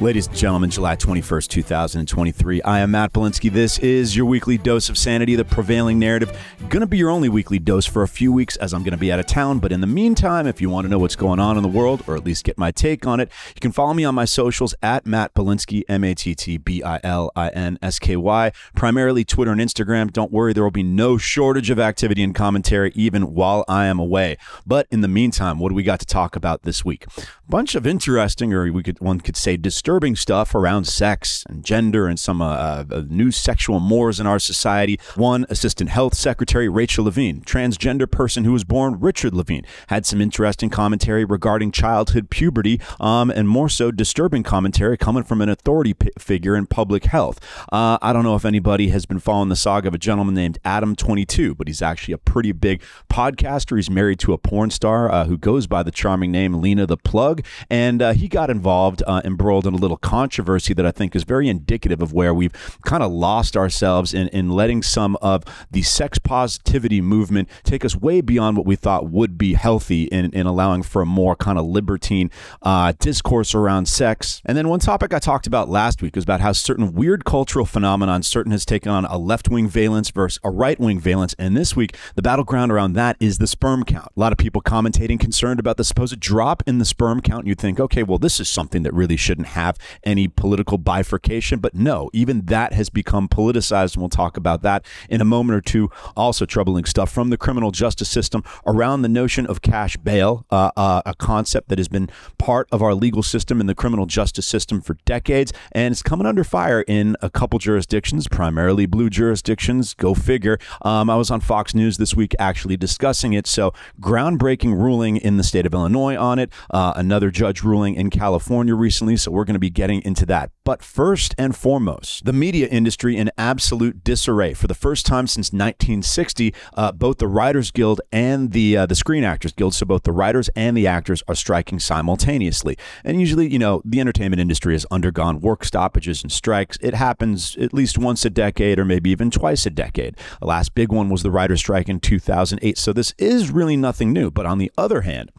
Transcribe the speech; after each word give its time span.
Ladies 0.00 0.26
and 0.26 0.34
gentlemen, 0.34 0.68
July 0.68 0.96
21st, 0.96 1.48
2023. 1.48 2.62
I 2.62 2.80
am 2.80 2.90
Matt 2.90 3.12
Bilinsky. 3.12 3.52
This 3.52 3.78
is 3.78 4.16
your 4.16 4.26
weekly 4.26 4.58
dose 4.58 4.88
of 4.88 4.98
sanity, 4.98 5.36
the 5.36 5.44
prevailing 5.44 5.98
narrative. 5.98 6.36
Gonna 6.68 6.88
be 6.88 6.98
your 6.98 7.10
only 7.10 7.28
weekly 7.28 7.60
dose 7.60 7.86
for 7.86 8.02
a 8.02 8.08
few 8.08 8.32
weeks 8.32 8.56
as 8.56 8.74
I'm 8.74 8.82
gonna 8.82 8.96
be 8.96 9.12
out 9.12 9.20
of 9.20 9.26
town. 9.26 9.60
But 9.60 9.70
in 9.70 9.80
the 9.80 9.86
meantime, 9.86 10.48
if 10.48 10.60
you 10.60 10.70
want 10.70 10.86
to 10.86 10.88
know 10.88 10.98
what's 10.98 11.14
going 11.14 11.38
on 11.38 11.56
in 11.56 11.62
the 11.62 11.68
world, 11.68 12.02
or 12.08 12.16
at 12.16 12.24
least 12.24 12.42
get 12.42 12.58
my 12.58 12.72
take 12.72 13.06
on 13.06 13.20
it, 13.20 13.30
you 13.54 13.60
can 13.60 13.70
follow 13.70 13.94
me 13.94 14.04
on 14.04 14.14
my 14.14 14.24
socials 14.24 14.74
at 14.82 15.06
Matt 15.06 15.34
Bilinsky, 15.34 15.84
M 15.88 16.02
A 16.02 16.14
T 16.14 16.34
T 16.34 16.56
B 16.56 16.82
I 16.82 16.98
L 17.04 17.30
I 17.36 17.50
N 17.50 17.78
S 17.80 18.00
K 18.00 18.16
Y, 18.16 18.50
primarily 18.74 19.24
Twitter 19.24 19.52
and 19.52 19.60
Instagram. 19.60 20.12
Don't 20.12 20.32
worry, 20.32 20.52
there 20.52 20.64
will 20.64 20.72
be 20.72 20.82
no 20.82 21.16
shortage 21.16 21.70
of 21.70 21.78
activity 21.78 22.24
and 22.24 22.34
commentary 22.34 22.90
even 22.96 23.34
while 23.34 23.64
I 23.68 23.86
am 23.86 24.00
away. 24.00 24.36
But 24.66 24.88
in 24.90 25.02
the 25.02 25.08
meantime, 25.08 25.60
what 25.60 25.68
do 25.68 25.76
we 25.76 25.84
got 25.84 26.00
to 26.00 26.06
talk 26.06 26.34
about 26.34 26.62
this 26.62 26.84
week? 26.84 27.06
Bunch 27.48 27.74
of 27.74 27.86
interesting, 27.86 28.52
or 28.52 28.72
we 28.72 28.82
could 28.82 28.98
one 29.00 29.20
could 29.20 29.36
say 29.36 29.56
disturbing 29.82 30.14
stuff 30.14 30.54
around 30.54 30.84
sex 30.84 31.44
and 31.48 31.64
gender 31.64 32.06
and 32.06 32.16
some 32.16 32.40
uh, 32.40 32.84
uh, 32.88 33.02
new 33.08 33.32
sexual 33.32 33.80
mores 33.80 34.20
in 34.20 34.28
our 34.28 34.38
society. 34.38 34.96
One 35.16 35.44
Assistant 35.48 35.90
Health 35.90 36.14
Secretary 36.14 36.68
Rachel 36.68 37.06
Levine, 37.06 37.40
transgender 37.40 38.08
person 38.08 38.44
who 38.44 38.52
was 38.52 38.62
born 38.62 39.00
Richard 39.00 39.34
Levine, 39.34 39.66
had 39.88 40.06
some 40.06 40.20
interesting 40.20 40.70
commentary 40.70 41.24
regarding 41.24 41.72
childhood 41.72 42.30
puberty, 42.30 42.80
um, 43.00 43.28
and 43.28 43.48
more 43.48 43.68
so 43.68 43.90
disturbing 43.90 44.44
commentary 44.44 44.96
coming 44.96 45.24
from 45.24 45.40
an 45.40 45.48
authority 45.48 45.94
p- 45.94 46.10
figure 46.16 46.54
in 46.54 46.66
public 46.66 47.06
health. 47.06 47.40
Uh, 47.72 47.98
I 48.00 48.12
don't 48.12 48.22
know 48.22 48.36
if 48.36 48.44
anybody 48.44 48.90
has 48.90 49.04
been 49.04 49.18
following 49.18 49.48
the 49.48 49.56
saga 49.56 49.88
of 49.88 49.94
a 49.94 49.98
gentleman 49.98 50.36
named 50.36 50.60
Adam22, 50.64 51.56
but 51.56 51.66
he's 51.66 51.82
actually 51.82 52.14
a 52.14 52.18
pretty 52.18 52.52
big 52.52 52.82
podcaster. 53.10 53.74
He's 53.74 53.90
married 53.90 54.20
to 54.20 54.32
a 54.32 54.38
porn 54.38 54.70
star 54.70 55.10
uh, 55.10 55.24
who 55.24 55.36
goes 55.36 55.66
by 55.66 55.82
the 55.82 55.90
charming 55.90 56.30
name 56.30 56.60
Lena 56.60 56.86
the 56.86 56.96
Plug, 56.96 57.44
and 57.68 58.00
uh, 58.00 58.12
he 58.12 58.28
got 58.28 58.48
involved, 58.48 59.02
uh, 59.08 59.22
embroiled 59.24 59.66
in 59.66 59.71
a 59.74 59.78
little 59.78 59.96
controversy 59.96 60.74
that 60.74 60.86
I 60.86 60.90
think 60.90 61.14
is 61.14 61.24
very 61.24 61.48
indicative 61.48 62.02
of 62.02 62.12
where 62.12 62.34
we've 62.34 62.52
kind 62.84 63.02
of 63.02 63.10
lost 63.10 63.56
ourselves 63.56 64.14
in, 64.14 64.28
in 64.28 64.50
letting 64.50 64.82
some 64.82 65.16
of 65.22 65.44
the 65.70 65.82
sex 65.82 66.18
positivity 66.18 67.00
movement 67.00 67.48
take 67.64 67.84
us 67.84 67.96
way 67.96 68.20
beyond 68.20 68.56
what 68.56 68.66
we 68.66 68.76
thought 68.76 69.10
would 69.10 69.38
be 69.38 69.54
healthy 69.54 70.04
in, 70.04 70.32
in 70.32 70.46
allowing 70.46 70.82
for 70.82 71.02
a 71.02 71.06
more 71.06 71.36
kind 71.36 71.58
of 71.58 71.64
libertine 71.64 72.30
uh, 72.62 72.92
discourse 72.98 73.54
around 73.54 73.86
sex. 73.86 74.42
And 74.44 74.56
then 74.56 74.68
one 74.68 74.80
topic 74.80 75.12
I 75.12 75.18
talked 75.18 75.46
about 75.46 75.68
last 75.68 76.02
week 76.02 76.16
was 76.16 76.24
about 76.24 76.40
how 76.40 76.52
certain 76.52 76.92
weird 76.92 77.24
cultural 77.24 77.66
phenomenon 77.66 78.22
certain 78.22 78.52
has 78.52 78.64
taken 78.64 78.90
on 78.90 79.04
a 79.04 79.18
left 79.18 79.48
wing 79.48 79.68
valence 79.68 80.10
versus 80.10 80.40
a 80.44 80.50
right 80.50 80.78
wing 80.78 81.00
valence. 81.00 81.34
And 81.38 81.56
this 81.56 81.76
week, 81.76 81.96
the 82.14 82.22
battleground 82.22 82.72
around 82.72 82.94
that 82.94 83.16
is 83.20 83.38
the 83.38 83.46
sperm 83.46 83.84
count. 83.84 84.08
A 84.16 84.20
lot 84.20 84.32
of 84.32 84.38
people 84.38 84.62
commentating 84.62 85.18
concerned 85.18 85.60
about 85.60 85.76
the 85.76 85.84
supposed 85.84 86.20
drop 86.20 86.62
in 86.66 86.78
the 86.78 86.84
sperm 86.84 87.20
count. 87.20 87.46
You 87.46 87.54
think, 87.54 87.80
okay, 87.80 88.02
well, 88.02 88.18
this 88.18 88.40
is 88.40 88.48
something 88.48 88.82
that 88.82 88.92
really 88.94 89.16
shouldn't 89.16 89.48
have 89.62 89.78
any 90.04 90.28
political 90.28 90.78
bifurcation. 90.78 91.60
But 91.60 91.74
no, 91.74 92.10
even 92.12 92.46
that 92.46 92.72
has 92.72 92.90
become 92.90 93.28
politicized. 93.28 93.94
And 93.94 94.02
we'll 94.02 94.08
talk 94.08 94.36
about 94.36 94.62
that 94.62 94.84
in 95.08 95.20
a 95.20 95.24
moment 95.24 95.56
or 95.56 95.60
two. 95.60 95.90
Also, 96.16 96.44
troubling 96.44 96.84
stuff 96.84 97.10
from 97.10 97.30
the 97.30 97.36
criminal 97.36 97.70
justice 97.70 98.08
system 98.08 98.42
around 98.66 99.02
the 99.02 99.08
notion 99.08 99.46
of 99.46 99.62
cash 99.62 99.96
bail, 99.96 100.44
uh, 100.50 100.70
uh, 100.76 101.02
a 101.06 101.14
concept 101.14 101.68
that 101.68 101.78
has 101.78 101.88
been 101.88 102.08
part 102.38 102.68
of 102.72 102.82
our 102.82 102.94
legal 102.94 103.22
system 103.22 103.60
and 103.60 103.68
the 103.68 103.74
criminal 103.74 104.06
justice 104.06 104.46
system 104.46 104.80
for 104.80 104.96
decades. 105.04 105.52
And 105.72 105.92
it's 105.92 106.02
coming 106.02 106.26
under 106.26 106.44
fire 106.44 106.82
in 106.82 107.16
a 107.20 107.30
couple 107.30 107.58
jurisdictions, 107.58 108.28
primarily 108.28 108.86
blue 108.86 109.10
jurisdictions. 109.10 109.94
Go 109.94 110.14
figure. 110.14 110.58
Um, 110.82 111.08
I 111.08 111.16
was 111.16 111.30
on 111.30 111.40
Fox 111.40 111.74
News 111.74 111.96
this 111.96 112.14
week 112.14 112.34
actually 112.38 112.76
discussing 112.76 113.32
it. 113.32 113.46
So, 113.46 113.72
groundbreaking 114.00 114.74
ruling 114.74 115.16
in 115.16 115.36
the 115.36 115.44
state 115.44 115.66
of 115.66 115.74
Illinois 115.74 116.16
on 116.16 116.38
it, 116.38 116.50
uh, 116.70 116.92
another 116.96 117.30
judge 117.30 117.62
ruling 117.62 117.94
in 117.94 118.10
California 118.10 118.74
recently. 118.74 119.16
So, 119.16 119.30
we're 119.30 119.44
going 119.44 119.51
to 119.54 119.60
be 119.60 119.70
getting 119.70 120.02
into 120.02 120.26
that. 120.26 120.50
But 120.64 120.82
first 120.82 121.34
and 121.36 121.56
foremost, 121.56 122.24
the 122.24 122.32
media 122.32 122.68
industry 122.68 123.16
in 123.16 123.30
absolute 123.36 124.04
disarray. 124.04 124.54
For 124.54 124.68
the 124.68 124.74
first 124.74 125.06
time 125.06 125.26
since 125.26 125.48
1960, 125.52 126.54
uh, 126.74 126.92
both 126.92 127.18
the 127.18 127.26
Writers 127.26 127.70
Guild 127.70 128.00
and 128.12 128.52
the 128.52 128.76
uh, 128.76 128.86
the 128.86 128.94
Screen 128.94 129.24
Actors 129.24 129.52
Guild, 129.52 129.74
so 129.74 129.86
both 129.86 130.04
the 130.04 130.12
writers 130.12 130.48
and 130.54 130.76
the 130.76 130.86
actors, 130.86 131.22
are 131.26 131.34
striking 131.34 131.78
simultaneously. 131.80 132.76
And 133.04 133.18
usually, 133.18 133.52
you 133.52 133.58
know, 133.58 133.82
the 133.84 134.00
entertainment 134.00 134.40
industry 134.40 134.74
has 134.74 134.86
undergone 134.90 135.40
work 135.40 135.64
stoppages 135.64 136.22
and 136.22 136.30
strikes. 136.30 136.78
It 136.80 136.94
happens 136.94 137.56
at 137.56 137.74
least 137.74 137.98
once 137.98 138.24
a 138.24 138.30
decade, 138.30 138.78
or 138.78 138.84
maybe 138.84 139.10
even 139.10 139.30
twice 139.30 139.66
a 139.66 139.70
decade. 139.70 140.16
The 140.40 140.46
last 140.46 140.74
big 140.74 140.92
one 140.92 141.08
was 141.08 141.22
the 141.22 141.30
writers' 141.30 141.60
strike 141.60 141.88
in 141.88 141.98
2008. 141.98 142.78
So 142.78 142.92
this 142.92 143.14
is 143.18 143.50
really 143.50 143.76
nothing 143.76 144.12
new. 144.12 144.30
But 144.30 144.46
on 144.46 144.58
the 144.58 144.70
other 144.78 145.00
hand, 145.02 145.30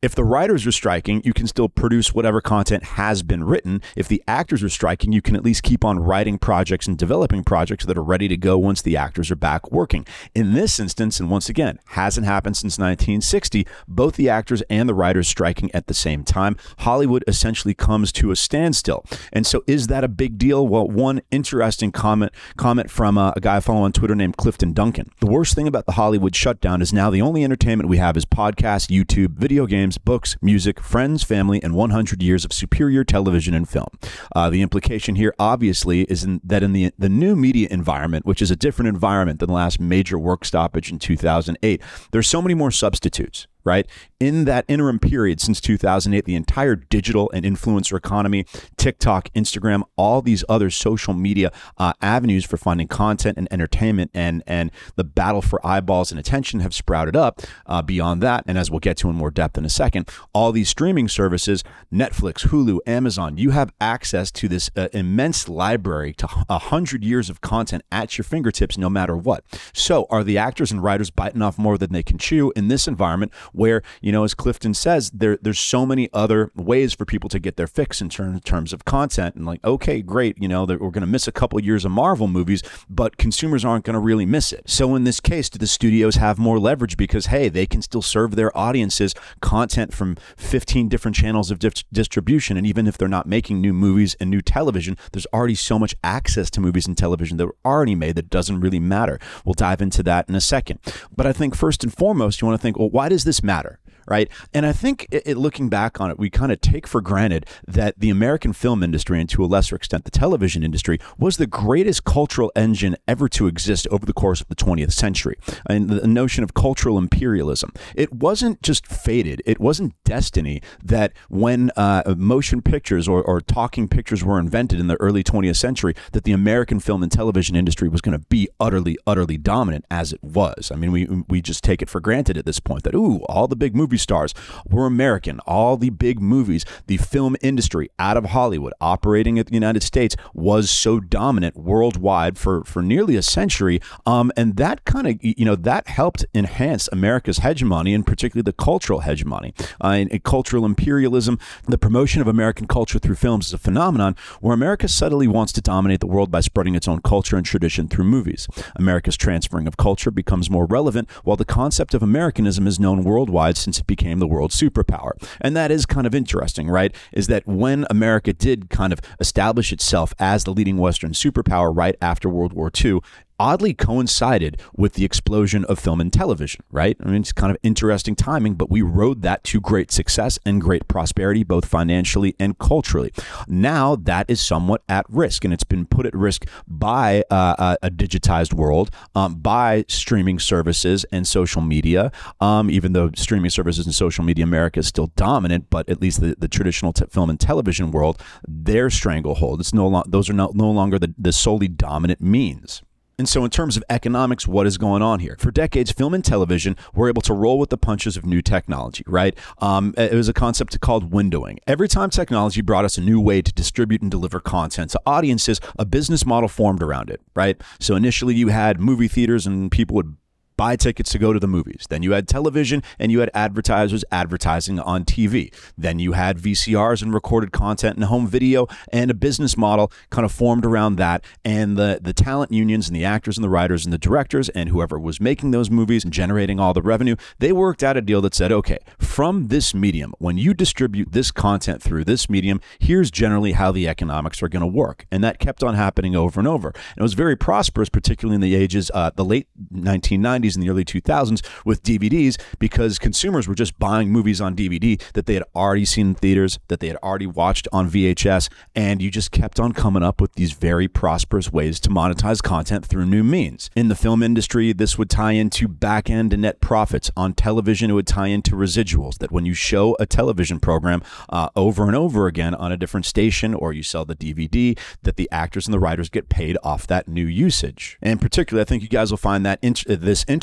if 0.00 0.14
the 0.14 0.24
writers 0.24 0.64
are 0.66 0.72
striking, 0.72 1.20
you 1.24 1.32
can 1.32 1.48
still 1.48 1.68
produce 1.68 2.14
whatever 2.14 2.40
content 2.40 2.84
has 2.84 3.24
been 3.24 3.42
written. 3.42 3.82
If 3.96 4.06
the 4.06 4.22
actors 4.28 4.62
are 4.62 4.68
striking, 4.68 5.12
you 5.12 5.20
can 5.20 5.34
at 5.34 5.44
least 5.44 5.64
keep 5.64 5.84
on 5.84 5.98
writing 5.98 6.38
projects 6.38 6.86
and 6.86 6.96
developing 6.96 7.42
projects 7.42 7.84
that 7.84 7.98
are 7.98 8.02
ready 8.02 8.28
to 8.28 8.36
go 8.36 8.56
once 8.58 8.80
the 8.80 8.96
actors 8.96 9.30
are 9.30 9.36
back 9.36 9.72
working. 9.72 10.06
In 10.36 10.54
this 10.54 10.78
instance, 10.78 11.18
and 11.18 11.30
once 11.30 11.48
again, 11.48 11.80
hasn't 11.86 12.26
happened 12.26 12.56
since 12.56 12.78
1960, 12.78 13.66
both 13.88 14.14
the 14.14 14.28
actors 14.28 14.62
and 14.70 14.88
the 14.88 14.94
writers 14.94 15.26
striking 15.26 15.70
at 15.74 15.88
the 15.88 15.94
same 15.94 16.22
time, 16.22 16.56
Hollywood 16.78 17.24
essentially 17.26 17.74
comes 17.74 18.12
to 18.12 18.30
a 18.30 18.36
standstill. 18.36 19.04
And 19.32 19.46
so 19.46 19.64
is 19.66 19.88
that 19.88 20.04
a 20.04 20.08
big 20.08 20.38
deal? 20.38 20.66
Well, 20.66 20.86
one 20.86 21.22
interesting 21.30 21.90
comment 21.90 22.32
comment 22.56 22.90
from 22.90 23.18
uh, 23.18 23.32
a 23.34 23.40
guy 23.40 23.56
I 23.56 23.60
follow 23.60 23.82
on 23.82 23.92
Twitter 23.92 24.14
named 24.14 24.36
Clifton 24.36 24.72
Duncan. 24.72 25.10
The 25.20 25.26
worst 25.26 25.54
thing 25.54 25.66
about 25.66 25.86
the 25.86 25.92
Hollywood 25.92 26.36
shutdown 26.36 26.82
is 26.82 26.92
now 26.92 27.10
the 27.10 27.22
only 27.22 27.42
entertainment 27.42 27.88
we 27.88 27.96
have 27.96 28.16
is 28.16 28.24
podcasts, 28.24 28.88
YouTube, 28.88 29.30
video 29.30 29.66
games, 29.66 29.87
books, 29.96 30.36
music, 30.42 30.80
friends, 30.80 31.22
family, 31.22 31.62
and 31.62 31.74
100 31.74 32.22
years 32.22 32.44
of 32.44 32.52
superior 32.52 33.04
television 33.04 33.54
and 33.54 33.66
film. 33.68 33.88
Uh, 34.36 34.50
the 34.50 34.60
implication 34.60 35.14
here, 35.14 35.34
obviously, 35.38 36.02
is 36.02 36.24
in, 36.24 36.40
that 36.44 36.62
in 36.62 36.72
the 36.72 36.92
the 36.98 37.08
new 37.08 37.34
media 37.34 37.68
environment, 37.70 38.26
which 38.26 38.42
is 38.42 38.50
a 38.50 38.56
different 38.56 38.88
environment 38.88 39.40
than 39.40 39.46
the 39.46 39.54
last 39.54 39.80
major 39.80 40.18
work 40.18 40.44
stoppage 40.44 40.90
in 40.90 40.98
2008, 40.98 41.80
there's 42.10 42.28
so 42.28 42.42
many 42.42 42.54
more 42.54 42.70
substitutes 42.70 43.46
right? 43.68 43.86
In 44.18 44.46
that 44.46 44.64
interim 44.66 44.98
period 44.98 45.40
since 45.40 45.60
2008, 45.60 46.24
the 46.24 46.34
entire 46.34 46.74
digital 46.74 47.30
and 47.34 47.44
influencer 47.44 47.96
economy, 47.96 48.46
TikTok, 48.78 49.28
Instagram, 49.34 49.82
all 49.96 50.22
these 50.22 50.42
other 50.48 50.70
social 50.70 51.12
media 51.12 51.52
uh, 51.76 51.92
avenues 52.00 52.46
for 52.46 52.56
finding 52.56 52.88
content 52.88 53.36
and 53.36 53.46
entertainment 53.52 54.10
and, 54.14 54.42
and 54.46 54.72
the 54.96 55.04
battle 55.04 55.42
for 55.42 55.64
eyeballs 55.64 56.10
and 56.10 56.18
attention 56.18 56.60
have 56.60 56.72
sprouted 56.74 57.14
up 57.14 57.42
uh, 57.66 57.82
beyond 57.82 58.22
that. 58.22 58.42
And 58.46 58.56
as 58.56 58.70
we'll 58.70 58.80
get 58.80 58.96
to 58.98 59.10
in 59.10 59.14
more 59.14 59.30
depth 59.30 59.58
in 59.58 59.66
a 59.66 59.68
second, 59.68 60.08
all 60.32 60.50
these 60.50 60.70
streaming 60.70 61.08
services, 61.08 61.62
Netflix, 61.92 62.48
Hulu, 62.48 62.78
Amazon, 62.86 63.36
you 63.36 63.50
have 63.50 63.72
access 63.80 64.30
to 64.32 64.48
this 64.48 64.70
uh, 64.76 64.88
immense 64.94 65.46
library 65.46 66.14
to 66.14 66.28
a 66.48 66.58
hundred 66.58 67.04
years 67.04 67.28
of 67.28 67.42
content 67.42 67.82
at 67.92 68.16
your 68.16 68.24
fingertips, 68.24 68.78
no 68.78 68.88
matter 68.88 69.16
what. 69.16 69.44
So 69.74 70.06
are 70.08 70.24
the 70.24 70.38
actors 70.38 70.72
and 70.72 70.82
writers 70.82 71.10
biting 71.10 71.42
off 71.42 71.58
more 71.58 71.76
than 71.76 71.92
they 71.92 72.02
can 72.02 72.16
chew 72.16 72.50
in 72.56 72.68
this 72.68 72.88
environment 72.88 73.32
where, 73.58 73.82
you 74.00 74.12
know, 74.12 74.24
as 74.24 74.34
Clifton 74.34 74.72
says, 74.72 75.10
there 75.10 75.36
there's 75.42 75.58
so 75.58 75.84
many 75.84 76.08
other 76.12 76.50
ways 76.54 76.94
for 76.94 77.04
people 77.04 77.28
to 77.28 77.38
get 77.38 77.56
their 77.56 77.66
fix 77.66 78.00
in 78.00 78.08
terms, 78.08 78.40
terms 78.42 78.72
of 78.72 78.84
content. 78.84 79.34
And 79.34 79.44
like, 79.44 79.64
okay, 79.64 80.00
great, 80.00 80.36
you 80.40 80.48
know, 80.48 80.64
we're 80.64 80.76
going 80.76 81.00
to 81.00 81.06
miss 81.06 81.26
a 81.26 81.32
couple 81.32 81.60
years 81.60 81.84
of 81.84 81.90
Marvel 81.90 82.28
movies, 82.28 82.62
but 82.88 83.16
consumers 83.16 83.64
aren't 83.64 83.84
going 83.84 83.94
to 83.94 84.00
really 84.00 84.26
miss 84.26 84.52
it. 84.52 84.68
So 84.68 84.94
in 84.94 85.04
this 85.04 85.20
case, 85.20 85.48
do 85.48 85.58
the 85.58 85.66
studios 85.66 86.16
have 86.16 86.38
more 86.38 86.58
leverage 86.58 86.96
because, 86.96 87.26
hey, 87.26 87.48
they 87.48 87.66
can 87.66 87.82
still 87.82 88.02
serve 88.02 88.36
their 88.36 88.56
audiences 88.56 89.14
content 89.40 89.92
from 89.92 90.16
15 90.36 90.88
different 90.88 91.16
channels 91.16 91.50
of 91.50 91.58
distribution. 91.58 92.56
And 92.56 92.66
even 92.66 92.86
if 92.86 92.96
they're 92.96 93.08
not 93.08 93.26
making 93.26 93.60
new 93.60 93.72
movies 93.72 94.16
and 94.20 94.30
new 94.30 94.40
television, 94.40 94.96
there's 95.12 95.26
already 95.32 95.54
so 95.56 95.78
much 95.78 95.94
access 96.04 96.50
to 96.50 96.60
movies 96.60 96.86
and 96.86 96.96
television 96.96 97.36
that 97.38 97.48
are 97.48 97.56
already 97.64 97.94
made 97.94 98.14
that 98.16 98.30
doesn't 98.30 98.60
really 98.60 98.80
matter. 98.80 99.18
We'll 99.44 99.54
dive 99.54 99.82
into 99.82 100.02
that 100.04 100.28
in 100.28 100.34
a 100.34 100.40
second. 100.40 100.78
But 101.14 101.26
I 101.26 101.32
think 101.32 101.54
first 101.54 101.82
and 101.82 101.92
foremost, 101.92 102.40
you 102.40 102.46
want 102.46 102.58
to 102.58 102.62
think, 102.62 102.78
well, 102.78 102.90
why 102.90 103.08
does 103.08 103.24
this 103.24 103.37
matter? 103.42 103.78
Right? 104.08 104.28
And 104.54 104.66
I 104.66 104.72
think 104.72 105.06
it, 105.10 105.22
it, 105.26 105.36
looking 105.36 105.68
back 105.68 106.00
on 106.00 106.10
it, 106.10 106.18
we 106.18 106.30
kind 106.30 106.52
of 106.52 106.60
take 106.60 106.86
for 106.86 107.00
granted 107.00 107.46
that 107.66 107.98
the 107.98 108.10
American 108.10 108.52
film 108.52 108.82
industry, 108.82 109.20
and 109.20 109.28
to 109.30 109.44
a 109.44 109.46
lesser 109.46 109.76
extent 109.76 110.04
the 110.04 110.10
television 110.10 110.62
industry, 110.62 110.98
was 111.18 111.36
the 111.36 111.46
greatest 111.46 112.04
cultural 112.04 112.50
engine 112.56 112.96
ever 113.06 113.28
to 113.28 113.46
exist 113.46 113.86
over 113.90 114.06
the 114.06 114.12
course 114.12 114.40
of 114.40 114.48
the 114.48 114.56
20th 114.56 114.92
century. 114.92 115.36
And 115.68 115.88
the 115.88 116.06
notion 116.06 116.44
of 116.44 116.54
cultural 116.54 116.98
imperialism. 116.98 117.72
It 117.94 118.12
wasn't 118.12 118.62
just 118.62 118.86
fated, 118.86 119.42
it 119.44 119.60
wasn't 119.60 119.94
destiny 120.04 120.62
that 120.82 121.12
when 121.28 121.70
uh, 121.76 122.14
motion 122.16 122.62
pictures 122.62 123.08
or, 123.08 123.22
or 123.22 123.40
talking 123.40 123.88
pictures 123.88 124.24
were 124.24 124.38
invented 124.38 124.80
in 124.80 124.86
the 124.86 124.96
early 124.96 125.22
20th 125.22 125.56
century, 125.56 125.94
that 126.12 126.24
the 126.24 126.32
American 126.32 126.80
film 126.80 127.02
and 127.02 127.12
television 127.12 127.56
industry 127.56 127.88
was 127.88 128.00
going 128.00 128.18
to 128.18 128.26
be 128.26 128.48
utterly, 128.58 128.96
utterly 129.06 129.36
dominant 129.36 129.84
as 129.90 130.12
it 130.12 130.22
was. 130.22 130.70
I 130.72 130.76
mean, 130.76 130.92
we, 130.92 131.06
we 131.28 131.42
just 131.42 131.62
take 131.62 131.82
it 131.82 131.88
for 131.88 132.00
granted 132.00 132.36
at 132.36 132.46
this 132.46 132.60
point 132.60 132.84
that, 132.84 132.94
ooh, 132.94 133.18
all 133.28 133.48
the 133.48 133.56
big 133.56 133.74
movies 133.98 134.02
stars 134.02 134.34
were 134.68 134.86
American. 134.86 135.40
All 135.40 135.76
the 135.76 135.90
big 135.90 136.20
movies, 136.20 136.64
the 136.86 136.96
film 136.96 137.36
industry 137.40 137.90
out 137.98 138.16
of 138.16 138.26
Hollywood 138.26 138.72
operating 138.80 139.38
at 139.38 139.46
the 139.46 139.54
United 139.54 139.82
States 139.82 140.16
was 140.34 140.70
so 140.70 141.00
dominant 141.00 141.56
worldwide 141.56 142.38
for, 142.38 142.64
for 142.64 142.82
nearly 142.82 143.16
a 143.16 143.22
century. 143.22 143.80
Um, 144.06 144.30
and 144.36 144.56
that 144.56 144.84
kind 144.84 145.06
of, 145.06 145.18
you 145.20 145.44
know, 145.44 145.56
that 145.56 145.88
helped 145.88 146.24
enhance 146.34 146.88
America's 146.92 147.38
hegemony 147.38 147.94
and 147.94 148.06
particularly 148.06 148.44
the 148.44 148.52
cultural 148.52 149.00
hegemony. 149.00 149.52
Uh, 149.82 149.88
and, 149.88 150.12
and 150.12 150.22
cultural 150.22 150.64
imperialism, 150.64 151.38
the 151.66 151.78
promotion 151.78 152.20
of 152.20 152.28
American 152.28 152.66
culture 152.66 152.98
through 152.98 153.16
films 153.16 153.48
is 153.48 153.52
a 153.52 153.58
phenomenon 153.58 154.14
where 154.40 154.54
America 154.54 154.88
subtly 154.88 155.26
wants 155.26 155.52
to 155.52 155.60
dominate 155.60 156.00
the 156.00 156.06
world 156.06 156.30
by 156.30 156.40
spreading 156.40 156.74
its 156.74 156.88
own 156.88 157.00
culture 157.00 157.36
and 157.36 157.46
tradition 157.46 157.88
through 157.88 158.04
movies. 158.04 158.46
America's 158.76 159.16
transferring 159.16 159.66
of 159.66 159.76
culture 159.76 160.10
becomes 160.10 160.50
more 160.50 160.66
relevant 160.66 161.10
while 161.24 161.36
the 161.36 161.44
concept 161.44 161.94
of 161.94 162.02
Americanism 162.02 162.66
is 162.66 162.78
known 162.78 163.04
worldwide 163.04 163.56
since 163.56 163.80
it 163.80 163.87
became 163.88 164.20
the 164.20 164.28
world 164.28 164.52
superpower. 164.52 165.12
And 165.40 165.56
that 165.56 165.72
is 165.72 165.84
kind 165.84 166.06
of 166.06 166.14
interesting, 166.14 166.68
right? 166.68 166.94
Is 167.12 167.26
that 167.26 167.44
when 167.48 167.84
America 167.90 168.32
did 168.32 168.70
kind 168.70 168.92
of 168.92 169.00
establish 169.18 169.72
itself 169.72 170.14
as 170.20 170.44
the 170.44 170.52
leading 170.52 170.78
Western 170.78 171.10
superpower 171.10 171.76
right 171.76 171.96
after 172.00 172.28
World 172.28 172.52
War 172.52 172.70
II, 172.72 173.00
oddly 173.38 173.74
coincided 173.74 174.60
with 174.76 174.94
the 174.94 175.04
explosion 175.04 175.64
of 175.66 175.78
film 175.78 176.00
and 176.00 176.12
television, 176.12 176.62
right? 176.70 176.96
I 177.00 177.06
mean, 177.06 177.20
it's 177.20 177.32
kind 177.32 177.50
of 177.50 177.56
interesting 177.62 178.14
timing, 178.14 178.54
but 178.54 178.70
we 178.70 178.82
rode 178.82 179.22
that 179.22 179.44
to 179.44 179.60
great 179.60 179.90
success 179.90 180.38
and 180.44 180.60
great 180.60 180.88
prosperity, 180.88 181.44
both 181.44 181.64
financially 181.64 182.34
and 182.38 182.58
culturally. 182.58 183.12
Now 183.46 183.96
that 183.96 184.28
is 184.28 184.40
somewhat 184.40 184.82
at 184.88 185.06
risk, 185.08 185.44
and 185.44 185.54
it's 185.54 185.64
been 185.64 185.86
put 185.86 186.06
at 186.06 186.14
risk 186.14 186.46
by 186.66 187.24
uh, 187.30 187.76
a 187.82 187.90
digitized 187.90 188.52
world, 188.54 188.90
um, 189.14 189.36
by 189.36 189.84
streaming 189.88 190.38
services 190.38 191.04
and 191.12 191.26
social 191.26 191.62
media. 191.62 192.10
Um, 192.40 192.70
even 192.70 192.92
though 192.92 193.10
streaming 193.14 193.50
services 193.50 193.86
and 193.86 193.94
social 193.94 194.24
media 194.24 194.44
America 194.44 194.80
is 194.80 194.86
still 194.86 195.08
dominant, 195.16 195.70
but 195.70 195.88
at 195.88 196.00
least 196.00 196.20
the, 196.20 196.34
the 196.38 196.48
traditional 196.48 196.92
t- 196.92 197.04
film 197.10 197.30
and 197.30 197.38
television 197.38 197.90
world, 197.90 198.20
their 198.46 198.90
stranglehold. 198.90 199.60
It's 199.60 199.74
no 199.74 199.86
lo- 199.88 200.04
those 200.06 200.28
are 200.30 200.32
no, 200.32 200.50
no 200.54 200.70
longer 200.70 200.98
the, 200.98 201.14
the 201.18 201.32
solely 201.32 201.68
dominant 201.68 202.20
means. 202.20 202.82
And 203.18 203.28
so, 203.28 203.44
in 203.44 203.50
terms 203.50 203.76
of 203.76 203.82
economics, 203.90 204.46
what 204.46 204.64
is 204.64 204.78
going 204.78 205.02
on 205.02 205.18
here? 205.18 205.34
For 205.40 205.50
decades, 205.50 205.90
film 205.90 206.14
and 206.14 206.24
television 206.24 206.76
were 206.94 207.08
able 207.08 207.22
to 207.22 207.34
roll 207.34 207.58
with 207.58 207.70
the 207.70 207.76
punches 207.76 208.16
of 208.16 208.24
new 208.24 208.40
technology, 208.40 209.02
right? 209.08 209.36
Um, 209.58 209.92
it 209.98 210.12
was 210.12 210.28
a 210.28 210.32
concept 210.32 210.78
called 210.80 211.10
windowing. 211.10 211.58
Every 211.66 211.88
time 211.88 212.10
technology 212.10 212.60
brought 212.60 212.84
us 212.84 212.96
a 212.96 213.00
new 213.00 213.20
way 213.20 213.42
to 213.42 213.52
distribute 213.52 214.02
and 214.02 214.10
deliver 214.10 214.38
content 214.38 214.92
to 214.92 215.00
audiences, 215.04 215.60
a 215.76 215.84
business 215.84 216.24
model 216.24 216.48
formed 216.48 216.80
around 216.80 217.10
it, 217.10 217.20
right? 217.34 217.60
So, 217.80 217.96
initially, 217.96 218.36
you 218.36 218.48
had 218.48 218.78
movie 218.78 219.08
theaters 219.08 219.48
and 219.48 219.68
people 219.68 219.96
would 219.96 220.16
buy 220.58 220.76
tickets 220.76 221.10
to 221.12 221.18
go 221.18 221.32
to 221.32 221.40
the 221.40 221.46
movies. 221.46 221.86
Then 221.88 222.02
you 222.02 222.12
had 222.12 222.28
television 222.28 222.82
and 222.98 223.10
you 223.10 223.20
had 223.20 223.30
advertisers 223.32 224.04
advertising 224.10 224.78
on 224.80 225.04
TV. 225.04 225.54
Then 225.78 225.98
you 225.98 226.12
had 226.12 226.36
VCRs 226.36 227.00
and 227.00 227.14
recorded 227.14 227.52
content 227.52 227.96
and 227.96 228.04
home 228.04 228.26
video 228.26 228.66
and 228.92 229.10
a 229.10 229.14
business 229.14 229.56
model 229.56 229.90
kind 230.10 230.26
of 230.26 230.32
formed 230.32 230.66
around 230.66 230.96
that. 230.96 231.24
And 231.44 231.78
the, 231.78 232.00
the 232.02 232.12
talent 232.12 232.52
unions 232.52 232.88
and 232.88 232.96
the 232.96 233.04
actors 233.04 233.38
and 233.38 233.44
the 233.44 233.48
writers 233.48 233.86
and 233.86 233.92
the 233.92 233.98
directors 233.98 234.48
and 234.50 234.68
whoever 234.68 234.98
was 234.98 235.20
making 235.20 235.52
those 235.52 235.70
movies 235.70 236.02
and 236.02 236.12
generating 236.12 236.58
all 236.58 236.74
the 236.74 236.82
revenue, 236.82 237.14
they 237.38 237.52
worked 237.52 237.84
out 237.84 237.96
a 237.96 238.02
deal 238.02 238.20
that 238.22 238.34
said, 238.34 238.50
okay, 238.50 238.78
from 238.98 239.46
this 239.46 239.72
medium, 239.72 240.12
when 240.18 240.36
you 240.36 240.54
distribute 240.54 241.12
this 241.12 241.30
content 241.30 241.80
through 241.80 242.04
this 242.04 242.28
medium, 242.28 242.60
here's 242.80 243.12
generally 243.12 243.52
how 243.52 243.70
the 243.70 243.86
economics 243.86 244.42
are 244.42 244.48
going 244.48 244.62
to 244.62 244.66
work. 244.66 245.06
And 245.12 245.22
that 245.22 245.38
kept 245.38 245.62
on 245.62 245.76
happening 245.76 246.16
over 246.16 246.40
and 246.40 246.48
over. 246.48 246.68
And 246.70 246.98
it 246.98 247.02
was 247.02 247.14
very 247.14 247.36
prosperous, 247.36 247.88
particularly 247.88 248.34
in 248.34 248.40
the 248.40 248.56
ages, 248.56 248.90
uh, 248.92 249.12
the 249.14 249.24
late 249.24 249.46
1990s 249.72 250.47
90s 250.48 250.54
and 250.54 250.62
the 250.62 250.70
early 250.70 250.84
2000s 250.84 251.44
with 251.64 251.82
DVDs 251.82 252.40
because 252.58 252.98
consumers 252.98 253.48
were 253.48 253.54
just 253.54 253.78
buying 253.78 254.10
movies 254.10 254.40
on 254.40 254.56
DVD 254.56 255.00
that 255.12 255.26
they 255.26 255.34
had 255.34 255.44
already 255.54 255.84
seen 255.84 256.08
in 256.08 256.14
theaters, 256.14 256.58
that 256.68 256.80
they 256.80 256.88
had 256.88 256.96
already 256.96 257.26
watched 257.26 257.68
on 257.72 257.90
VHS, 257.90 258.48
and 258.74 259.02
you 259.02 259.10
just 259.10 259.30
kept 259.30 259.60
on 259.60 259.72
coming 259.72 260.02
up 260.02 260.20
with 260.20 260.34
these 260.34 260.52
very 260.52 260.88
prosperous 260.88 261.52
ways 261.52 261.80
to 261.80 261.88
monetize 261.88 262.42
content 262.42 262.86
through 262.86 263.06
new 263.06 263.22
means. 263.22 263.70
In 263.76 263.88
the 263.88 263.94
film 263.94 264.22
industry, 264.22 264.72
this 264.72 264.96
would 264.96 265.10
tie 265.10 265.32
into 265.32 265.68
back 265.68 266.08
end 266.08 266.36
net 266.38 266.60
profits. 266.60 267.10
On 267.16 267.34
television, 267.34 267.90
it 267.90 267.94
would 267.94 268.06
tie 268.06 268.28
into 268.28 268.52
residuals 268.52 269.18
that 269.18 269.32
when 269.32 269.44
you 269.44 269.54
show 269.54 269.96
a 269.98 270.06
television 270.06 270.60
program 270.60 271.02
uh, 271.28 271.48
over 271.56 271.86
and 271.86 271.96
over 271.96 272.26
again 272.26 272.54
on 272.54 272.72
a 272.72 272.76
different 272.76 273.06
station 273.06 273.54
or 273.54 273.72
you 273.72 273.82
sell 273.82 274.04
the 274.04 274.16
DVD, 274.16 274.78
that 275.02 275.16
the 275.16 275.28
actors 275.30 275.66
and 275.66 275.74
the 275.74 275.78
writers 275.78 276.08
get 276.08 276.28
paid 276.28 276.56
off 276.62 276.86
that 276.86 277.08
new 277.08 277.26
usage. 277.26 277.98
And 278.00 278.20
particularly, 278.20 278.62
I 278.62 278.64
think 278.64 278.82
you 278.82 278.88
guys 278.88 279.10
will 279.10 279.18
find 279.18 279.44
that 279.44 279.60
this 279.62 280.24
interesting. 280.28 280.37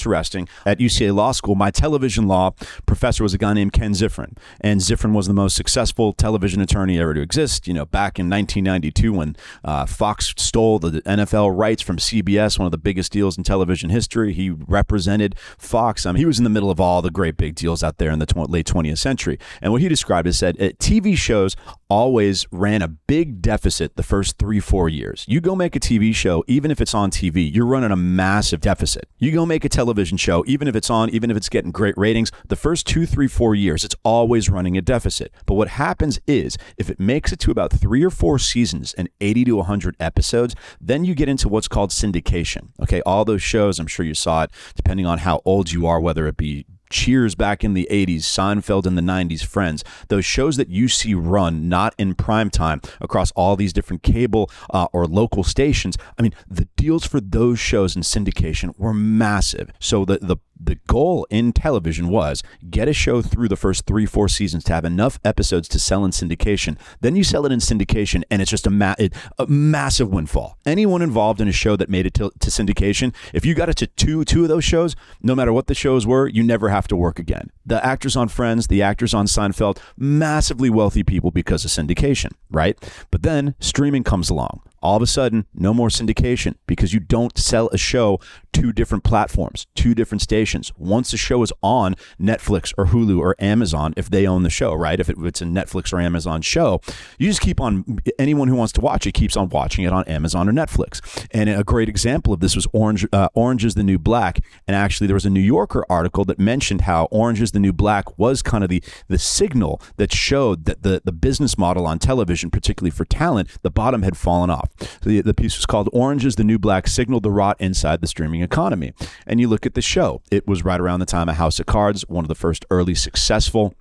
At 0.66 0.80
UCLA 0.80 1.16
Law 1.16 1.32
School, 1.32 1.56
my 1.56 1.72
television 1.72 2.28
law 2.28 2.52
professor 2.86 3.24
was 3.24 3.34
a 3.34 3.38
guy 3.38 3.54
named 3.54 3.74
Ken 3.74 3.94
Ziffren, 3.94 4.38
and 4.62 4.82
Ziffren 4.82 5.14
was 5.14 5.28
the 5.28 5.34
most 5.34 5.56
successful 5.56 6.14
television 6.14 6.62
attorney 6.62 7.00
ever 7.00 7.14
to 7.14 7.22
exist. 7.22 7.68
You 7.68 7.74
know, 7.74 7.86
back 7.86 8.20
in 8.20 8.30
1992 8.30 9.14
when 9.14 9.36
uh, 9.64 9.86
Fox 9.86 10.34
stole 10.38 10.80
the 10.80 11.02
NFL 11.02 11.58
rights 11.58 11.82
from 11.82 11.98
CBS, 11.98 12.60
one 12.60 12.66
of 12.66 12.72
the 12.72 12.78
biggest 12.78 13.12
deals 13.12 13.38
in 13.38 13.44
television 13.44 13.90
history, 13.90 14.34
he 14.34 14.50
represented 14.50 15.36
Fox. 15.58 16.06
I 16.06 16.12
mean, 16.12 16.20
he 16.20 16.26
was 16.26 16.38
in 16.38 16.44
the 16.44 16.50
middle 16.50 16.72
of 16.72 16.80
all 16.80 17.02
the 17.02 17.12
great 17.12 17.38
big 17.38 17.56
deals 17.56 17.84
out 17.84 17.98
there 17.98 18.12
in 18.12 18.20
the 18.20 18.26
tw- 18.26 18.50
late 18.50 18.66
20th 18.66 18.98
century. 18.98 19.40
And 19.62 19.72
what 19.72 19.82
he 19.82 19.88
described 19.88 20.28
is 20.28 20.38
said 20.38 20.62
uh, 20.62 20.70
TV 20.80 21.18
shows 21.18 21.56
always 21.90 22.46
ran 22.52 22.82
a 22.82 22.88
big 22.88 23.42
deficit 23.42 23.96
the 23.96 24.04
first 24.04 24.38
three, 24.38 24.60
four 24.60 24.90
years. 24.90 25.26
You 25.28 25.42
go 25.42 25.56
make 25.56 25.76
a 25.76 25.80
TV 25.80 26.14
show, 26.14 26.44
even 26.48 26.72
if 26.72 26.82
it's 26.82 26.94
on 26.94 27.12
TV, 27.12 27.54
you're 27.54 27.66
running 27.66 27.92
a 27.92 27.96
massive 27.96 28.62
deficit. 28.62 29.08
You 29.20 29.32
go 29.32 29.46
make 29.46 29.66
a 29.66 29.70
television 29.70 30.18
show, 30.18 30.44
even 30.48 30.68
if 30.68 30.76
it's 30.76 30.90
on, 30.90 31.10
even 31.10 31.30
if 31.32 31.38
it's 31.38 31.50
getting 31.50 31.72
great 31.72 31.98
ratings, 31.98 32.32
the 32.48 32.56
first 32.56 32.88
two, 32.88 33.06
three, 33.06 33.28
four 33.28 33.56
years, 33.56 33.84
it's 33.84 33.96
always 34.04 34.50
running 34.50 34.78
a 34.78 34.82
deficit. 34.82 35.32
But 35.46 35.56
what 35.56 35.70
happens 35.70 36.20
is 36.28 36.58
if 36.78 36.90
it 36.90 37.00
makes 37.00 37.32
it 37.32 37.40
to 37.40 37.52
about 37.52 37.72
three 37.72 38.04
or 38.04 38.10
four 38.10 38.40
seasons 38.40 38.94
and 38.96 39.10
80 39.22 39.46
to 39.46 39.56
100 39.58 39.96
episodes, 40.00 40.56
then 40.82 41.06
you 41.06 41.16
get 41.16 41.30
into 41.30 41.50
what's 41.50 41.68
called 41.68 41.92
syndication. 41.92 42.70
Okay, 42.82 43.02
all 43.06 43.26
those 43.26 43.44
shows, 43.44 43.80
I'm 43.80 43.88
sure 43.88 44.06
you 44.06 44.14
saw 44.14 44.44
it, 44.44 44.52
depending 44.76 45.06
on 45.06 45.20
how 45.20 45.42
old 45.46 45.72
you 45.72 45.86
are, 45.88 46.00
whether 46.00 46.28
it 46.28 46.38
be 46.38 46.66
Cheers 46.90 47.36
back 47.36 47.64
in 47.64 47.74
the 47.74 47.88
80s, 47.92 48.22
Seinfeld 48.22 48.86
in 48.86 48.96
the 48.96 49.02
90s, 49.02 49.44
Friends, 49.44 49.84
those 50.10 50.26
shows 50.26 50.58
that 50.58 50.70
you 50.70 50.88
see 50.88 51.14
run 51.14 51.68
not 51.70 51.94
in 51.98 52.16
prime 52.16 52.50
time 52.50 52.82
across 53.02 53.32
all 53.32 53.56
these 53.56 53.74
different 53.74 54.04
cable 54.04 54.50
uh, 54.70 54.88
or 54.94 55.06
local 55.06 55.44
stations. 55.44 55.98
I 56.18 56.22
mean, 56.22 56.34
the 56.48 56.68
deals 56.76 57.06
for 57.06 57.20
those 57.20 57.60
shows 57.60 57.96
in 57.96 58.02
syndication 58.02 58.78
were 58.78 58.94
massive. 58.94 59.72
So 59.80 60.06
the, 60.06 60.20
the 60.20 60.38
the 60.60 60.76
goal 60.88 61.28
in 61.30 61.52
television 61.52 62.10
was 62.10 62.42
get 62.70 62.88
a 62.88 62.94
show 62.94 63.22
through 63.22 63.48
the 63.50 63.56
first 63.56 63.86
three, 63.86 64.06
four 64.06 64.30
seasons 64.30 64.64
to 64.66 64.74
have 64.74 64.86
enough 64.86 65.20
episodes 65.24 65.68
to 65.70 65.80
sell 65.80 66.06
in 66.06 66.12
syndication. 66.12 66.78
Then 67.02 67.16
you 67.16 67.24
sell 67.24 67.46
it 67.46 67.52
in 67.52 67.60
syndication, 67.60 68.24
and 68.32 68.42
it's 68.42 68.52
just 68.52 68.68
a, 68.68 68.70
ma- 68.70 68.96
a 69.38 69.48
massive 69.48 70.10
windfall. 70.10 70.58
Anyone 70.66 71.02
involved 71.02 71.42
in 71.42 71.48
a 71.48 71.54
show 71.54 71.76
that 71.76 71.90
made 71.90 72.06
it 72.06 72.14
to, 72.16 72.32
to 72.40 72.50
syndication, 72.50 73.14
if 73.34 73.46
you 73.46 73.54
got 73.54 73.70
it 73.70 73.76
to 73.78 73.88
two, 73.88 74.24
two 74.24 74.44
of 74.44 74.50
those 74.50 74.64
shows, 74.64 74.96
no 75.22 75.36
matter 75.36 75.52
what 75.52 75.68
the 75.68 75.76
shows 75.76 76.08
were, 76.08 76.28
you 76.28 76.44
never 76.44 76.70
have 76.76 76.88
to 76.90 76.96
work 76.96 77.20
again. 77.20 77.50
The 77.66 77.84
actors 77.84 78.16
on 78.16 78.28
Friends, 78.28 78.68
the 78.68 78.82
actors 78.82 79.14
on 79.14 79.26
Seinfeld, 79.26 79.78
massively 79.98 80.70
wealthy 80.70 81.04
people 81.04 81.32
because 81.32 81.66
of 81.66 81.72
syndication, 81.72 82.34
right? 82.52 82.78
But 83.12 83.24
then 83.24 83.56
streaming 83.60 84.04
comes 84.04 84.30
along 84.30 84.62
all 84.86 84.96
of 84.96 85.02
a 85.02 85.08
sudden, 85.08 85.48
no 85.56 85.74
more 85.74 85.90
syndication 85.90 86.56
because 86.68 86.94
you 86.94 87.00
don't 87.00 87.36
sell 87.40 87.70
a 87.74 87.78
show 87.78 88.20
two 88.54 88.72
different 88.72 89.04
platforms, 89.04 89.66
two 89.74 89.96
different 89.96 90.22
stations. 90.22 90.72
Once 90.78 91.10
the 91.10 91.18
show 91.18 91.42
is 91.42 91.52
on 91.64 91.96
Netflix 92.22 92.72
or 92.78 92.86
Hulu 92.86 93.20
or 93.20 93.36
Amazon, 93.40 93.96
if 93.98 94.12
they 94.12 94.28
own 94.28 94.44
the 94.44 94.50
show, 94.50 94.74
right? 94.76 95.00
If 95.00 95.10
it's 95.10 95.42
a 95.42 95.46
Netflix 95.46 95.92
or 95.92 96.00
Amazon 96.00 96.44
show, 96.44 96.82
you 97.18 97.28
just 97.28 97.42
keep 97.42 97.60
on, 97.60 97.98
anyone 98.20 98.48
who 98.48 98.56
wants 98.56 98.72
to 98.74 98.82
watch 98.82 99.08
it 99.08 99.14
keeps 99.14 99.36
on 99.36 99.50
watching 99.50 99.84
it 99.86 99.92
on 99.92 100.04
Amazon 100.06 100.48
or 100.48 100.54
Netflix. 100.54 101.02
And 101.32 101.50
a 101.50 101.64
great 101.64 101.90
example 101.90 102.32
of 102.32 102.40
this 102.40 102.56
was 102.56 102.68
Orange, 102.72 103.08
uh, 103.12 103.30
Orange 103.34 103.66
is 103.66 103.74
the 103.74 103.84
New 103.84 103.98
Black. 103.98 104.40
And 104.68 104.76
actually, 104.76 105.08
there 105.08 105.16
was 105.16 105.26
a 105.26 105.32
New 105.32 105.42
Yorker 105.42 105.84
article 105.90 106.26
that 106.26 106.38
mentioned 106.38 106.65
how 106.82 107.06
Orange 107.12 107.42
is 107.42 107.52
the 107.52 107.60
New 107.60 107.74
Black 107.74 108.18
was 108.18 108.42
kind 108.42 108.64
of 108.64 108.70
the, 108.70 108.84
the 109.08 109.18
signal 109.18 109.82
that 109.98 110.14
showed 110.14 110.66
that 110.66 110.84
the, 110.84 111.02
the 111.04 111.12
business 111.12 111.58
model 111.58 111.86
on 111.88 112.00
television, 112.00 112.50
particularly 112.50 112.92
for 112.92 113.06
talent, 113.06 113.50
the 113.62 113.72
bottom 113.72 114.02
had 114.04 114.18
fallen 114.18 114.50
off. 114.50 114.70
So 114.80 115.10
the, 115.10 115.22
the 115.22 115.34
piece 115.34 115.56
was 115.58 115.66
called 115.66 115.90
Orange 115.94 116.26
is 116.26 116.36
the 116.36 116.44
New 116.44 116.60
Black 116.60 116.88
Signaled 116.88 117.24
the 117.24 117.32
Rot 117.32 117.58
Inside 117.60 118.02
the 118.02 118.08
Streaming 118.08 118.42
Economy. 118.42 118.94
And 119.26 119.40
you 119.40 119.48
look 119.48 119.66
at 119.66 119.74
the 119.74 119.82
show, 119.82 120.22
it 120.32 120.48
was 120.48 120.66
right 120.66 120.80
around 120.80 121.00
the 121.00 121.06
time 121.06 121.30
of 121.30 121.36
House 121.36 121.60
of 121.60 121.66
Cards, 121.66 122.04
one 122.08 122.24
of 122.24 122.30
the 122.30 122.36
first 122.36 122.66
early 122.70 122.96
successful 122.96 123.74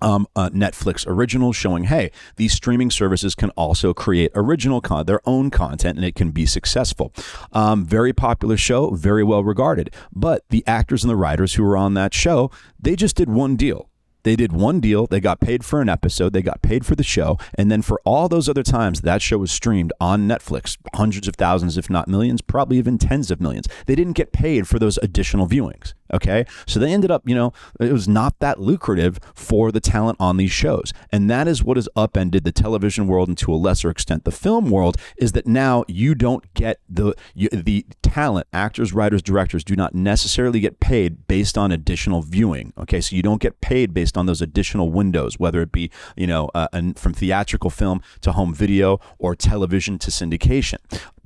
um, 0.00 0.26
Netflix 0.36 1.06
originals 1.06 1.56
showing, 1.56 1.84
hey, 1.84 2.10
these 2.36 2.52
streaming 2.52 2.90
services 2.90 3.34
can 3.34 3.50
also 3.50 3.94
create 3.94 4.30
original 4.34 4.80
con- 4.80 5.06
their 5.06 5.20
own 5.24 5.50
content, 5.50 5.96
and 5.96 6.04
it 6.04 6.14
can 6.14 6.30
be 6.30 6.46
successful. 6.46 7.12
Um, 7.52 7.84
very 7.84 8.12
popular 8.12 8.56
show, 8.56 8.90
very 8.90 9.24
well 9.24 9.42
regarded. 9.42 9.94
But 10.12 10.44
the 10.50 10.64
actors 10.66 11.02
and 11.02 11.10
the 11.10 11.16
writers 11.16 11.54
who 11.54 11.64
were 11.64 11.76
on 11.76 11.94
that 11.94 12.14
show, 12.14 12.50
they 12.78 12.96
just 12.96 13.16
did 13.16 13.28
one 13.28 13.56
deal 13.56 13.88
They 14.26 14.34
did 14.34 14.50
one 14.50 14.80
deal, 14.80 15.06
they 15.06 15.20
got 15.20 15.38
paid 15.38 15.64
for 15.64 15.80
an 15.80 15.88
episode, 15.88 16.32
they 16.32 16.42
got 16.42 16.60
paid 16.60 16.84
for 16.84 16.96
the 16.96 17.04
show, 17.04 17.38
and 17.54 17.70
then 17.70 17.80
for 17.80 18.00
all 18.04 18.28
those 18.28 18.48
other 18.48 18.64
times 18.64 19.02
that 19.02 19.22
show 19.22 19.38
was 19.38 19.52
streamed 19.52 19.92
on 20.00 20.26
Netflix, 20.26 20.76
hundreds 20.96 21.28
of 21.28 21.36
thousands, 21.36 21.78
if 21.78 21.88
not 21.88 22.08
millions, 22.08 22.42
probably 22.42 22.76
even 22.76 22.98
tens 22.98 23.30
of 23.30 23.40
millions, 23.40 23.68
they 23.86 23.94
didn't 23.94 24.14
get 24.14 24.32
paid 24.32 24.66
for 24.66 24.80
those 24.80 24.98
additional 24.98 25.46
viewings. 25.46 25.94
Okay. 26.12 26.44
So 26.66 26.78
they 26.78 26.92
ended 26.92 27.10
up, 27.10 27.28
you 27.28 27.34
know, 27.34 27.52
it 27.80 27.92
was 27.92 28.08
not 28.08 28.38
that 28.38 28.60
lucrative 28.60 29.18
for 29.34 29.72
the 29.72 29.80
talent 29.80 30.18
on 30.20 30.36
these 30.36 30.52
shows. 30.52 30.92
And 31.10 31.28
that 31.30 31.48
is 31.48 31.64
what 31.64 31.76
has 31.76 31.88
upended 31.96 32.44
the 32.44 32.52
television 32.52 33.06
world 33.06 33.28
and 33.28 33.38
to 33.38 33.52
a 33.52 33.56
lesser 33.56 33.90
extent 33.90 34.24
the 34.24 34.30
film 34.30 34.70
world 34.70 34.96
is 35.18 35.32
that 35.32 35.46
now 35.46 35.84
you 35.88 36.14
don't 36.14 36.52
get 36.54 36.80
the 36.88 37.14
you, 37.34 37.48
the 37.48 37.84
talent, 38.02 38.46
actors, 38.52 38.92
writers, 38.92 39.22
directors 39.22 39.64
do 39.64 39.74
not 39.74 39.94
necessarily 39.94 40.60
get 40.60 40.80
paid 40.80 41.26
based 41.26 41.58
on 41.58 41.72
additional 41.72 42.22
viewing. 42.22 42.72
Okay. 42.78 43.00
So 43.00 43.16
you 43.16 43.22
don't 43.22 43.40
get 43.40 43.60
paid 43.60 43.92
based 43.92 44.15
on 44.16 44.26
those 44.26 44.42
additional 44.42 44.90
windows, 44.90 45.38
whether 45.38 45.60
it 45.62 45.72
be, 45.72 45.90
you 46.16 46.26
know, 46.26 46.50
uh, 46.54 46.68
from 46.96 47.14
theatrical 47.14 47.70
film 47.70 48.02
to 48.20 48.32
home 48.32 48.54
video 48.54 49.00
or 49.18 49.34
television 49.34 49.98
to 49.98 50.10
syndication. 50.10 50.78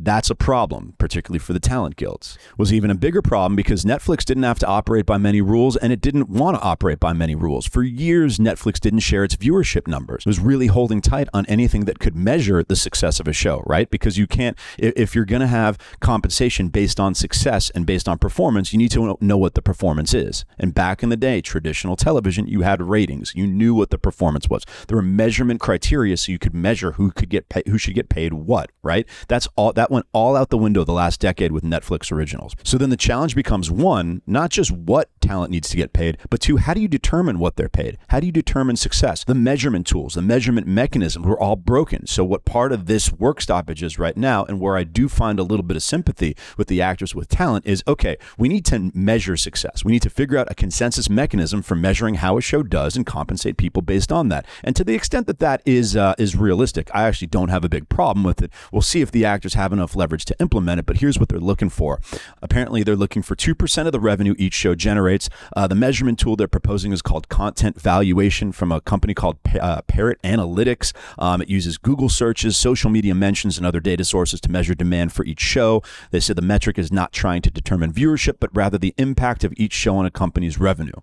That's 0.03 0.31
a 0.31 0.35
problem, 0.35 0.95
particularly 0.97 1.41
for 1.41 1.53
the 1.53 1.61
talent 1.61 1.97
guilds. 1.97 2.39
Was 2.57 2.73
even 2.73 2.91
a 2.91 2.95
bigger 2.95 3.21
problem 3.21 3.55
because 3.55 3.85
Netflix 3.85 4.25
didn't 4.25 4.45
have 4.45 4.59
to 4.61 4.67
operate 4.67 5.05
by 5.05 5.19
many 5.19 5.43
rules 5.43 5.77
and 5.77 5.93
it 5.93 6.01
didn't 6.01 6.31
want 6.31 6.57
to 6.57 6.63
operate 6.63 6.99
by 6.99 7.13
many 7.13 7.35
rules. 7.35 7.67
For 7.67 7.83
years, 7.83 8.39
Netflix 8.39 8.81
didn't 8.81 9.01
share 9.01 9.25
its 9.25 9.37
viewership 9.37 9.87
numbers. 9.87 10.23
It 10.23 10.27
was 10.27 10.41
really 10.41 10.69
holding 10.69 11.03
tight 11.03 11.29
on 11.35 11.45
anything 11.47 11.85
that 11.85 11.99
could 11.99 12.17
measure 12.17 12.63
the 12.63 12.77
success 12.77 13.21
of 13.21 13.29
a 13.29 13.35
show, 13.35 13.63
right? 13.67 13.91
Because 13.91 14.17
you 14.17 14.27
can't, 14.27 14.57
if 14.79 15.15
you're 15.15 15.27
going 15.27 15.43
to 15.43 15.47
have 15.47 15.77
compensation 16.01 16.69
based 16.69 16.99
on 16.99 17.15
success 17.15 17.69
and 17.71 17.85
based 17.85 18.09
on 18.09 18.19
performance, 18.19 18.73
you 18.73 18.79
need 18.79 18.91
to 18.93 19.19
know 19.21 19.37
what 19.37 19.55
the 19.55 19.63
performance 19.63 20.15
is. 20.15 20.47
And 20.59 20.73
back 20.73 21.03
in 21.03 21.11
the 21.11 21.17
day, 21.17 21.43
traditional 21.43 21.97
television, 21.97 22.47
you 22.47 22.63
had 22.63 22.80
ratings. 22.81 23.33
You 23.35 23.47
knew 23.47 23.75
what 23.75 23.91
the 23.91 23.99
performance 23.99 24.49
was. 24.49 24.65
There 24.89 24.97
were 24.97 25.03
measurement 25.03 25.61
criteria 25.61 26.17
so 26.17 26.33
you 26.33 26.39
could 26.39 26.55
measure 26.55 26.93
who 26.93 27.11
could 27.11 27.29
get 27.29 27.49
pay, 27.49 27.63
who 27.67 27.79
should 27.79 27.95
get 27.95 28.09
paid 28.09 28.33
what, 28.33 28.71
right? 28.83 29.07
That's 29.29 29.49
all 29.57 29.73
that 29.73 29.91
went 29.91 30.07
all 30.13 30.37
out 30.37 30.51
the 30.51 30.59
window 30.59 30.85
the 30.85 30.93
last 30.93 31.21
decade 31.21 31.53
with 31.53 31.65
Netflix 31.65 32.11
originals. 32.13 32.55
So 32.65 32.79
then 32.79 32.91
the 32.91 32.97
challenge 32.97 33.35
becomes 33.35 33.71
one, 33.71 34.23
not 34.27 34.51
just 34.51 34.71
what 34.71 35.09
talent 35.21 35.51
needs 35.51 35.69
to 35.71 35.77
get 35.77 35.93
paid, 35.93 36.19
but 36.29 36.41
two, 36.41 36.57
how 36.57 36.75
do 36.75 36.81
you 36.81 36.89
determine 36.89 37.39
what 37.39 37.57
they're 37.57 37.69
paid? 37.69 37.99
How 38.09 38.21
do 38.21 38.27
you 38.27 38.33
determine 38.33 38.77
success? 38.77 39.25
The 39.25 39.35
measurement 39.35 39.87
tools, 39.87 40.15
the 40.15 40.23
measurement 40.23 40.67
mechanisms 40.67 41.27
were 41.27 41.41
all 41.41 41.57
broken. 41.57 42.07
So 42.07 42.25
what 42.25 42.45
part 42.45 42.73
of 42.73 42.87
this 42.87 43.13
work 43.13 43.41
stoppage 43.41 43.83
is 43.83 43.99
right 43.99 44.17
now, 44.17 44.45
and 44.45 44.61
where 44.61 44.77
I 44.77 44.85
do 44.85 45.09
find 45.09 45.39
a 45.39 45.45
little 45.45 45.65
bit 45.65 45.77
of 45.77 45.83
sympathy 45.83 46.37
with 46.57 46.69
the 46.69 46.83
actors 46.83 47.15
with 47.15 47.29
talent 47.29 47.67
is 47.67 47.83
okay, 47.87 48.17
we 48.39 48.49
need 48.49 48.65
to 48.67 48.91
measure 48.95 49.37
success. 49.37 49.85
We 49.85 49.93
need 49.93 50.03
to 50.03 50.11
figure 50.11 50.39
out 50.39 50.51
a 50.51 50.55
consensus 50.55 51.11
mechanism 51.11 51.63
for 51.63 51.75
measuring 51.75 52.17
how 52.17 52.39
a 52.39 52.41
show 52.41 52.63
does 52.71 52.97
and 52.97 53.05
compensate 53.05 53.57
people 53.57 53.83
based 53.83 54.11
on 54.13 54.29
that. 54.29 54.47
And 54.65 54.75
to 54.77 54.85
the 54.85 54.95
extent 54.95 55.27
that 55.27 55.41
that 55.41 55.61
is 55.67 55.97
uh, 55.97 56.15
is 56.19 56.37
realistic, 56.37 56.91
I 56.95 57.03
actually 57.03 57.27
don't 57.27 57.49
have 57.49 57.65
a 57.65 57.69
big 57.69 57.89
problem 57.89 58.25
with 58.25 58.41
it. 58.43 58.51
We'll 58.73 58.83
see 58.83 59.01
if 59.01 59.11
the 59.11 59.25
actors 59.25 59.55
have 59.55 59.73
enough 59.73 59.97
leverage 59.97 60.25
to 60.27 60.37
implement 60.41 60.81
it. 60.81 60.87
But 60.87 60.99
here's 60.99 61.19
what 61.19 61.29
they're 61.29 61.39
looking 61.39 61.71
for. 61.71 62.01
Apparently, 62.41 62.83
they're 62.83 62.97
looking 62.97 63.23
for 63.23 63.35
two 63.35 63.55
percent 63.55 63.87
of 63.87 63.93
the 63.93 64.01
revenue 64.01 64.35
each 64.39 64.55
show 64.55 64.75
generates. 64.75 65.29
Uh, 65.57 65.67
the 65.67 65.75
measurement 65.75 66.19
tool 66.19 66.37
they're 66.37 66.49
proposing 66.49 66.93
is 66.93 67.03
called 67.03 67.29
content 67.29 67.81
valuation 67.81 68.53
from 68.53 68.73
a 68.73 68.81
company 68.81 69.15
called 69.15 69.39
uh, 69.61 69.83
Parrot 69.83 70.21
Analytics. 70.23 70.93
Um, 71.19 71.43
it 71.43 71.49
uses 71.49 71.79
Google 71.79 72.09
searches, 72.09 72.57
social 72.57 72.91
media 72.91 73.15
mentions, 73.15 73.59
and 73.59 73.67
other 73.67 73.81
data 73.81 74.05
sources 74.05 74.41
to 74.43 74.51
measure 74.51 74.75
demand 74.75 75.13
for 75.13 75.25
each 75.25 75.41
show. 75.41 75.83
They 76.11 76.21
said 76.21 76.37
the 76.37 76.43
metric 76.43 76.79
is 76.79 76.93
not 76.93 77.13
trying 77.13 77.43
to 77.43 77.51
determine 77.51 77.93
viewership, 77.93 78.37
but 78.41 78.55
rather 78.55 78.79
the 78.79 78.95
impact 78.97 79.45
of 79.45 79.53
each 79.57 79.73
show 79.73 79.97
on 79.97 80.07
a 80.07 80.11
company's 80.11 80.59
revenue 80.59 81.01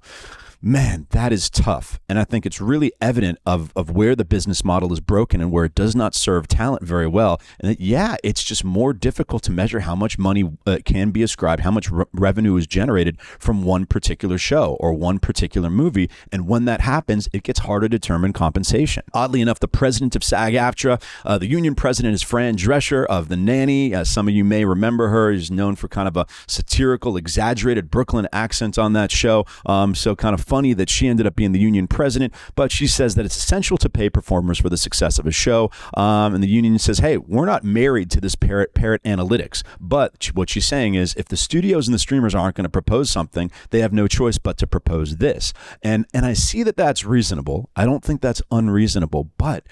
man, 0.62 1.08
that 1.12 1.32
is 1.32 1.50
tough. 1.50 2.00
And 2.10 2.18
I 2.20 2.24
think 2.24 2.46
it's 2.46 2.60
really 2.60 2.92
evident 3.00 3.40
of, 3.46 3.72
of 3.76 3.92
where 3.92 4.16
the 4.16 4.26
business 4.26 4.64
model 4.64 4.92
is 4.92 5.00
broken 5.00 5.42
and 5.42 5.52
where 5.52 5.66
it 5.66 5.76
does 5.76 5.96
not 5.96 6.16
serve 6.16 6.48
talent 6.48 6.84
very 6.84 7.08
well. 7.08 7.40
And 7.60 7.72
that, 7.72 7.80
yeah, 7.80 8.16
it's 8.24 8.44
just 8.44 8.64
more 8.64 8.94
difficult 8.94 9.44
to 9.44 9.52
measure 9.52 9.82
how 9.82 9.96
much 9.96 10.18
money 10.18 10.52
uh, 10.66 10.80
can 10.84 11.12
be 11.12 11.24
ascribed, 11.24 11.62
how 11.62 11.72
much 11.72 11.92
re- 11.92 12.06
revenue 12.14 12.56
is 12.56 12.68
generated 12.68 13.20
from 13.22 13.64
one 13.64 13.86
particular 13.86 14.38
show 14.38 14.78
or 14.80 14.94
one 14.94 15.20
particular 15.20 15.70
movie. 15.70 16.10
And 16.32 16.48
when 16.48 16.66
that 16.66 16.82
happens, 16.82 17.30
it 17.34 17.44
gets 17.44 17.60
harder 17.60 17.88
to 17.88 17.98
determine 17.98 18.34
compensation. 18.34 19.04
Oddly 19.14 19.42
enough, 19.42 19.60
the 19.60 19.68
president 19.68 20.16
of 20.16 20.24
SAG 20.24 20.54
AFTRA, 20.54 21.02
uh, 21.26 21.38
the 21.38 21.48
union 21.48 21.76
president 21.76 22.16
is 22.16 22.24
Fran 22.24 22.56
Drescher 22.56 23.06
of 23.06 23.30
The 23.30 23.38
Nanny. 23.38 23.94
Uh, 23.94 24.04
some 24.04 24.28
of 24.28 24.34
you 24.34 24.44
may 24.44 24.66
remember 24.66 25.10
her. 25.10 25.36
She's 25.36 25.52
known 25.52 25.76
for 25.76 25.88
kind 25.88 26.08
of 26.08 26.18
a 26.18 26.26
satirical, 26.48 27.18
exaggerated 27.18 27.92
Brooklyn 27.92 28.28
accent 28.34 28.78
on 28.78 28.94
that 28.94 29.12
show. 29.12 29.46
Um, 29.66 29.94
so 29.94 30.16
kind 30.16 30.34
of 30.34 30.47
funny 30.48 30.74
that 30.74 30.90
she 30.90 31.08
ended 31.08 31.28
up 31.28 31.36
being 31.36 31.52
the 31.52 31.60
union 31.60 31.88
president, 31.88 32.34
but 32.56 32.72
she 32.72 32.88
says 32.88 33.16
that 33.16 33.26
it's 33.26 33.38
essential 33.38 33.78
to 33.78 33.90
pay 33.90 34.10
performers 34.10 34.60
for 34.60 34.70
the 34.70 34.78
success 34.78 35.20
of 35.20 35.28
a 35.28 35.32
show. 35.32 35.70
Um, 35.96 36.34
and 36.34 36.44
the 36.44 36.48
union 36.48 36.80
says, 36.80 37.00
hey, 37.00 37.18
we're 37.18 37.46
not 37.46 37.64
married 37.64 38.10
to 38.12 38.22
this 38.22 38.36
parrot 38.36 38.74
parrot 38.74 39.04
analytics. 39.04 39.64
But 39.80 40.32
what 40.34 40.50
she's 40.50 40.66
saying 40.66 40.96
is, 40.96 41.14
if 41.16 41.28
the 41.28 41.38
studios 41.38 41.88
and 41.88 41.94
the 41.94 42.00
streamers 42.00 42.34
aren't 42.34 42.56
going 42.56 42.64
to 42.64 42.70
propose 42.70 43.10
something, 43.10 43.52
they 43.72 43.82
have 43.82 43.94
no 43.94 44.08
choice 44.08 44.38
but 44.38 44.58
to 44.58 44.68
propose 44.68 45.18
this. 45.18 45.54
And 45.84 46.06
and 46.14 46.26
I 46.26 46.34
see 46.34 46.64
that 46.64 46.78
that's 46.78 47.06
reasonable. 47.06 47.70
I 47.76 47.86
don't 47.86 48.04
think 48.04 48.22
that's 48.22 48.42
unreasonable, 48.52 49.32
but 49.38 49.66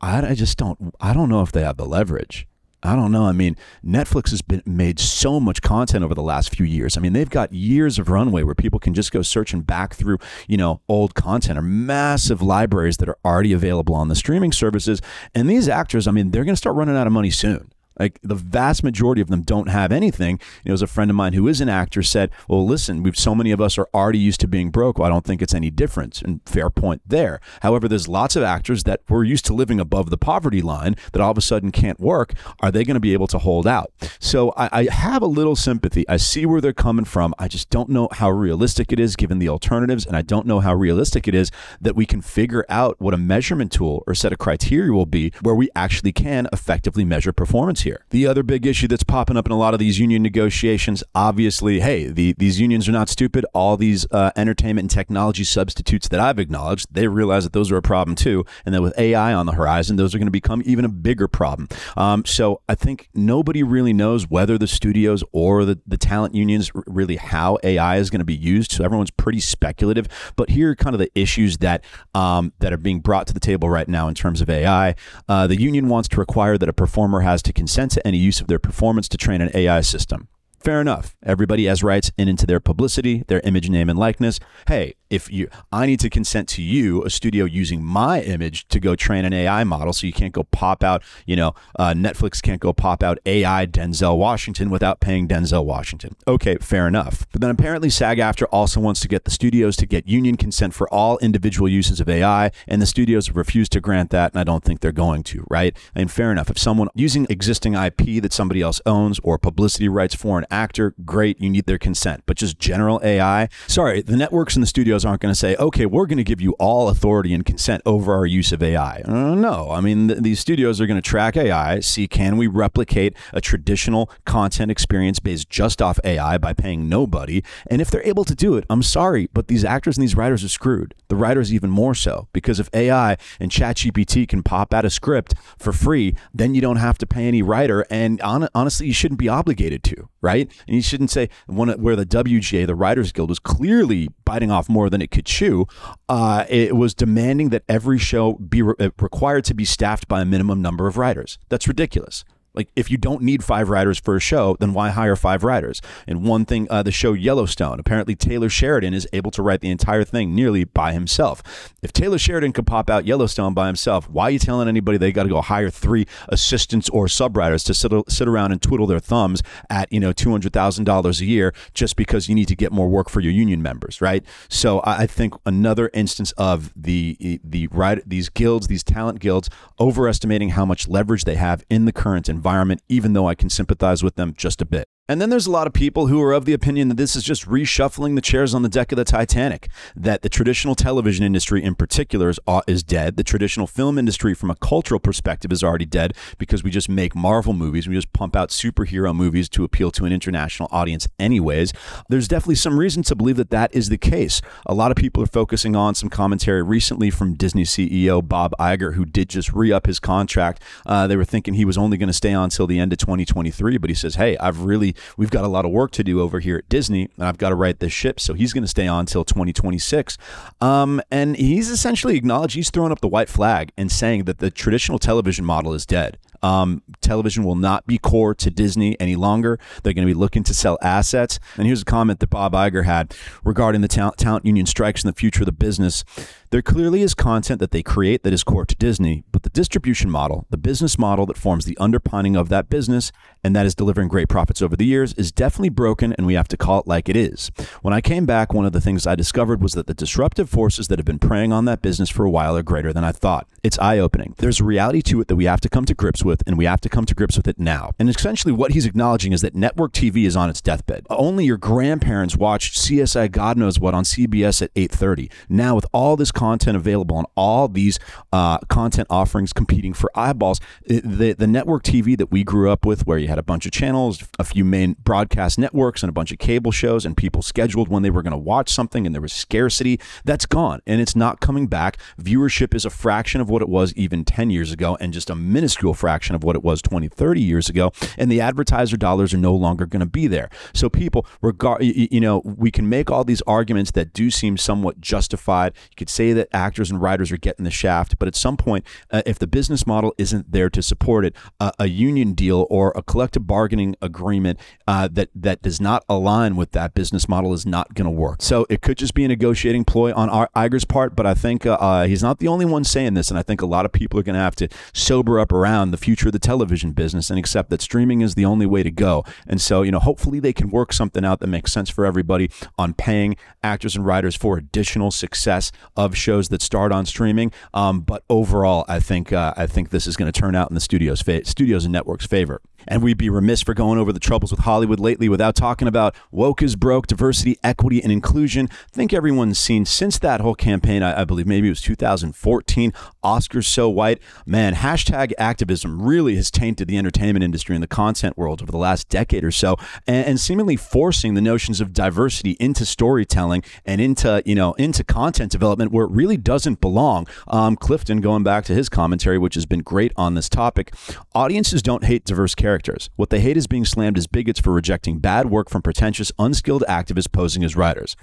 I, 0.00 0.30
I 0.30 0.34
just 0.34 0.58
don't. 0.58 0.94
I 1.00 1.12
don't 1.12 1.28
know 1.28 1.42
if 1.42 1.52
they 1.52 1.62
have 1.62 1.76
the 1.76 1.86
leverage. 1.86 2.46
I 2.82 2.94
don't 2.94 3.10
know. 3.10 3.24
I 3.24 3.32
mean, 3.32 3.56
Netflix 3.84 4.30
has 4.30 4.40
been 4.40 4.62
made 4.64 5.00
so 5.00 5.40
much 5.40 5.62
content 5.62 6.04
over 6.04 6.14
the 6.14 6.22
last 6.22 6.54
few 6.54 6.64
years. 6.64 6.96
I 6.96 7.00
mean, 7.00 7.12
they've 7.12 7.28
got 7.28 7.52
years 7.52 7.98
of 7.98 8.08
runway 8.08 8.44
where 8.44 8.54
people 8.54 8.78
can 8.78 8.94
just 8.94 9.10
go 9.10 9.20
searching 9.20 9.62
back 9.62 9.94
through, 9.94 10.18
you 10.46 10.56
know, 10.56 10.80
old 10.88 11.14
content 11.16 11.58
or 11.58 11.62
massive 11.62 12.40
libraries 12.40 12.98
that 12.98 13.08
are 13.08 13.18
already 13.24 13.52
available 13.52 13.96
on 13.96 14.08
the 14.08 14.14
streaming 14.14 14.52
services. 14.52 15.02
And 15.34 15.50
these 15.50 15.68
actors, 15.68 16.06
I 16.06 16.12
mean, 16.12 16.30
they're 16.30 16.44
going 16.44 16.54
to 16.54 16.56
start 16.56 16.76
running 16.76 16.96
out 16.96 17.08
of 17.08 17.12
money 17.12 17.30
soon. 17.30 17.72
Like 17.98 18.18
the 18.22 18.34
vast 18.34 18.82
majority 18.84 19.20
of 19.20 19.28
them 19.28 19.42
don't 19.42 19.68
have 19.68 19.92
anything. 19.92 20.38
You 20.64 20.70
know, 20.70 20.74
as 20.74 20.82
a 20.82 20.86
friend 20.86 21.10
of 21.10 21.16
mine 21.16 21.32
who 21.32 21.48
is 21.48 21.60
an 21.60 21.68
actor 21.68 22.02
said, 22.02 22.30
"Well, 22.48 22.66
listen, 22.66 23.02
we've 23.02 23.18
so 23.18 23.34
many 23.34 23.50
of 23.50 23.60
us 23.60 23.78
are 23.78 23.88
already 23.94 24.18
used 24.18 24.40
to 24.40 24.48
being 24.48 24.70
broke. 24.70 24.98
Well, 24.98 25.06
I 25.06 25.10
don't 25.10 25.24
think 25.24 25.42
it's 25.42 25.54
any 25.54 25.70
different." 25.70 26.22
And 26.22 26.40
fair 26.46 26.70
point 26.70 27.02
there. 27.06 27.40
However, 27.62 27.88
there's 27.88 28.08
lots 28.08 28.36
of 28.36 28.42
actors 28.42 28.84
that 28.84 29.00
were 29.08 29.24
used 29.24 29.44
to 29.46 29.54
living 29.54 29.80
above 29.80 30.10
the 30.10 30.18
poverty 30.18 30.62
line 30.62 30.96
that 31.12 31.20
all 31.20 31.30
of 31.30 31.38
a 31.38 31.42
sudden 31.42 31.70
can't 31.70 32.00
work. 32.00 32.34
Are 32.60 32.70
they 32.70 32.84
going 32.84 32.94
to 32.94 33.00
be 33.00 33.12
able 33.12 33.26
to 33.28 33.38
hold 33.38 33.66
out? 33.66 33.92
So 34.18 34.50
I, 34.56 34.68
I 34.72 34.84
have 34.90 35.22
a 35.22 35.26
little 35.26 35.56
sympathy. 35.56 36.08
I 36.08 36.16
see 36.16 36.46
where 36.46 36.60
they're 36.60 36.72
coming 36.72 37.04
from. 37.04 37.34
I 37.38 37.48
just 37.48 37.70
don't 37.70 37.88
know 37.88 38.08
how 38.12 38.30
realistic 38.30 38.92
it 38.92 39.00
is 39.00 39.16
given 39.16 39.38
the 39.38 39.48
alternatives, 39.48 40.06
and 40.06 40.16
I 40.16 40.22
don't 40.22 40.46
know 40.46 40.60
how 40.60 40.74
realistic 40.74 41.26
it 41.28 41.34
is 41.34 41.50
that 41.80 41.96
we 41.96 42.06
can 42.06 42.20
figure 42.20 42.64
out 42.68 42.96
what 43.00 43.14
a 43.14 43.18
measurement 43.18 43.72
tool 43.72 44.04
or 44.06 44.14
set 44.14 44.32
of 44.32 44.38
criteria 44.38 44.92
will 44.92 45.06
be 45.06 45.32
where 45.42 45.54
we 45.54 45.68
actually 45.74 46.12
can 46.12 46.48
effectively 46.52 47.04
measure 47.04 47.32
performance 47.32 47.82
here. 47.82 47.87
The 48.10 48.26
other 48.26 48.42
big 48.42 48.66
issue 48.66 48.88
that's 48.88 49.02
popping 49.02 49.36
up 49.36 49.46
in 49.46 49.52
a 49.52 49.58
lot 49.58 49.74
of 49.74 49.80
these 49.80 49.98
union 49.98 50.22
negotiations, 50.22 51.02
obviously, 51.14 51.80
hey, 51.80 52.06
the, 52.06 52.34
these 52.38 52.60
unions 52.60 52.88
are 52.88 52.92
not 52.92 53.08
stupid. 53.08 53.44
All 53.54 53.76
these 53.76 54.06
uh, 54.10 54.30
entertainment 54.36 54.84
and 54.84 54.90
technology 54.90 55.44
substitutes 55.44 56.08
that 56.08 56.20
I've 56.20 56.38
acknowledged, 56.38 56.86
they 56.90 57.08
realize 57.08 57.44
that 57.44 57.52
those 57.52 57.70
are 57.70 57.76
a 57.76 57.82
problem 57.82 58.14
too. 58.14 58.44
And 58.64 58.74
that 58.74 58.82
with 58.82 58.98
AI 58.98 59.32
on 59.32 59.46
the 59.46 59.52
horizon, 59.52 59.96
those 59.96 60.14
are 60.14 60.18
going 60.18 60.26
to 60.26 60.32
become 60.32 60.62
even 60.64 60.84
a 60.84 60.88
bigger 60.88 61.28
problem. 61.28 61.68
Um, 61.96 62.24
so 62.24 62.60
I 62.68 62.74
think 62.74 63.08
nobody 63.14 63.62
really 63.62 63.92
knows 63.92 64.28
whether 64.28 64.58
the 64.58 64.66
studios 64.66 65.22
or 65.32 65.64
the, 65.64 65.78
the 65.86 65.98
talent 65.98 66.34
unions 66.34 66.70
really 66.86 67.16
how 67.16 67.58
AI 67.62 67.96
is 67.96 68.10
going 68.10 68.20
to 68.20 68.24
be 68.24 68.36
used. 68.36 68.72
So 68.72 68.84
everyone's 68.84 69.10
pretty 69.10 69.40
speculative. 69.40 70.08
But 70.36 70.50
here 70.50 70.70
are 70.70 70.76
kind 70.76 70.94
of 70.94 70.98
the 70.98 71.10
issues 71.14 71.58
that 71.58 71.84
um, 72.14 72.52
that 72.58 72.72
are 72.72 72.78
being 72.78 73.00
brought 73.00 73.26
to 73.28 73.34
the 73.34 73.40
table 73.40 73.68
right 73.68 73.88
now 73.88 74.08
in 74.08 74.14
terms 74.14 74.40
of 74.40 74.50
AI. 74.50 74.94
Uh, 75.28 75.46
the 75.46 75.60
union 75.60 75.88
wants 75.88 76.08
to 76.08 76.16
require 76.18 76.58
that 76.58 76.68
a 76.68 76.72
performer 76.72 77.20
has 77.20 77.42
to 77.42 77.52
consent 77.52 77.77
to 77.86 78.04
any 78.04 78.18
use 78.18 78.40
of 78.40 78.48
their 78.48 78.58
performance 78.58 79.08
to 79.10 79.16
train 79.16 79.40
an 79.40 79.50
AI 79.54 79.80
system. 79.82 80.26
Fair 80.60 80.80
enough. 80.80 81.16
Everybody 81.22 81.66
has 81.66 81.82
rights 81.82 82.10
in 82.18 82.28
into 82.28 82.46
their 82.46 82.60
publicity, 82.60 83.24
their 83.28 83.40
image, 83.40 83.70
name, 83.70 83.88
and 83.88 83.98
likeness. 83.98 84.40
Hey, 84.66 84.94
if 85.08 85.30
you 85.30 85.48
I 85.72 85.86
need 85.86 86.00
to 86.00 86.10
consent 86.10 86.48
to 86.50 86.62
you, 86.62 87.04
a 87.04 87.10
studio 87.10 87.44
using 87.44 87.82
my 87.82 88.20
image 88.20 88.66
to 88.68 88.80
go 88.80 88.96
train 88.96 89.24
an 89.24 89.32
AI 89.32 89.64
model, 89.64 89.92
so 89.92 90.06
you 90.06 90.12
can't 90.12 90.32
go 90.32 90.42
pop 90.44 90.82
out, 90.82 91.02
you 91.26 91.36
know, 91.36 91.54
uh, 91.78 91.92
Netflix 91.94 92.42
can't 92.42 92.60
go 92.60 92.72
pop 92.72 93.02
out 93.02 93.18
AI 93.24 93.66
Denzel 93.66 94.18
Washington 94.18 94.68
without 94.68 95.00
paying 95.00 95.28
Denzel 95.28 95.64
Washington. 95.64 96.16
Okay, 96.26 96.56
fair 96.56 96.88
enough. 96.88 97.26
But 97.32 97.40
then 97.40 97.50
apparently 97.50 97.88
SAG-AFTRA 97.88 98.48
also 98.50 98.80
wants 98.80 99.00
to 99.00 99.08
get 99.08 99.24
the 99.24 99.30
studios 99.30 99.76
to 99.76 99.86
get 99.86 100.08
union 100.08 100.36
consent 100.36 100.74
for 100.74 100.92
all 100.92 101.18
individual 101.18 101.68
uses 101.68 102.00
of 102.00 102.08
AI, 102.08 102.50
and 102.66 102.82
the 102.82 102.86
studios 102.86 103.28
have 103.28 103.36
refused 103.36 103.72
to 103.72 103.80
grant 103.80 104.10
that, 104.10 104.32
and 104.32 104.40
I 104.40 104.44
don't 104.44 104.64
think 104.64 104.80
they're 104.80 104.92
going 104.92 105.22
to, 105.24 105.46
right? 105.48 105.76
And 105.94 106.10
fair 106.10 106.32
enough. 106.32 106.50
If 106.50 106.58
someone 106.58 106.88
using 106.94 107.26
existing 107.30 107.74
IP 107.74 108.20
that 108.22 108.32
somebody 108.32 108.60
else 108.60 108.80
owns 108.84 109.20
or 109.20 109.38
publicity 109.38 109.88
rights 109.88 110.14
for 110.14 110.38
an 110.38 110.46
actor, 110.50 110.94
great, 111.04 111.40
you 111.40 111.50
need 111.50 111.66
their 111.66 111.78
consent. 111.78 112.22
But 112.26 112.36
just 112.36 112.58
general 112.58 113.00
AI, 113.02 113.48
sorry, 113.66 114.02
the 114.02 114.16
networks 114.16 114.56
and 114.56 114.62
the 114.62 114.66
studios 114.66 115.04
aren't 115.04 115.20
going 115.20 115.32
to 115.32 115.38
say, 115.38 115.56
okay, 115.56 115.86
we're 115.86 116.06
going 116.06 116.18
to 116.18 116.24
give 116.24 116.40
you 116.40 116.52
all 116.58 116.88
authority 116.88 117.34
and 117.34 117.44
consent 117.44 117.82
over 117.86 118.14
our 118.14 118.26
use 118.26 118.52
of 118.52 118.62
AI. 118.62 119.02
Uh, 119.04 119.34
no, 119.34 119.70
I 119.70 119.80
mean, 119.80 120.08
th- 120.08 120.20
these 120.20 120.40
studios 120.40 120.80
are 120.80 120.86
going 120.86 121.00
to 121.00 121.08
track 121.08 121.36
AI, 121.36 121.80
see 121.80 122.06
can 122.06 122.36
we 122.36 122.46
replicate 122.46 123.14
a 123.32 123.40
traditional 123.40 124.10
content 124.24 124.70
experience 124.70 125.18
based 125.18 125.48
just 125.50 125.80
off 125.82 125.98
AI 126.04 126.38
by 126.38 126.52
paying 126.52 126.88
nobody. 126.88 127.42
And 127.68 127.80
if 127.80 127.90
they're 127.90 128.06
able 128.06 128.24
to 128.24 128.34
do 128.34 128.56
it, 128.56 128.64
I'm 128.70 128.82
sorry, 128.82 129.28
but 129.32 129.48
these 129.48 129.64
actors 129.64 129.96
and 129.96 130.02
these 130.02 130.16
writers 130.16 130.44
are 130.44 130.48
screwed. 130.48 130.94
The 131.08 131.16
writers 131.16 131.52
even 131.52 131.70
more 131.70 131.94
so 131.94 132.28
because 132.32 132.60
if 132.60 132.68
AI 132.74 133.16
and 133.40 133.50
ChatGPT 133.50 134.28
can 134.28 134.42
pop 134.42 134.74
out 134.74 134.84
a 134.84 134.90
script 134.90 135.34
for 135.58 135.72
free, 135.72 136.14
then 136.32 136.54
you 136.54 136.60
don't 136.60 136.76
have 136.76 136.98
to 136.98 137.06
pay 137.06 137.26
any 137.26 137.42
writer. 137.42 137.86
And 137.90 138.20
on, 138.20 138.48
honestly, 138.54 138.86
you 138.86 138.92
shouldn't 138.92 139.18
be 139.18 139.28
obligated 139.28 139.82
to, 139.84 140.08
right? 140.20 140.37
And 140.42 140.76
you 140.76 140.82
shouldn't 140.82 141.10
say 141.10 141.28
one 141.46 141.70
where 141.80 141.96
the 141.96 142.06
WGA, 142.06 142.66
the 142.66 142.74
Writers 142.74 143.12
Guild, 143.12 143.28
was 143.28 143.38
clearly 143.38 144.08
biting 144.24 144.50
off 144.50 144.68
more 144.68 144.90
than 144.90 145.02
it 145.02 145.10
could 145.10 145.26
chew. 145.26 145.66
Uh, 146.08 146.44
it 146.48 146.76
was 146.76 146.94
demanding 146.94 147.50
that 147.50 147.62
every 147.68 147.98
show 147.98 148.34
be 148.34 148.62
re- 148.62 148.74
uh, 148.78 148.90
required 149.00 149.44
to 149.44 149.54
be 149.54 149.64
staffed 149.64 150.08
by 150.08 150.20
a 150.20 150.24
minimum 150.24 150.62
number 150.62 150.86
of 150.86 150.96
writers. 150.96 151.38
That's 151.48 151.68
ridiculous. 151.68 152.24
Like, 152.58 152.72
if 152.74 152.90
you 152.90 152.96
don't 152.96 153.22
need 153.22 153.44
five 153.44 153.68
writers 153.68 154.00
for 154.00 154.16
a 154.16 154.20
show, 154.20 154.56
then 154.58 154.74
why 154.74 154.90
hire 154.90 155.14
five 155.14 155.44
writers? 155.44 155.80
And 156.08 156.24
one 156.24 156.44
thing, 156.44 156.66
uh, 156.68 156.82
the 156.82 156.90
show 156.90 157.12
Yellowstone, 157.12 157.78
apparently 157.78 158.16
Taylor 158.16 158.48
Sheridan 158.48 158.94
is 158.94 159.06
able 159.12 159.30
to 159.30 159.42
write 159.42 159.60
the 159.60 159.70
entire 159.70 160.02
thing 160.02 160.34
nearly 160.34 160.64
by 160.64 160.92
himself. 160.92 161.72
If 161.82 161.92
Taylor 161.92 162.18
Sheridan 162.18 162.52
could 162.52 162.66
pop 162.66 162.90
out 162.90 163.06
Yellowstone 163.06 163.54
by 163.54 163.68
himself, 163.68 164.10
why 164.10 164.24
are 164.24 164.30
you 164.32 164.40
telling 164.40 164.66
anybody 164.66 164.98
they 164.98 165.12
got 165.12 165.22
to 165.22 165.28
go 165.28 165.40
hire 165.40 165.70
three 165.70 166.04
assistants 166.28 166.88
or 166.88 167.06
subwriters 167.06 167.64
to 167.66 167.74
sit, 167.74 167.92
sit 168.10 168.26
around 168.26 168.50
and 168.50 168.60
twiddle 168.60 168.88
their 168.88 168.98
thumbs 168.98 169.40
at, 169.70 169.92
you 169.92 170.00
know, 170.00 170.12
$200,000 170.12 171.20
a 171.20 171.24
year 171.24 171.54
just 171.74 171.94
because 171.94 172.28
you 172.28 172.34
need 172.34 172.48
to 172.48 172.56
get 172.56 172.72
more 172.72 172.88
work 172.88 173.08
for 173.08 173.20
your 173.20 173.32
union 173.32 173.62
members, 173.62 174.00
right? 174.00 174.24
So 174.48 174.80
I 174.82 175.06
think 175.06 175.34
another 175.46 175.92
instance 175.94 176.32
of 176.32 176.72
the, 176.74 177.38
the 177.44 177.68
right, 177.68 178.02
these 178.04 178.28
guilds, 178.28 178.66
these 178.66 178.82
talent 178.82 179.20
guilds, 179.20 179.48
overestimating 179.78 180.50
how 180.50 180.64
much 180.64 180.88
leverage 180.88 181.22
they 181.22 181.36
have 181.36 181.64
in 181.70 181.84
the 181.84 181.92
current 181.92 182.28
environment 182.28 182.47
environment, 182.48 182.80
even 182.88 183.12
though 183.12 183.28
I 183.28 183.34
can 183.34 183.50
sympathize 183.50 184.02
with 184.02 184.14
them 184.16 184.32
just 184.34 184.62
a 184.62 184.64
bit. 184.64 184.88
And 185.10 185.22
then 185.22 185.30
there's 185.30 185.46
a 185.46 185.50
lot 185.50 185.66
of 185.66 185.72
people 185.72 186.08
who 186.08 186.20
are 186.20 186.34
of 186.34 186.44
the 186.44 186.52
opinion 186.52 186.88
that 186.88 186.98
this 186.98 187.16
is 187.16 187.22
just 187.22 187.46
reshuffling 187.46 188.14
the 188.14 188.20
chairs 188.20 188.52
on 188.52 188.60
the 188.60 188.68
deck 188.68 188.92
of 188.92 188.96
the 188.96 189.04
Titanic, 189.04 189.70
that 189.96 190.20
the 190.20 190.28
traditional 190.28 190.74
television 190.74 191.24
industry 191.24 191.64
in 191.64 191.74
particular 191.74 192.28
is, 192.28 192.38
uh, 192.46 192.60
is 192.66 192.82
dead. 192.82 193.16
The 193.16 193.24
traditional 193.24 193.66
film 193.66 193.96
industry, 193.96 194.34
from 194.34 194.50
a 194.50 194.54
cultural 194.56 195.00
perspective, 195.00 195.50
is 195.50 195.64
already 195.64 195.86
dead 195.86 196.14
because 196.36 196.62
we 196.62 196.70
just 196.70 196.90
make 196.90 197.16
Marvel 197.16 197.54
movies. 197.54 197.88
We 197.88 197.94
just 197.94 198.12
pump 198.12 198.36
out 198.36 198.50
superhero 198.50 199.16
movies 199.16 199.48
to 199.50 199.64
appeal 199.64 199.90
to 199.92 200.04
an 200.04 200.12
international 200.12 200.68
audience, 200.72 201.08
anyways. 201.18 201.72
There's 202.10 202.28
definitely 202.28 202.56
some 202.56 202.78
reason 202.78 203.02
to 203.04 203.16
believe 203.16 203.36
that 203.36 203.48
that 203.48 203.74
is 203.74 203.88
the 203.88 203.96
case. 203.96 204.42
A 204.66 204.74
lot 204.74 204.90
of 204.90 204.98
people 204.98 205.22
are 205.22 205.26
focusing 205.26 205.74
on 205.74 205.94
some 205.94 206.10
commentary 206.10 206.62
recently 206.62 207.08
from 207.08 207.32
Disney 207.32 207.64
CEO 207.64 208.26
Bob 208.26 208.52
Iger, 208.60 208.92
who 208.92 209.06
did 209.06 209.30
just 209.30 209.54
re 209.54 209.72
up 209.72 209.86
his 209.86 210.00
contract. 210.00 210.62
Uh, 210.84 211.06
they 211.06 211.16
were 211.16 211.24
thinking 211.24 211.54
he 211.54 211.64
was 211.64 211.78
only 211.78 211.96
going 211.96 212.08
to 212.08 212.12
stay 212.12 212.34
on 212.34 212.44
until 212.44 212.66
the 212.66 212.78
end 212.78 212.92
of 212.92 212.98
2023, 212.98 213.78
but 213.78 213.88
he 213.88 213.94
says, 213.94 214.16
Hey, 214.16 214.36
I've 214.36 214.60
really 214.64 214.94
we've 215.16 215.30
got 215.30 215.44
a 215.44 215.48
lot 215.48 215.64
of 215.64 215.70
work 215.70 215.90
to 215.92 216.04
do 216.04 216.20
over 216.20 216.40
here 216.40 216.56
at 216.56 216.68
Disney, 216.68 217.08
and 217.16 217.24
I've 217.24 217.38
got 217.38 217.50
to 217.50 217.54
write 217.54 217.80
this 217.80 217.92
ship. 217.92 218.20
So 218.20 218.34
he's 218.34 218.52
going 218.52 218.64
to 218.64 218.68
stay 218.68 218.86
on 218.86 219.00
until 219.00 219.24
2026. 219.24 220.18
Um, 220.60 221.00
and 221.10 221.36
he's 221.36 221.70
essentially 221.70 222.16
acknowledged 222.16 222.54
he's 222.54 222.70
throwing 222.70 222.92
up 222.92 223.00
the 223.00 223.08
white 223.08 223.28
flag 223.28 223.72
and 223.76 223.90
saying 223.90 224.24
that 224.24 224.38
the 224.38 224.50
traditional 224.50 224.98
television 224.98 225.44
model 225.44 225.74
is 225.74 225.86
dead. 225.86 226.18
Um, 226.42 226.82
television 227.00 227.44
will 227.44 227.54
not 227.54 227.86
be 227.86 227.98
core 227.98 228.34
to 228.34 228.50
Disney 228.50 228.98
any 229.00 229.16
longer. 229.16 229.58
They're 229.82 229.92
going 229.92 230.06
to 230.06 230.12
be 230.12 230.18
looking 230.18 230.44
to 230.44 230.54
sell 230.54 230.78
assets. 230.82 231.38
And 231.56 231.66
here's 231.66 231.82
a 231.82 231.86
comment 231.86 232.20
that 232.20 232.30
Bob 232.30 232.52
Iger 232.52 232.84
had 232.84 233.14
regarding 233.44 233.80
the 233.80 233.88
talent, 233.88 234.18
talent 234.18 234.46
union 234.46 234.66
strikes 234.66 235.02
and 235.02 235.12
the 235.12 235.18
future 235.18 235.42
of 235.42 235.46
the 235.46 235.52
business. 235.52 236.04
There 236.50 236.62
clearly 236.62 237.02
is 237.02 237.12
content 237.12 237.60
that 237.60 237.72
they 237.72 237.82
create 237.82 238.22
that 238.22 238.32
is 238.32 238.42
core 238.42 238.64
to 238.64 238.74
Disney, 238.74 239.22
but 239.32 239.42
the 239.42 239.50
distribution 239.50 240.10
model, 240.10 240.46
the 240.48 240.56
business 240.56 240.98
model 240.98 241.26
that 241.26 241.36
forms 241.36 241.66
the 241.66 241.76
underpinning 241.76 242.36
of 242.36 242.48
that 242.48 242.70
business 242.70 243.12
and 243.44 243.54
that 243.54 243.66
is 243.66 243.74
delivering 243.74 244.08
great 244.08 244.30
profits 244.30 244.62
over 244.62 244.74
the 244.74 244.86
years, 244.86 245.12
is 245.14 245.30
definitely 245.30 245.68
broken, 245.68 246.14
and 246.14 246.26
we 246.26 246.34
have 246.34 246.48
to 246.48 246.56
call 246.56 246.80
it 246.80 246.86
like 246.86 247.08
it 247.08 247.16
is. 247.16 247.50
When 247.82 247.92
I 247.92 248.00
came 248.00 248.24
back, 248.24 248.54
one 248.54 248.64
of 248.64 248.72
the 248.72 248.80
things 248.80 249.06
I 249.06 249.14
discovered 249.14 249.62
was 249.62 249.74
that 249.74 249.86
the 249.86 249.94
disruptive 249.94 250.48
forces 250.48 250.88
that 250.88 250.98
have 250.98 251.04
been 251.04 251.18
preying 251.18 251.52
on 251.52 251.66
that 251.66 251.82
business 251.82 252.08
for 252.08 252.24
a 252.24 252.30
while 252.30 252.56
are 252.56 252.62
greater 252.62 252.94
than 252.94 253.04
I 253.04 253.12
thought. 253.12 253.46
It's 253.62 253.78
eye 253.78 253.98
opening. 253.98 254.34
There's 254.38 254.60
a 254.60 254.64
reality 254.64 255.02
to 255.02 255.20
it 255.20 255.28
that 255.28 255.36
we 255.36 255.44
have 255.44 255.60
to 255.60 255.68
come 255.68 255.84
to 255.84 255.94
grips 255.94 256.24
with, 256.24 256.27
and 256.46 256.56
we 256.58 256.64
have 256.64 256.80
to 256.82 256.88
come 256.88 257.04
to 257.06 257.14
grips 257.14 257.36
with 257.36 257.48
it 257.48 257.58
now. 257.58 257.92
And 257.98 258.08
essentially, 258.08 258.52
what 258.52 258.72
he's 258.72 258.86
acknowledging 258.86 259.32
is 259.32 259.40
that 259.42 259.54
network 259.54 259.92
TV 259.92 260.26
is 260.26 260.36
on 260.36 260.50
its 260.50 260.60
deathbed. 260.60 261.06
Only 261.10 261.44
your 261.44 261.56
grandparents 261.56 262.36
watched 262.36 262.76
CSI 262.76 263.30
God 263.30 263.56
knows 263.56 263.78
what 263.78 263.94
on 263.94 264.04
CBS 264.04 264.62
at 264.62 264.72
8:30. 264.74 265.30
Now, 265.48 265.74
with 265.74 265.86
all 265.92 266.16
this 266.16 266.32
content 266.32 266.76
available 266.76 267.18
and 267.18 267.26
all 267.36 267.68
these 267.68 267.98
uh, 268.32 268.58
content 268.68 269.06
offerings 269.10 269.52
competing 269.52 269.92
for 269.92 270.10
eyeballs, 270.14 270.60
the 270.86 271.32
the 271.32 271.46
network 271.46 271.82
TV 271.82 272.16
that 272.16 272.30
we 272.30 272.44
grew 272.44 272.70
up 272.70 272.84
with, 272.84 273.06
where 273.06 273.18
you 273.18 273.28
had 273.28 273.38
a 273.38 273.42
bunch 273.42 273.66
of 273.66 273.72
channels, 273.72 274.24
a 274.38 274.44
few 274.44 274.64
main 274.64 274.96
broadcast 275.04 275.58
networks, 275.58 276.02
and 276.02 276.10
a 276.10 276.12
bunch 276.12 276.32
of 276.32 276.38
cable 276.38 276.72
shows, 276.72 277.04
and 277.04 277.16
people 277.16 277.42
scheduled 277.42 277.88
when 277.88 278.02
they 278.02 278.10
were 278.10 278.22
going 278.22 278.32
to 278.32 278.38
watch 278.38 278.70
something, 278.70 279.06
and 279.06 279.14
there 279.14 279.22
was 279.22 279.32
scarcity. 279.32 280.00
That's 280.24 280.46
gone, 280.46 280.80
and 280.86 281.00
it's 281.00 281.16
not 281.16 281.40
coming 281.40 281.66
back. 281.66 281.98
Viewership 282.20 282.74
is 282.74 282.84
a 282.84 282.90
fraction 282.90 283.40
of 283.40 283.48
what 283.48 283.62
it 283.62 283.68
was 283.68 283.94
even 283.94 284.24
10 284.24 284.50
years 284.50 284.72
ago, 284.72 284.96
and 285.00 285.12
just 285.12 285.30
a 285.30 285.34
minuscule 285.34 285.94
fraction 285.94 286.17
of 286.26 286.44
what 286.44 286.56
it 286.56 286.62
was 286.62 286.82
20, 286.82 287.08
30 287.08 287.40
years 287.40 287.68
ago. 287.68 287.92
And 288.16 288.30
the 288.30 288.40
advertiser 288.40 288.96
dollars 288.96 289.34
are 289.34 289.38
no 289.38 289.54
longer 289.54 289.86
going 289.86 290.00
to 290.00 290.06
be 290.06 290.26
there. 290.26 290.48
So 290.74 290.88
people, 290.88 291.26
regard, 291.40 291.82
you 291.82 292.20
know, 292.20 292.42
we 292.44 292.70
can 292.70 292.88
make 292.88 293.10
all 293.10 293.24
these 293.24 293.42
arguments 293.42 293.90
that 293.92 294.12
do 294.12 294.30
seem 294.30 294.56
somewhat 294.56 295.00
justified. 295.00 295.74
You 295.90 295.96
could 295.96 296.10
say 296.10 296.32
that 296.32 296.48
actors 296.52 296.90
and 296.90 297.00
writers 297.00 297.30
are 297.32 297.36
getting 297.36 297.64
the 297.64 297.70
shaft, 297.70 298.18
but 298.18 298.28
at 298.28 298.34
some 298.34 298.56
point, 298.56 298.84
uh, 299.10 299.22
if 299.26 299.38
the 299.38 299.46
business 299.46 299.86
model 299.86 300.14
isn't 300.18 300.52
there 300.52 300.70
to 300.70 300.82
support 300.82 301.24
it, 301.24 301.34
uh, 301.60 301.72
a 301.78 301.86
union 301.86 302.32
deal 302.32 302.66
or 302.70 302.92
a 302.96 303.02
collective 303.02 303.46
bargaining 303.46 303.96
agreement 304.00 304.58
uh, 304.86 305.08
that 305.10 305.30
that 305.34 305.62
does 305.62 305.80
not 305.80 306.04
align 306.08 306.56
with 306.56 306.72
that 306.72 306.94
business 306.94 307.28
model 307.28 307.52
is 307.52 307.66
not 307.66 307.94
going 307.94 308.06
to 308.06 308.10
work. 308.10 308.42
So 308.42 308.66
it 308.68 308.82
could 308.82 308.98
just 308.98 309.14
be 309.14 309.24
a 309.24 309.28
negotiating 309.28 309.84
ploy 309.84 310.12
on 310.14 310.28
Iger's 310.54 310.84
part, 310.84 311.14
but 311.14 311.26
I 311.26 311.34
think 311.34 311.66
uh, 311.66 311.74
uh, 311.74 312.06
he's 312.06 312.22
not 312.22 312.38
the 312.38 312.48
only 312.48 312.64
one 312.64 312.84
saying 312.84 313.14
this, 313.14 313.30
and 313.30 313.38
I 313.38 313.42
think 313.42 313.62
a 313.62 313.66
lot 313.66 313.84
of 313.84 313.92
people 313.92 314.18
are 314.18 314.22
going 314.22 314.34
to 314.34 314.40
have 314.40 314.56
to 314.56 314.68
sober 314.92 315.38
up 315.38 315.52
around 315.52 315.90
the 315.90 315.96
future 315.96 316.07
of 316.16 316.32
the 316.32 316.38
television 316.38 316.92
business 316.92 317.30
and 317.30 317.38
accept 317.38 317.70
that 317.70 317.82
streaming 317.82 318.20
is 318.20 318.34
the 318.34 318.44
only 318.44 318.66
way 318.66 318.82
to 318.82 318.90
go. 318.90 319.24
And 319.46 319.60
so, 319.60 319.82
you 319.82 319.90
know, 319.90 319.98
hopefully 319.98 320.40
they 320.40 320.52
can 320.52 320.70
work 320.70 320.92
something 320.92 321.24
out 321.24 321.40
that 321.40 321.46
makes 321.46 321.72
sense 321.72 321.90
for 321.90 322.04
everybody 322.04 322.50
on 322.78 322.94
paying 322.94 323.36
actors 323.62 323.96
and 323.96 324.04
writers 324.04 324.36
for 324.36 324.56
additional 324.56 325.10
success 325.10 325.72
of 325.96 326.16
shows 326.16 326.48
that 326.48 326.62
start 326.62 326.92
on 326.92 327.06
streaming. 327.06 327.52
Um, 327.74 328.00
but 328.00 328.24
overall, 328.28 328.84
I 328.88 329.00
think 329.00 329.32
uh, 329.32 329.54
I 329.56 329.66
think 329.66 329.90
this 329.90 330.06
is 330.06 330.16
going 330.16 330.30
to 330.30 330.40
turn 330.40 330.54
out 330.54 330.70
in 330.70 330.74
the 330.74 330.80
studios' 330.80 331.22
fa- 331.22 331.44
studios 331.44 331.84
and 331.84 331.92
networks' 331.92 332.26
favor. 332.26 332.60
And 332.86 333.02
we'd 333.02 333.18
be 333.18 333.28
remiss 333.28 333.62
for 333.62 333.74
going 333.74 333.98
over 333.98 334.12
the 334.12 334.20
troubles 334.20 334.50
with 334.50 334.60
Hollywood 334.60 335.00
lately 335.00 335.28
without 335.28 335.54
talking 335.54 335.88
about 335.88 336.14
woke 336.30 336.62
is 336.62 336.76
broke, 336.76 337.06
diversity, 337.06 337.58
equity, 337.64 338.02
and 338.02 338.12
inclusion. 338.12 338.68
I 338.70 338.96
think 338.96 339.12
everyone's 339.12 339.58
seen 339.58 339.84
since 339.84 340.18
that 340.20 340.40
whole 340.40 340.54
campaign, 340.54 341.02
I, 341.02 341.22
I 341.22 341.24
believe 341.24 341.46
maybe 341.46 341.66
it 341.68 341.72
was 341.72 341.80
2014, 341.80 342.92
Oscars 343.24 343.66
so 343.66 343.88
white. 343.88 344.20
Man, 344.46 344.74
hashtag 344.74 345.32
activism 345.38 346.00
really 346.02 346.36
has 346.36 346.50
tainted 346.50 346.88
the 346.88 346.96
entertainment 346.96 347.42
industry 347.42 347.74
and 347.74 347.82
the 347.82 347.88
content 347.88 348.38
world 348.38 348.62
over 348.62 348.70
the 348.70 348.78
last 348.78 349.08
decade 349.08 349.44
or 349.44 349.50
so, 349.50 349.76
and, 350.06 350.26
and 350.26 350.40
seemingly 350.40 350.76
forcing 350.76 351.34
the 351.34 351.40
notions 351.40 351.80
of 351.80 351.92
diversity 351.92 352.56
into 352.60 352.86
storytelling 352.86 353.64
and 353.84 354.00
into, 354.00 354.42
you 354.46 354.54
know, 354.54 354.72
into 354.74 355.02
content 355.02 355.50
development 355.50 355.92
where 355.92 356.06
it 356.06 356.12
really 356.12 356.36
doesn't 356.36 356.80
belong. 356.80 357.26
Um, 357.48 357.76
Clifton, 357.76 358.20
going 358.20 358.44
back 358.44 358.64
to 358.66 358.74
his 358.74 358.88
commentary, 358.88 359.36
which 359.38 359.56
has 359.56 359.66
been 359.66 359.80
great 359.80 360.12
on 360.16 360.34
this 360.34 360.48
topic, 360.48 360.94
audiences 361.34 361.82
don't 361.82 362.04
hate 362.04 362.24
diverse 362.24 362.54
characters 362.54 362.67
characters. 362.68 363.08
What 363.16 363.30
they 363.30 363.40
hate 363.40 363.56
is 363.56 363.66
being 363.66 363.86
slammed 363.86 364.18
as 364.18 364.26
bigots 364.26 364.60
for 364.60 364.74
rejecting 364.74 365.20
bad 365.20 365.48
work 365.48 365.70
from 365.70 365.80
pretentious, 365.80 366.30
unskilled 366.38 366.84
activists 366.86 367.32
posing 367.32 367.64
as 367.64 367.74
writers. 367.74 368.14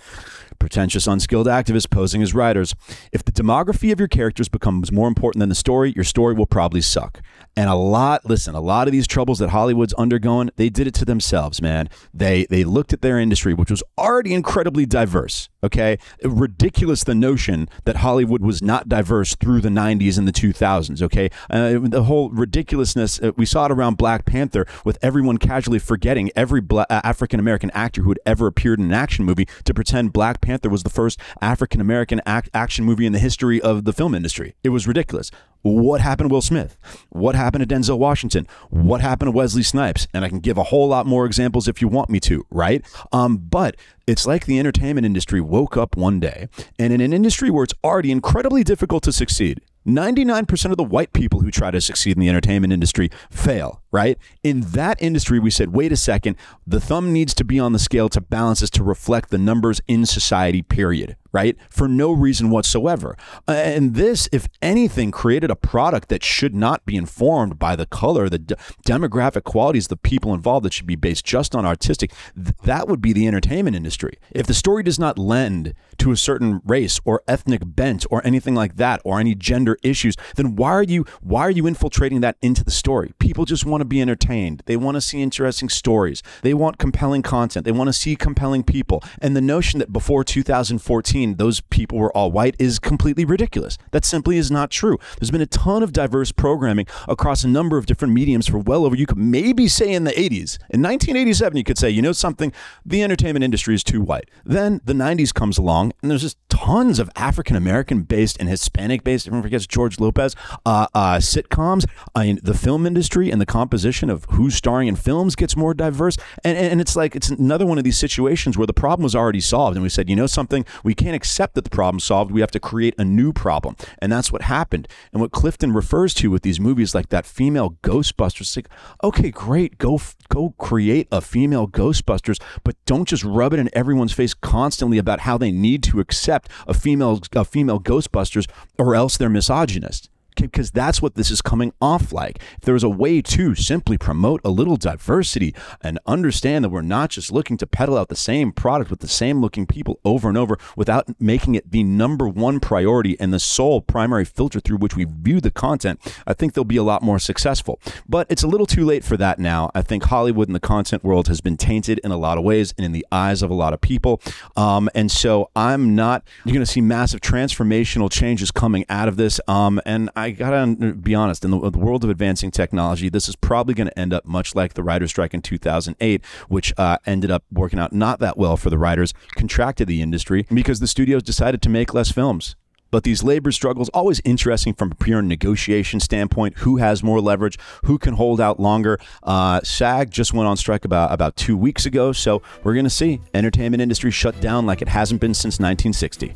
Pretentious, 0.60 1.08
unskilled 1.08 1.48
activists 1.48 1.90
posing 1.90 2.22
as 2.22 2.34
writers. 2.34 2.76
If 3.12 3.24
the 3.24 3.32
demography 3.32 3.92
of 3.92 4.00
your 4.00 4.08
characters 4.08 4.50
becomes 4.50 4.92
more 4.92 5.08
important 5.08 5.40
than 5.40 5.50
the 5.50 5.56
story, 5.56 5.94
your 5.96 6.04
story 6.04 6.34
will 6.34 6.46
probably 6.46 6.82
suck. 6.82 7.22
And 7.58 7.70
a 7.70 7.76
lot, 7.76 8.26
listen, 8.26 8.54
a 8.54 8.60
lot 8.60 8.88
of 8.88 8.92
these 8.92 9.08
troubles 9.08 9.40
that 9.40 9.50
Hollywood's 9.50 9.94
undergoing, 9.94 10.50
they 10.58 10.70
did 10.70 10.88
it 10.88 10.94
to 10.96 11.06
themselves, 11.06 11.62
man. 11.62 11.90
They 12.14 12.46
they 12.50 12.66
looked 12.66 12.92
at 12.92 13.02
their 13.02 13.18
industry, 13.18 13.54
which 13.54 13.72
was 13.72 13.82
already 13.98 14.34
incredibly 14.34 14.86
diverse. 14.86 15.48
Okay, 15.64 15.98
ridiculous 16.22 17.06
the 17.06 17.16
notion 17.16 17.70
that 17.86 17.98
Hollywood 17.98 18.42
was 18.42 18.62
not 18.62 18.90
diverse 18.90 19.36
through 19.36 19.62
the 19.62 19.70
'90s 19.70 20.18
and 20.18 20.28
the 20.28 20.34
2000s. 20.34 21.02
Okay, 21.02 21.30
uh, 21.50 21.80
the 21.82 22.04
whole 22.04 22.30
ridiculousness 22.30 23.22
uh, 23.22 23.32
we 23.38 23.46
saw 23.46 23.66
it 23.66 23.72
around 23.72 23.96
Black 23.96 24.26
Panther, 24.26 24.68
with 24.84 24.98
everyone 25.02 25.38
casually 25.38 25.80
forgetting 25.80 26.32
every 26.36 26.62
uh, 26.70 26.86
African 26.90 27.40
American 27.40 27.72
actor 27.72 28.02
who 28.02 28.10
had 28.10 28.20
ever 28.26 28.48
appeared 28.48 28.80
in 28.80 28.86
an 28.86 28.94
action 28.94 29.24
movie 29.24 29.48
to 29.64 29.74
pretend 29.74 30.12
Black 30.12 30.42
Panther 30.46 30.70
was 30.70 30.84
the 30.84 30.90
first 30.90 31.20
African 31.42 31.82
American 31.82 32.22
act- 32.26 32.50
action 32.54 32.86
movie 32.86 33.06
in 33.06 33.14
the 33.14 33.20
history 33.20 33.60
of 33.60 33.84
the 33.84 33.92
film 33.92 34.14
industry. 34.14 34.54
It 34.64 34.70
was 34.70 34.88
ridiculous. 34.88 35.32
What 35.64 36.02
happened 36.02 36.30
to 36.30 36.34
Will 36.34 36.44
Smith? 36.44 36.78
What 37.10 37.34
happened 37.34 37.68
to 37.68 37.76
Denzel 37.76 37.98
Washington? 37.98 38.48
What 38.70 39.02
happened 39.02 39.28
to 39.28 39.32
Wesley 39.32 39.64
Snipes? 39.64 40.08
And 40.14 40.24
I 40.24 40.30
can 40.30 40.40
give 40.40 40.60
a 40.60 40.64
whole 40.66 40.88
lot 40.88 41.08
more 41.08 41.26
examples 41.26 41.68
if 41.68 41.82
you 41.82 41.88
want 41.88 42.12
me 42.12 42.20
to, 42.20 42.46
right? 42.52 42.86
Um, 43.12 43.38
but 43.38 43.76
it's 44.06 44.28
like 44.28 44.46
the 44.46 44.60
entertainment 44.60 45.06
industry 45.06 45.42
woke 45.42 45.76
up 45.76 45.98
one 45.98 46.20
day, 46.20 46.48
and 46.78 46.94
in 46.94 47.02
an 47.02 47.14
industry 47.14 47.50
where 47.50 47.64
it's 47.64 47.74
already 47.84 48.12
incredibly 48.12 48.64
difficult 48.64 49.02
to 49.04 49.12
succeed, 49.12 49.62
99% 49.88 50.72
of 50.72 50.78
the 50.78 50.84
white 50.84 51.14
people 51.14 51.42
who 51.42 51.52
try 51.52 51.72
to 51.72 51.82
succeed 51.82 52.18
in 52.18 52.22
the 52.22 52.30
entertainment 52.30 52.74
industry 52.74 53.10
fail, 53.30 53.82
right? 53.96 54.18
In 54.44 54.60
that 54.72 55.02
industry, 55.02 55.40
we 55.40 55.50
said, 55.50 55.70
wait 55.70 55.94
a 55.94 55.96
second, 55.96 56.36
the 56.68 56.82
thumb 56.82 57.14
needs 57.14 57.34
to 57.36 57.46
be 57.46 57.62
on 57.62 57.72
the 57.72 57.80
scale 57.80 58.10
to 58.10 58.20
balance 58.20 58.60
this 58.60 58.70
to 58.72 58.84
reflect 58.84 59.30
the 59.30 59.38
numbers 59.38 59.80
in 59.88 60.06
society, 60.06 60.62
period, 60.62 61.16
right? 61.32 61.56
For 61.70 61.88
no 61.88 62.12
reason 62.12 62.50
whatsoever. 62.50 63.16
And 63.48 63.96
this, 63.96 64.28
if 64.34 64.50
anything, 64.62 65.12
created 65.12 65.50
a 65.50 65.56
product 65.56 66.10
that 66.10 66.26
should 66.26 66.54
not 66.54 66.86
be 66.86 66.98
informed 66.98 67.58
by 67.58 67.78
the 67.78 67.86
color, 67.86 68.28
the 68.28 68.40
d- 68.40 68.56
demographic 68.86 69.46
qualities, 69.46 69.88
the 69.88 69.96
people 69.96 70.34
involved 70.34 70.66
that 70.66 70.74
should 70.74 70.88
be 70.88 70.98
based 70.98 71.24
just 71.24 71.56
on 71.56 71.66
artistic. 71.66 72.12
Th- 72.36 72.56
that 72.64 72.90
would 72.90 73.02
be 73.02 73.14
the 73.14 73.28
entertainment 73.28 73.78
industry. 73.78 74.18
If 74.32 74.46
the 74.46 74.54
story 74.54 74.84
does 74.84 75.00
not 75.00 75.18
lend 75.18 75.74
to 76.00 76.12
a 76.12 76.18
certain 76.18 76.62
race 76.66 77.00
or 77.06 77.24
ethnic 77.30 77.62
bent 77.64 78.06
or 78.10 78.26
anything 78.28 78.56
like 78.56 78.76
that 78.76 79.02
or 79.06 79.22
any 79.22 79.36
gender 79.36 79.78
issues, 79.84 80.18
then 80.36 80.58
why 80.58 80.72
are 80.72 80.84
you 80.84 81.06
why 81.22 81.42
are 81.42 81.52
you 81.52 81.66
infiltrating 81.66 82.20
that 82.20 82.36
into 82.42 82.62
the 82.62 82.72
story? 82.72 83.14
People 83.20 83.46
just 83.46 83.66
want 83.66 83.82
to 83.82 83.85
be 83.86 84.02
entertained. 84.02 84.64
They 84.66 84.78
want 84.78 84.96
to 84.96 85.02
see 85.02 85.22
interesting 85.22 85.70
stories. 85.70 86.22
They 86.42 86.54
want 86.54 86.78
compelling 86.78 87.22
content. 87.22 87.66
They 87.66 87.72
want 87.72 87.88
to 87.88 87.94
see 87.94 88.16
compelling 88.16 88.64
people. 88.64 89.04
And 89.22 89.36
the 89.36 89.42
notion 89.42 89.80
that 89.80 89.94
before 89.94 90.24
2014 90.24 91.36
those 91.36 91.62
people 91.62 91.98
were 91.98 92.16
all 92.16 92.32
white 92.32 92.56
is 92.60 92.80
completely 92.80 93.26
ridiculous. 93.26 93.78
That 93.92 94.06
simply 94.06 94.38
is 94.38 94.52
not 94.52 94.72
true. 94.72 94.98
There's 95.20 95.32
been 95.32 95.42
a 95.42 95.46
ton 95.46 95.84
of 95.84 95.94
diverse 95.94 96.32
programming 96.32 96.88
across 97.08 97.44
a 97.44 97.48
number 97.48 97.78
of 97.78 97.86
different 97.86 98.14
mediums 98.14 98.48
for 98.48 98.60
well 98.60 98.86
over 98.86 98.96
you 98.96 99.06
could 99.06 99.18
maybe 99.18 99.68
say 99.68 99.92
in 99.92 100.04
the 100.04 100.12
80s. 100.12 100.58
In 100.70 100.82
1987 100.82 101.58
you 101.58 101.64
could 101.64 101.78
say, 101.78 101.90
you 101.90 102.02
know 102.02 102.12
something, 102.12 102.52
the 102.86 103.04
entertainment 103.04 103.44
industry 103.44 103.76
is 103.76 103.84
too 103.84 104.02
white. 104.02 104.30
Then 104.44 104.82
the 104.86 104.94
90s 104.94 105.34
comes 105.34 105.58
along 105.58 105.94
and 106.02 106.12
there's 106.12 106.22
just 106.22 106.38
tons 106.50 107.00
of 107.00 107.10
African 107.16 107.56
American 107.56 108.04
based 108.04 108.38
and 108.40 108.50
Hispanic 108.50 109.04
based, 109.04 109.28
everyone 109.28 109.44
forgets 109.44 109.68
George 109.68 110.00
Lopez, 110.00 110.36
uh, 110.66 110.88
uh, 110.94 111.18
sitcoms. 111.18 111.86
I 112.16 112.28
mean, 112.28 112.40
the 112.42 112.54
film 112.54 112.86
industry 112.86 113.30
and 113.32 113.42
the 113.42 113.46
composition 113.76 114.10
of 114.10 114.26
who's 114.30 114.56
starring 114.56 114.88
in 114.88 114.96
films 114.96 115.36
gets 115.36 115.58
more 115.58 115.74
diverse. 115.74 116.16
And, 116.46 116.58
and 116.58 116.80
it's 116.80 116.96
like, 116.96 117.14
it's 117.14 117.30
another 117.30 117.66
one 117.66 117.78
of 117.78 117.84
these 117.84 117.98
situations 117.98 118.58
where 118.58 118.66
the 118.66 118.72
problem 118.72 119.04
was 119.04 119.14
already 119.14 119.42
solved. 119.42 119.76
And 119.76 119.84
we 119.84 119.90
said, 119.90 120.10
you 120.10 120.16
know 120.16 120.28
something, 120.28 120.64
we 120.86 120.96
can't 120.96 121.14
accept 121.14 121.56
that 121.56 121.66
the 121.66 121.70
problem's 121.70 122.06
solved. 122.06 122.32
We 122.32 122.40
have 122.40 122.52
to 122.52 122.60
create 122.60 122.96
a 122.98 123.04
new 123.04 123.34
problem. 123.34 123.76
And 124.00 124.14
that's 124.14 124.32
what 124.32 124.44
happened. 124.44 124.88
And 125.12 125.20
what 125.20 125.32
Clifton 125.32 125.74
refers 125.74 126.14
to 126.14 126.32
with 126.32 126.44
these 126.44 126.58
movies 126.58 126.96
like 126.96 127.10
that 127.10 127.26
female 127.26 127.72
Ghostbusters, 127.84 128.56
like, 128.56 128.70
okay, 129.04 129.30
great, 129.30 129.78
go, 129.78 130.00
go 130.30 130.56
create 130.58 131.10
a 131.12 131.20
female 131.20 131.68
Ghostbusters, 131.68 132.42
but 132.64 132.78
don't 132.86 133.10
just 133.10 133.26
rub 133.26 133.52
it 133.52 133.60
in 133.60 133.70
everyone's 133.74 134.14
face 134.14 134.34
constantly 134.34 134.98
about 134.98 135.22
how 135.22 135.38
they 135.38 135.52
need 135.52 135.84
to 135.84 136.00
accept 136.00 136.50
a 136.66 136.74
female, 136.74 137.20
a 137.36 137.44
female 137.44 137.82
Ghostbusters 137.82 138.50
or 138.80 138.96
else 138.96 139.18
they're 139.18 139.30
misogynist 139.30 140.10
because 140.36 140.72
that's 140.72 141.02
what 141.02 141.16
this 141.16 141.32
is 141.32 141.42
coming 141.42 141.74
off 141.82 142.12
like. 142.12 142.40
If 142.58 142.62
there 142.62 142.74
was 142.74 142.84
a 142.84 142.90
way 142.90 143.22
to 143.22 143.56
simply 143.56 143.98
promote 143.98 144.42
a 144.44 144.50
little 144.50 144.78
diversity 144.78 145.54
and 145.82 146.00
understand 146.06 146.64
that 146.64 146.70
we're 146.70 146.82
not 146.82 147.10
just 147.10 147.32
looking 147.32 147.58
to 147.58 147.68
peddle 147.68 147.98
out 147.98 148.10
the 148.10 148.16
same 148.16 148.52
product 148.52 148.90
with 148.90 149.00
the 149.00 149.08
same 149.08 149.42
looking 149.42 149.66
people 149.66 150.00
over 150.06 150.30
and 150.30 150.38
over 150.38 150.58
without 150.76 151.08
making 151.20 151.56
it 151.56 151.72
the 151.72 151.84
number 151.84 152.28
one 152.28 152.60
priority 152.60 153.20
and 153.20 153.34
the 153.34 153.40
sole 153.40 153.82
primary 153.82 154.26
filter 154.26 154.60
through 154.60 154.78
which 154.78 154.96
we 154.96 155.06
view 155.06 155.40
the 155.40 155.52
content, 155.52 156.00
I 156.28 156.34
think 156.34 156.54
they'll 156.54 156.64
be 156.64 156.78
a 156.78 156.84
lot 156.84 157.02
more 157.02 157.20
successful. 157.20 157.80
But 158.08 158.28
it's 158.30 158.44
a 158.44 158.48
little 158.48 158.66
too 158.66 158.86
late 158.86 159.04
for 159.04 159.18
that 159.18 159.40
now. 159.40 159.72
I 159.74 159.82
think 159.82 160.04
Hollywood 160.04 160.48
and 160.48 160.56
the 160.56 160.60
content 160.60 161.04
world 161.04 161.28
has 161.28 161.42
been 161.42 161.58
tainted 161.58 162.00
in 162.04 162.12
a 162.12 162.18
lot 162.18 162.38
of 162.38 162.44
ways 162.44 162.74
and 162.78 162.86
in 162.86 162.92
the 162.92 163.06
eyes 163.12 163.42
of 163.42 163.50
a 163.50 163.54
lot 163.54 163.74
of 163.74 163.82
people. 163.82 164.22
Um, 164.56 164.90
and 164.96 165.12
so 165.12 165.50
I'm 165.56 165.96
not, 165.96 166.24
you're 166.44 166.54
going 166.54 166.66
to 166.66 166.72
see 166.72 166.82
massive 166.82 167.22
transformational 167.22 168.12
changes 168.12 168.52
coming 168.52 168.86
out 168.90 169.08
of 169.08 169.18
this. 169.18 169.40
Um, 169.48 169.82
and 169.86 170.10
I 170.16 170.25
I 170.26 170.32
gotta 170.32 170.96
be 170.96 171.14
honest. 171.14 171.46
In 171.46 171.52
the, 171.52 171.70
the, 171.70 171.78
world 171.78 172.04
of 172.04 172.10
advancing 172.10 172.50
technology, 172.50 173.10
this 173.10 173.30
is 173.30 173.36
probably 173.36 173.76
going 173.76 173.90
to 173.90 174.00
end 174.00 174.12
up 174.12 174.26
much 174.26 174.56
like 174.56 174.74
the 174.74 174.82
writer 174.82 175.08
strike 175.08 175.36
in 175.36 175.44
2008, 175.44 176.26
which 176.48 176.74
uh, 176.80 176.98
ended 177.06 177.30
up 177.30 177.44
working 177.52 177.78
out 177.78 177.94
not 177.94 178.18
that 178.22 178.36
well 178.36 178.58
for 178.58 178.72
the 178.72 178.78
writers, 178.80 179.14
contracted 179.36 179.88
the 179.88 180.02
industry 180.02 180.48
because 180.52 180.80
the 180.80 180.88
studios 180.88 181.22
decided 181.22 181.62
to 181.62 181.70
make 181.70 181.94
less 181.94 182.12
films. 182.12 182.56
But 182.90 183.04
these 183.04 183.22
labor 183.22 183.52
struggles 183.52 183.88
always 183.90 184.20
interesting 184.26 184.74
from 184.74 184.94
a 184.94 184.96
pure 184.96 185.22
negotiation 185.22 186.00
standpoint. 186.00 186.58
Who 186.60 186.78
has 186.78 187.04
more 187.04 187.22
leverage? 187.22 187.60
Who 187.84 188.00
can 188.00 188.16
hold 188.16 188.42
out 188.42 188.60
longer? 188.60 188.98
Uh, 189.22 189.62
SAG 189.62 190.10
just 190.10 190.34
went 190.34 190.48
on 190.48 190.58
strike 190.58 190.86
about 190.86 191.12
about 191.12 191.36
two 191.36 191.56
weeks 191.56 191.86
ago, 191.86 192.14
so 192.14 192.42
we're 192.64 192.74
going 192.74 192.86
to 192.86 192.90
see 192.90 193.22
entertainment 193.36 193.84
industry 193.84 194.10
shut 194.10 194.42
down 194.42 194.66
like 194.66 194.82
it 194.82 194.88
hasn't 194.88 195.22
been 195.22 195.36
since 195.36 195.60
1960. 195.60 196.36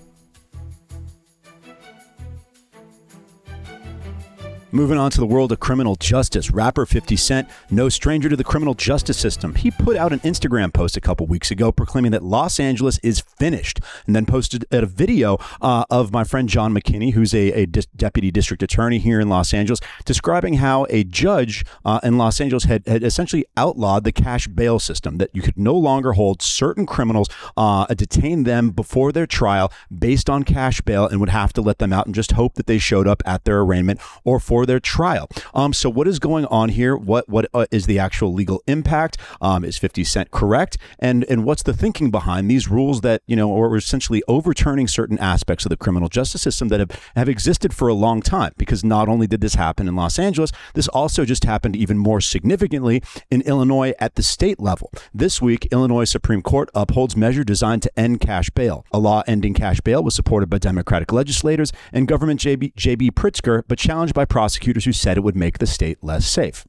Moving 4.72 5.00
on 5.00 5.10
to 5.10 5.20
the 5.20 5.26
world 5.26 5.52
of 5.52 5.60
criminal 5.60 5.96
justice, 5.96 6.52
rapper 6.52 6.86
50 6.86 7.16
Cent, 7.16 7.50
no 7.72 7.90
stranger 7.90 8.30
to 8.30 8.36
the 8.36 8.44
criminal 8.44 8.76
justice 8.76 9.18
system. 9.18 9.56
He 9.56 9.72
put 9.72 9.98
out 9.98 10.14
an 10.14 10.20
Instagram 10.20 10.72
post 10.72 10.96
a 10.96 11.02
couple 11.02 11.26
weeks 11.26 11.50
ago 11.50 11.72
proclaiming 11.72 12.12
that 12.12 12.22
Los 12.22 12.60
Angeles 12.60 13.00
is 13.00 13.20
finished, 13.20 13.80
and 14.06 14.16
then 14.16 14.28
posted 14.28 14.66
a 14.70 14.86
video 14.86 15.40
uh, 15.60 15.86
of 15.90 16.14
my 16.14 16.24
friend 16.24 16.48
John 16.48 16.72
McKinney, 16.72 17.14
who's 17.14 17.34
a, 17.34 17.52
a 17.54 17.66
dis- 17.66 17.88
deputy 17.96 18.30
district 18.30 18.62
attorney 18.62 19.00
here 19.00 19.20
in 19.20 19.28
Los 19.28 19.56
Angeles, 19.56 19.80
describing 20.06 20.56
how 20.56 20.86
a 20.92 21.04
judge 21.04 21.66
uh, 21.84 22.00
in 22.04 22.20
Los 22.20 22.40
Angeles 22.40 22.66
had, 22.66 22.88
had, 22.88 23.04
essentially 23.04 23.46
outlawed 23.58 24.04
the 24.04 24.12
cash 24.12 24.48
bail 24.48 24.78
system, 24.78 25.18
that 25.18 25.32
you 25.34 25.42
could 25.42 25.58
no 25.58 25.74
longer 25.74 26.14
hold 26.14 26.44
certain 26.44 26.86
criminals, 26.86 27.28
uh, 27.58 27.88
detain 27.88 28.44
them 28.44 28.70
before 28.70 29.12
their 29.12 29.26
trial 29.26 29.74
based 29.98 30.30
on 30.30 30.44
cash 30.44 30.80
bail, 30.82 31.08
and 31.08 31.20
would 31.20 31.30
have 31.30 31.54
to 31.54 31.62
let 31.62 31.80
them 31.80 31.92
out 31.92 32.06
and 32.06 32.14
just 32.14 32.34
hope 32.34 32.54
that 32.54 32.68
they 32.68 32.78
showed 32.78 33.08
up 33.08 33.24
at 33.26 33.46
their 33.46 33.62
arraignment 33.62 34.00
or 34.24 34.40
for 34.40 34.59
their 34.66 34.80
trial. 34.80 35.30
Um, 35.54 35.74
so 35.74 35.90
what 35.90 36.08
is 36.08 36.20
going 36.20 36.46
on 36.46 36.70
here? 36.70 36.96
What 36.96 37.28
what 37.30 37.48
uh, 37.54 37.66
is 37.72 37.86
the 37.86 38.00
actual 38.00 38.34
legal 38.34 38.62
impact? 38.68 39.18
Um, 39.42 39.64
is 39.64 39.78
50 39.78 40.04
Cent 40.04 40.32
correct? 40.32 40.78
And 41.00 41.24
and 41.26 41.46
what's 41.46 41.64
the 41.64 41.74
thinking 41.74 42.12
behind 42.12 42.50
these 42.50 42.68
rules 42.68 43.02
that 43.02 43.22
you 43.28 43.36
know 43.36 43.56
are 43.60 43.76
essentially 43.76 44.24
overturning 44.28 44.88
certain 44.88 45.20
aspects 45.20 45.66
of 45.66 45.70
the 45.70 45.78
criminal 45.78 46.10
justice 46.10 46.42
system 46.42 46.70
that 46.70 46.80
have, 46.80 46.92
have 47.16 47.30
existed 47.30 47.74
for 47.74 47.88
a 47.88 47.94
long 47.94 48.22
time? 48.22 48.54
Because 48.58 48.84
not 48.84 49.08
only 49.08 49.28
did 49.28 49.42
this 49.42 49.56
happen 49.56 49.88
in 49.88 49.96
Los 49.96 50.20
Angeles, 50.20 50.52
this 50.74 50.88
also 50.90 51.26
just 51.26 51.44
happened 51.44 51.76
even 51.76 51.98
more 51.98 52.22
significantly 52.22 53.02
in 53.30 53.42
Illinois 53.42 53.94
at 54.00 54.16
the 54.16 54.24
state 54.24 54.60
level. 54.60 54.92
This 55.14 55.42
week, 55.42 55.68
Illinois 55.72 56.06
Supreme 56.06 56.42
Court 56.42 56.70
upholds 56.74 57.16
measure 57.16 57.44
designed 57.44 57.84
to 57.84 58.00
end 58.00 58.20
cash 58.20 58.50
bail. 58.50 58.86
A 58.92 59.00
law 59.00 59.24
ending 59.28 59.54
cash 59.54 59.82
bail 59.82 60.04
was 60.04 60.16
supported 60.16 60.50
by 60.50 60.58
Democratic 60.58 61.12
legislators 61.12 61.72
and 61.94 62.08
government 62.08 62.40
JB, 62.40 62.74
JB 62.76 63.12
Pritzker, 63.12 63.64
but 63.68 63.78
challenged 63.78 64.14
by 64.14 64.26
prosecutors 64.26 64.49
prosecutors 64.50 64.86
who 64.86 64.92
said 64.92 65.16
it 65.16 65.24
would 65.24 65.36
make 65.36 65.60
the 65.60 65.68
state 65.68 66.04
less 66.04 66.26
safe. 66.26 66.66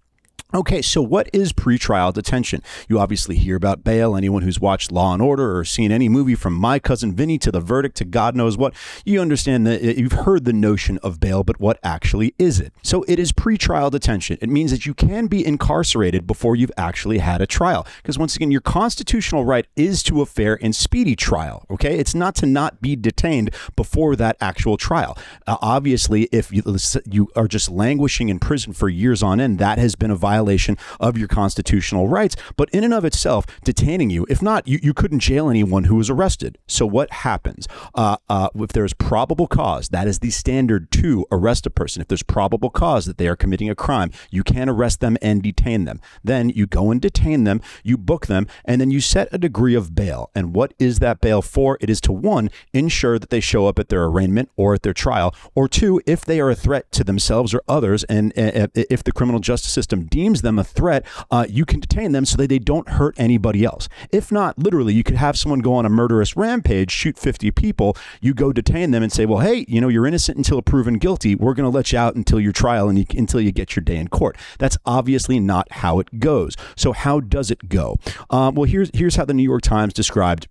Okay, 0.53 0.83
so 0.83 1.01
what 1.01 1.31
is 1.33 1.53
pretrial 1.53 2.13
detention? 2.13 2.61
You 2.89 2.99
obviously 2.99 3.37
hear 3.37 3.55
about 3.55 3.85
bail. 3.85 4.17
Anyone 4.17 4.43
who's 4.43 4.59
watched 4.59 4.91
Law 4.91 5.13
and 5.13 5.23
Order 5.23 5.57
or 5.57 5.65
seen 5.65 5.93
any 5.93 6.09
movie 6.09 6.35
from 6.35 6.55
My 6.55 6.81
Cousin 6.81 7.15
Vinny 7.15 7.39
to 7.39 7.53
The 7.53 7.61
Verdict 7.61 7.97
to 7.99 8.05
God 8.05 8.35
knows 8.35 8.59
what, 8.59 8.75
you 9.05 9.21
understand 9.21 9.65
that 9.69 9.81
you've 9.97 10.11
heard 10.11 10.45
the 10.45 10.53
notion 10.53 10.99
of 11.05 11.21
bail, 11.21 11.45
but 11.45 11.61
what 11.61 11.79
actually 11.85 12.35
is 12.37 12.59
it? 12.59 12.73
So 12.83 13.05
it 13.07 13.21
is 13.21 13.31
pretrial 13.31 13.93
detention. 13.93 14.39
It 14.41 14.49
means 14.49 14.73
that 14.73 14.87
you 14.87 14.93
can 14.93 15.29
be 15.29 15.47
incarcerated 15.47 16.27
before 16.27 16.57
you've 16.57 16.73
actually 16.77 17.19
had 17.19 17.41
a 17.41 17.47
trial. 17.47 17.87
Because 17.99 18.19
once 18.19 18.35
again, 18.35 18.51
your 18.51 18.61
constitutional 18.61 19.45
right 19.45 19.69
is 19.77 20.03
to 20.03 20.21
a 20.21 20.27
fair 20.27 20.59
and 20.61 20.75
speedy 20.75 21.15
trial. 21.15 21.65
Okay, 21.71 21.97
it's 21.97 22.15
not 22.15 22.35
to 22.37 22.47
not 22.47 22.83
be 22.83 22.97
detained 22.97 23.55
before 23.77 24.17
that 24.17 24.37
actual 24.41 24.77
trial. 24.77 25.17
Uh, 25.47 25.59
obviously, 25.63 26.25
if 26.33 26.51
you, 26.51 26.65
you 27.09 27.29
are 27.37 27.47
just 27.47 27.71
languishing 27.71 28.29
in 28.29 28.41
prison 28.41 28.73
for 28.73 28.89
years 28.89 29.23
on 29.23 29.41
end, 29.41 29.61
that 29.61 29.79
has 29.79 29.95
been 29.95 30.11
a 30.11 30.17
violation 30.17 30.40
violation 30.41 30.77
of 30.99 31.19
your 31.19 31.29
constitutional 31.29 32.09
rights. 32.09 32.35
But 32.57 32.71
in 32.71 32.85
and 32.85 32.95
of 32.95 33.05
itself, 33.05 33.47
detaining 33.65 34.11
you, 34.11 34.27
if 34.31 34.41
not, 34.41 34.67
you, 34.67 34.79
you 34.83 34.95
couldn't 34.95 35.21
jail 35.21 35.51
anyone 35.51 35.85
who 35.85 35.97
was 35.97 36.09
arrested. 36.09 36.57
So 36.67 36.87
what 36.87 37.11
happens? 37.13 37.69
Uh, 37.95 38.17
uh, 38.29 38.49
if 38.55 38.73
there's 38.73 38.95
probable 38.95 39.47
cause, 39.47 39.91
that 39.91 40.09
is 40.09 40.21
the 40.21 40.31
standard 40.31 40.91
to 40.93 41.27
arrest 41.31 41.67
a 41.67 41.71
person. 41.71 42.01
If 42.01 42.09
there's 42.09 42.23
probable 42.23 42.71
cause 42.71 43.05
that 43.07 43.19
they 43.19 43.29
are 43.29 43.37
committing 43.37 43.69
a 43.69 43.75
crime, 43.75 44.11
you 44.31 44.43
can 44.43 44.69
arrest 44.69 45.01
them 45.01 45.17
and 45.21 45.43
detain 45.43 45.85
them. 45.85 46.01
Then 46.25 46.49
you 46.49 46.67
go 46.67 46.91
and 46.91 47.01
detain 47.01 47.45
them, 47.45 47.61
you 47.85 47.99
book 47.99 48.27
them, 48.27 48.47
and 48.65 48.81
then 48.81 48.91
you 48.91 49.01
set 49.01 49.29
a 49.33 49.39
degree 49.39 49.75
of 49.75 49.95
bail. 49.95 50.31
And 50.35 50.55
what 50.55 50.73
is 50.79 51.01
that 51.01 51.21
bail 51.21 51.43
for? 51.43 51.77
It 51.81 51.91
is 51.91 52.01
to 52.03 52.13
one, 52.13 52.51
ensure 52.73 53.19
that 53.19 53.31
they 53.31 53.41
show 53.41 53.67
up 53.67 53.79
at 53.79 53.89
their 53.89 54.05
arraignment 54.05 54.49
or 54.57 54.75
at 54.75 54.83
their 54.83 54.95
trial, 54.95 55.35
or 55.55 55.69
two, 55.69 56.01
if 56.07 56.25
they 56.25 56.41
are 56.41 56.51
a 56.51 56.55
threat 56.55 56.91
to 56.93 57.05
themselves 57.05 57.53
or 57.53 57.63
others, 57.69 58.05
and 58.05 58.33
uh, 58.39 58.69
if 58.75 59.03
the 59.05 59.13
criminal 59.13 59.41
justice 59.41 59.73
system 59.73 60.07
deems 60.07 60.30
deems 60.31 60.43
them 60.43 60.61
a 60.61 60.65
threat, 60.65 61.05
uh, 61.33 61.45
you 61.49 61.65
can 61.65 61.81
detain 61.81 62.13
them 62.13 62.25
so 62.25 62.37
that 62.37 62.49
they 62.49 62.59
don't 62.61 62.89
hurt 62.91 63.19
anybody 63.19 63.65
else. 63.65 63.89
If 64.13 64.31
not, 64.31 64.57
literally, 64.57 64.95
you 64.95 65.03
could 65.03 65.17
have 65.17 65.37
someone 65.37 65.59
go 65.59 65.75
on 65.75 65.85
a 65.85 65.89
murderous 65.89 66.37
rampage, 66.37 66.93
shoot 66.93 67.19
50 67.19 67.51
people, 67.51 67.97
you 68.21 68.33
go 68.33 68.53
detain 68.53 68.93
them 68.93 69.03
and 69.03 69.13
say, 69.13 69.27
well, 69.27 69.41
hey, 69.41 69.65
you 69.67 69.81
know, 69.81 69.89
you're 69.89 70.07
innocent 70.07 70.39
until 70.39 70.63
proven 70.63 70.99
guilty. 70.99 71.35
We're 71.35 71.55
going 71.55 71.69
to 71.69 71.77
let 71.77 71.91
you 71.91 71.99
out 71.99 72.15
until 72.15 72.39
your 72.39 72.53
trial 72.53 72.89
and 72.89 72.97
you, 72.97 73.05
until 73.19 73.41
you 73.41 73.51
get 73.51 73.75
your 73.75 73.83
day 73.83 73.97
in 73.97 74.07
court. 74.07 74.37
That's 74.61 74.79
obviously 74.87 75.41
not 75.41 75.73
how 75.73 75.99
it 75.99 76.21
goes. 76.21 76.55
So 76.77 76.93
how 76.93 77.19
does 77.19 77.51
it 77.51 77.69
go? 77.69 77.99
Um, 78.31 78.55
well, 78.55 78.71
here's 78.71 78.91
here's 78.95 79.17
how 79.17 79.25
the 79.25 79.35
New 79.35 79.43
York 79.43 79.63
Times 79.63 79.93
described 79.93 80.47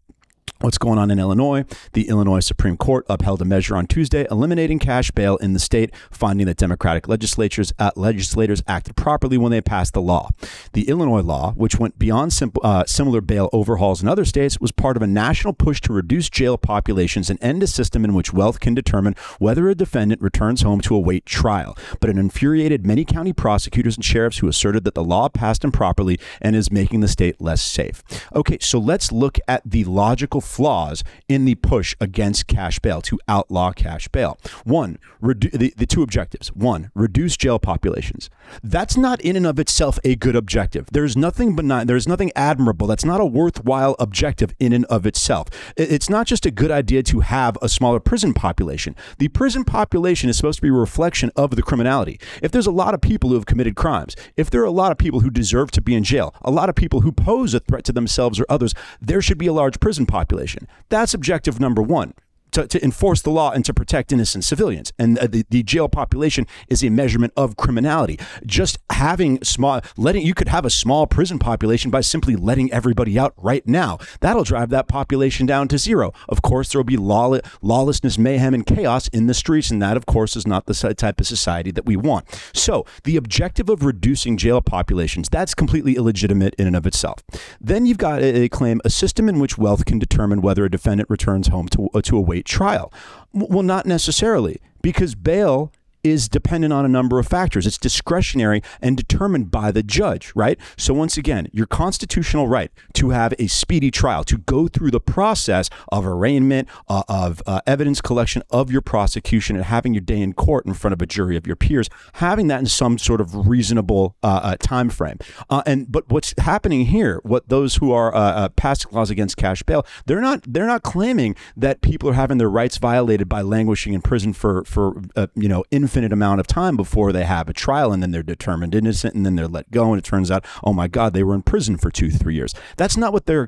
What's 0.61 0.77
going 0.77 0.99
on 0.99 1.09
in 1.09 1.19
Illinois? 1.19 1.63
The 1.93 2.09
Illinois 2.09 2.41
Supreme 2.41 2.75
Court 2.75 3.05
upheld 3.07 3.41
a 3.41 3.45
measure 3.45 3.77
on 3.77 3.87
Tuesday 3.87 4.27
eliminating 4.29 4.77
cash 4.77 5.09
bail 5.09 5.37
in 5.37 5.53
the 5.53 5.59
state, 5.59 5.89
finding 6.11 6.47
that 6.47 6.57
Democratic 6.57 7.07
legislatures 7.07 7.71
uh, 7.79 7.91
legislators 7.95 8.61
acted 8.67 8.97
properly 8.97 9.37
when 9.37 9.53
they 9.53 9.61
passed 9.61 9.93
the 9.93 10.01
law. 10.01 10.31
The 10.73 10.89
Illinois 10.89 11.21
law, 11.21 11.53
which 11.53 11.79
went 11.79 11.97
beyond 11.97 12.37
uh, 12.61 12.83
similar 12.85 13.21
bail 13.21 13.49
overhauls 13.53 14.01
in 14.01 14.09
other 14.09 14.25
states, 14.25 14.59
was 14.59 14.73
part 14.73 14.97
of 14.97 15.01
a 15.01 15.07
national 15.07 15.53
push 15.53 15.79
to 15.79 15.93
reduce 15.93 16.29
jail 16.29 16.57
populations 16.57 17.29
and 17.29 17.41
end 17.41 17.63
a 17.63 17.67
system 17.67 18.03
in 18.03 18.13
which 18.13 18.33
wealth 18.33 18.59
can 18.59 18.73
determine 18.73 19.15
whether 19.37 19.69
a 19.69 19.75
defendant 19.75 20.21
returns 20.21 20.63
home 20.63 20.81
to 20.81 20.93
await 20.93 21.25
trial. 21.25 21.77
But 22.01 22.09
it 22.09 22.17
infuriated 22.17 22.85
many 22.85 23.05
county 23.05 23.31
prosecutors 23.31 23.95
and 23.95 24.03
sheriffs 24.03 24.39
who 24.39 24.49
asserted 24.49 24.83
that 24.83 24.95
the 24.95 25.05
law 25.05 25.29
passed 25.29 25.63
improperly 25.63 26.19
and 26.41 26.53
is 26.53 26.69
making 26.69 26.99
the 26.99 27.07
state 27.07 27.39
less 27.39 27.61
safe. 27.61 28.03
Okay, 28.35 28.57
so 28.59 28.77
let's 28.77 29.13
look 29.13 29.39
at 29.47 29.61
the 29.63 29.85
logical 29.85 30.41
flaws 30.49 31.03
in 31.27 31.45
the 31.45 31.55
push 31.55 31.95
against 32.01 32.47
cash 32.47 32.79
bail 32.79 33.01
to 33.01 33.19
outlaw 33.27 33.71
cash 33.71 34.07
bail. 34.07 34.37
One, 34.63 34.97
redu- 35.21 35.51
the, 35.51 35.73
the 35.77 35.85
two 35.85 36.03
objectives. 36.03 36.49
One, 36.49 36.91
reduce 36.95 37.37
jail 37.37 37.59
populations. 37.59 38.29
That's 38.63 38.97
not 38.97 39.21
in 39.21 39.35
and 39.35 39.45
of 39.45 39.59
itself 39.59 39.99
a 40.03 40.15
good 40.15 40.35
objective. 40.35 40.87
There's 40.91 41.15
nothing 41.15 41.55
benign, 41.55 41.87
there's 41.87 42.07
nothing 42.07 42.31
admirable. 42.35 42.87
That's 42.87 43.05
not 43.05 43.21
a 43.21 43.25
worthwhile 43.25 43.95
objective 43.99 44.53
in 44.59 44.73
and 44.73 44.85
of 44.85 45.05
itself. 45.05 45.47
It's 45.77 46.09
not 46.09 46.25
just 46.25 46.45
a 46.45 46.51
good 46.51 46.71
idea 46.71 47.03
to 47.03 47.19
have 47.19 47.57
a 47.61 47.69
smaller 47.69 47.99
prison 47.99 48.33
population. 48.33 48.95
The 49.19 49.27
prison 49.27 49.63
population 49.63 50.29
is 50.29 50.37
supposed 50.37 50.57
to 50.57 50.63
be 50.63 50.69
a 50.69 50.73
reflection 50.73 51.31
of 51.35 51.55
the 51.55 51.61
criminality. 51.61 52.19
If 52.41 52.51
there's 52.51 52.67
a 52.67 52.71
lot 52.71 52.93
of 52.93 53.01
people 53.01 53.29
who 53.29 53.35
have 53.35 53.45
committed 53.45 53.75
crimes, 53.75 54.15
if 54.35 54.49
there 54.49 54.61
are 54.61 54.65
a 54.65 54.71
lot 54.71 54.91
of 54.91 54.97
people 54.97 55.19
who 55.19 55.29
deserve 55.29 55.69
to 55.71 55.81
be 55.81 55.93
in 55.93 56.03
jail, 56.03 56.33
a 56.41 56.51
lot 56.51 56.69
of 56.69 56.75
people 56.75 57.01
who 57.01 57.11
pose 57.11 57.53
a 57.53 57.59
threat 57.59 57.83
to 57.85 57.91
themselves 57.91 58.39
or 58.39 58.45
others, 58.49 58.73
there 58.99 59.21
should 59.21 59.37
be 59.37 59.47
a 59.47 59.53
large 59.53 59.79
prison 59.79 60.05
population 60.05 60.38
population. 60.39 60.67
That's 60.89 61.13
objective 61.13 61.59
number 61.59 61.81
one 61.81 62.13
to, 62.51 62.67
to 62.67 62.83
enforce 62.83 63.21
the 63.21 63.29
law 63.29 63.51
and 63.51 63.63
to 63.65 63.73
protect 63.73 64.11
innocent 64.11 64.43
civilians. 64.43 64.93
And 64.97 65.17
uh, 65.17 65.27
the, 65.27 65.45
the 65.49 65.63
jail 65.63 65.89
population 65.89 66.47
is 66.67 66.83
a 66.83 66.89
measurement 66.89 67.33
of 67.35 67.57
criminality. 67.57 68.19
Just 68.45 68.77
having 68.89 69.43
small, 69.43 69.81
letting, 69.97 70.25
you 70.25 70.33
could 70.33 70.47
have 70.47 70.65
a 70.65 70.69
small 70.69 71.07
prison 71.07 71.39
population 71.39 71.91
by 71.91 72.01
simply 72.01 72.35
letting 72.35 72.71
everybody 72.71 73.17
out 73.17 73.33
right 73.37 73.65
now. 73.67 73.97
That'll 74.19 74.43
drive 74.43 74.69
that 74.69 74.87
population 74.87 75.45
down 75.45 75.67
to 75.69 75.77
zero. 75.77 76.13
Of 76.27 76.41
course, 76.41 76.71
there 76.71 76.79
will 76.79 76.85
be 76.85 76.97
law, 76.97 77.37
lawlessness, 77.61 78.17
mayhem, 78.17 78.53
and 78.53 78.65
chaos 78.65 79.07
in 79.09 79.27
the 79.27 79.33
streets. 79.33 79.71
And 79.71 79.81
that, 79.81 79.97
of 79.97 80.05
course, 80.05 80.35
is 80.35 80.47
not 80.47 80.65
the 80.65 80.73
type 80.73 81.19
of 81.19 81.27
society 81.27 81.71
that 81.71 81.85
we 81.85 81.95
want. 81.95 82.27
So 82.53 82.85
the 83.03 83.17
objective 83.17 83.69
of 83.69 83.83
reducing 83.83 84.37
jail 84.37 84.61
populations, 84.61 85.29
that's 85.29 85.53
completely 85.53 85.95
illegitimate 85.95 86.55
in 86.55 86.67
and 86.67 86.75
of 86.75 86.85
itself. 86.85 87.23
Then 87.59 87.85
you've 87.85 87.97
got 87.97 88.21
a, 88.21 88.43
a 88.43 88.49
claim, 88.49 88.81
a 88.83 88.89
system 88.89 89.29
in 89.29 89.39
which 89.39 89.57
wealth 89.57 89.85
can 89.85 89.99
determine 89.99 90.41
whether 90.41 90.65
a 90.65 90.71
defendant 90.71 91.09
returns 91.09 91.47
home 91.47 91.67
to, 91.69 91.89
uh, 91.93 92.01
to 92.01 92.17
trial. 92.45 92.91
Well, 93.33 93.63
not 93.63 93.85
necessarily, 93.85 94.59
because 94.81 95.15
bail 95.15 95.71
is 96.03 96.29
dependent 96.29 96.73
on 96.73 96.85
a 96.85 96.87
number 96.87 97.19
of 97.19 97.27
factors. 97.27 97.67
It's 97.67 97.77
discretionary 97.77 98.61
and 98.81 98.95
determined 98.95 99.51
by 99.51 99.71
the 99.71 99.83
judge, 99.83 100.31
right? 100.35 100.57
So, 100.77 100.93
once 100.93 101.17
again, 101.17 101.47
your 101.51 101.65
constitutional 101.65 102.47
right 102.47 102.71
to 102.93 103.09
have 103.09 103.33
a 103.39 103.47
speedy 103.47 103.91
trial, 103.91 104.23
to 104.25 104.37
go 104.37 104.67
through 104.67 104.91
the 104.91 104.99
process 104.99 105.69
of 105.91 106.05
arraignment, 106.05 106.67
uh, 106.87 107.03
of 107.09 107.41
uh, 107.45 107.61
evidence 107.67 108.01
collection 108.01 108.43
of 108.49 108.71
your 108.71 108.81
prosecution, 108.81 109.55
and 109.55 109.65
having 109.65 109.93
your 109.93 110.01
day 110.01 110.21
in 110.21 110.33
court 110.33 110.65
in 110.65 110.73
front 110.73 110.93
of 110.93 111.01
a 111.01 111.05
jury 111.05 111.35
of 111.35 111.45
your 111.45 111.55
peers, 111.55 111.89
having 112.13 112.47
that 112.47 112.59
in 112.59 112.65
some 112.65 112.97
sort 112.97 113.21
of 113.21 113.47
reasonable 113.47 114.15
uh, 114.23 114.39
uh 114.43 114.55
time 114.57 114.89
frame. 114.89 115.17
Uh, 115.49 115.61
and 115.65 115.91
but 115.91 116.09
what's 116.09 116.33
happening 116.37 116.85
here? 116.85 117.19
What 117.23 117.49
those 117.49 117.75
who 117.75 117.91
are 117.91 118.15
uh, 118.15 118.49
passing 118.49 118.91
laws 118.91 119.09
against 119.09 119.37
cash 119.37 119.63
bail, 119.63 119.85
they're 120.05 120.21
not 120.21 120.43
they're 120.47 120.67
not 120.67 120.83
claiming 120.83 121.35
that 121.57 121.81
people 121.81 122.09
are 122.09 122.13
having 122.13 122.37
their 122.37 122.49
rights 122.49 122.77
violated 122.77 123.27
by 123.27 123.41
languishing 123.41 123.93
in 123.93 124.01
prison 124.01 124.33
for 124.33 124.63
for 124.63 125.01
you 125.35 125.49
know 125.49 125.63
in 125.71 125.87
infinite 125.89 126.13
amount 126.13 126.39
of 126.39 126.45
time 126.45 126.77
before 126.77 127.11
they 127.11 127.23
have 127.23 127.49
a 127.49 127.53
trial 127.53 127.91
and 127.91 128.03
then 128.03 128.11
they're 128.11 128.21
determined 128.21 128.75
innocent 128.75 129.15
and 129.15 129.25
then 129.25 129.35
they're 129.35 129.47
let 129.47 129.71
go 129.71 129.89
and 129.89 129.97
it 129.97 130.03
turns 130.03 130.29
out 130.29 130.45
oh 130.63 130.71
my 130.71 130.87
god 130.87 131.13
they 131.13 131.23
were 131.23 131.33
in 131.33 131.41
prison 131.41 131.77
for 131.77 131.89
two 131.89 132.11
three 132.11 132.35
years. 132.35 132.53
That's 132.77 132.95
not 132.95 133.11
what 133.11 133.25
they're 133.25 133.47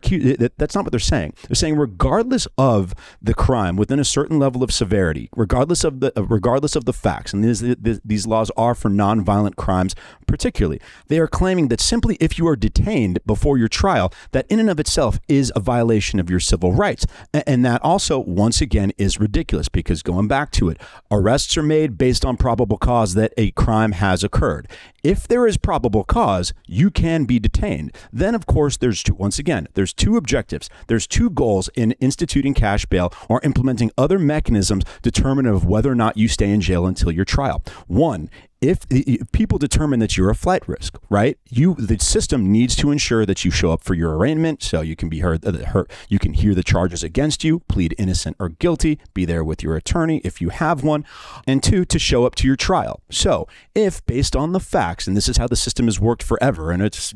that's 0.58 0.74
not 0.74 0.84
what 0.84 0.92
they're 0.92 1.00
saying. 1.00 1.36
They're 1.48 1.56
saying 1.56 1.76
regardless 1.76 2.48
of 2.58 2.96
the 3.22 3.36
crime 3.36 3.76
within 3.76 4.00
a 4.00 4.04
certain 4.04 4.40
level 4.40 4.64
of 4.64 4.72
severity 4.74 5.30
regardless 5.36 5.84
of 5.84 6.00
the 6.00 6.12
uh, 6.18 6.24
regardless 6.24 6.76
of 6.76 6.86
the 6.86 6.94
facts 6.94 7.32
and 7.32 7.44
these 7.44 7.62
these 8.04 8.26
laws 8.26 8.50
are 8.58 8.74
for 8.74 8.90
nonviolent 8.90 9.56
crimes 9.56 9.94
particularly 10.26 10.82
they 11.10 11.20
are 11.20 11.28
claiming 11.28 11.68
that 11.68 11.80
simply 11.80 12.18
if 12.20 12.40
you 12.40 12.48
are 12.48 12.56
detained 12.56 13.20
before 13.26 13.60
your 13.60 13.68
trial 13.68 14.12
that 14.32 14.48
in 14.50 14.60
and 14.60 14.70
of 14.70 14.80
itself 14.80 15.20
is 15.28 15.52
a 15.56 15.60
violation 15.60 16.20
of 16.20 16.30
your 16.30 16.40
civil 16.40 16.74
rights. 16.74 17.06
And 17.34 17.64
that 17.66 17.84
also 17.84 18.20
once 18.20 18.62
again 18.62 18.92
is 18.98 19.20
ridiculous 19.20 19.70
because 19.70 20.02
going 20.02 20.28
back 20.28 20.52
to 20.52 20.70
it 20.70 20.82
arrests 21.10 21.58
are 21.58 21.64
made 21.64 21.98
based 21.98 22.26
on 22.26 22.31
on 22.32 22.38
probable 22.38 22.78
cause 22.78 23.14
that 23.14 23.34
a 23.36 23.52
crime 23.52 23.92
has 23.92 24.24
occurred. 24.24 24.70
If 25.04 25.28
there 25.28 25.46
is 25.46 25.58
probable 25.58 26.06
cause, 26.06 26.54
you 26.66 26.90
can 26.90 27.26
be 27.26 27.40
detained. 27.40 27.94
Then, 28.14 28.36
of 28.36 28.46
course, 28.46 28.78
there's 28.78 29.04
two, 29.04 29.16
once 29.16 29.38
again, 29.38 29.68
there's 29.74 29.94
two 29.94 30.16
objectives. 30.16 30.70
There's 30.88 31.08
two 31.08 31.30
goals 31.30 31.70
in 31.76 31.92
instituting 31.94 32.54
cash 32.54 32.86
bail 32.86 33.12
or 33.28 33.42
implementing 33.42 33.92
other 33.98 34.18
mechanisms 34.18 34.86
determinative 35.02 35.56
of 35.56 35.66
whether 35.66 35.92
or 35.92 35.96
not 35.96 36.16
you 36.16 36.30
stay 36.30 36.50
in 36.50 36.62
jail 36.62 36.86
until 36.86 37.12
your 37.12 37.26
trial. 37.26 37.64
One 37.88 38.30
if, 38.62 38.86
if, 38.92 39.32
people 39.32 39.58
determine 39.58 40.00
that 40.00 40.16
you're 40.16 40.30
a 40.30 40.36
flight 40.36 40.68
risk, 40.68 40.98
right? 41.10 41.38
You 41.50 41.74
the 41.76 41.98
system 42.00 42.52
needs 42.52 42.76
to 42.78 42.92
ensure 42.92 43.26
that 43.26 43.44
you 43.44 43.50
show 43.50 43.72
up 43.72 43.84
for 43.84 43.96
your 43.96 44.16
arraignment, 44.16 44.62
so 44.62 44.82
you 44.82 44.96
can 44.96 45.10
be 45.10 45.20
heard, 45.20 45.46
uh, 45.46 45.66
heard, 45.66 45.92
you 46.08 46.20
can 46.20 46.34
hear 46.34 46.54
the 46.54 46.64
charges 46.64 47.04
against 47.04 47.44
you, 47.44 47.62
plead 47.62 47.96
innocent 47.98 48.38
or 48.40 48.50
guilty, 48.50 49.00
be 49.14 49.26
there 49.26 49.44
with 49.44 49.64
your 49.64 49.76
attorney 49.76 50.22
if 50.24 50.40
you 50.40 50.50
have 50.50 50.84
one, 50.84 51.04
and 51.48 51.64
two 51.64 51.84
to 51.86 51.98
show 51.98 52.26
up 52.26 52.36
to 52.36 52.48
your 52.48 52.56
trial. 52.56 53.02
So, 53.10 53.48
if 53.74 54.06
based 54.06 54.36
on 54.36 54.52
the 54.52 54.60
facts, 54.60 55.08
and 55.08 55.18
this 55.18 55.28
is 55.28 55.38
how 55.38 55.48
the 55.48 55.56
system 55.56 55.88
has 55.88 56.00
worked 56.00 56.22
forever, 56.22 56.72
and 56.72 56.84
it's 56.84 57.14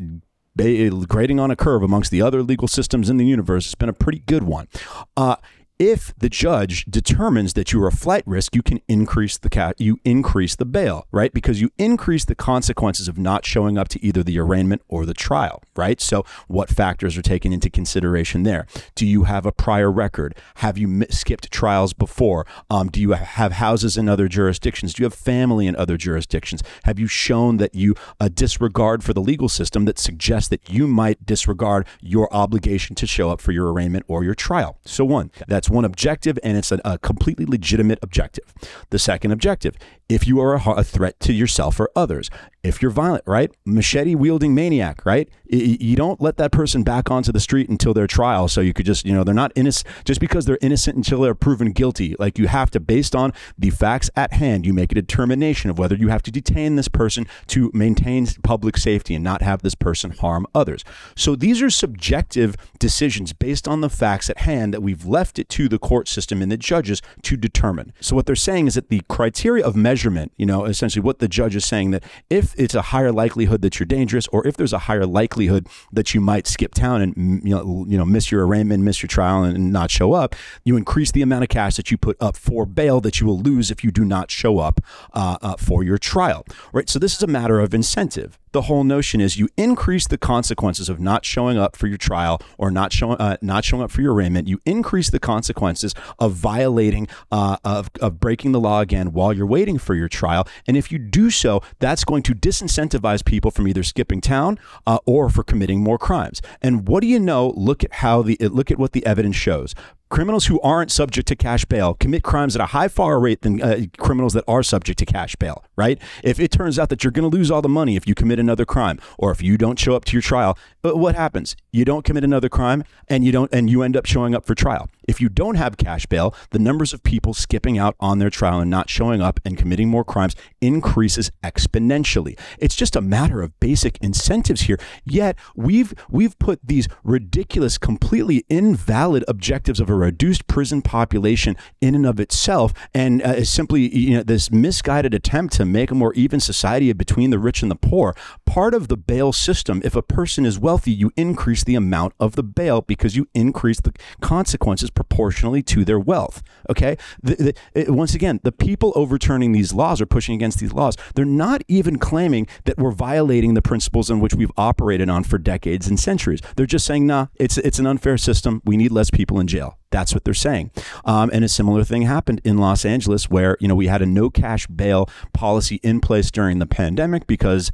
grading 1.08 1.40
on 1.40 1.52
a 1.52 1.56
curve 1.56 1.84
amongst 1.84 2.10
the 2.10 2.22
other 2.22 2.42
legal 2.42 2.68
systems 2.68 3.10
in 3.10 3.18
the 3.18 3.26
universe, 3.26 3.66
it's 3.66 3.76
been 3.76 3.90
a 3.90 3.94
pretty 3.94 4.24
good 4.26 4.44
one. 4.44 4.68
Uh, 5.16 5.36
if 5.78 6.14
the 6.18 6.30
judge 6.30 6.86
determines 6.86 7.54
that 7.54 7.74
you 7.74 7.84
are 7.84 7.88
a 7.88 7.92
flight 7.92 8.24
risk, 8.26 8.56
you 8.56 8.64
can 8.64 8.80
increase 8.88 9.38
the 9.38 9.50
ca- 9.50 9.74
you 9.78 10.00
increase 10.06 10.56
the 10.56 10.66
bail, 10.66 11.06
right? 11.12 11.34
Because 11.34 11.60
you 11.60 11.70
increase 11.78 12.24
the 12.24 12.36
consequences 12.36 13.10
of 13.10 13.18
not 13.18 13.46
showing 13.46 13.78
up 13.78 13.90
to 13.90 14.04
either 14.04 14.24
the 14.24 14.40
arraignment 14.40 14.82
or 14.88 15.06
the 15.06 15.14
trial, 15.14 15.62
right? 15.76 16.00
So, 16.00 16.24
what 16.48 16.70
factors 16.70 17.18
are 17.18 17.22
taken 17.22 17.52
into 17.52 17.70
consideration 17.70 18.44
there? 18.44 18.66
Do 18.96 19.06
you 19.06 19.24
have 19.24 19.46
a 19.46 19.52
prior 19.52 19.92
record? 19.92 20.36
Have 20.56 20.78
you 20.78 21.06
skipped 21.10 21.52
trials 21.52 21.92
before? 21.92 22.46
Um, 22.70 22.88
do 22.90 23.02
you 23.02 23.12
have 23.12 23.54
houses 23.54 23.98
in 23.98 24.08
other 24.08 24.30
jurisdictions? 24.30 24.94
Do 24.94 25.04
you 25.04 25.06
have 25.06 25.14
family 25.14 25.68
in 25.68 25.76
other 25.76 25.98
jurisdictions? 25.98 26.64
Have 26.86 27.00
you 27.00 27.08
shown 27.08 27.58
that 27.58 27.76
you 27.76 27.96
a 28.20 28.30
disregard 28.30 29.04
for 29.04 29.14
the 29.14 29.22
legal 29.22 29.50
system 29.50 29.84
that 29.86 30.00
suggests 30.00 30.50
that 30.50 30.70
you 30.70 30.88
might 30.88 31.26
disregard 31.26 31.86
your 32.00 32.34
obligation 32.34 32.96
to 32.96 33.06
show 33.06 33.30
up 33.30 33.42
for 33.42 33.52
your 33.52 33.74
arraignment 33.74 34.06
or 34.08 34.24
your 34.24 34.36
trial? 34.36 34.80
So, 34.86 35.04
one, 35.04 35.32
that's 35.48 35.65
one 35.70 35.86
objective, 35.86 36.38
and 36.44 36.58
it's 36.58 36.72
a, 36.72 36.80
a 36.86 36.98
completely 36.98 37.46
legitimate 37.46 38.00
objective. 38.02 38.54
The 38.90 39.00
second 39.00 39.32
objective 39.32 39.76
if 40.08 40.28
you 40.28 40.40
are 40.40 40.56
a, 40.56 40.70
a, 40.72 40.84
threat 40.84 41.20
to 41.22 41.34
yourself 41.34 41.80
or 41.80 41.90
others, 41.96 42.30
if 42.64 42.82
you're 42.82 42.92
violent, 42.92 43.24
right? 43.26 43.52
Machete 43.66 44.16
wielding 44.16 44.54
maniac, 44.54 45.06
right? 45.06 45.30
You 45.48 45.96
don't 45.96 46.20
let 46.20 46.38
that 46.38 46.52
person 46.52 46.84
back 46.84 47.12
onto 47.12 47.32
the 47.32 47.40
street 47.40 47.70
until 47.70 47.94
their 47.94 48.08
trial. 48.08 48.48
So 48.48 48.62
you 48.62 48.74
could 48.74 48.86
just, 48.86 49.06
you 49.06 49.14
know, 49.14 49.24
they're 49.24 49.36
not 49.36 49.52
innocent 49.56 49.88
just 50.04 50.20
because 50.20 50.46
they're 50.46 50.58
innocent 50.62 50.96
until 50.96 51.22
they're 51.22 51.36
proven 51.36 51.72
guilty. 51.72 52.16
Like 52.18 52.40
you 52.40 52.48
have 52.48 52.72
to, 52.72 52.80
based 52.80 53.16
on 53.16 53.34
the 53.58 53.70
facts 53.70 54.10
at 54.16 54.34
hand, 54.34 54.66
you 54.66 54.74
make 54.74 54.92
a 54.92 54.96
determination 54.96 55.70
of 55.70 55.78
whether 55.78 55.96
you 55.96 56.10
have 56.10 56.24
to 56.24 56.32
detain 56.32 56.76
this 56.76 56.88
person 56.88 57.28
to 57.48 57.72
maintain 57.74 58.26
public 58.44 58.78
safety 58.78 59.14
and 59.14 59.24
not 59.24 59.42
have 59.42 59.62
this 59.62 59.76
person 59.76 60.12
harm 60.12 60.48
others. 60.56 60.84
So 61.16 61.36
these 61.36 61.62
are 61.62 61.70
subjective 61.70 62.56
decisions 62.80 63.34
based 63.34 63.68
on 63.68 63.82
the 63.82 63.90
facts 63.90 64.30
at 64.30 64.40
hand 64.40 64.74
that 64.74 64.82
we've 64.82 65.06
left 65.06 65.38
it 65.38 65.50
to 65.50 65.70
the 65.70 65.80
court 65.80 66.08
system 66.08 66.42
and 66.42 66.52
the 66.52 66.58
judges 66.58 67.02
to 67.24 67.38
determine. 67.38 67.94
So 68.02 68.16
what 68.16 68.26
they're 68.26 68.36
saying 68.36 68.68
is 68.68 68.76
that 68.76 68.90
the 68.90 69.02
criteria 69.08 69.64
of 69.64 69.76
measurement 69.76 69.95
measurement, 69.96 70.34
you 70.36 70.46
know, 70.46 70.66
essentially 70.66 71.02
what 71.02 71.20
the 71.20 71.28
judge 71.30 71.56
is 71.56 71.64
saying 71.64 71.92
that 71.92 72.04
if 72.30 72.54
it's 72.58 72.76
a 72.76 72.82
higher 72.82 73.14
likelihood 73.14 73.62
that 73.62 73.80
you're 73.80 73.86
dangerous 73.86 74.28
or 74.28 74.46
if 74.46 74.58
there's 74.58 74.74
a 74.74 74.80
higher 74.80 75.06
likelihood 75.06 75.70
that 75.90 76.14
you 76.14 76.20
might 76.20 76.48
skip 76.48 76.74
town 76.74 77.02
and 77.02 77.42
you 77.48 77.56
know, 77.56 77.86
you 77.88 77.98
know 77.98 78.04
miss 78.04 78.30
your 78.30 78.46
arraignment, 78.46 78.84
miss 78.84 79.02
your 79.02 79.08
trial 79.08 79.44
and 79.44 79.72
not 79.72 79.90
show 79.90 80.12
up, 80.12 80.36
you 80.66 80.76
increase 80.76 81.14
the 81.14 81.22
amount 81.22 81.44
of 81.44 81.50
cash 81.50 81.78
that 81.78 81.92
you 81.92 81.98
put 81.98 82.18
up 82.20 82.36
for 82.36 82.66
bail 82.66 83.00
that 83.00 83.22
you 83.22 83.26
will 83.26 83.40
lose 83.40 83.72
if 83.72 83.86
you 83.86 83.92
do 83.92 84.04
not 84.04 84.30
show 84.30 84.60
up 84.60 84.82
uh, 85.14 85.38
uh, 85.42 85.56
for 85.56 85.82
your 85.82 85.98
trial. 85.98 86.46
Right? 86.74 86.90
So 86.90 87.00
this 87.00 87.16
is 87.16 87.24
a 87.24 87.28
matter 87.28 87.62
of 87.62 87.74
incentive 87.74 88.38
the 88.56 88.62
whole 88.62 88.86
notion 88.86 89.20
is 89.20 89.38
you 89.38 89.50
increase 89.58 90.08
the 90.08 90.18
consequences 90.18 90.88
of 90.88 90.98
not 90.98 91.26
showing 91.26 91.58
up 91.58 91.76
for 91.76 91.88
your 91.88 91.98
trial 91.98 92.42
or 92.58 92.72
not 92.72 92.94
showing 92.94 93.18
uh, 93.18 93.36
not 93.42 93.66
showing 93.66 93.84
up 93.84 93.92
for 93.92 94.02
your 94.02 94.14
arraignment. 94.14 94.48
You 94.48 94.62
increase 94.66 95.10
the 95.10 95.20
consequences 95.20 95.94
of 96.20 96.32
violating 96.32 97.10
uh, 97.34 97.58
of 97.66 97.90
of 98.00 98.22
breaking 98.22 98.54
the 98.54 98.62
law 98.62 98.80
again 98.80 99.12
while 99.12 99.34
you're 99.34 99.46
waiting 99.46 99.78
for 99.78 99.94
your 99.94 100.08
trial. 100.08 100.48
And 100.68 100.78
if 100.78 100.90
you 100.90 100.98
do 100.98 101.30
so, 101.30 101.62
that's 101.80 102.06
going 102.06 102.24
to 102.24 102.34
disincentivize 102.34 103.26
people 103.26 103.52
from 103.52 103.68
either 103.68 103.84
skipping 103.84 104.22
town 104.22 104.58
uh, 104.88 105.00
or 105.06 105.30
for 105.30 105.44
committing 105.44 105.84
more 105.84 105.98
crimes. 105.98 106.42
And 106.62 106.88
what 106.88 107.02
do 107.02 107.08
you 107.08 107.20
know? 107.20 107.52
Look 107.58 107.84
at 107.84 107.92
how 107.96 108.22
the 108.22 108.38
look 108.40 108.72
at 108.72 108.80
what 108.80 108.94
the 108.94 109.06
evidence 109.06 109.36
shows 109.36 109.76
criminals 110.10 110.46
who 110.46 110.60
aren't 110.62 110.92
subject 110.92 111.28
to 111.28 111.36
cash 111.36 111.66
bail 111.66 111.94
commit 111.94 112.24
crimes 112.24 112.56
at 112.56 112.62
a 112.62 112.68
high 112.68 112.88
far 112.88 113.20
rate 113.20 113.42
than 113.42 113.62
uh, 113.62 113.82
criminals 113.98 114.34
that 114.34 114.44
are 114.48 114.64
subject 114.64 115.00
to 115.00 115.06
cash 115.06 115.36
bail, 115.36 115.64
right? 115.76 116.00
If 116.24 116.40
it 116.40 116.52
turns 116.52 116.78
out 116.78 116.90
that 116.90 117.04
you're 117.04 117.12
going 117.12 117.30
to 117.30 117.36
lose 117.36 117.50
all 117.52 117.62
the 117.62 117.70
money 117.70 117.96
if 117.96 118.08
you 118.08 118.16
commit 118.16 118.40
another 118.40 118.66
crime 118.66 119.00
or 119.18 119.32
if 119.32 119.42
you 119.42 119.58
don't 119.58 119.80
show 119.80 119.96
up 119.96 120.06
to 120.06 120.14
your 120.14 120.22
trial, 120.22 120.58
what 120.82 121.16
happens? 121.16 121.56
You 121.72 121.86
don't 121.86 122.06
commit 122.06 122.24
another 122.24 122.50
crime 122.50 122.84
and 123.08 123.26
you 123.26 123.32
don't 123.32 123.52
and 123.54 123.70
you 123.70 123.82
end 123.82 123.98
up 123.98 124.06
showing 124.06 124.36
up 124.36 124.46
for 124.46 124.56
trial. 124.56 124.90
If 125.08 125.22
you 125.22 125.30
don't 125.30 125.56
have 125.56 125.78
cash 125.78 126.06
bail, 126.06 126.36
the 126.52 126.60
numbers 126.60 126.94
of 126.94 127.04
people 127.04 127.34
skipping 127.34 127.78
out 127.78 127.96
on 128.00 128.20
their 128.20 128.30
trial 128.30 128.60
and 128.60 128.70
not 128.70 128.90
showing 128.90 129.22
up 129.22 129.40
and 129.46 129.58
committing 129.58 129.90
more 129.90 130.04
crimes 130.04 130.36
increases 130.62 131.32
exponentially. 131.44 132.38
It's 132.60 132.76
just 132.76 132.96
a 132.96 133.02
matter 133.02 133.42
of 133.42 133.60
basic 133.60 133.98
incentives 134.02 134.62
here. 134.62 134.80
Yet 135.04 135.38
we've 135.56 135.94
we've 136.10 136.38
put 136.40 136.60
these 136.64 136.88
ridiculous, 137.04 137.78
completely 137.78 138.46
invalid 138.50 139.24
objectives 139.28 139.80
of 139.80 139.90
a 139.90 139.96
reduced 139.96 140.48
prison 140.48 140.82
population 140.82 141.56
in 141.82 141.96
and 141.96 142.06
of 142.06 142.20
itself, 142.20 142.74
and 142.94 143.22
uh, 143.22 143.44
simply 143.44 143.96
you 143.96 144.18
know 144.18 144.24
this 144.24 144.52
misguided 144.52 145.14
attempt 145.14 145.54
to 145.56 145.66
make 145.66 145.92
a 145.92 145.96
more 145.96 146.14
even 146.14 146.40
society 146.40 146.92
between 146.94 147.30
the 147.30 147.40
rich 147.40 147.62
and 147.62 147.72
the 147.72 147.76
poor. 147.76 148.16
Part 148.46 148.74
of 148.74 148.88
the 148.88 148.98
bail 148.98 149.32
system, 149.34 149.82
if 149.84 149.96
a 149.96 150.02
person 150.02 150.46
is 150.46 150.60
wealthy, 150.60 150.92
you 150.92 151.12
increase 151.16 151.64
the 151.64 151.76
amount 151.76 152.14
of 152.20 152.36
the 152.36 152.44
bail 152.44 152.82
because 152.82 153.16
you 153.16 153.28
increase 153.34 153.80
the 153.80 153.94
consequences 154.22 154.90
proportionally 154.96 155.62
to 155.64 155.86
their 155.86 156.00
wealth. 156.00 156.42
Okay. 156.70 156.98
The, 157.22 157.36
the, 157.36 157.54
it, 157.74 157.90
once 157.92 158.16
again, 158.16 158.40
the 158.44 158.52
people 158.52 158.94
overturning 158.96 159.52
these 159.52 159.74
laws 159.74 160.02
or 160.02 160.06
pushing 160.06 160.36
against 160.36 160.60
these 160.60 160.74
laws, 160.74 160.96
they're 161.14 161.26
not 161.26 161.64
even 161.68 161.98
claiming 161.98 162.48
that 162.64 162.78
we're 162.78 162.92
violating 162.92 163.54
the 163.54 163.62
principles 163.62 164.10
in 164.10 164.20
which 164.20 164.34
we've 164.34 164.52
operated 164.58 165.10
on 165.10 165.24
for 165.24 165.38
decades 165.38 165.88
and 165.88 166.00
centuries. 166.00 166.42
They're 166.56 166.66
just 166.66 166.86
saying, 166.86 167.06
nah, 167.06 167.28
it's 167.36 167.58
it's 167.58 167.80
an 167.80 167.86
unfair 167.86 168.18
system. 168.18 168.62
We 168.66 168.78
need 168.78 168.92
less 168.92 169.12
people 169.12 169.40
in 169.40 169.48
jail. 169.48 169.78
That's 169.92 170.14
what 170.14 170.26
they're 170.26 170.34
saying. 170.34 170.72
Um, 171.06 171.30
and 171.32 171.46
a 171.46 171.48
similar 171.48 171.84
thing 171.84 172.02
happened 172.02 172.42
in 172.44 172.58
Los 172.58 172.84
Angeles, 172.84 173.30
where 173.30 173.56
you 173.60 173.68
know 173.68 173.76
we 173.76 173.88
had 173.88 174.02
a 174.02 174.06
no 174.06 174.30
cash 174.30 174.68
bail 174.68 175.10
policy 175.34 175.80
in 175.84 176.02
place 176.02 176.32
during 176.32 176.60
the 176.60 176.66
pandemic 176.66 177.28
because 177.28 177.72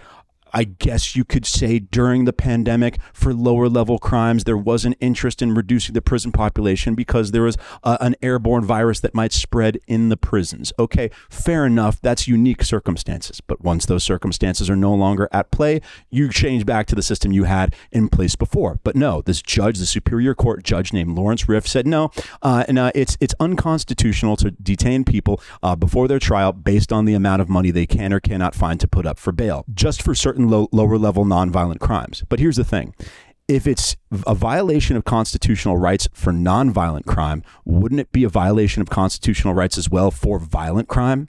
I 0.54 0.64
guess 0.64 1.16
you 1.16 1.24
could 1.24 1.46
say 1.46 1.80
during 1.80 2.26
the 2.26 2.34
pandemic 2.34 2.98
for 3.14 3.34
lower 3.34 3.70
level 3.70 4.00
crimes, 4.00 4.44
there 4.44 4.58
was 4.58 4.86
an 4.86 4.94
interest 5.00 5.42
in 5.42 5.54
reducing 5.54 5.94
the 5.94 6.02
prison 6.02 6.32
population 6.32 6.96
because 6.96 7.32
there 7.32 7.44
was 7.44 7.58
uh, 7.84 7.98
an 8.02 8.16
airborne 8.22 8.66
virus 8.66 9.00
that 9.02 9.14
might 9.14 9.32
spread 9.32 9.80
in 9.88 10.10
the 10.10 10.18
prisons. 10.18 10.74
Okay, 10.78 11.10
fair 11.30 11.66
enough. 11.66 12.02
That's 12.02 12.28
unique 12.28 12.64
circumstances. 12.64 13.42
But 13.42 13.62
once 13.62 13.86
those 13.86 14.04
circumstances 14.04 14.70
are 14.70 14.76
no 14.76 14.94
longer 14.94 15.30
at 15.32 15.52
play, 15.52 15.82
you 16.10 16.30
change 16.30 16.66
back 16.66 16.88
to 16.88 16.96
the 16.96 17.02
system 17.02 17.32
you 17.32 17.46
had 17.46 17.76
in 17.92 18.10
place 18.10 18.36
before. 18.36 18.80
But 18.84 18.96
no, 18.96 19.22
this 19.22 19.42
judge, 19.42 19.78
the 19.78 19.86
Superior 19.86 20.36
Court 20.36 20.64
judge 20.64 20.94
named 20.94 21.16
Lawrence 21.16 21.48
Riff, 21.48 21.68
said 21.68 21.88
no, 21.88 22.12
uh, 22.42 22.64
and 22.68 22.78
uh, 22.78 22.92
it's 22.96 23.18
it's 23.20 23.36
unconstitutional 23.40 24.36
to 24.38 24.52
detain 24.52 25.04
people 25.04 25.42
uh, 25.64 25.76
before 25.76 26.08
their 26.08 26.20
trial 26.20 26.52
based 26.52 26.92
on 26.92 27.06
the 27.06 27.14
amount 27.14 27.42
of 27.42 27.50
money 27.50 27.72
they 27.72 27.86
can 27.86 28.14
or 28.14 28.20
cannot 28.20 28.56
find 28.56 28.80
to 28.80 28.88
put 28.88 29.06
up 29.06 29.18
for 29.18 29.32
bail, 29.32 29.66
just 29.74 30.02
for 30.02 30.14
certain 30.16 30.41
certain 30.42 30.50
low, 30.50 30.68
lower 30.72 30.98
level 30.98 31.26
nonviolent 31.26 31.80
crimes. 31.80 32.24
But 32.30 32.40
here's 32.40 32.58
the 32.58 32.64
thing 32.64 32.94
if 33.48 33.68
it's 33.68 33.98
a 34.26 34.36
violation 34.36 34.96
of 34.96 35.04
constitutional 35.04 35.78
rights 35.78 36.08
for 36.14 36.32
nonviolent 36.32 37.06
crime, 37.06 37.44
wouldn't 37.66 38.00
it 38.00 38.12
be 38.12 38.24
a 38.24 38.30
violation 38.30 38.82
of 38.82 38.90
constitutional 38.90 39.54
rights 39.54 39.78
as 39.78 39.90
well 39.90 40.10
for 40.12 40.40
violent 40.40 40.88
crime? 40.88 41.28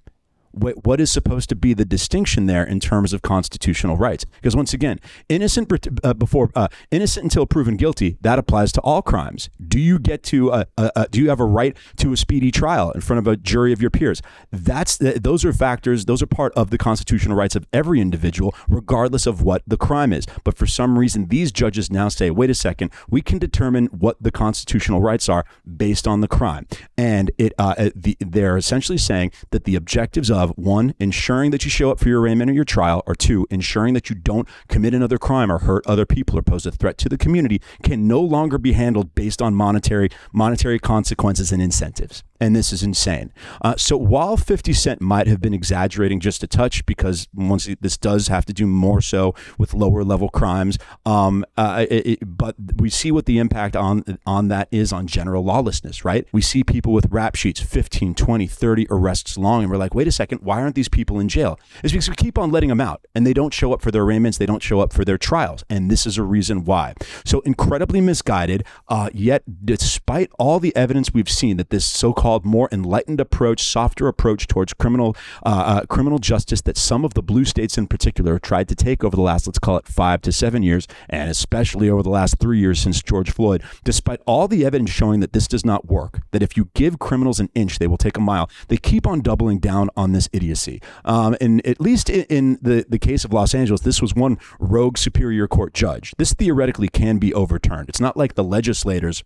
What 0.53 1.01
is 1.01 1.11
supposed 1.11 1.49
to 1.49 1.57
be 1.57 1.75
the 1.75 1.85
distinction 1.85 2.47
there 2.47 2.65
in 2.65 2.81
terms 2.81 3.13
of 3.13 3.23
constitutional 3.23 3.97
rights? 3.97 4.25
Because 4.25 4.55
once 4.55 4.75
again, 4.75 5.01
innocent 5.29 5.73
uh, 6.05 6.15
before 6.15 6.51
uh, 6.55 6.69
innocent 6.91 7.25
until 7.25 7.47
proven 7.47 7.77
guilty, 7.77 8.19
that 8.21 8.39
applies 8.39 8.73
to 8.73 8.81
all 8.83 9.03
crimes. 9.03 9.51
Do 9.67 9.81
you 9.81 9.99
get 9.99 10.23
to 10.25 10.53
uh, 10.53 10.65
uh, 10.77 10.91
uh, 10.95 11.07
do 11.11 11.21
you 11.21 11.29
have 11.29 11.41
a 11.41 11.45
right 11.45 11.77
to 11.97 12.13
a 12.13 12.17
speedy 12.17 12.51
trial 12.51 12.91
in 12.93 13.01
front 13.01 13.19
of 13.19 13.27
a 13.27 13.37
jury 13.37 13.73
of 13.73 13.81
your 13.81 13.91
peers? 13.91 14.23
That's 14.51 14.97
those 14.99 15.45
are 15.45 15.53
factors. 15.53 16.05
Those 16.05 16.23
are 16.23 16.27
part 16.27 16.53
of 16.55 16.71
the 16.71 16.79
constitutional 16.79 17.37
rights 17.37 17.57
of 17.57 17.67
every 17.73 18.01
individual, 18.01 18.55
regardless 18.69 19.27
of 19.27 19.43
what 19.43 19.63
the 19.67 19.77
crime 19.77 20.13
is. 20.13 20.27
But 20.45 20.57
for 20.57 20.67
some 20.67 20.99
reason, 20.99 21.29
these 21.29 21.53
judges 21.53 21.91
now 21.91 22.09
say, 22.09 22.31
"Wait 22.31 22.51
a 22.51 22.55
second, 22.55 22.91
we 23.09 23.23
can 23.23 23.39
determine 23.39 23.87
what 23.87 24.17
the 24.21 24.31
constitutional 24.31 25.01
rights 25.01 25.29
are 25.29 25.45
based 25.77 26.07
on 26.07 26.21
the 26.21 26.29
crime," 26.29 26.67
and 26.97 27.31
it 27.39 27.53
uh, 27.59 27.91
the, 27.95 28.17
they're 28.21 28.57
essentially 28.57 28.99
saying 28.99 29.33
that 29.51 29.65
the 29.65 29.77
objectives 29.77 30.31
of 30.31 30.42
of 30.43 30.51
one, 30.57 30.95
ensuring 30.99 31.53
that 31.53 31.65
you 31.65 31.71
show 31.71 31.91
up 31.91 32.01
for 32.01 32.09
your 32.09 32.21
arraignment 32.21 32.51
or 32.51 32.55
your 32.55 32.65
trial, 32.65 33.03
or 33.07 33.15
two, 33.15 33.47
ensuring 33.51 33.95
that 33.95 34.11
you 34.11 34.17
don't 34.17 34.49
commit 34.69 34.95
another 34.95 35.19
crime 35.19 35.51
or 35.51 35.59
hurt 35.59 35.87
other 35.87 36.05
people 36.05 36.39
or 36.39 36.43
pose 36.43 36.67
a 36.67 36.73
threat 36.73 36.99
to 36.99 37.09
the 37.09 37.17
community 37.17 37.61
can 37.83 38.09
no 38.09 38.21
longer 38.21 38.59
be 38.59 38.73
handled 38.73 39.15
based 39.15 39.41
on 39.41 39.55
monetary 39.55 40.09
monetary 40.33 40.79
consequences 40.79 41.53
and 41.53 41.63
incentives 41.63 42.25
and 42.43 42.57
this 42.57 42.73
is 42.73 42.83
insane. 42.83 43.33
Uh, 43.63 43.77
so 43.77 43.97
while 43.97 44.37
50 44.37 44.73
Cent 44.73 45.01
might 45.01 45.29
have 45.29 45.41
been 45.41 45.55
exaggerating 45.55 46.19
just 46.19 46.43
a 46.43 46.49
touch, 46.49 46.85
because 46.87 47.29
once 47.33 47.69
this 47.81 47.97
does 47.97 48.27
have 48.27 48.45
to 48.47 48.53
do 48.53 48.67
more 48.67 49.01
so 49.01 49.33
with 49.59 49.75
lower 49.75 50.03
level 50.03 50.29
crimes, 50.29 50.77
um, 51.07 51.45
uh, 51.57 51.87
it, 51.89 52.07
it, 52.07 52.19
but 52.25 52.57
we 52.77 52.91
see 52.91 53.13
what 53.13 53.27
the 53.27 53.39
impact 53.39 53.77
on 53.77 54.19
on 54.27 54.49
that 54.49 54.67
is 54.73 54.93
on 54.93 55.07
general 55.07 55.45
lawlessness, 55.45 56.05
right? 56.05 56.27
We 56.33 56.43
see 56.43 56.65
people 56.65 56.93
with 56.93 57.07
rap 57.11 57.37
sheets, 57.37 57.61
15, 57.61 58.17
20, 58.17 58.47
30 58.49 58.87
arrests 58.91 59.39
long, 59.39 59.63
and 59.63 59.71
we're 59.71 59.79
like, 59.79 59.95
wait 59.95 60.09
a 60.09 60.13
second, 60.13 60.41
why 60.43 60.61
aren't 60.61 60.75
these 60.75 60.89
people 60.89 61.21
in 61.21 61.29
jail? 61.29 61.61
It's 61.85 61.93
because 61.93 62.09
we 62.09 62.17
keep 62.17 62.39
on 62.39 62.51
letting 62.51 62.71
them 62.71 62.81
out, 62.81 63.07
and 63.15 63.25
they 63.25 63.33
don't 63.33 63.55
show 63.55 63.73
up 63.73 63.83
for 63.83 63.93
their 63.93 64.03
arraignments, 64.03 64.39
they 64.39 64.47
don't 64.47 64.63
show 64.63 64.81
up 64.81 64.93
for 64.93 65.05
their 65.05 65.19
trials, 65.19 65.63
and 65.71 65.89
this 65.89 66.07
is 66.07 66.19
a 66.19 66.25
reason 66.25 66.65
why. 66.65 66.95
So 67.25 67.39
incredibly 67.41 68.01
misguided. 68.01 68.65
Uh, 68.89 69.11
yet, 69.15 69.45
despite 69.65 70.31
all 70.41 70.59
the 70.59 70.75
evidence 70.75 71.15
we've 71.15 71.31
seen 71.31 71.57
that 71.59 71.71
this 71.71 71.87
so-called 71.87 72.32
called 72.33 72.47
more 72.47 72.67
enlightened 72.73 73.21
approach, 73.21 73.63
softer 73.63 74.09
approach 74.09 74.47
towards 74.47 74.73
criminal 74.73 75.15
uh, 75.45 75.83
uh, 75.83 75.85
criminal 75.85 76.19
justice 76.19 76.63
that 76.63 76.79
some 76.79 77.05
of 77.05 77.13
the 77.13 77.23
blue 77.23 77.45
states 77.45 77.77
in 77.77 77.87
particular 77.87 78.39
tried 78.39 78.69
to 78.69 78.75
take 78.75 79.05
over 79.05 79.15
the 79.15 79.21
last, 79.23 79.47
let's 79.47 79.59
call 79.59 79.77
it 79.77 79.87
five 79.87 80.23
to 80.23 80.33
seven 80.33 80.63
years, 80.63 80.89
and 81.11 81.29
especially 81.29 81.91
over 81.91 82.03
the 82.03 82.09
last 82.09 82.39
three 82.39 82.59
years 82.59 82.81
since 82.81 83.03
George 83.03 83.31
Floyd. 83.31 83.63
Despite 83.85 84.21
all 84.27 84.49
the 84.49 84.65
evidence 84.65 84.89
showing 84.89 85.21
that 85.21 85.35
this 85.35 85.47
does 85.47 85.63
not 85.63 85.89
work, 85.89 86.23
that 86.31 86.43
if 86.43 86.57
you 86.57 86.71
give 86.73 86.99
criminals 86.99 87.39
an 87.39 87.51
inch, 87.55 87.79
they 87.79 87.87
will 87.87 87.99
take 87.99 88.17
a 88.17 88.21
mile, 88.21 88.49
they 88.69 88.79
keep 88.79 89.07
on 89.07 89.21
doubling 89.21 89.59
down 89.59 89.91
on 89.95 90.13
this 90.13 90.31
idiocy. 90.33 90.81
Um, 91.05 91.37
and 91.39 91.65
at 91.67 91.83
least 91.83 92.09
in, 92.09 92.25
in 92.31 92.59
the, 92.63 92.87
the 92.89 92.99
case 92.99 93.27
of 93.27 93.35
Los 93.35 93.55
Angeles, 93.55 93.83
this 93.83 94.01
was 94.01 94.15
one 94.15 94.39
rogue 94.59 94.97
Superior 94.97 95.47
Court 95.47 95.75
judge. 95.75 96.15
This 96.17 96.33
theoretically 96.33 96.89
can 96.89 97.19
be 97.19 97.35
overturned. 97.35 97.91
It's 97.91 98.01
not 98.01 98.17
like 98.17 98.37
the 98.37 98.45
legislators 98.45 99.23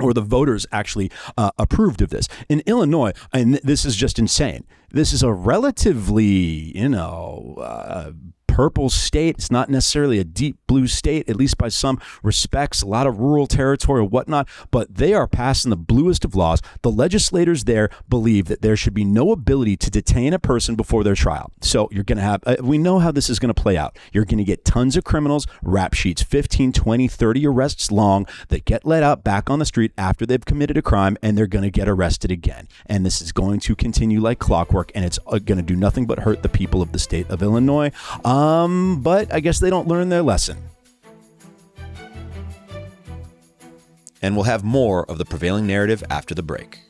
or 0.00 0.12
the 0.14 0.20
voters 0.20 0.66
actually 0.72 1.10
uh, 1.36 1.50
approved 1.58 2.02
of 2.02 2.10
this. 2.10 2.28
In 2.48 2.62
Illinois, 2.66 3.12
and 3.32 3.54
this 3.62 3.84
is 3.84 3.96
just 3.96 4.18
insane. 4.18 4.66
This 4.90 5.12
is 5.12 5.22
a 5.22 5.32
relatively, 5.32 6.76
you 6.76 6.88
know, 6.88 7.56
uh, 7.58 8.12
purple 8.60 8.90
state. 8.90 9.36
It's 9.36 9.50
not 9.50 9.70
necessarily 9.70 10.18
a 10.18 10.24
deep 10.24 10.58
blue 10.66 10.86
state, 10.86 11.30
at 11.30 11.36
least 11.36 11.56
by 11.56 11.70
some 11.70 11.98
respects, 12.22 12.82
a 12.82 12.86
lot 12.86 13.06
of 13.06 13.18
rural 13.18 13.46
territory 13.46 14.00
or 14.00 14.04
whatnot, 14.04 14.46
but 14.70 14.96
they 14.96 15.14
are 15.14 15.26
passing 15.26 15.70
the 15.70 15.78
bluest 15.78 16.26
of 16.26 16.34
laws. 16.34 16.60
The 16.82 16.90
legislators 16.90 17.64
there 17.64 17.88
believe 18.06 18.48
that 18.48 18.60
there 18.60 18.76
should 18.76 18.92
be 18.92 19.02
no 19.02 19.32
ability 19.32 19.78
to 19.78 19.90
detain 19.90 20.34
a 20.34 20.38
person 20.38 20.74
before 20.74 21.02
their 21.02 21.14
trial. 21.14 21.50
So 21.62 21.88
you're 21.90 22.04
going 22.04 22.18
to 22.18 22.22
have, 22.22 22.42
uh, 22.44 22.56
we 22.60 22.76
know 22.76 22.98
how 22.98 23.10
this 23.10 23.30
is 23.30 23.38
going 23.38 23.48
to 23.52 23.62
play 23.62 23.78
out. 23.78 23.98
You're 24.12 24.26
going 24.26 24.36
to 24.36 24.44
get 24.44 24.62
tons 24.62 24.94
of 24.94 25.04
criminals, 25.04 25.46
rap 25.62 25.94
sheets, 25.94 26.22
15, 26.22 26.74
20, 26.74 27.08
30 27.08 27.46
arrests 27.46 27.90
long 27.90 28.26
that 28.48 28.66
get 28.66 28.84
let 28.84 29.02
out 29.02 29.24
back 29.24 29.48
on 29.48 29.58
the 29.58 29.64
street 29.64 29.92
after 29.96 30.26
they've 30.26 30.44
committed 30.44 30.76
a 30.76 30.82
crime 30.82 31.16
and 31.22 31.38
they're 31.38 31.46
going 31.46 31.64
to 31.64 31.70
get 31.70 31.88
arrested 31.88 32.30
again. 32.30 32.68
And 32.84 33.06
this 33.06 33.22
is 33.22 33.32
going 33.32 33.60
to 33.60 33.74
continue 33.74 34.20
like 34.20 34.38
clockwork 34.38 34.92
and 34.94 35.02
it's 35.06 35.18
uh, 35.26 35.38
going 35.38 35.56
to 35.56 35.64
do 35.64 35.76
nothing 35.76 36.04
but 36.04 36.18
hurt 36.18 36.42
the 36.42 36.50
people 36.50 36.82
of 36.82 36.92
the 36.92 36.98
state 36.98 37.26
of 37.30 37.42
Illinois. 37.42 37.90
Um, 38.22 38.49
um, 38.50 39.00
but 39.02 39.32
I 39.32 39.40
guess 39.40 39.60
they 39.60 39.70
don't 39.70 39.88
learn 39.88 40.08
their 40.08 40.22
lesson. 40.22 40.58
And 44.22 44.34
we'll 44.34 44.44
have 44.44 44.62
more 44.64 45.04
of 45.10 45.18
the 45.18 45.24
prevailing 45.24 45.66
narrative 45.66 46.04
after 46.10 46.34
the 46.34 46.42
break. 46.42 46.80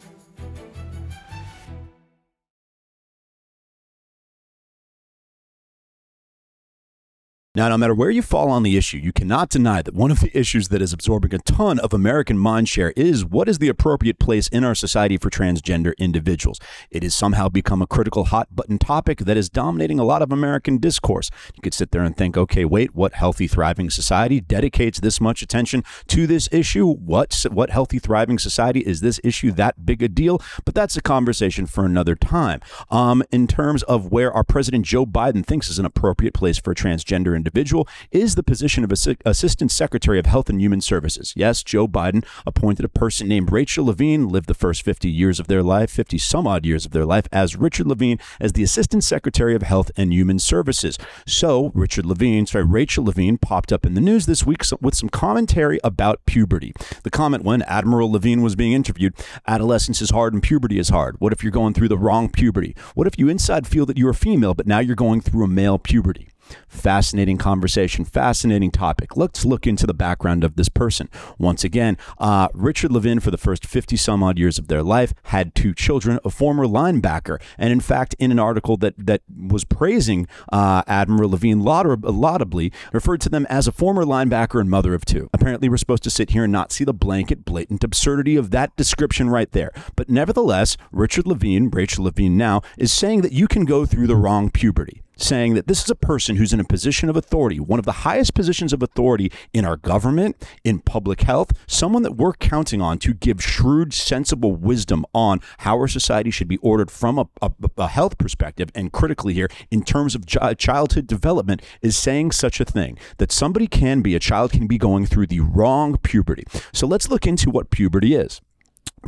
Now, 7.52 7.68
no 7.68 7.76
matter 7.76 7.96
where 7.96 8.10
you 8.10 8.22
fall 8.22 8.48
on 8.48 8.62
the 8.62 8.76
issue, 8.76 8.98
you 8.98 9.12
cannot 9.12 9.50
deny 9.50 9.82
that 9.82 9.92
one 9.92 10.12
of 10.12 10.20
the 10.20 10.30
issues 10.38 10.68
that 10.68 10.80
is 10.80 10.92
absorbing 10.92 11.34
a 11.34 11.38
ton 11.38 11.80
of 11.80 11.92
American 11.92 12.38
mindshare 12.38 12.92
is 12.94 13.24
what 13.24 13.48
is 13.48 13.58
the 13.58 13.66
appropriate 13.66 14.20
place 14.20 14.46
in 14.46 14.62
our 14.62 14.76
society 14.76 15.16
for 15.16 15.30
transgender 15.30 15.92
individuals. 15.98 16.60
It 16.92 17.02
has 17.02 17.12
somehow 17.12 17.48
become 17.48 17.82
a 17.82 17.88
critical 17.88 18.26
hot 18.26 18.54
button 18.54 18.78
topic 18.78 19.18
that 19.18 19.36
is 19.36 19.50
dominating 19.50 19.98
a 19.98 20.04
lot 20.04 20.22
of 20.22 20.30
American 20.30 20.78
discourse. 20.78 21.28
You 21.56 21.60
could 21.60 21.74
sit 21.74 21.90
there 21.90 22.04
and 22.04 22.16
think, 22.16 22.36
okay, 22.36 22.64
wait, 22.64 22.94
what 22.94 23.14
healthy, 23.14 23.48
thriving 23.48 23.90
society 23.90 24.40
dedicates 24.40 25.00
this 25.00 25.20
much 25.20 25.42
attention 25.42 25.82
to 26.06 26.28
this 26.28 26.48
issue? 26.52 26.86
What, 26.86 27.46
what 27.50 27.70
healthy, 27.70 27.98
thriving 27.98 28.38
society 28.38 28.82
is 28.82 29.00
this 29.00 29.18
issue 29.24 29.50
that 29.50 29.84
big 29.84 30.04
a 30.04 30.08
deal? 30.08 30.40
But 30.64 30.76
that's 30.76 30.96
a 30.96 31.02
conversation 31.02 31.66
for 31.66 31.84
another 31.84 32.14
time. 32.14 32.60
Um, 32.92 33.24
in 33.32 33.48
terms 33.48 33.82
of 33.82 34.12
where 34.12 34.32
our 34.32 34.44
President 34.44 34.86
Joe 34.86 35.04
Biden 35.04 35.44
thinks 35.44 35.68
is 35.68 35.80
an 35.80 35.84
appropriate 35.84 36.32
place 36.32 36.56
for 36.56 36.76
transgender 36.76 37.39
individual 37.40 37.88
is 38.10 38.34
the 38.34 38.42
position 38.42 38.84
of 38.84 38.92
Assistant 38.92 39.72
Secretary 39.72 40.18
of 40.18 40.26
Health 40.26 40.50
and 40.50 40.60
Human 40.60 40.82
Services. 40.82 41.32
Yes, 41.34 41.62
Joe 41.62 41.88
Biden 41.88 42.24
appointed 42.46 42.84
a 42.84 42.88
person 42.88 43.28
named 43.28 43.50
Rachel 43.50 43.86
Levine, 43.86 44.28
lived 44.28 44.46
the 44.46 44.54
first 44.54 44.82
50 44.82 45.08
years 45.08 45.40
of 45.40 45.46
their 45.46 45.62
life, 45.62 45.90
50 45.90 46.18
some 46.18 46.46
odd 46.46 46.66
years 46.66 46.84
of 46.84 46.92
their 46.92 47.06
life, 47.06 47.26
as 47.32 47.56
Richard 47.56 47.86
Levine 47.86 48.18
as 48.38 48.52
the 48.52 48.62
Assistant 48.62 49.02
Secretary 49.04 49.54
of 49.54 49.62
Health 49.62 49.90
and 49.96 50.12
Human 50.12 50.38
Services. 50.38 50.98
So, 51.26 51.72
Richard 51.74 52.04
Levine, 52.04 52.46
sorry, 52.46 52.64
Rachel 52.64 53.04
Levine 53.04 53.38
popped 53.38 53.72
up 53.72 53.86
in 53.86 53.94
the 53.94 54.00
news 54.00 54.26
this 54.26 54.44
week 54.44 54.62
with 54.80 54.94
some 54.94 55.08
commentary 55.08 55.80
about 55.82 56.26
puberty. 56.26 56.74
The 57.04 57.10
comment 57.10 57.44
when 57.44 57.62
Admiral 57.62 58.12
Levine 58.12 58.42
was 58.42 58.54
being 58.54 58.72
interviewed 58.72 59.14
adolescence 59.46 60.02
is 60.02 60.10
hard 60.10 60.34
and 60.34 60.42
puberty 60.42 60.78
is 60.78 60.90
hard. 60.90 61.16
What 61.18 61.32
if 61.32 61.42
you're 61.42 61.50
going 61.50 61.72
through 61.72 61.88
the 61.88 61.96
wrong 61.96 62.28
puberty? 62.28 62.76
What 62.94 63.06
if 63.06 63.18
you 63.18 63.28
inside 63.28 63.66
feel 63.66 63.86
that 63.86 63.96
you're 63.96 64.10
a 64.10 64.14
female, 64.14 64.54
but 64.54 64.66
now 64.66 64.80
you're 64.80 64.96
going 64.96 65.20
through 65.20 65.44
a 65.44 65.48
male 65.48 65.78
puberty? 65.78 66.29
Fascinating 66.68 67.38
conversation, 67.38 68.04
fascinating 68.04 68.70
topic. 68.70 69.16
Let's 69.16 69.44
look 69.44 69.66
into 69.66 69.86
the 69.86 69.94
background 69.94 70.44
of 70.44 70.56
this 70.56 70.68
person. 70.68 71.08
Once 71.38 71.64
again, 71.64 71.96
uh, 72.18 72.48
Richard 72.54 72.92
Levine, 72.92 73.20
for 73.20 73.30
the 73.30 73.38
first 73.38 73.66
50 73.66 73.96
some 73.96 74.22
odd 74.22 74.38
years 74.38 74.58
of 74.58 74.68
their 74.68 74.82
life, 74.82 75.12
had 75.24 75.54
two 75.54 75.74
children, 75.74 76.18
a 76.24 76.30
former 76.30 76.66
linebacker. 76.66 77.40
And 77.58 77.72
in 77.72 77.80
fact, 77.80 78.14
in 78.18 78.30
an 78.30 78.38
article 78.38 78.76
that, 78.78 78.94
that 78.98 79.22
was 79.48 79.64
praising 79.64 80.26
uh, 80.52 80.82
Admiral 80.86 81.30
Levine 81.30 81.62
laudably, 81.62 82.72
referred 82.92 83.20
to 83.22 83.28
them 83.28 83.46
as 83.48 83.66
a 83.66 83.72
former 83.72 84.04
linebacker 84.04 84.60
and 84.60 84.70
mother 84.70 84.94
of 84.94 85.04
two. 85.04 85.28
Apparently, 85.32 85.68
we're 85.68 85.76
supposed 85.76 86.02
to 86.04 86.10
sit 86.10 86.30
here 86.30 86.44
and 86.44 86.52
not 86.52 86.72
see 86.72 86.84
the 86.84 86.94
blanket, 86.94 87.44
blatant 87.44 87.84
absurdity 87.84 88.36
of 88.36 88.50
that 88.50 88.74
description 88.76 89.30
right 89.30 89.50
there. 89.52 89.70
But 89.96 90.08
nevertheless, 90.08 90.76
Richard 90.92 91.26
Levine, 91.26 91.70
Rachel 91.70 92.04
Levine 92.04 92.36
now, 92.36 92.62
is 92.78 92.92
saying 92.92 93.22
that 93.22 93.32
you 93.32 93.48
can 93.48 93.64
go 93.64 93.86
through 93.86 94.06
the 94.06 94.16
wrong 94.16 94.50
puberty 94.50 95.02
saying 95.22 95.54
that 95.54 95.66
this 95.66 95.84
is 95.84 95.90
a 95.90 95.94
person 95.94 96.36
who's 96.36 96.52
in 96.52 96.60
a 96.60 96.64
position 96.64 97.08
of 97.08 97.16
authority, 97.16 97.60
one 97.60 97.78
of 97.78 97.84
the 97.84 97.92
highest 97.92 98.34
positions 98.34 98.72
of 98.72 98.82
authority 98.82 99.30
in 99.52 99.64
our 99.64 99.76
government, 99.76 100.42
in 100.64 100.80
public 100.80 101.22
health, 101.22 101.52
someone 101.66 102.02
that 102.02 102.16
we're 102.16 102.32
counting 102.32 102.80
on 102.80 102.98
to 102.98 103.12
give 103.12 103.42
shrewd, 103.42 103.92
sensible 103.92 104.54
wisdom 104.54 105.04
on 105.14 105.40
how 105.58 105.76
our 105.76 105.88
society 105.88 106.30
should 106.30 106.48
be 106.48 106.56
ordered 106.58 106.90
from 106.90 107.18
a, 107.18 107.28
a, 107.42 107.50
a 107.78 107.88
health 107.88 108.18
perspective, 108.18 108.70
and 108.74 108.92
critically 108.92 109.34
here, 109.34 109.48
in 109.70 109.82
terms 109.82 110.14
of 110.14 110.26
childhood 110.58 111.06
development, 111.06 111.62
is 111.82 111.96
saying 111.96 112.32
such 112.32 112.60
a 112.60 112.64
thing 112.64 112.98
that 113.18 113.32
somebody 113.32 113.66
can 113.66 114.00
be, 114.00 114.14
a 114.14 114.20
child 114.20 114.52
can 114.52 114.66
be 114.66 114.78
going 114.78 115.06
through 115.06 115.26
the 115.26 115.40
wrong 115.40 115.96
puberty. 115.98 116.44
So 116.72 116.86
let's 116.86 117.08
look 117.08 117.26
into 117.26 117.50
what 117.50 117.70
puberty 117.70 118.14
is. 118.14 118.40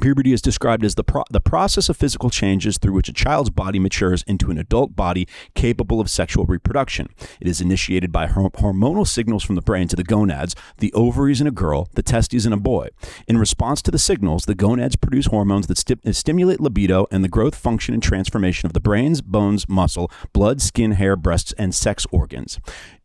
Puberty 0.00 0.32
is 0.32 0.40
described 0.40 0.84
as 0.84 0.94
the, 0.94 1.04
pro- 1.04 1.24
the 1.30 1.40
process 1.40 1.88
of 1.88 1.96
physical 1.96 2.30
changes 2.30 2.78
through 2.78 2.94
which 2.94 3.10
a 3.10 3.12
child's 3.12 3.50
body 3.50 3.78
matures 3.78 4.22
into 4.26 4.50
an 4.50 4.56
adult 4.56 4.96
body 4.96 5.28
capable 5.54 6.00
of 6.00 6.08
sexual 6.08 6.46
reproduction. 6.46 7.08
It 7.40 7.46
is 7.46 7.60
initiated 7.60 8.10
by 8.10 8.26
hormonal 8.26 9.06
signals 9.06 9.44
from 9.44 9.54
the 9.54 9.62
brain 9.62 9.88
to 9.88 9.96
the 9.96 10.02
gonads, 10.02 10.56
the 10.78 10.92
ovaries 10.94 11.40
in 11.42 11.46
a 11.46 11.52
girl, 11.52 11.88
the 11.92 12.02
testes 12.02 12.46
in 12.46 12.54
a 12.54 12.56
boy. 12.56 12.88
In 13.28 13.36
response 13.36 13.82
to 13.82 13.90
the 13.90 13.98
signals, 13.98 14.46
the 14.46 14.54
gonads 14.54 14.96
produce 14.96 15.26
hormones 15.26 15.66
that 15.66 15.78
sti- 15.78 16.12
stimulate 16.12 16.60
libido 16.60 17.06
and 17.10 17.22
the 17.22 17.28
growth, 17.28 17.54
function, 17.54 17.92
and 17.92 18.02
transformation 18.02 18.66
of 18.66 18.72
the 18.72 18.80
brains, 18.80 19.20
bones, 19.20 19.68
muscle, 19.68 20.10
blood, 20.32 20.62
skin, 20.62 20.92
hair, 20.92 21.16
breasts, 21.16 21.52
and 21.58 21.74
sex 21.74 22.06
organs. 22.10 22.58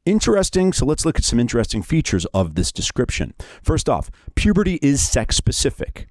Interesting. 0.05 0.71
So 0.71 0.85
let's 0.85 1.05
look 1.05 1.17
at 1.17 1.25
some 1.25 1.37
interesting 1.37 1.83
features 1.83 2.25
of 2.27 2.55
this 2.55 2.71
description. 2.71 3.33
First 3.61 3.89
off, 3.89 4.09
puberty 4.35 4.79
is 4.81 5.01
sex 5.01 5.35
specific 5.35 6.07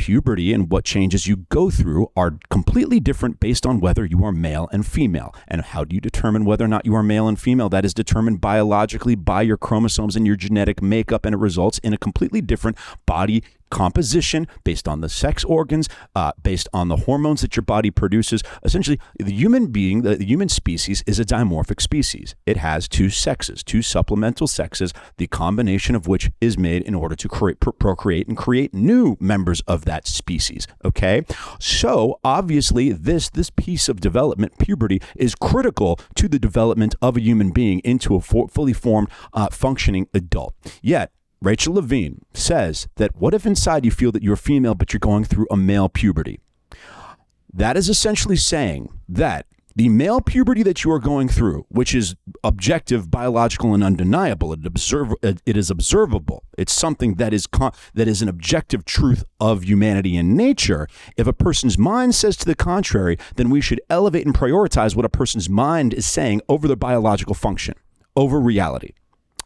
puberty 0.00 0.54
and 0.54 0.70
what 0.70 0.82
changes 0.82 1.26
you 1.26 1.36
go 1.50 1.68
through 1.68 2.10
are 2.16 2.38
completely 2.48 3.00
different 3.00 3.38
based 3.38 3.66
on 3.66 3.80
whether 3.80 4.02
you 4.02 4.24
are 4.24 4.32
male 4.32 4.66
and 4.72 4.86
female. 4.86 5.34
And 5.46 5.60
how 5.60 5.84
do 5.84 5.94
you 5.94 6.00
determine 6.00 6.46
whether 6.46 6.64
or 6.64 6.68
not 6.68 6.86
you 6.86 6.94
are 6.94 7.02
male 7.02 7.28
and 7.28 7.38
female? 7.38 7.68
That 7.68 7.84
is 7.84 7.92
determined 7.92 8.40
biologically 8.40 9.14
by 9.14 9.42
your 9.42 9.58
chromosomes 9.58 10.16
and 10.16 10.26
your 10.26 10.36
genetic 10.36 10.80
makeup, 10.80 11.26
and 11.26 11.34
it 11.34 11.38
results 11.38 11.78
in 11.80 11.92
a 11.92 11.98
completely 11.98 12.40
different 12.40 12.78
body 13.04 13.44
composition 13.70 14.46
based 14.64 14.86
on 14.86 15.00
the 15.00 15.08
sex 15.08 15.44
organs, 15.44 15.88
uh, 16.14 16.32
based 16.42 16.68
on 16.72 16.88
the 16.88 16.96
hormones 16.96 17.40
that 17.40 17.56
your 17.56 17.62
body 17.62 17.90
produces. 17.90 18.42
Essentially, 18.62 18.98
the 19.18 19.32
human 19.32 19.68
being, 19.68 20.02
the, 20.02 20.22
human 20.22 20.48
species, 20.48 21.02
is 21.06 21.18
a 21.18 21.24
dimorphic 21.24 21.80
species. 21.80 22.34
It 22.46 22.56
has 22.58 22.88
two 22.88 23.10
sexes, 23.10 23.62
two 23.62 23.82
supplemental 23.82 24.46
sexes, 24.46 24.92
the 25.16 25.26
combination 25.26 25.94
of 25.94 26.06
which 26.06 26.30
is 26.40 26.58
made 26.58 26.82
in 26.82 26.94
order 26.94 27.14
to 27.16 27.28
create, 27.28 27.60
procreate 27.60 28.28
and 28.28 28.36
create 28.36 28.74
new 28.74 29.16
members 29.20 29.60
of 29.62 29.84
that 29.84 30.06
species. 30.06 30.66
Okay, 30.84 31.24
so 31.58 32.18
obviously, 32.24 32.92
this 32.92 33.30
this 33.30 33.50
piece 33.50 33.88
of 33.88 34.00
development, 34.00 34.58
puberty, 34.58 35.00
is 35.16 35.34
critical 35.34 35.98
to 36.16 36.28
the 36.28 36.38
development 36.38 36.94
of 37.00 37.16
a 37.16 37.20
human 37.20 37.50
being 37.50 37.80
into 37.80 38.14
a 38.14 38.20
for, 38.20 38.48
fully 38.48 38.72
formed, 38.72 39.08
uh, 39.32 39.48
functioning 39.50 40.08
adult. 40.14 40.54
Yet 40.82 41.12
Rachel 41.42 41.74
Levine 41.74 42.24
says 42.34 42.86
that 42.96 43.16
what 43.16 43.32
if 43.32 43.46
inside 43.46 43.86
you 43.86 43.90
feel 43.90 44.12
that 44.12 44.22
you're 44.22 44.36
female 44.36 44.74
but 44.74 44.92
you're 44.92 45.00
going 45.00 45.24
through 45.24 45.46
a 45.50 45.56
male 45.56 45.88
puberty? 45.88 46.40
That 47.52 47.78
is 47.78 47.88
essentially 47.88 48.36
saying 48.36 48.92
that 49.08 49.46
the 49.74 49.88
male 49.88 50.20
puberty 50.20 50.62
that 50.64 50.84
you 50.84 50.92
are 50.92 50.98
going 50.98 51.28
through, 51.28 51.64
which 51.68 51.94
is 51.94 52.14
objective, 52.44 53.10
biological, 53.10 53.72
and 53.72 53.82
undeniable, 53.82 54.52
it, 54.52 54.66
observe, 54.66 55.14
it 55.22 55.56
is 55.56 55.70
observable. 55.70 56.44
It's 56.58 56.74
something 56.74 57.14
that 57.14 57.32
is 57.32 57.46
con- 57.46 57.72
that 57.94 58.06
is 58.06 58.20
an 58.20 58.28
objective 58.28 58.84
truth 58.84 59.24
of 59.40 59.64
humanity 59.64 60.18
and 60.18 60.36
nature. 60.36 60.86
If 61.16 61.26
a 61.26 61.32
person's 61.32 61.78
mind 61.78 62.14
says 62.14 62.36
to 62.38 62.44
the 62.44 62.54
contrary, 62.54 63.16
then 63.36 63.48
we 63.48 63.62
should 63.62 63.80
elevate 63.88 64.26
and 64.26 64.34
prioritize 64.34 64.94
what 64.94 65.06
a 65.06 65.08
person's 65.08 65.48
mind 65.48 65.94
is 65.94 66.04
saying 66.04 66.42
over 66.50 66.66
their 66.66 66.76
biological 66.76 67.34
function, 67.34 67.74
over 68.14 68.38
reality. 68.38 68.92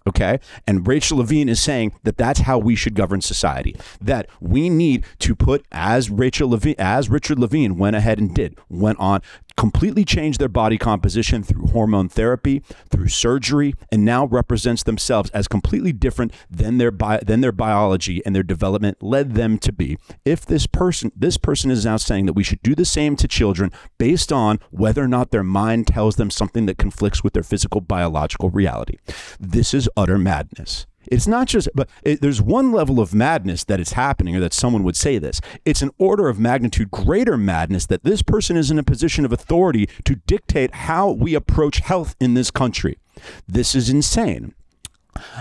Okay. 0.06 0.38
And 0.66 0.86
Rachel 0.86 1.18
Levine 1.18 1.48
is 1.48 1.60
saying 1.60 1.92
that 2.02 2.18
that's 2.18 2.40
how 2.40 2.58
we 2.58 2.74
should 2.76 2.94
govern 2.94 3.22
society. 3.22 3.74
That 4.00 4.28
we 4.38 4.68
need 4.68 5.06
to 5.20 5.34
put, 5.34 5.64
as 5.72 6.10
Rachel 6.10 6.50
Levine, 6.50 6.74
as 6.78 7.08
Richard 7.08 7.38
Levine 7.38 7.78
went 7.78 7.96
ahead 7.96 8.18
and 8.18 8.34
did, 8.34 8.58
went 8.68 8.98
on 9.00 9.22
completely 9.56 10.04
changed 10.04 10.40
their 10.40 10.48
body 10.48 10.78
composition 10.78 11.42
through 11.42 11.68
hormone 11.68 12.08
therapy, 12.08 12.62
through 12.90 13.08
surgery, 13.08 13.74
and 13.90 14.04
now 14.04 14.26
represents 14.26 14.82
themselves 14.82 15.30
as 15.30 15.48
completely 15.48 15.92
different 15.92 16.32
than 16.50 16.78
their 16.78 16.90
bi- 16.90 17.20
than 17.24 17.40
their 17.40 17.52
biology 17.52 18.24
and 18.24 18.34
their 18.34 18.42
development 18.42 19.02
led 19.02 19.34
them 19.34 19.58
to 19.58 19.72
be. 19.72 19.98
If 20.24 20.44
this 20.44 20.66
person 20.66 21.12
this 21.16 21.36
person 21.36 21.70
is 21.70 21.84
now 21.84 21.96
saying 21.96 22.26
that 22.26 22.32
we 22.32 22.44
should 22.44 22.62
do 22.62 22.74
the 22.74 22.84
same 22.84 23.16
to 23.16 23.28
children 23.28 23.70
based 23.98 24.32
on 24.32 24.58
whether 24.70 25.02
or 25.02 25.08
not 25.08 25.30
their 25.30 25.44
mind 25.44 25.86
tells 25.86 26.16
them 26.16 26.30
something 26.30 26.66
that 26.66 26.78
conflicts 26.78 27.22
with 27.22 27.32
their 27.32 27.42
physical 27.42 27.80
biological 27.80 28.50
reality. 28.50 28.98
This 29.38 29.74
is 29.74 29.88
utter 29.96 30.18
madness. 30.18 30.86
It's 31.06 31.26
not 31.26 31.48
just, 31.48 31.68
but 31.74 31.88
it, 32.02 32.20
there's 32.20 32.42
one 32.42 32.72
level 32.72 33.00
of 33.00 33.14
madness 33.14 33.64
that 33.64 33.80
is 33.80 33.92
happening, 33.92 34.36
or 34.36 34.40
that 34.40 34.52
someone 34.52 34.82
would 34.84 34.96
say 34.96 35.18
this. 35.18 35.40
It's 35.64 35.82
an 35.82 35.90
order 35.98 36.28
of 36.28 36.38
magnitude 36.38 36.90
greater 36.90 37.36
madness 37.36 37.86
that 37.86 38.04
this 38.04 38.22
person 38.22 38.56
is 38.56 38.70
in 38.70 38.78
a 38.78 38.82
position 38.82 39.24
of 39.24 39.32
authority 39.32 39.88
to 40.04 40.16
dictate 40.26 40.74
how 40.74 41.10
we 41.10 41.34
approach 41.34 41.78
health 41.78 42.16
in 42.20 42.34
this 42.34 42.50
country. 42.50 42.98
This 43.46 43.74
is 43.74 43.88
insane. 43.88 44.54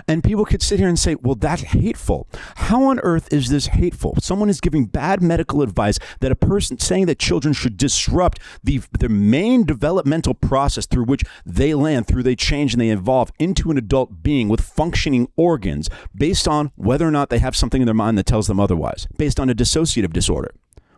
And 0.08 0.24
people 0.24 0.46
could 0.46 0.62
sit 0.62 0.80
here 0.80 0.88
and 0.88 1.00
say, 1.00 1.16
well, 1.16 1.36
that's 1.36 1.62
hateful. 1.62 2.28
How 2.56 2.84
on 2.84 3.00
earth 3.00 3.32
is 3.32 3.50
this 3.50 3.68
hateful? 3.68 4.16
Someone 4.20 4.50
is 4.50 4.62
giving 4.62 4.86
bad 4.86 5.22
medical 5.22 5.62
advice 5.62 6.00
that 6.20 6.32
a 6.32 6.36
person 6.36 6.80
saying 6.80 7.06
that 7.08 7.20
children 7.20 7.54
should 7.54 7.78
disrupt 7.78 8.40
the, 8.64 8.82
the 8.98 9.10
main 9.10 9.66
developmental 9.66 10.34
process 10.34 10.86
through 10.86 11.06
which 11.06 11.24
they 11.46 11.74
land, 11.74 12.08
through 12.08 12.24
they 12.24 12.36
change 12.36 12.74
and 12.74 12.82
they 12.82 12.90
evolve 12.90 13.32
into 13.40 13.72
an 13.72 13.78
adult 13.78 14.24
being 14.24 14.50
with 14.50 14.62
functioning 14.62 15.28
organs 15.36 15.90
based 16.16 16.48
on 16.48 16.72
whether 16.76 17.08
or 17.08 17.12
not 17.12 17.30
they 17.30 17.40
have 17.40 17.56
something 17.56 17.82
in 17.82 17.86
their 17.86 17.94
mind 17.94 18.18
that 18.18 18.26
tells 18.26 18.48
them 18.48 18.60
otherwise, 18.60 19.08
based 19.18 19.40
on 19.40 19.50
a 19.50 19.56
dissociative 19.56 20.14
disorder. 20.14 20.52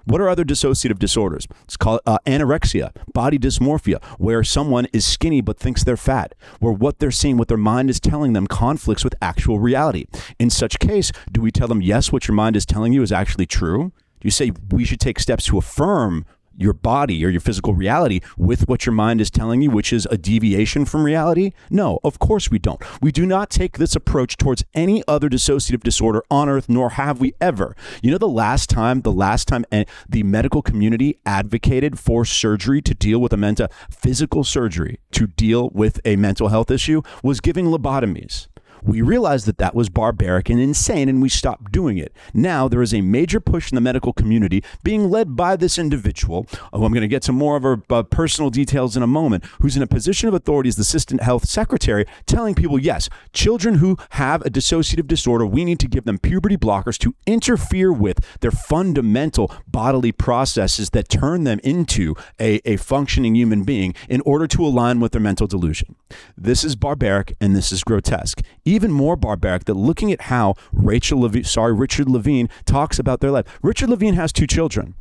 What 0.05 0.21
are 0.21 0.29
other 0.29 0.43
dissociative 0.43 0.99
disorders? 0.99 1.47
It's 1.63 1.77
called 1.77 1.99
uh, 2.05 2.19
anorexia, 2.27 2.91
body 3.13 3.39
dysmorphia, 3.39 4.03
where 4.19 4.43
someone 4.43 4.85
is 4.93 5.03
skinny 5.03 5.41
but 5.41 5.57
thinks 5.57 5.83
they're 5.83 5.97
fat, 5.97 6.35
where 6.59 6.71
what 6.71 6.99
they're 6.99 7.09
seeing, 7.09 7.37
what 7.37 7.47
their 7.47 7.57
mind 7.57 7.89
is 7.89 7.99
telling 7.99 8.33
them, 8.33 8.45
conflicts 8.45 9.03
with 9.03 9.15
actual 9.19 9.57
reality. 9.57 10.05
In 10.37 10.51
such 10.51 10.77
case, 10.77 11.11
do 11.31 11.41
we 11.41 11.51
tell 11.51 11.67
them, 11.67 11.81
yes, 11.81 12.11
what 12.11 12.27
your 12.27 12.35
mind 12.35 12.55
is 12.55 12.67
telling 12.67 12.93
you 12.93 13.01
is 13.01 13.11
actually 13.11 13.47
true? 13.47 13.91
Do 14.19 14.27
you 14.27 14.31
say 14.31 14.51
we 14.69 14.85
should 14.85 14.99
take 14.99 15.19
steps 15.19 15.45
to 15.47 15.57
affirm 15.57 16.25
your 16.57 16.73
body 16.73 17.25
or 17.25 17.29
your 17.29 17.41
physical 17.41 17.73
reality 17.73 18.21
with 18.37 18.67
what 18.67 18.85
your 18.85 18.93
mind 18.93 19.21
is 19.21 19.29
telling 19.29 19.61
you, 19.61 19.69
which 19.69 19.91
is 19.91 20.07
a 20.11 20.17
deviation 20.17 20.85
from 20.85 21.03
reality? 21.03 21.51
No, 21.69 21.99
of 22.03 22.19
course 22.19 22.49
we 22.49 22.59
don't. 22.59 22.81
We 23.01 23.11
do 23.11 23.25
not 23.25 23.49
take 23.49 23.77
this 23.77 23.95
approach 23.95 24.37
towards 24.37 24.63
any 24.73 25.03
other 25.07 25.29
dissociative 25.29 25.83
disorder 25.83 26.23
on 26.31 26.49
earth, 26.49 26.69
nor 26.69 26.91
have 26.91 27.19
we 27.19 27.33
ever. 27.41 27.75
You 28.01 28.11
know, 28.11 28.17
the 28.17 28.27
last 28.27 28.69
time, 28.69 29.01
the 29.01 29.11
last 29.11 29.47
time 29.47 29.65
the 30.07 30.23
medical 30.23 30.61
community 30.61 31.19
advocated 31.25 31.99
for 31.99 32.25
surgery 32.25 32.81
to 32.81 32.93
deal 32.93 33.19
with 33.19 33.33
a 33.33 33.37
mental, 33.37 33.67
physical 33.89 34.43
surgery 34.43 34.99
to 35.11 35.27
deal 35.27 35.69
with 35.69 35.99
a 36.05 36.15
mental 36.15 36.47
health 36.47 36.71
issue 36.71 37.01
was 37.23 37.41
giving 37.41 37.65
lobotomies. 37.65 38.47
We 38.83 39.01
realized 39.01 39.45
that 39.47 39.57
that 39.57 39.75
was 39.75 39.89
barbaric 39.89 40.49
and 40.49 40.59
insane, 40.59 41.09
and 41.09 41.21
we 41.21 41.29
stopped 41.29 41.71
doing 41.71 41.97
it. 41.97 42.15
Now 42.33 42.67
there 42.67 42.81
is 42.81 42.93
a 42.93 43.01
major 43.01 43.39
push 43.39 43.71
in 43.71 43.75
the 43.75 43.81
medical 43.81 44.13
community 44.13 44.63
being 44.83 45.09
led 45.09 45.35
by 45.35 45.55
this 45.55 45.77
individual, 45.77 46.45
who 46.73 46.85
I'm 46.85 46.91
going 46.91 47.01
to 47.01 47.07
get 47.07 47.23
to 47.23 47.31
more 47.31 47.55
of 47.55 47.63
her 47.63 47.81
uh, 47.89 48.03
personal 48.03 48.49
details 48.49 48.95
in 48.95 49.03
a 49.03 49.07
moment, 49.07 49.45
who's 49.61 49.75
in 49.75 49.83
a 49.83 49.87
position 49.87 50.27
of 50.27 50.35
authority 50.35 50.69
as 50.69 50.75
the 50.75 50.81
assistant 50.81 51.21
health 51.21 51.47
secretary, 51.47 52.05
telling 52.25 52.55
people, 52.55 52.79
yes, 52.79 53.09
children 53.33 53.75
who 53.75 53.97
have 54.11 54.41
a 54.45 54.49
dissociative 54.49 55.07
disorder, 55.07 55.45
we 55.45 55.65
need 55.65 55.79
to 55.79 55.87
give 55.87 56.05
them 56.05 56.17
puberty 56.17 56.57
blockers 56.57 56.97
to 56.99 57.15
interfere 57.25 57.91
with 57.91 58.19
their 58.41 58.51
fundamental 58.51 59.51
bodily 59.67 60.11
processes 60.11 60.91
that 60.91 61.09
turn 61.09 61.43
them 61.43 61.59
into 61.63 62.15
a, 62.39 62.61
a 62.65 62.77
functioning 62.77 63.35
human 63.35 63.63
being 63.63 63.93
in 64.09 64.21
order 64.21 64.47
to 64.47 64.65
align 64.65 64.99
with 64.99 65.11
their 65.11 65.21
mental 65.21 65.47
delusion. 65.47 65.95
This 66.37 66.63
is 66.63 66.75
barbaric 66.75 67.35
and 67.41 67.55
this 67.55 67.71
is 67.71 67.83
grotesque 67.83 68.41
even 68.65 68.91
more 68.91 69.15
barbaric 69.15 69.65
that 69.65 69.75
looking 69.75 70.11
at 70.11 70.21
how 70.21 70.55
Rachel 70.73 71.21
Levine, 71.21 71.43
sorry, 71.43 71.73
Richard 71.73 72.09
Levine 72.09 72.49
talks 72.65 72.99
about 72.99 73.21
their 73.21 73.31
life. 73.31 73.45
Richard 73.61 73.89
Levine 73.89 74.15
has 74.15 74.33
two 74.33 74.47
children. 74.47 74.95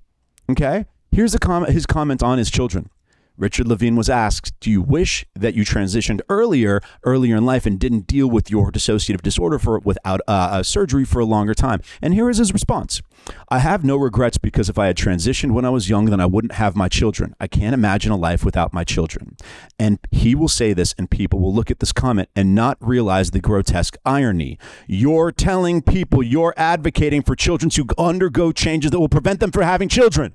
Okay? 0.50 0.86
Here's 1.10 1.34
a 1.34 1.38
comment, 1.38 1.72
his 1.72 1.86
comment 1.86 2.22
on 2.22 2.38
his 2.38 2.50
children. 2.50 2.90
Richard 3.36 3.66
Levine 3.66 3.96
was 3.96 4.08
asked, 4.08 4.52
"Do 4.60 4.70
you 4.70 4.80
wish 4.80 5.26
that 5.34 5.54
you 5.54 5.64
transitioned 5.64 6.20
earlier, 6.28 6.80
earlier 7.02 7.34
in 7.34 7.44
life, 7.44 7.66
and 7.66 7.80
didn't 7.80 8.06
deal 8.06 8.30
with 8.30 8.48
your 8.48 8.70
dissociative 8.70 9.22
disorder 9.22 9.58
for 9.58 9.80
without 9.80 10.20
uh, 10.28 10.62
surgery 10.62 11.04
for 11.04 11.18
a 11.18 11.24
longer 11.24 11.52
time?" 11.52 11.80
And 12.00 12.14
here 12.14 12.30
is 12.30 12.38
his 12.38 12.52
response: 12.52 13.02
"I 13.48 13.58
have 13.58 13.84
no 13.84 13.96
regrets 13.96 14.38
because 14.38 14.68
if 14.68 14.78
I 14.78 14.86
had 14.86 14.96
transitioned 14.96 15.52
when 15.52 15.64
I 15.64 15.70
was 15.70 15.88
young, 15.88 16.06
then 16.06 16.20
I 16.20 16.26
wouldn't 16.26 16.54
have 16.54 16.76
my 16.76 16.88
children. 16.88 17.34
I 17.40 17.46
can't 17.46 17.74
imagine 17.74 18.12
a 18.12 18.16
life 18.16 18.44
without 18.44 18.72
my 18.72 18.84
children." 18.84 19.36
And 19.78 19.98
he 20.10 20.34
will 20.34 20.48
say 20.48 20.72
this, 20.72 20.94
and 20.98 21.10
people 21.10 21.40
will 21.40 21.54
look 21.54 21.70
at 21.70 21.80
this 21.80 21.92
comment 21.92 22.28
and 22.36 22.54
not 22.54 22.76
realize 22.80 23.30
the 23.30 23.40
grotesque 23.40 23.96
irony. 24.04 24.58
You're 24.86 25.32
telling 25.32 25.82
people 25.82 26.22
you're 26.22 26.54
advocating 26.56 27.22
for 27.22 27.34
children 27.34 27.70
to 27.70 27.86
undergo 27.98 28.52
changes 28.52 28.90
that 28.90 29.00
will 29.00 29.08
prevent 29.08 29.40
them 29.40 29.50
from 29.50 29.62
having 29.62 29.88
children. 29.88 30.34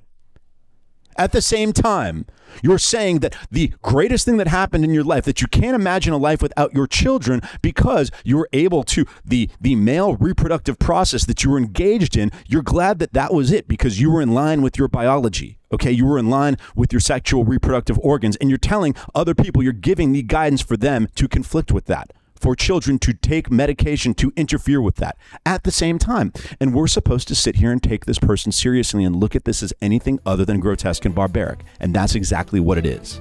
At 1.20 1.32
the 1.32 1.42
same 1.42 1.74
time, 1.74 2.24
you're 2.62 2.78
saying 2.78 3.18
that 3.18 3.36
the 3.50 3.74
greatest 3.82 4.24
thing 4.24 4.38
that 4.38 4.48
happened 4.48 4.84
in 4.84 4.94
your 4.94 5.04
life, 5.04 5.26
that 5.26 5.42
you 5.42 5.48
can't 5.48 5.74
imagine 5.74 6.14
a 6.14 6.16
life 6.16 6.40
without 6.40 6.72
your 6.72 6.86
children 6.86 7.42
because 7.60 8.10
you 8.24 8.38
were 8.38 8.48
able 8.54 8.84
to, 8.84 9.04
the, 9.22 9.50
the 9.60 9.76
male 9.76 10.16
reproductive 10.16 10.78
process 10.78 11.26
that 11.26 11.44
you 11.44 11.50
were 11.50 11.58
engaged 11.58 12.16
in, 12.16 12.32
you're 12.46 12.62
glad 12.62 13.00
that 13.00 13.12
that 13.12 13.34
was 13.34 13.52
it 13.52 13.68
because 13.68 14.00
you 14.00 14.10
were 14.10 14.22
in 14.22 14.32
line 14.32 14.62
with 14.62 14.78
your 14.78 14.88
biology. 14.88 15.58
Okay, 15.70 15.92
you 15.92 16.06
were 16.06 16.18
in 16.18 16.30
line 16.30 16.56
with 16.74 16.90
your 16.90 17.00
sexual 17.00 17.44
reproductive 17.44 17.98
organs, 17.98 18.36
and 18.36 18.48
you're 18.48 18.56
telling 18.56 18.94
other 19.14 19.34
people, 19.34 19.62
you're 19.62 19.74
giving 19.74 20.12
the 20.12 20.22
guidance 20.22 20.62
for 20.62 20.78
them 20.78 21.06
to 21.16 21.28
conflict 21.28 21.70
with 21.70 21.84
that 21.84 22.14
for 22.40 22.56
children 22.56 22.98
to 23.00 23.12
take 23.12 23.50
medication 23.50 24.14
to 24.14 24.32
interfere 24.36 24.80
with 24.80 24.96
that 24.96 25.16
at 25.44 25.64
the 25.64 25.70
same 25.70 25.98
time. 25.98 26.32
And 26.58 26.74
we're 26.74 26.86
supposed 26.86 27.28
to 27.28 27.34
sit 27.34 27.56
here 27.56 27.70
and 27.70 27.82
take 27.82 28.06
this 28.06 28.18
person 28.18 28.50
seriously 28.50 29.04
and 29.04 29.14
look 29.14 29.36
at 29.36 29.44
this 29.44 29.62
as 29.62 29.74
anything 29.80 30.18
other 30.24 30.44
than 30.44 30.60
grotesque 30.60 31.04
and 31.04 31.14
barbaric. 31.14 31.60
And 31.78 31.94
that's 31.94 32.14
exactly 32.14 32.60
what 32.60 32.78
it 32.78 32.86
is. 32.86 33.20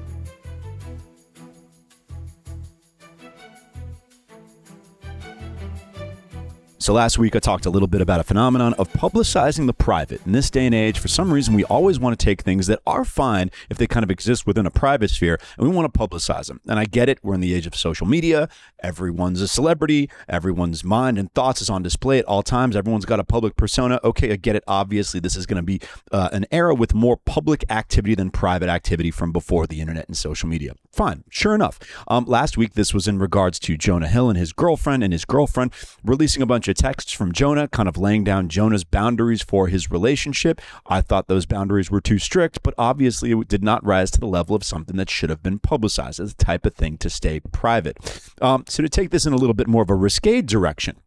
So, 6.81 6.93
last 6.93 7.19
week 7.19 7.35
I 7.35 7.39
talked 7.39 7.65
a 7.65 7.69
little 7.69 7.89
bit 7.89 7.99
about 7.99 8.21
a 8.21 8.23
phenomenon 8.23 8.73
of 8.75 8.89
publicizing 8.93 9.67
the 9.67 9.73
private. 9.73 10.25
In 10.25 10.31
this 10.31 10.49
day 10.49 10.65
and 10.65 10.73
age, 10.73 10.97
for 10.97 11.09
some 11.09 11.33
reason, 11.33 11.53
we 11.53 11.65
always 11.65 11.99
want 11.99 12.17
to 12.17 12.25
take 12.25 12.39
things 12.39 12.67
that 12.67 12.79
are 12.87 13.03
fine 13.03 13.51
if 13.69 13.77
they 13.77 13.85
kind 13.85 14.05
of 14.05 14.09
exist 14.09 14.47
within 14.47 14.65
a 14.65 14.71
private 14.71 15.09
sphere 15.09 15.37
and 15.57 15.67
we 15.67 15.75
want 15.75 15.93
to 15.93 15.99
publicize 15.99 16.47
them. 16.47 16.61
And 16.69 16.79
I 16.79 16.85
get 16.85 17.09
it. 17.09 17.19
We're 17.21 17.33
in 17.33 17.41
the 17.41 17.53
age 17.53 17.67
of 17.67 17.75
social 17.75 18.07
media. 18.07 18.47
Everyone's 18.81 19.41
a 19.41 19.49
celebrity. 19.49 20.09
Everyone's 20.29 20.81
mind 20.85 21.17
and 21.17 21.29
thoughts 21.33 21.61
is 21.61 21.69
on 21.69 21.83
display 21.83 22.19
at 22.19 22.25
all 22.25 22.43
times. 22.43 22.77
Everyone's 22.77 23.03
got 23.03 23.19
a 23.19 23.25
public 23.25 23.57
persona. 23.57 23.99
Okay, 24.05 24.31
I 24.31 24.37
get 24.37 24.55
it. 24.55 24.63
Obviously, 24.65 25.19
this 25.19 25.35
is 25.35 25.45
going 25.45 25.57
to 25.57 25.63
be 25.63 25.81
uh, 26.13 26.29
an 26.31 26.45
era 26.49 26.73
with 26.73 26.93
more 26.93 27.17
public 27.17 27.65
activity 27.69 28.15
than 28.15 28.31
private 28.31 28.69
activity 28.69 29.11
from 29.11 29.33
before 29.33 29.67
the 29.67 29.81
internet 29.81 30.07
and 30.07 30.15
social 30.15 30.47
media. 30.47 30.75
Fine. 30.93 31.25
Sure 31.29 31.53
enough. 31.53 31.77
Um, 32.07 32.23
last 32.23 32.57
week, 32.57 32.75
this 32.75 32.93
was 32.93 33.05
in 33.05 33.19
regards 33.19 33.59
to 33.59 33.75
Jonah 33.75 34.07
Hill 34.07 34.29
and 34.29 34.37
his 34.37 34.53
girlfriend 34.53 35.03
and 35.03 35.11
his 35.11 35.25
girlfriend 35.25 35.73
releasing 36.05 36.41
a 36.41 36.45
bunch 36.45 36.68
of 36.69 36.75
texts 36.75 37.11
from 37.11 37.31
Jonah, 37.31 37.67
kind 37.67 37.89
of 37.89 37.97
laying 37.97 38.23
down 38.23 38.49
Jonah's 38.49 38.83
boundaries 38.83 39.41
for 39.41 39.67
his 39.67 39.91
relationship. 39.91 40.61
I 40.85 41.01
thought 41.01 41.27
those 41.27 41.45
boundaries 41.45 41.91
were 41.91 42.01
too 42.01 42.19
strict, 42.19 42.63
but 42.63 42.73
obviously 42.77 43.31
it 43.31 43.47
did 43.47 43.63
not 43.63 43.85
rise 43.85 44.11
to 44.11 44.19
the 44.19 44.27
level 44.27 44.55
of 44.55 44.63
something 44.63 44.97
that 44.97 45.09
should 45.09 45.29
have 45.29 45.43
been 45.43 45.59
publicized 45.59 46.19
as 46.19 46.33
the 46.33 46.43
type 46.43 46.65
of 46.65 46.73
thing 46.73 46.97
to 46.99 47.09
stay 47.09 47.39
private. 47.39 47.97
Um, 48.41 48.65
so 48.67 48.83
to 48.83 48.89
take 48.89 49.09
this 49.09 49.25
in 49.25 49.33
a 49.33 49.37
little 49.37 49.53
bit 49.53 49.67
more 49.67 49.83
of 49.83 49.89
a 49.89 49.95
risque 49.95 50.41
direction, 50.41 50.99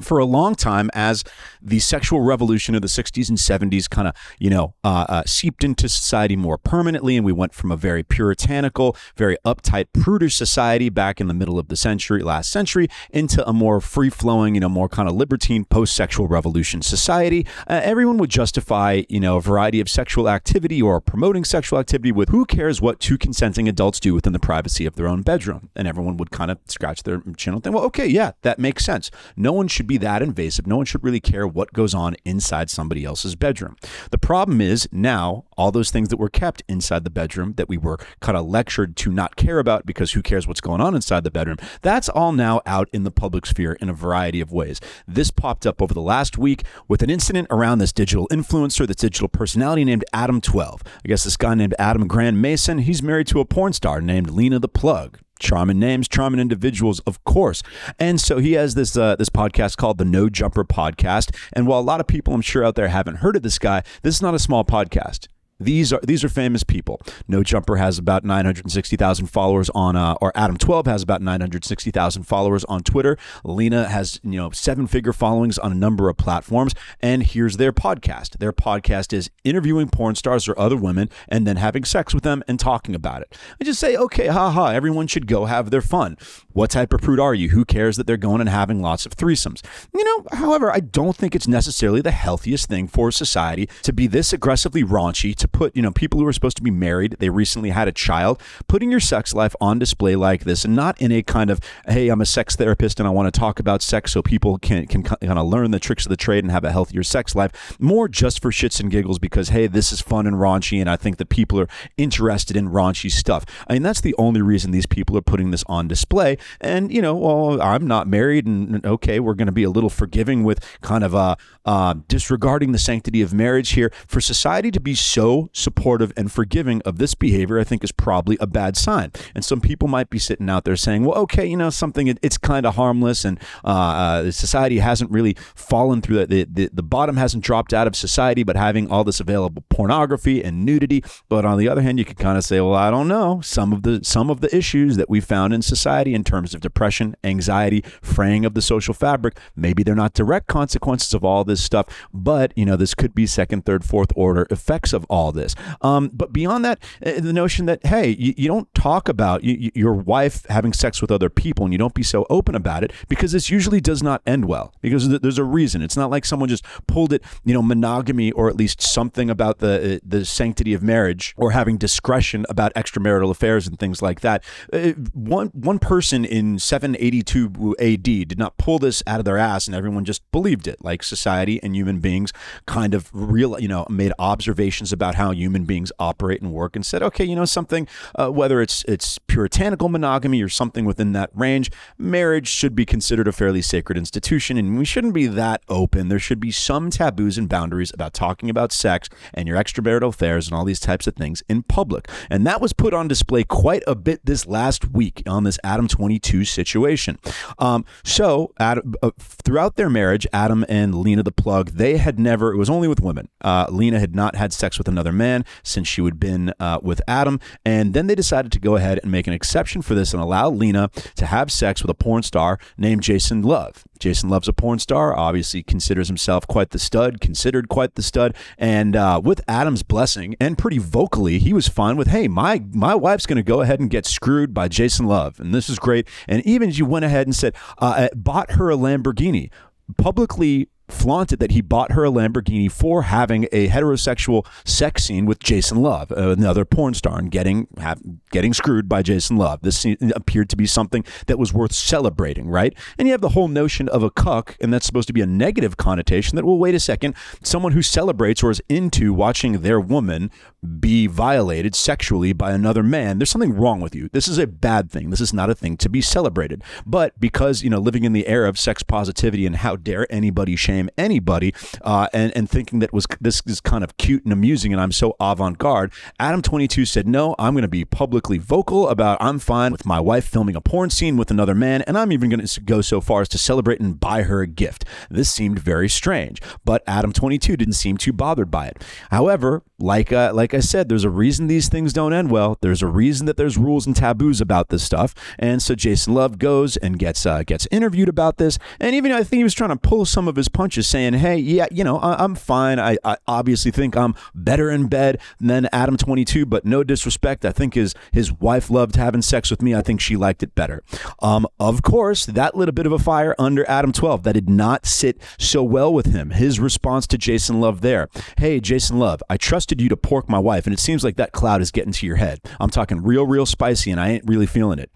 for 0.00 0.18
a 0.18 0.24
long 0.24 0.54
time 0.54 0.90
as 0.94 1.24
the 1.60 1.78
sexual 1.78 2.20
revolution 2.20 2.74
of 2.74 2.82
the 2.82 2.88
60s 2.88 3.28
and 3.28 3.38
70s 3.38 3.88
kind 3.88 4.08
of 4.08 4.14
you 4.38 4.50
know 4.50 4.74
uh, 4.84 5.06
uh, 5.08 5.22
seeped 5.26 5.64
into 5.64 5.88
society 5.88 6.36
more 6.36 6.58
permanently 6.58 7.16
and 7.16 7.24
we 7.24 7.32
went 7.32 7.54
from 7.54 7.70
a 7.70 7.76
very 7.76 8.02
puritanical 8.02 8.96
very 9.16 9.36
uptight 9.44 9.86
prudish 9.92 10.36
society 10.36 10.88
back 10.88 11.20
in 11.20 11.28
the 11.28 11.34
middle 11.34 11.58
of 11.58 11.68
the 11.68 11.76
century 11.76 12.22
last 12.22 12.50
century 12.50 12.88
into 13.10 13.46
a 13.48 13.52
more 13.52 13.80
free-flowing 13.80 14.54
you 14.54 14.60
know 14.60 14.68
more 14.68 14.88
kind 14.88 15.08
of 15.08 15.14
libertine 15.14 15.64
post-sexual 15.64 16.28
revolution 16.28 16.82
society. 16.82 17.46
Uh, 17.68 17.80
everyone 17.82 18.16
would 18.18 18.30
justify 18.30 19.02
you 19.08 19.20
know 19.20 19.36
a 19.36 19.40
variety 19.40 19.80
of 19.80 19.88
sexual 19.88 20.28
activity 20.28 20.80
or 20.80 21.00
promoting 21.00 21.44
sexual 21.44 21.78
activity 21.78 22.12
with 22.12 22.28
who 22.28 22.44
cares 22.44 22.80
what 22.80 23.00
two 23.00 23.18
consenting 23.18 23.68
adults 23.68 24.00
do 24.00 24.14
within 24.14 24.32
the 24.32 24.38
privacy 24.38 24.86
of 24.86 24.96
their 24.96 25.08
own 25.08 25.22
bedroom. 25.22 25.70
And 25.76 25.86
everyone 25.86 26.16
would 26.16 26.30
kind 26.30 26.50
of 26.50 26.58
scratch 26.66 27.02
their 27.02 27.22
chin 27.36 27.54
and 27.54 27.62
think 27.62 27.74
well 27.74 27.84
okay 27.84 28.06
yeah 28.06 28.32
that 28.42 28.58
makes 28.58 28.84
sense. 28.84 29.10
No 29.36 29.52
one 29.52 29.68
should 29.68 29.86
be 29.90 29.98
that 29.98 30.22
invasive. 30.22 30.68
No 30.68 30.76
one 30.76 30.86
should 30.86 31.02
really 31.02 31.18
care 31.18 31.48
what 31.48 31.72
goes 31.72 31.94
on 31.94 32.14
inside 32.24 32.70
somebody 32.70 33.04
else's 33.04 33.34
bedroom. 33.34 33.74
The 34.12 34.18
problem 34.18 34.60
is 34.60 34.88
now 34.92 35.46
all 35.56 35.72
those 35.72 35.90
things 35.90 36.10
that 36.10 36.16
were 36.16 36.28
kept 36.28 36.62
inside 36.68 37.02
the 37.02 37.10
bedroom 37.10 37.54
that 37.56 37.68
we 37.68 37.76
were 37.76 37.98
kind 38.20 38.38
of 38.38 38.46
lectured 38.46 38.94
to 38.98 39.10
not 39.10 39.34
care 39.34 39.58
about 39.58 39.86
because 39.86 40.12
who 40.12 40.22
cares 40.22 40.46
what's 40.46 40.60
going 40.60 40.80
on 40.80 40.94
inside 40.94 41.24
the 41.24 41.30
bedroom, 41.30 41.56
that's 41.82 42.08
all 42.08 42.30
now 42.30 42.60
out 42.66 42.88
in 42.92 43.02
the 43.02 43.10
public 43.10 43.44
sphere 43.46 43.72
in 43.80 43.88
a 43.88 43.92
variety 43.92 44.40
of 44.40 44.52
ways. 44.52 44.80
This 45.08 45.32
popped 45.32 45.66
up 45.66 45.82
over 45.82 45.92
the 45.92 46.00
last 46.00 46.38
week 46.38 46.62
with 46.86 47.02
an 47.02 47.10
incident 47.10 47.48
around 47.50 47.78
this 47.78 47.92
digital 47.92 48.28
influencer, 48.28 48.86
this 48.86 48.94
digital 48.96 49.28
personality 49.28 49.84
named 49.84 50.04
Adam 50.12 50.40
12. 50.40 50.84
I 51.04 51.08
guess 51.08 51.24
this 51.24 51.36
guy 51.36 51.54
named 51.56 51.74
Adam 51.80 52.06
Grandmaison, 52.06 52.82
he's 52.82 53.02
married 53.02 53.26
to 53.26 53.40
a 53.40 53.44
porn 53.44 53.72
star 53.72 54.00
named 54.00 54.30
Lena 54.30 54.60
the 54.60 54.68
Plug 54.68 55.18
charming 55.40 55.78
names, 55.78 56.06
charming 56.06 56.40
individuals, 56.40 57.00
of 57.00 57.22
course. 57.24 57.62
And 57.98 58.20
so 58.20 58.38
he 58.38 58.52
has 58.52 58.74
this 58.74 58.96
uh, 58.96 59.16
this 59.16 59.30
podcast 59.30 59.76
called 59.76 59.98
the 59.98 60.04
No 60.04 60.28
Jumper 60.28 60.64
Podcast. 60.64 61.34
And 61.52 61.66
while 61.66 61.80
a 61.80 61.82
lot 61.82 62.00
of 62.00 62.06
people 62.06 62.34
I'm 62.34 62.42
sure 62.42 62.64
out 62.64 62.76
there 62.76 62.88
haven't 62.88 63.16
heard 63.16 63.36
of 63.36 63.42
this 63.42 63.58
guy, 63.58 63.82
this 64.02 64.14
is 64.14 64.22
not 64.22 64.34
a 64.34 64.38
small 64.38 64.64
podcast. 64.64 65.26
These 65.60 65.92
are 65.92 66.00
these 66.02 66.24
are 66.24 66.28
famous 66.28 66.64
people. 66.64 67.00
No 67.28 67.42
Jumper 67.42 67.76
has 67.76 67.98
about 67.98 68.24
960,000 68.24 69.26
followers 69.26 69.70
on, 69.74 69.94
uh, 69.94 70.14
or 70.20 70.32
Adam 70.34 70.56
12 70.56 70.86
has 70.86 71.02
about 71.02 71.20
960,000 71.20 72.22
followers 72.22 72.64
on 72.64 72.82
Twitter. 72.82 73.18
Lena 73.44 73.88
has 73.88 74.20
you 74.22 74.38
know 74.38 74.50
seven 74.50 74.86
figure 74.86 75.12
followings 75.12 75.58
on 75.58 75.70
a 75.70 75.74
number 75.74 76.08
of 76.08 76.16
platforms. 76.16 76.74
And 77.00 77.22
here's 77.22 77.58
their 77.58 77.72
podcast. 77.72 78.38
Their 78.38 78.52
podcast 78.52 79.12
is 79.12 79.30
interviewing 79.44 79.90
porn 79.90 80.14
stars 80.14 80.48
or 80.48 80.58
other 80.58 80.76
women 80.76 81.10
and 81.28 81.46
then 81.46 81.56
having 81.56 81.84
sex 81.84 82.14
with 82.14 82.24
them 82.24 82.42
and 82.48 82.58
talking 82.58 82.94
about 82.94 83.20
it. 83.22 83.36
I 83.60 83.64
just 83.64 83.80
say, 83.80 83.96
okay, 83.96 84.28
haha, 84.28 84.68
everyone 84.68 85.06
should 85.06 85.26
go 85.26 85.44
have 85.44 85.70
their 85.70 85.82
fun. 85.82 86.16
What 86.52 86.70
type 86.70 86.92
of 86.92 87.02
prude 87.02 87.20
are 87.20 87.34
you? 87.34 87.50
Who 87.50 87.64
cares 87.64 87.96
that 87.96 88.06
they're 88.06 88.16
going 88.16 88.40
and 88.40 88.48
having 88.48 88.80
lots 88.80 89.04
of 89.04 89.14
threesomes? 89.14 89.62
You 89.94 90.04
know, 90.04 90.26
however, 90.32 90.72
I 90.72 90.80
don't 90.80 91.16
think 91.16 91.34
it's 91.34 91.48
necessarily 91.48 92.00
the 92.00 92.10
healthiest 92.10 92.68
thing 92.68 92.88
for 92.88 93.10
society 93.10 93.68
to 93.82 93.92
be 93.92 94.06
this 94.06 94.32
aggressively 94.32 94.84
raunchy 94.84 95.34
to 95.36 95.48
put, 95.52 95.74
you 95.76 95.82
know, 95.82 95.90
people 95.90 96.20
who 96.20 96.26
are 96.26 96.32
supposed 96.32 96.56
to 96.56 96.62
be 96.62 96.70
married, 96.70 97.16
they 97.18 97.30
recently 97.30 97.70
had 97.70 97.88
a 97.88 97.92
child, 97.92 98.40
putting 98.68 98.90
your 98.90 99.00
sex 99.00 99.34
life 99.34 99.54
on 99.60 99.78
display 99.78 100.16
like 100.16 100.44
this 100.44 100.64
and 100.64 100.74
not 100.74 101.00
in 101.00 101.12
a 101.12 101.22
kind 101.22 101.50
of, 101.50 101.60
hey, 101.86 102.08
I'm 102.08 102.20
a 102.20 102.26
sex 102.26 102.56
therapist 102.56 103.00
and 103.00 103.06
I 103.06 103.10
want 103.10 103.32
to 103.32 103.38
talk 103.38 103.60
about 103.60 103.82
sex 103.82 104.12
so 104.12 104.22
people 104.22 104.58
can, 104.58 104.86
can 104.86 105.02
kind 105.02 105.38
of 105.38 105.46
learn 105.46 105.70
the 105.70 105.78
tricks 105.78 106.04
of 106.04 106.10
the 106.10 106.16
trade 106.16 106.44
and 106.44 106.50
have 106.50 106.64
a 106.64 106.72
healthier 106.72 107.02
sex 107.02 107.34
life, 107.34 107.76
more 107.78 108.08
just 108.08 108.42
for 108.42 108.50
shits 108.50 108.80
and 108.80 108.90
giggles 108.90 109.18
because, 109.18 109.50
hey, 109.50 109.66
this 109.66 109.92
is 109.92 110.00
fun 110.00 110.26
and 110.26 110.36
raunchy 110.36 110.80
and 110.80 110.88
I 110.88 110.96
think 110.96 111.18
that 111.18 111.28
people 111.28 111.60
are 111.60 111.68
interested 111.96 112.56
in 112.56 112.68
raunchy 112.68 113.10
stuff. 113.10 113.44
I 113.68 113.74
mean, 113.74 113.82
that's 113.82 114.00
the 114.00 114.14
only 114.18 114.42
reason 114.42 114.70
these 114.70 114.86
people 114.86 115.16
are 115.16 115.22
putting 115.22 115.50
this 115.50 115.64
on 115.66 115.88
display. 115.88 116.38
And, 116.60 116.92
you 116.92 117.02
know, 117.02 117.14
well, 117.16 117.60
I'm 117.62 117.86
not 117.86 118.06
married 118.06 118.46
and 118.46 118.84
okay, 118.84 119.20
we're 119.20 119.34
going 119.34 119.46
to 119.46 119.52
be 119.52 119.64
a 119.64 119.70
little 119.70 119.90
forgiving 119.90 120.44
with 120.44 120.60
kind 120.80 121.04
of 121.04 121.14
uh, 121.14 121.36
uh, 121.64 121.94
disregarding 122.08 122.72
the 122.72 122.78
sanctity 122.78 123.22
of 123.22 123.32
marriage 123.32 123.70
here. 123.70 123.92
For 124.06 124.20
society 124.20 124.70
to 124.70 124.80
be 124.80 124.94
so 124.94 125.39
supportive 125.52 126.12
and 126.16 126.30
forgiving 126.30 126.82
of 126.82 126.98
this 126.98 127.14
behavior, 127.14 127.58
I 127.58 127.64
think 127.64 127.82
is 127.82 127.92
probably 127.92 128.36
a 128.40 128.46
bad 128.46 128.76
sign. 128.76 129.12
And 129.34 129.44
some 129.44 129.60
people 129.60 129.88
might 129.88 130.10
be 130.10 130.18
sitting 130.18 130.50
out 130.50 130.64
there 130.64 130.76
saying, 130.76 131.04
well, 131.04 131.18
okay, 131.20 131.46
you 131.46 131.56
know, 131.56 131.70
something, 131.70 132.06
it, 132.06 132.18
it's 132.22 132.38
kind 132.38 132.66
of 132.66 132.76
harmless 132.76 133.24
and 133.24 133.38
uh, 133.64 133.68
uh, 133.68 134.30
society 134.30 134.78
hasn't 134.78 135.10
really 135.10 135.34
fallen 135.54 136.02
through 136.02 136.26
the, 136.26 136.46
the, 136.50 136.70
the 136.72 136.82
bottom 136.82 137.16
hasn't 137.16 137.44
dropped 137.44 137.72
out 137.72 137.86
of 137.86 137.96
society, 137.96 138.42
but 138.42 138.56
having 138.56 138.90
all 138.90 139.04
this 139.04 139.20
available 139.20 139.64
pornography 139.68 140.42
and 140.42 140.64
nudity. 140.64 141.04
But 141.28 141.44
on 141.44 141.58
the 141.58 141.68
other 141.68 141.82
hand, 141.82 141.98
you 141.98 142.04
could 142.04 142.18
kind 142.18 142.38
of 142.38 142.44
say, 142.44 142.60
well, 142.60 142.74
I 142.74 142.90
don't 142.90 143.08
know. 143.08 143.40
Some 143.42 143.72
of 143.72 143.82
the, 143.82 144.00
some 144.02 144.30
of 144.30 144.40
the 144.40 144.54
issues 144.56 144.96
that 144.96 145.10
we 145.10 145.20
found 145.20 145.52
in 145.52 145.62
society 145.62 146.14
in 146.14 146.24
terms 146.24 146.54
of 146.54 146.60
depression, 146.60 147.16
anxiety, 147.24 147.82
fraying 148.02 148.44
of 148.44 148.54
the 148.54 148.62
social 148.62 148.94
fabric, 148.94 149.38
maybe 149.54 149.82
they're 149.82 149.94
not 149.94 150.14
direct 150.14 150.46
consequences 150.46 151.14
of 151.14 151.24
all 151.24 151.44
this 151.44 151.62
stuff, 151.62 151.86
but, 152.12 152.52
you 152.56 152.64
know, 152.64 152.76
this 152.76 152.94
could 152.94 153.14
be 153.14 153.26
second, 153.26 153.64
third, 153.64 153.84
fourth 153.84 154.12
order 154.16 154.46
effects 154.50 154.92
of 154.92 155.04
all 155.08 155.19
this. 155.28 155.54
Um, 155.82 156.10
but 156.12 156.32
beyond 156.32 156.64
that, 156.64 156.78
uh, 157.04 157.20
the 157.20 157.32
notion 157.32 157.66
that, 157.66 157.84
hey, 157.84 158.08
you, 158.18 158.34
you 158.36 158.48
don't 158.48 158.72
talk 158.74 159.08
about 159.08 159.44
you, 159.44 159.70
your 159.74 159.92
wife 159.92 160.46
having 160.48 160.72
sex 160.72 161.00
with 161.00 161.10
other 161.10 161.28
people 161.28 161.64
and 161.64 161.72
you 161.74 161.78
don't 161.78 161.94
be 161.94 162.02
so 162.02 162.26
open 162.30 162.54
about 162.54 162.82
it 162.82 162.92
because 163.08 163.32
this 163.32 163.50
usually 163.50 163.80
does 163.80 164.02
not 164.02 164.22
end 164.26 164.46
well 164.46 164.74
because 164.80 165.08
there's 165.08 165.38
a 165.38 165.44
reason. 165.44 165.82
It's 165.82 165.96
not 165.96 166.10
like 166.10 166.24
someone 166.24 166.48
just 166.48 166.64
pulled 166.86 167.12
it, 167.12 167.22
you 167.44 167.54
know, 167.54 167.62
monogamy 167.62 168.32
or 168.32 168.48
at 168.48 168.56
least 168.56 168.80
something 168.80 169.30
about 169.30 169.58
the 169.58 169.96
uh, 169.96 169.98
the 170.02 170.24
sanctity 170.24 170.74
of 170.74 170.82
marriage 170.82 171.34
or 171.36 171.50
having 171.52 171.76
discretion 171.76 172.46
about 172.48 172.72
extramarital 172.74 173.30
affairs 173.30 173.66
and 173.66 173.78
things 173.78 174.02
like 174.02 174.20
that. 174.20 174.42
Uh, 174.72 174.92
one 175.12 175.48
one 175.48 175.78
person 175.78 176.24
in 176.24 176.58
782 176.58 177.76
AD 177.78 178.02
did 178.02 178.38
not 178.38 178.56
pull 178.56 178.78
this 178.78 179.02
out 179.06 179.18
of 179.18 179.24
their 179.24 179.38
ass 179.38 179.66
and 179.66 179.74
everyone 179.76 180.04
just 180.04 180.28
believed 180.32 180.66
it. 180.66 180.82
Like 180.82 181.02
society 181.02 181.62
and 181.62 181.74
human 181.74 182.00
beings 182.00 182.32
kind 182.66 182.94
of 182.94 183.10
real, 183.12 183.58
you 183.60 183.68
know, 183.68 183.86
made 183.88 184.12
observations 184.18 184.92
about 184.92 185.09
how 185.14 185.30
human 185.30 185.64
beings 185.64 185.92
operate 185.98 186.40
and 186.40 186.52
work 186.52 186.76
and 186.76 186.84
said, 186.84 187.02
okay, 187.02 187.24
you 187.24 187.36
know, 187.36 187.44
something 187.44 187.86
uh, 188.14 188.28
whether 188.28 188.60
it's 188.60 188.84
it's 188.84 189.18
puritanical 189.18 189.88
monogamy 189.88 190.42
or 190.42 190.48
something 190.48 190.84
within 190.84 191.12
that 191.12 191.30
range, 191.34 191.70
marriage 191.98 192.48
should 192.48 192.74
be 192.74 192.84
considered 192.84 193.28
a 193.28 193.32
fairly 193.32 193.62
sacred 193.62 193.96
institution 193.96 194.56
and 194.56 194.78
we 194.78 194.84
shouldn't 194.84 195.14
be 195.14 195.26
that 195.26 195.62
open. 195.68 196.08
There 196.08 196.18
should 196.18 196.40
be 196.40 196.50
some 196.50 196.90
taboos 196.90 197.38
and 197.38 197.48
boundaries 197.48 197.92
about 197.92 198.12
talking 198.12 198.50
about 198.50 198.72
sex 198.72 199.08
and 199.32 199.48
your 199.48 199.56
extramarital 199.56 200.08
affairs 200.08 200.46
and 200.46 200.54
all 200.54 200.64
these 200.64 200.80
types 200.80 201.06
of 201.06 201.14
things 201.14 201.42
in 201.48 201.62
public. 201.62 202.08
And 202.28 202.46
that 202.46 202.60
was 202.60 202.72
put 202.72 202.92
on 202.92 203.08
display 203.08 203.44
quite 203.44 203.82
a 203.86 203.94
bit 203.94 204.20
this 204.24 204.46
last 204.46 204.90
week 204.92 205.22
on 205.26 205.44
this 205.44 205.58
Adam 205.64 205.88
22 205.88 206.44
situation. 206.44 207.18
Um, 207.58 207.84
so, 208.04 208.52
Adam, 208.58 208.94
uh, 209.02 209.10
throughout 209.18 209.76
their 209.76 209.88
marriage, 209.88 210.26
Adam 210.32 210.64
and 210.68 210.94
Lena 210.94 211.22
the 211.22 211.32
plug, 211.32 211.70
they 211.70 211.96
had 211.96 212.18
never, 212.18 212.52
it 212.52 212.56
was 212.56 212.68
only 212.68 212.88
with 212.88 213.00
women. 213.00 213.28
Uh, 213.40 213.66
Lena 213.70 213.98
had 213.98 214.14
not 214.14 214.36
had 214.36 214.52
sex 214.52 214.76
with 214.76 214.88
another 214.88 214.99
man 215.12 215.44
since 215.62 215.88
she 215.88 216.04
had 216.04 216.20
been 216.20 216.52
uh, 216.60 216.78
with 216.82 217.00
Adam. 217.08 217.40
And 217.64 217.94
then 217.94 218.06
they 218.06 218.14
decided 218.14 218.52
to 218.52 218.60
go 218.60 218.76
ahead 218.76 219.00
and 219.02 219.10
make 219.10 219.26
an 219.26 219.32
exception 219.32 219.82
for 219.82 219.94
this 219.94 220.12
and 220.12 220.22
allow 220.22 220.50
Lena 220.50 220.90
to 221.16 221.26
have 221.26 221.50
sex 221.50 221.82
with 221.82 221.90
a 221.90 221.94
porn 221.94 222.22
star 222.22 222.58
named 222.76 223.02
Jason 223.02 223.42
Luv. 223.42 223.84
Jason 223.98 224.30
Luv's 224.30 224.48
a 224.48 224.52
porn 224.52 224.78
star, 224.78 225.16
obviously 225.16 225.62
considers 225.62 226.08
himself 226.08 226.46
quite 226.46 226.70
the 226.70 226.78
stud, 226.78 227.20
considered 227.20 227.68
quite 227.68 227.94
the 227.94 228.02
stud. 228.02 228.34
And 228.58 228.96
uh, 228.96 229.20
with 229.22 229.42
Adam's 229.46 229.82
blessing 229.82 230.34
and 230.40 230.56
pretty 230.56 230.78
vocally, 230.78 231.38
he 231.38 231.52
was 231.52 231.68
fine 231.68 231.96
with, 231.96 232.08
hey, 232.08 232.26
my, 232.26 232.62
my 232.72 232.94
wife's 232.94 233.26
going 233.26 233.36
to 233.36 233.42
go 233.42 233.60
ahead 233.60 233.78
and 233.78 233.90
get 233.90 234.06
screwed 234.06 234.54
by 234.54 234.68
Jason 234.68 235.06
Luv. 235.06 235.38
And 235.38 235.54
this 235.54 235.68
is 235.68 235.78
great. 235.78 236.08
And 236.26 236.44
even 236.46 236.70
you 236.70 236.86
went 236.86 237.04
ahead 237.04 237.26
and 237.26 237.36
said, 237.36 237.54
uh, 237.78 238.08
bought 238.14 238.52
her 238.52 238.70
a 238.70 238.76
Lamborghini, 238.76 239.50
publicly 239.98 240.68
flaunted 240.90 241.40
that 241.40 241.50
he 241.50 241.60
bought 241.60 241.92
her 241.92 242.04
a 242.04 242.10
Lamborghini 242.10 242.70
for 242.70 243.02
having 243.02 243.46
a 243.52 243.68
heterosexual 243.68 244.46
sex 244.64 245.04
scene 245.04 245.26
with 245.26 245.38
Jason 245.38 245.82
Luv, 245.82 246.10
another 246.10 246.64
porn 246.64 246.94
star, 246.94 247.18
and 247.18 247.30
getting 247.30 247.66
have, 247.78 248.00
getting 248.30 248.52
screwed 248.52 248.88
by 248.88 249.02
Jason 249.02 249.36
Luv. 249.36 249.60
This 249.62 249.86
appeared 250.14 250.48
to 250.50 250.56
be 250.56 250.66
something 250.66 251.04
that 251.26 251.38
was 251.38 251.52
worth 251.52 251.72
celebrating, 251.72 252.48
right? 252.48 252.76
And 252.98 253.08
you 253.08 253.12
have 253.12 253.20
the 253.20 253.30
whole 253.30 253.48
notion 253.48 253.88
of 253.88 254.02
a 254.02 254.10
cuck, 254.10 254.56
and 254.60 254.72
that's 254.72 254.86
supposed 254.86 255.08
to 255.08 255.12
be 255.12 255.20
a 255.20 255.26
negative 255.26 255.76
connotation. 255.76 256.36
That 256.36 256.44
well, 256.44 256.58
wait 256.58 256.74
a 256.74 256.80
second, 256.80 257.14
someone 257.42 257.72
who 257.72 257.82
celebrates 257.82 258.42
or 258.42 258.50
is 258.50 258.62
into 258.68 259.12
watching 259.12 259.62
their 259.62 259.80
woman 259.80 260.30
be 260.78 261.06
violated 261.06 261.74
sexually 261.74 262.32
by 262.32 262.52
another 262.52 262.82
man. 262.82 263.18
There's 263.18 263.30
something 263.30 263.54
wrong 263.54 263.80
with 263.80 263.94
you. 263.94 264.08
This 264.12 264.28
is 264.28 264.38
a 264.38 264.46
bad 264.46 264.90
thing. 264.90 265.10
This 265.10 265.20
is 265.20 265.32
not 265.32 265.50
a 265.50 265.54
thing 265.54 265.76
to 265.78 265.88
be 265.88 266.00
celebrated. 266.00 266.62
But 266.84 267.18
because 267.18 267.62
you 267.62 267.70
know, 267.70 267.78
living 267.78 268.04
in 268.04 268.12
the 268.12 268.26
era 268.26 268.48
of 268.48 268.58
sex 268.58 268.82
positivity 268.82 269.46
and 269.46 269.56
how 269.56 269.76
dare 269.76 270.10
anybody 270.12 270.56
shame 270.56 270.79
anybody, 270.96 271.52
uh, 271.82 272.08
and 272.12 272.32
and 272.36 272.48
thinking 272.48 272.78
that 272.78 272.92
was 272.92 273.06
this 273.20 273.42
is 273.46 273.60
kind 273.60 273.84
of 273.84 273.96
cute 273.96 274.24
and 274.24 274.32
amusing, 274.32 274.72
and 274.72 274.80
I'm 274.80 274.92
so 274.92 275.16
avant 275.20 275.58
garde. 275.58 275.92
Adam 276.18 276.40
22 276.40 276.84
said, 276.86 277.06
"No, 277.06 277.34
I'm 277.38 277.54
going 277.54 277.62
to 277.62 277.68
be 277.68 277.84
publicly 277.84 278.38
vocal 278.38 278.88
about 278.88 279.18
I'm 279.20 279.38
fine 279.38 279.72
with 279.72 279.84
my 279.84 280.00
wife 280.00 280.24
filming 280.24 280.56
a 280.56 280.60
porn 280.60 280.90
scene 280.90 281.16
with 281.16 281.30
another 281.30 281.54
man, 281.54 281.82
and 281.82 281.98
I'm 281.98 282.12
even 282.12 282.30
going 282.30 282.46
to 282.46 282.60
go 282.60 282.80
so 282.80 283.00
far 283.00 283.20
as 283.20 283.28
to 283.30 283.38
celebrate 283.38 283.80
and 283.80 283.98
buy 283.98 284.22
her 284.22 284.40
a 284.40 284.46
gift." 284.46 284.84
This 285.10 285.30
seemed 285.30 285.58
very 285.58 285.88
strange, 285.88 286.40
but 286.64 286.82
Adam 286.86 287.12
22 287.12 287.56
didn't 287.56 287.74
seem 287.74 287.96
too 287.96 288.12
bothered 288.12 288.50
by 288.50 288.66
it. 288.66 288.82
However, 289.10 289.62
like 289.80 290.12
uh, 290.12 290.32
like 290.34 290.54
I 290.54 290.60
said, 290.60 290.88
there's 290.88 291.04
a 291.04 291.10
reason 291.10 291.46
these 291.46 291.68
things 291.68 291.92
don't 291.92 292.12
end 292.12 292.30
well. 292.30 292.58
There's 292.60 292.82
a 292.82 292.86
reason 292.86 293.26
that 293.26 293.36
there's 293.36 293.56
rules 293.56 293.86
and 293.86 293.96
taboos 293.96 294.40
about 294.40 294.68
this 294.68 294.82
stuff, 294.82 295.14
and 295.38 295.62
so 295.62 295.74
Jason 295.74 296.14
Luv 296.14 296.38
goes 296.38 296.76
and 296.76 296.98
gets 296.98 297.24
uh, 297.26 297.42
gets 297.42 297.66
interviewed 297.70 298.08
about 298.08 298.36
this, 298.38 298.58
and 298.78 298.94
even 298.94 299.12
I 299.12 299.22
think 299.22 299.38
he 299.38 299.44
was 299.44 299.54
trying 299.54 299.70
to 299.70 299.76
pull 299.76 300.04
some 300.04 300.28
of 300.28 300.36
his 300.36 300.48
punches 300.48 300.86
saying, 300.86 301.14
hey, 301.14 301.36
yeah, 301.36 301.66
you 301.70 301.84
know, 301.84 301.98
I, 301.98 302.22
am 302.22 302.34
fine. 302.34 302.78
I, 302.78 302.96
I, 303.04 303.16
obviously 303.26 303.70
think 303.70 303.96
I'm 303.96 304.14
better 304.34 304.70
in 304.70 304.88
bed 304.88 305.20
than 305.38 305.68
Adam 305.72 305.96
22, 305.96 306.46
but 306.46 306.64
no 306.64 306.82
disrespect. 306.82 307.44
I 307.44 307.52
think 307.52 307.74
his 307.74 307.94
his 308.12 308.32
wife 308.32 308.70
loved 308.70 308.96
having 308.96 309.22
sex 309.22 309.50
with 309.50 309.62
me. 309.62 309.74
I 309.74 309.82
think 309.82 310.00
she 310.00 310.16
liked 310.16 310.42
it 310.42 310.54
better. 310.54 310.82
Um, 311.20 311.46
of 311.58 311.82
course, 311.82 312.26
that 312.26 312.56
lit 312.56 312.68
a 312.68 312.72
bit 312.72 312.86
of 312.86 312.92
a 312.92 312.98
fire 312.98 313.34
under 313.38 313.68
Adam 313.68 313.92
12. 313.92 314.22
That 314.24 314.32
did 314.32 314.48
not 314.48 314.86
sit 314.86 315.20
so 315.38 315.62
well 315.62 315.92
with 315.92 316.06
him. 316.06 316.30
His 316.30 316.60
response 316.60 317.06
to 317.08 317.18
Jason 317.18 317.60
Luv 317.60 317.80
there, 317.80 318.08
hey, 318.38 318.60
Jason 318.60 318.98
Luv, 318.98 319.22
I 319.28 319.36
trusted 319.70 319.80
you 319.80 319.88
to 319.88 319.96
pork 319.96 320.28
my 320.28 320.38
wife, 320.38 320.66
and 320.66 320.74
it 320.74 320.80
seems 320.80 321.04
like 321.04 321.14
that 321.16 321.30
cloud 321.30 321.62
is 321.62 321.70
getting 321.70 321.92
to 321.92 322.06
your 322.06 322.16
head. 322.16 322.40
I'm 322.58 322.70
talking 322.70 323.04
real, 323.04 323.24
real 323.24 323.46
spicy, 323.46 323.92
and 323.92 324.00
I 324.00 324.10
ain't 324.10 324.24
really 324.26 324.46
feeling 324.46 324.80
it. 324.80 324.90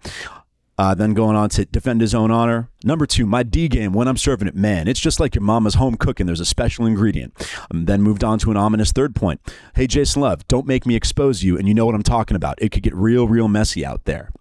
Uh, 0.77 0.93
then 0.93 1.13
going 1.13 1.37
on 1.37 1.47
to 1.47 1.63
defend 1.63 2.01
his 2.01 2.13
own 2.13 2.29
honor. 2.29 2.69
Number 2.83 3.05
two, 3.05 3.25
my 3.25 3.43
D 3.43 3.69
game 3.69 3.93
when 3.93 4.09
I'm 4.09 4.17
serving 4.17 4.49
it, 4.49 4.55
man, 4.55 4.89
it's 4.89 4.99
just 4.99 5.21
like 5.21 5.33
your 5.33 5.41
mama's 5.41 5.75
home 5.75 5.95
cooking. 5.95 6.25
There's 6.25 6.41
a 6.41 6.45
special 6.45 6.85
ingredient. 6.85 7.33
Um, 7.71 7.85
then 7.85 8.01
moved 8.01 8.25
on 8.25 8.37
to 8.39 8.51
an 8.51 8.57
ominous 8.57 8.91
third 8.91 9.15
point. 9.15 9.39
Hey, 9.75 9.87
Jason 9.87 10.21
Luv, 10.21 10.45
don't 10.49 10.67
make 10.67 10.85
me 10.85 10.95
expose 10.95 11.41
you, 11.41 11.57
and 11.57 11.69
you 11.69 11.73
know 11.73 11.85
what 11.85 11.95
I'm 11.95 12.03
talking 12.03 12.35
about. 12.35 12.61
It 12.61 12.73
could 12.73 12.83
get 12.83 12.93
real, 12.93 13.29
real 13.29 13.47
messy 13.47 13.85
out 13.85 14.03
there. 14.03 14.33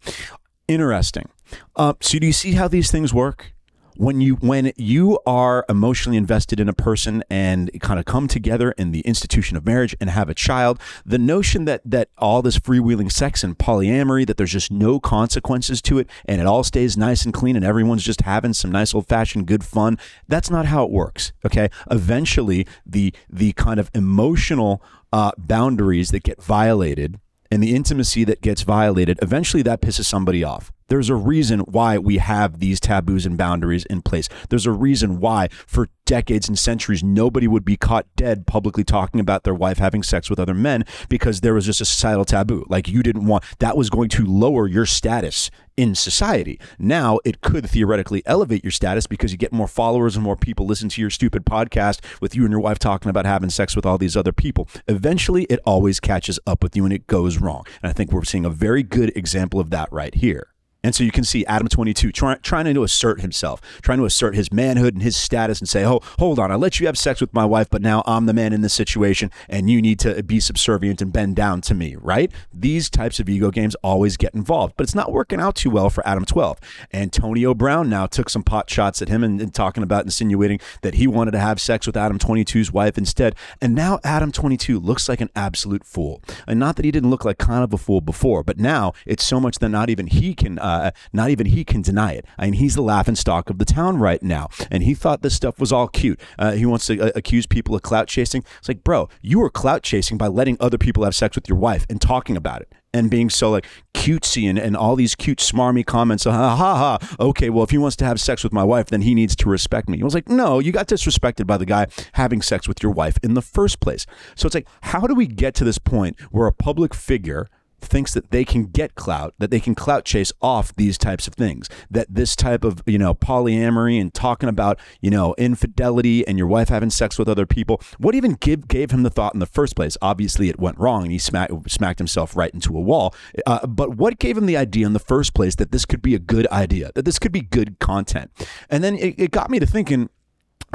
Interesting. 0.67 1.29
Uh, 1.77 1.93
so, 2.01 2.19
do 2.19 2.27
you 2.27 2.33
see 2.33 2.55
how 2.55 2.67
these 2.67 2.91
things 2.91 3.15
work? 3.15 3.54
When 3.97 4.21
you 4.21 4.35
when 4.37 4.73
you 4.77 5.19
are 5.27 5.65
emotionally 5.69 6.17
invested 6.17 6.59
in 6.61 6.69
a 6.69 6.73
person 6.73 7.23
and 7.31 7.71
kind 7.81 7.99
of 7.99 8.05
come 8.05 8.29
together 8.29 8.73
in 8.73 8.91
the 8.91 9.01
institution 9.01 9.57
of 9.57 9.65
marriage 9.65 9.97
and 10.01 10.11
have 10.11 10.29
a 10.29 10.35
child 10.35 10.81
the 11.05 11.19
notion 11.19 11.65
that 11.65 11.81
that 11.85 12.09
all 12.19 12.43
this 12.43 12.59
freewheeling 12.59 13.11
sex 13.11 13.45
and 13.45 13.59
polyamory 13.59 14.27
that 14.27 14.37
there's 14.37 14.53
just 14.53 14.71
no 14.71 14.99
consequences 14.99 15.81
to 15.81 15.99
it 15.99 16.09
and 16.25 16.41
it 16.41 16.47
all 16.47 16.65
stays 16.65 16.97
nice 16.97 17.25
and 17.25 17.35
clean 17.35 17.57
and 17.57 17.65
everyone's 17.65 18.05
just 18.05 18.23
having 18.23 18.53
some 18.53 18.71
nice 18.71 18.95
old 18.95 19.07
fashioned 19.07 19.47
good 19.47 19.65
fun 19.65 19.99
that's 20.29 20.51
not 20.51 20.67
how 20.67 20.85
it 20.85 20.91
works 20.91 21.33
okay? 21.45 21.69
Eventually 21.91 22.67
the 22.85 23.15
the 23.29 23.53
kind 23.53 23.79
of 23.79 23.91
emotional 23.95 24.83
uh, 25.13 25.31
boundaries 25.39 26.11
that 26.11 26.25
get 26.25 26.43
violated 26.43 27.21
and 27.51 27.63
the 27.63 27.75
intimacy 27.75 28.25
that 28.25 28.41
gets 28.41 28.63
violated 28.63 29.19
eventually 29.23 29.63
that 29.63 29.81
pisses 29.81 30.05
somebody 30.05 30.43
off 30.43 30.73
there's 30.89 31.09
a 31.09 31.15
reason 31.15 31.61
why 31.61 31.99
we 31.99 32.19
have 32.19 32.61
these 32.61 32.81
taboos 32.81 33.27
and 33.27 33.39
boundaries 33.39 33.85
in 33.87 34.03
place. 34.03 34.29
There's 34.51 34.67
a 34.67 34.73
reason 34.73 35.21
why, 35.21 35.49
for 35.67 35.89
decades 36.05 36.49
and 36.49 36.59
centuries, 36.59 37.03
nobody 37.03 37.49
would 37.49 37.65
be 37.65 37.77
caught 37.77 38.07
dead 38.17 38.47
publicly 38.47 38.85
talking 38.85 39.21
about 39.21 39.45
their 39.45 39.55
wife 39.55 39.79
having 39.79 40.03
sex 40.03 40.29
with 40.29 40.39
other 40.39 40.55
men 40.55 40.85
because 41.09 41.41
there 41.41 41.55
was 41.55 41.67
just 41.67 41.81
a 41.81 41.85
societal 41.85 42.25
taboo. 42.25 42.65
Like 42.69 42.89
you 42.89 43.03
didn't 43.03 43.27
want 43.27 43.45
that 43.59 43.77
was 43.77 43.91
going 43.91 44.09
to 44.11 44.25
lower 44.25 44.67
your 44.67 44.87
status 44.87 45.51
in 45.77 45.95
society. 45.95 46.61
Now 46.79 47.19
it 47.25 47.41
could 47.41 47.69
theoretically 47.69 48.23
elevate 48.27 48.63
your 48.63 48.71
status 48.71 49.07
because 49.07 49.33
you 49.33 49.39
get 49.39 49.53
more 49.53 49.67
followers 49.67 50.15
and 50.17 50.25
more 50.25 50.37
people 50.37 50.67
listen 50.67 50.89
to 50.91 51.01
your 51.01 51.11
stupid 51.11 51.45
podcast 51.45 52.01
with 52.21 52.37
you 52.37 52.45
and 52.45 52.53
your 52.53 52.61
wife 52.61 52.79
talking 52.79 53.11
about 53.11 53.27
having 53.27 53.51
sex 53.51 53.75
with 53.75 53.87
all 53.87 53.99
these 53.99 54.17
other 54.17 54.33
people. 54.33 54.69
Eventually, 54.87 55.45
it 55.45 55.61
always 55.65 56.01
catches 56.01 56.39
up 56.47 56.63
with 56.63 56.77
you 56.77 56.85
and 56.85 56.93
it 56.93 57.07
goes 57.07 57.39
wrong. 57.39 57.65
And 57.83 57.91
I 57.91 57.93
think 57.93 58.13
we're 58.13 58.25
seeing 58.25 58.45
a 58.45 58.51
very 58.51 58.83
good 58.83 59.17
example 59.17 59.59
of 59.59 59.71
that 59.71 59.91
right 59.93 60.15
here. 60.15 60.54
And 60.85 60.95
so 60.95 61.03
you 61.03 61.11
can 61.11 61.25
see 61.25 61.47
Adam 61.47 61.67
22 61.67 62.13
try, 62.13 62.35
trying 62.37 62.73
to 62.73 62.85
assert 62.85 63.23
himself, 63.23 63.63
trying 63.81 63.99
to 63.99 64.05
assert 64.05 64.35
his 64.35 64.53
manhood 64.53 64.93
and 64.93 65.03
his 65.03 65.17
status 65.17 65.59
and 65.59 65.69
say, 65.69 65.83
oh, 65.85 66.01
hold 66.19 66.39
on, 66.39 66.53
I 66.53 66.57
let 66.57 66.79
you 66.79 66.87
have 66.87 66.99
sex 66.99 67.23
with 67.23 67.33
my 67.33 67.47
wife, 67.47 67.71
but 67.71 67.81
now 67.81 68.03
I'm 68.07 68.27
the 68.27 68.35
man 68.35 68.53
in 68.53 68.61
this 68.61 68.75
situation 68.75 69.31
and 69.49 69.71
you 69.71 69.81
need 69.81 69.99
to 70.01 70.23
be 70.23 70.41
subservient 70.41 71.01
and 71.01 71.11
bend 71.11 71.37
down 71.37 71.63
to 71.63 71.75
me, 71.75 71.97
right? 71.97 72.31
These 72.53 72.91
types 72.91 73.19
of 73.19 73.31
ego 73.31 73.51
games 73.51 73.75
always 73.77 74.19
get 74.19 74.35
involved, 74.35 74.75
but 74.77 74.85
it's 74.85 74.95
not 74.95 75.11
working 75.11 75.41
out 75.41 75.55
too 75.55 75.71
well 75.71 75.89
for 75.89 76.07
Adam 76.07 76.27
12. 76.27 76.61
Antonio 76.93 77.55
Brown 77.55 77.89
now 77.89 78.05
took 78.05 78.29
some 78.29 78.43
pot 78.43 78.69
shots 78.69 79.01
at 79.01 79.09
him 79.09 79.25
and, 79.25 79.41
and 79.41 79.55
talking 79.55 79.83
about 79.83 80.05
insinuating 80.05 80.61
that 80.83 80.97
he 80.97 81.07
wanted 81.07 81.31
to 81.31 81.39
have 81.39 81.59
sex 81.61 81.87
with 81.87 81.97
Adam 81.97 82.19
22's 82.19 82.73
wife 82.73 82.99
instead. 82.99 83.35
And 83.63 83.75
now 83.75 84.01
Adam 84.05 84.31
22 84.31 84.79
looks 84.79 85.09
like 85.09 85.23
an 85.23 85.31
absolute 85.35 85.87
fool. 85.87 86.21
And 86.47 86.61
not 86.61 86.77
that 86.77 86.85
he 86.85 86.91
didn't 86.91 87.09
look 87.09 87.25
like 87.25 87.39
kind 87.39 87.65
of 87.65 87.73
a 87.73 87.79
fool 87.79 88.03
before, 88.03 88.43
but 88.43 88.59
now 88.59 88.93
it's 89.07 89.25
so 89.25 89.41
much 89.41 89.61
that 89.61 89.71
not 89.71 89.89
even 89.89 90.09
he 90.09 90.35
can. 90.35 90.59
Uh, 90.59 90.74
uh, 90.75 90.91
not 91.13 91.31
even 91.31 91.47
he 91.47 91.65
can 91.65 91.83
deny 91.83 92.13
it. 92.13 92.27
I 92.39 92.47
mean, 92.47 92.55
he's 92.55 92.75
the 92.75 92.83
laughing 92.83 93.17
stock 93.17 93.51
of 93.51 93.59
the 93.59 93.65
town 93.65 93.99
right 93.99 94.23
now, 94.23 94.49
and 94.71 94.83
he 94.83 94.95
thought 94.95 95.23
this 95.23 95.35
stuff 95.35 95.59
was 95.59 95.73
all 95.73 95.89
cute. 95.89 96.21
Uh, 96.39 96.53
he 96.53 96.67
wants 96.67 96.87
to 96.87 97.01
uh, 97.01 97.11
accuse 97.15 97.47
people 97.47 97.75
of 97.75 97.83
clout 97.83 98.09
chasing. 98.09 98.45
It's 98.59 98.69
like, 98.69 98.85
bro, 98.85 99.09
you 99.23 99.39
were 99.39 99.51
clout 99.51 99.83
chasing 99.83 100.19
by 100.19 100.29
letting 100.29 100.57
other 100.61 100.79
people 100.79 101.05
have 101.05 101.15
sex 101.15 101.37
with 101.37 101.49
your 101.49 101.59
wife 101.59 101.87
and 101.89 102.01
talking 102.01 102.37
about 102.37 102.63
it 102.63 102.73
and 102.95 103.11
being 103.11 103.29
so 103.29 103.51
like 103.51 103.67
cutesy 103.93 104.49
and, 104.49 104.59
and 104.59 104.77
all 104.77 104.97
these 104.97 105.15
cute 105.15 105.39
smarmy 105.39 105.85
comments. 105.85 106.25
Ha 106.25 106.31
ha 106.31 106.57
ha. 106.57 107.17
Okay, 107.19 107.51
well, 107.51 107.65
if 107.65 107.71
he 107.71 107.79
wants 107.79 107.97
to 107.97 108.05
have 108.05 108.21
sex 108.21 108.45
with 108.45 108.53
my 108.53 108.63
wife, 108.63 108.87
then 108.87 109.03
he 109.03 109.15
needs 109.15 109.35
to 109.37 109.49
respect 109.49 109.89
me. 109.89 110.01
I 110.01 110.05
was 110.05 110.15
like, 110.15 110.29
no, 110.29 110.61
you 110.61 110.73
got 110.73 110.87
disrespected 110.87 111.47
by 111.47 111.59
the 111.59 111.67
guy 111.67 111.89
having 112.13 112.41
sex 112.41 112.69
with 112.69 112.83
your 112.83 112.93
wife 112.93 113.19
in 113.23 113.35
the 113.35 113.43
first 113.43 113.81
place. 113.81 114.07
So 114.37 114.47
it's 114.47 114.55
like, 114.55 114.69
how 114.83 115.07
do 115.07 115.15
we 115.15 115.27
get 115.27 115.55
to 115.57 115.65
this 115.65 115.79
point 115.79 116.19
where 116.31 116.47
a 116.47 116.53
public 116.53 116.95
figure 116.95 117.49
thinks 117.87 118.15
that 118.15 118.31
they 118.31 118.45
can 118.45 118.67
get 118.67 118.95
clout, 118.95 119.35
that 119.39 119.51
they 119.51 119.61
can 119.61 119.75
clout 119.75 120.05
chase 120.05 120.33
off 120.41 120.75
these 120.77 120.99
types 120.99 121.27
of 121.27 121.35
things, 121.35 121.69
that 121.91 122.07
this 122.09 122.37
type 122.37 122.65
of, 122.65 122.83
you 122.87 122.99
know, 122.99 123.15
polyamory 123.15 124.01
and 124.01 124.13
talking 124.13 124.49
about, 124.49 124.79
you 125.01 125.11
know, 125.11 125.35
infidelity 125.39 126.27
and 126.27 126.39
your 126.39 126.47
wife 126.47 126.69
having 126.69 126.91
sex 126.91 127.19
with 127.19 127.29
other 127.29 127.47
people, 127.47 127.81
what 127.99 128.15
even 128.15 128.33
give, 128.35 128.69
gave 128.69 128.91
him 128.91 129.03
the 129.03 129.11
thought 129.11 129.35
in 129.35 129.41
the 129.41 129.47
first 129.47 129.77
place? 129.77 129.97
Obviously, 130.03 130.49
it 130.49 130.59
went 130.59 130.79
wrong 130.79 131.03
and 131.03 131.13
he 131.13 131.19
smacked, 131.19 131.71
smacked 131.71 131.99
himself 131.99 132.37
right 132.37 132.53
into 132.53 132.77
a 132.77 132.81
wall. 132.81 133.15
Uh, 133.47 133.67
but 133.67 133.97
what 133.97 134.19
gave 134.19 134.37
him 134.37 134.47
the 134.47 134.57
idea 134.57 134.87
in 134.87 134.93
the 134.93 134.99
first 134.99 135.35
place 135.35 135.55
that 135.57 135.73
this 135.73 135.85
could 135.85 136.03
be 136.03 136.15
a 136.15 136.19
good 136.19 136.47
idea, 136.49 136.91
that 136.95 137.05
this 137.05 137.19
could 137.19 137.33
be 137.33 137.41
good 137.41 137.79
content? 137.79 138.31
And 138.71 138.83
then 138.83 138.97
it, 138.97 139.15
it 139.19 139.31
got 139.31 139.51
me 139.51 139.59
to 139.59 139.67
thinking, 139.67 140.11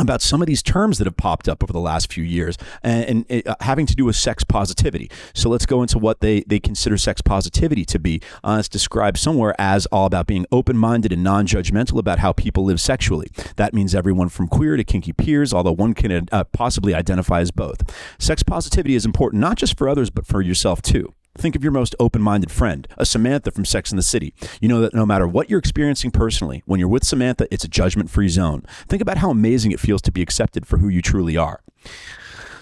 about 0.02 0.22
some 0.22 0.42
of 0.42 0.48
these 0.48 0.62
terms 0.62 0.98
that 0.98 1.06
have 1.06 1.18
popped 1.18 1.48
up 1.48 1.64
over 1.64 1.74
the 1.74 1.80
last 1.80 2.12
few 2.12 2.24
years 2.24 2.58
and, 2.84 3.26
and 3.30 3.48
uh, 3.48 3.56
having 3.62 3.86
to 3.86 3.96
do 3.96 4.06
with 4.06 4.16
sex 4.16 4.44
positivity. 4.44 5.10
So 5.34 5.50
let's 5.50 5.66
go 5.66 5.82
into 5.82 6.00
what 6.00 6.22
they, 6.22 6.42
they 6.42 6.60
consider 6.60 6.98
sex 6.98 7.22
positivity 7.22 7.86
to 7.86 8.00
be. 8.00 8.22
Uh, 8.44 8.58
it's 8.60 8.70
described 8.70 9.18
somewhere 9.18 9.56
as 9.60 9.86
all 9.88 10.06
about 10.06 10.28
being 10.28 10.46
open 10.52 10.78
minded 10.78 11.12
and 11.12 11.24
non 11.24 11.48
judgmental 11.48 12.00
about 12.00 12.20
how 12.20 12.34
people 12.34 12.64
live 12.64 12.82
sexually. 12.82 13.28
That 13.56 13.74
means 13.74 13.96
everyone 13.96 14.30
from 14.30 14.48
queer 14.48 14.78
to 14.78 14.84
kinky 14.84 15.14
peers, 15.14 15.54
although 15.54 15.72
one 15.72 15.94
can 15.94 16.28
uh, 16.32 16.44
possibly 16.46 16.94
identify 16.94 17.42
as 17.42 17.52
both. 17.52 17.82
Sex 18.20 18.44
positivity 18.44 18.96
is 18.96 19.06
important 19.06 19.42
not 19.42 19.58
just 19.58 19.78
for 19.78 19.88
others, 19.88 20.10
but 20.10 20.26
for 20.26 20.42
yourself 20.42 20.82
too. 20.82 21.14
Think 21.38 21.56
of 21.56 21.64
your 21.64 21.72
most 21.72 21.96
open 22.00 22.22
minded 22.22 22.52
friend, 22.52 22.88
a 22.98 23.06
Samantha 23.06 23.52
from 23.52 23.66
Sex 23.66 23.92
and 23.92 23.98
the 23.98 24.04
City. 24.04 24.34
You 24.60 24.68
know 24.68 24.82
that 24.82 24.94
no 24.94 25.06
matter 25.06 25.28
what 25.28 25.50
you're 25.50 25.60
experiencing 25.60 26.12
personally, 26.12 26.64
when 26.66 26.80
you're 26.80 26.90
with 26.90 27.06
Samantha, 27.06 27.48
it's 27.52 27.64
a 27.64 27.70
judgment 27.70 28.10
free 28.10 28.28
zone. 28.28 28.64
Think 28.88 29.02
about 29.02 29.20
how 29.20 29.30
amazing 29.30 29.72
it 29.72 29.80
feels 29.80 30.02
to 30.04 30.12
be 30.12 30.22
accepted 30.22 30.66
for 30.66 30.80
who 30.80 30.90
you 30.90 31.02
truly 31.02 31.38
are. 31.38 31.62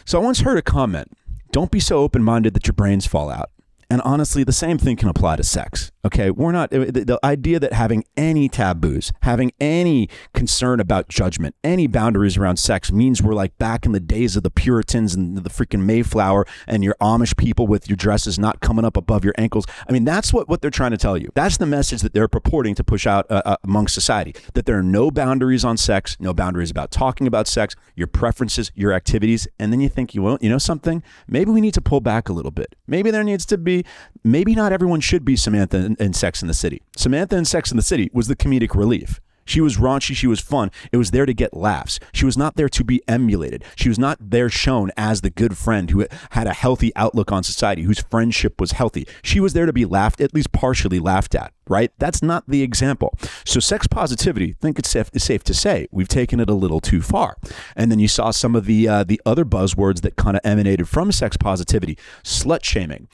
So 0.05 0.19
I 0.19 0.23
once 0.23 0.41
heard 0.41 0.57
a 0.57 0.61
comment 0.61 1.11
don't 1.51 1.71
be 1.71 1.79
so 1.79 1.97
open 1.99 2.23
minded 2.23 2.53
that 2.53 2.67
your 2.67 2.73
brains 2.73 3.07
fall 3.07 3.29
out. 3.31 3.49
And 3.89 4.01
honestly, 4.01 4.43
the 4.43 4.51
same 4.51 4.77
thing 4.77 4.97
can 4.97 5.07
apply 5.07 5.37
to 5.37 5.43
sex. 5.43 5.91
Okay, 6.07 6.31
we're 6.31 6.53
not 6.53 6.71
the, 6.71 6.85
the, 6.85 7.19
idea 7.23 7.59
that 7.59 7.73
having 7.73 8.05
any 8.15 8.47
taboos, 8.47 9.11
having 9.23 9.51
any 9.59 10.07
concern 10.33 10.79
about 10.79 11.09
judgment, 11.09 11.53
any 11.65 11.85
boundaries 11.85 12.37
around 12.37 12.57
sex 12.57 12.93
means 12.93 13.21
we're 13.21 13.33
like 13.33 13.57
back 13.57 13.85
in 13.85 13.91
the 13.91 13.99
days 13.99 14.37
of 14.37 14.43
the 14.43 14.49
Puritans 14.49 15.15
and 15.15 15.37
the 15.37 15.49
freaking 15.49 15.81
Mayflower 15.81 16.45
and 16.65 16.81
your 16.81 16.95
Amish 17.01 17.35
people 17.35 17.67
with 17.67 17.89
your 17.89 17.97
dresses 17.97 18.39
not 18.39 18.61
coming 18.61 18.85
up 18.85 18.95
above 18.95 19.25
your 19.25 19.33
ankles. 19.37 19.65
I 19.87 19.91
mean, 19.91 20.05
that's 20.05 20.31
what, 20.31 20.47
what 20.47 20.61
they're 20.61 20.71
trying 20.71 20.91
to 20.91 20.97
tell 20.97 21.17
you. 21.17 21.29
That's 21.35 21.57
the 21.57 21.65
message 21.65 22.01
that 22.01 22.13
they're 22.13 22.29
purporting 22.29 22.75
to 22.75 22.83
push 22.85 23.05
out 23.05 23.29
uh, 23.29 23.41
uh, 23.43 23.57
among 23.65 23.89
society 23.89 24.33
that 24.53 24.65
there 24.65 24.77
are 24.77 24.83
no 24.83 25.11
boundaries 25.11 25.65
on 25.65 25.75
sex, 25.75 26.15
no 26.21 26.33
boundaries 26.33 26.71
about 26.71 26.89
talking 26.89 27.27
about 27.27 27.47
sex, 27.47 27.75
your 27.95 28.07
preferences, 28.07 28.71
your 28.75 28.93
activities. 28.93 29.47
And 29.59 29.73
then 29.73 29.81
you 29.81 29.89
think, 29.89 30.15
you 30.15 30.21
won't, 30.21 30.41
you 30.41 30.49
know 30.49 30.57
something? 30.57 31.03
Maybe 31.27 31.51
we 31.51 31.59
need 31.59 31.73
to 31.73 31.81
pull 31.81 31.99
back 31.99 32.29
a 32.29 32.33
little 32.33 32.51
bit. 32.51 32.75
Maybe 32.87 33.11
there 33.11 33.25
needs 33.25 33.45
to 33.47 33.57
be, 33.57 33.76
maybe 34.23 34.55
not 34.55 34.71
everyone 34.71 35.01
should 35.01 35.25
be 35.25 35.35
Samantha 35.35 35.77
in, 35.77 35.95
in 35.99 36.13
Sex 36.13 36.41
in 36.41 36.47
the 36.47 36.53
City. 36.53 36.81
Samantha 36.95 37.35
in 37.35 37.45
Sex 37.45 37.71
in 37.71 37.77
the 37.77 37.83
City 37.83 38.09
was 38.13 38.27
the 38.27 38.35
comedic 38.35 38.75
relief. 38.75 39.19
She 39.47 39.61
was 39.61 39.77
raunchy. 39.77 40.15
She 40.15 40.27
was 40.27 40.41
fun. 40.41 40.69
It 40.91 40.97
was 40.97 41.11
there 41.11 41.25
to 41.25 41.33
get 41.33 41.55
laughs. 41.55 41.99
She 42.11 42.25
was 42.25 42.37
not 42.37 42.57
there 42.57 42.69
to 42.69 42.83
be 42.83 43.01
emulated. 43.07 43.63
She 43.75 43.89
was 43.89 43.97
not 43.97 44.17
there 44.19 44.49
shown 44.49 44.91
as 44.97 45.21
the 45.21 45.29
good 45.29 45.57
friend 45.57 45.89
who 45.89 46.05
had 46.31 46.47
a 46.47 46.53
healthy 46.53 46.91
outlook 46.95 47.31
on 47.31 47.43
society, 47.43 47.83
whose 47.83 48.01
friendship 48.01 48.59
was 48.59 48.73
healthy. 48.73 49.07
She 49.23 49.39
was 49.39 49.53
there 49.53 49.65
to 49.65 49.73
be 49.73 49.85
laughed, 49.85 50.19
at 50.19 50.33
least 50.33 50.51
partially 50.51 50.99
laughed 50.99 51.33
at, 51.33 51.53
right? 51.67 51.91
That's 51.97 52.21
not 52.21 52.43
the 52.47 52.61
example. 52.61 53.17
So, 53.45 53.61
sex 53.61 53.87
positivity, 53.87 54.49
I 54.49 54.61
think 54.61 54.79
it's 54.79 54.89
safe, 54.89 55.09
it's 55.13 55.23
safe 55.23 55.43
to 55.45 55.53
say 55.53 55.87
we've 55.91 56.09
taken 56.09 56.41
it 56.41 56.49
a 56.49 56.53
little 56.53 56.81
too 56.81 57.01
far. 57.01 57.37
And 57.75 57.89
then 57.89 57.99
you 57.99 58.09
saw 58.09 58.31
some 58.31 58.53
of 58.53 58.65
the 58.65 58.87
uh, 58.87 59.03
the 59.05 59.21
other 59.25 59.45
buzzwords 59.45 60.01
that 60.01 60.17
kind 60.17 60.35
of 60.35 60.41
emanated 60.43 60.89
from 60.89 61.11
sex 61.13 61.37
positivity, 61.37 61.97
slut 62.23 62.65
shaming, 62.65 63.07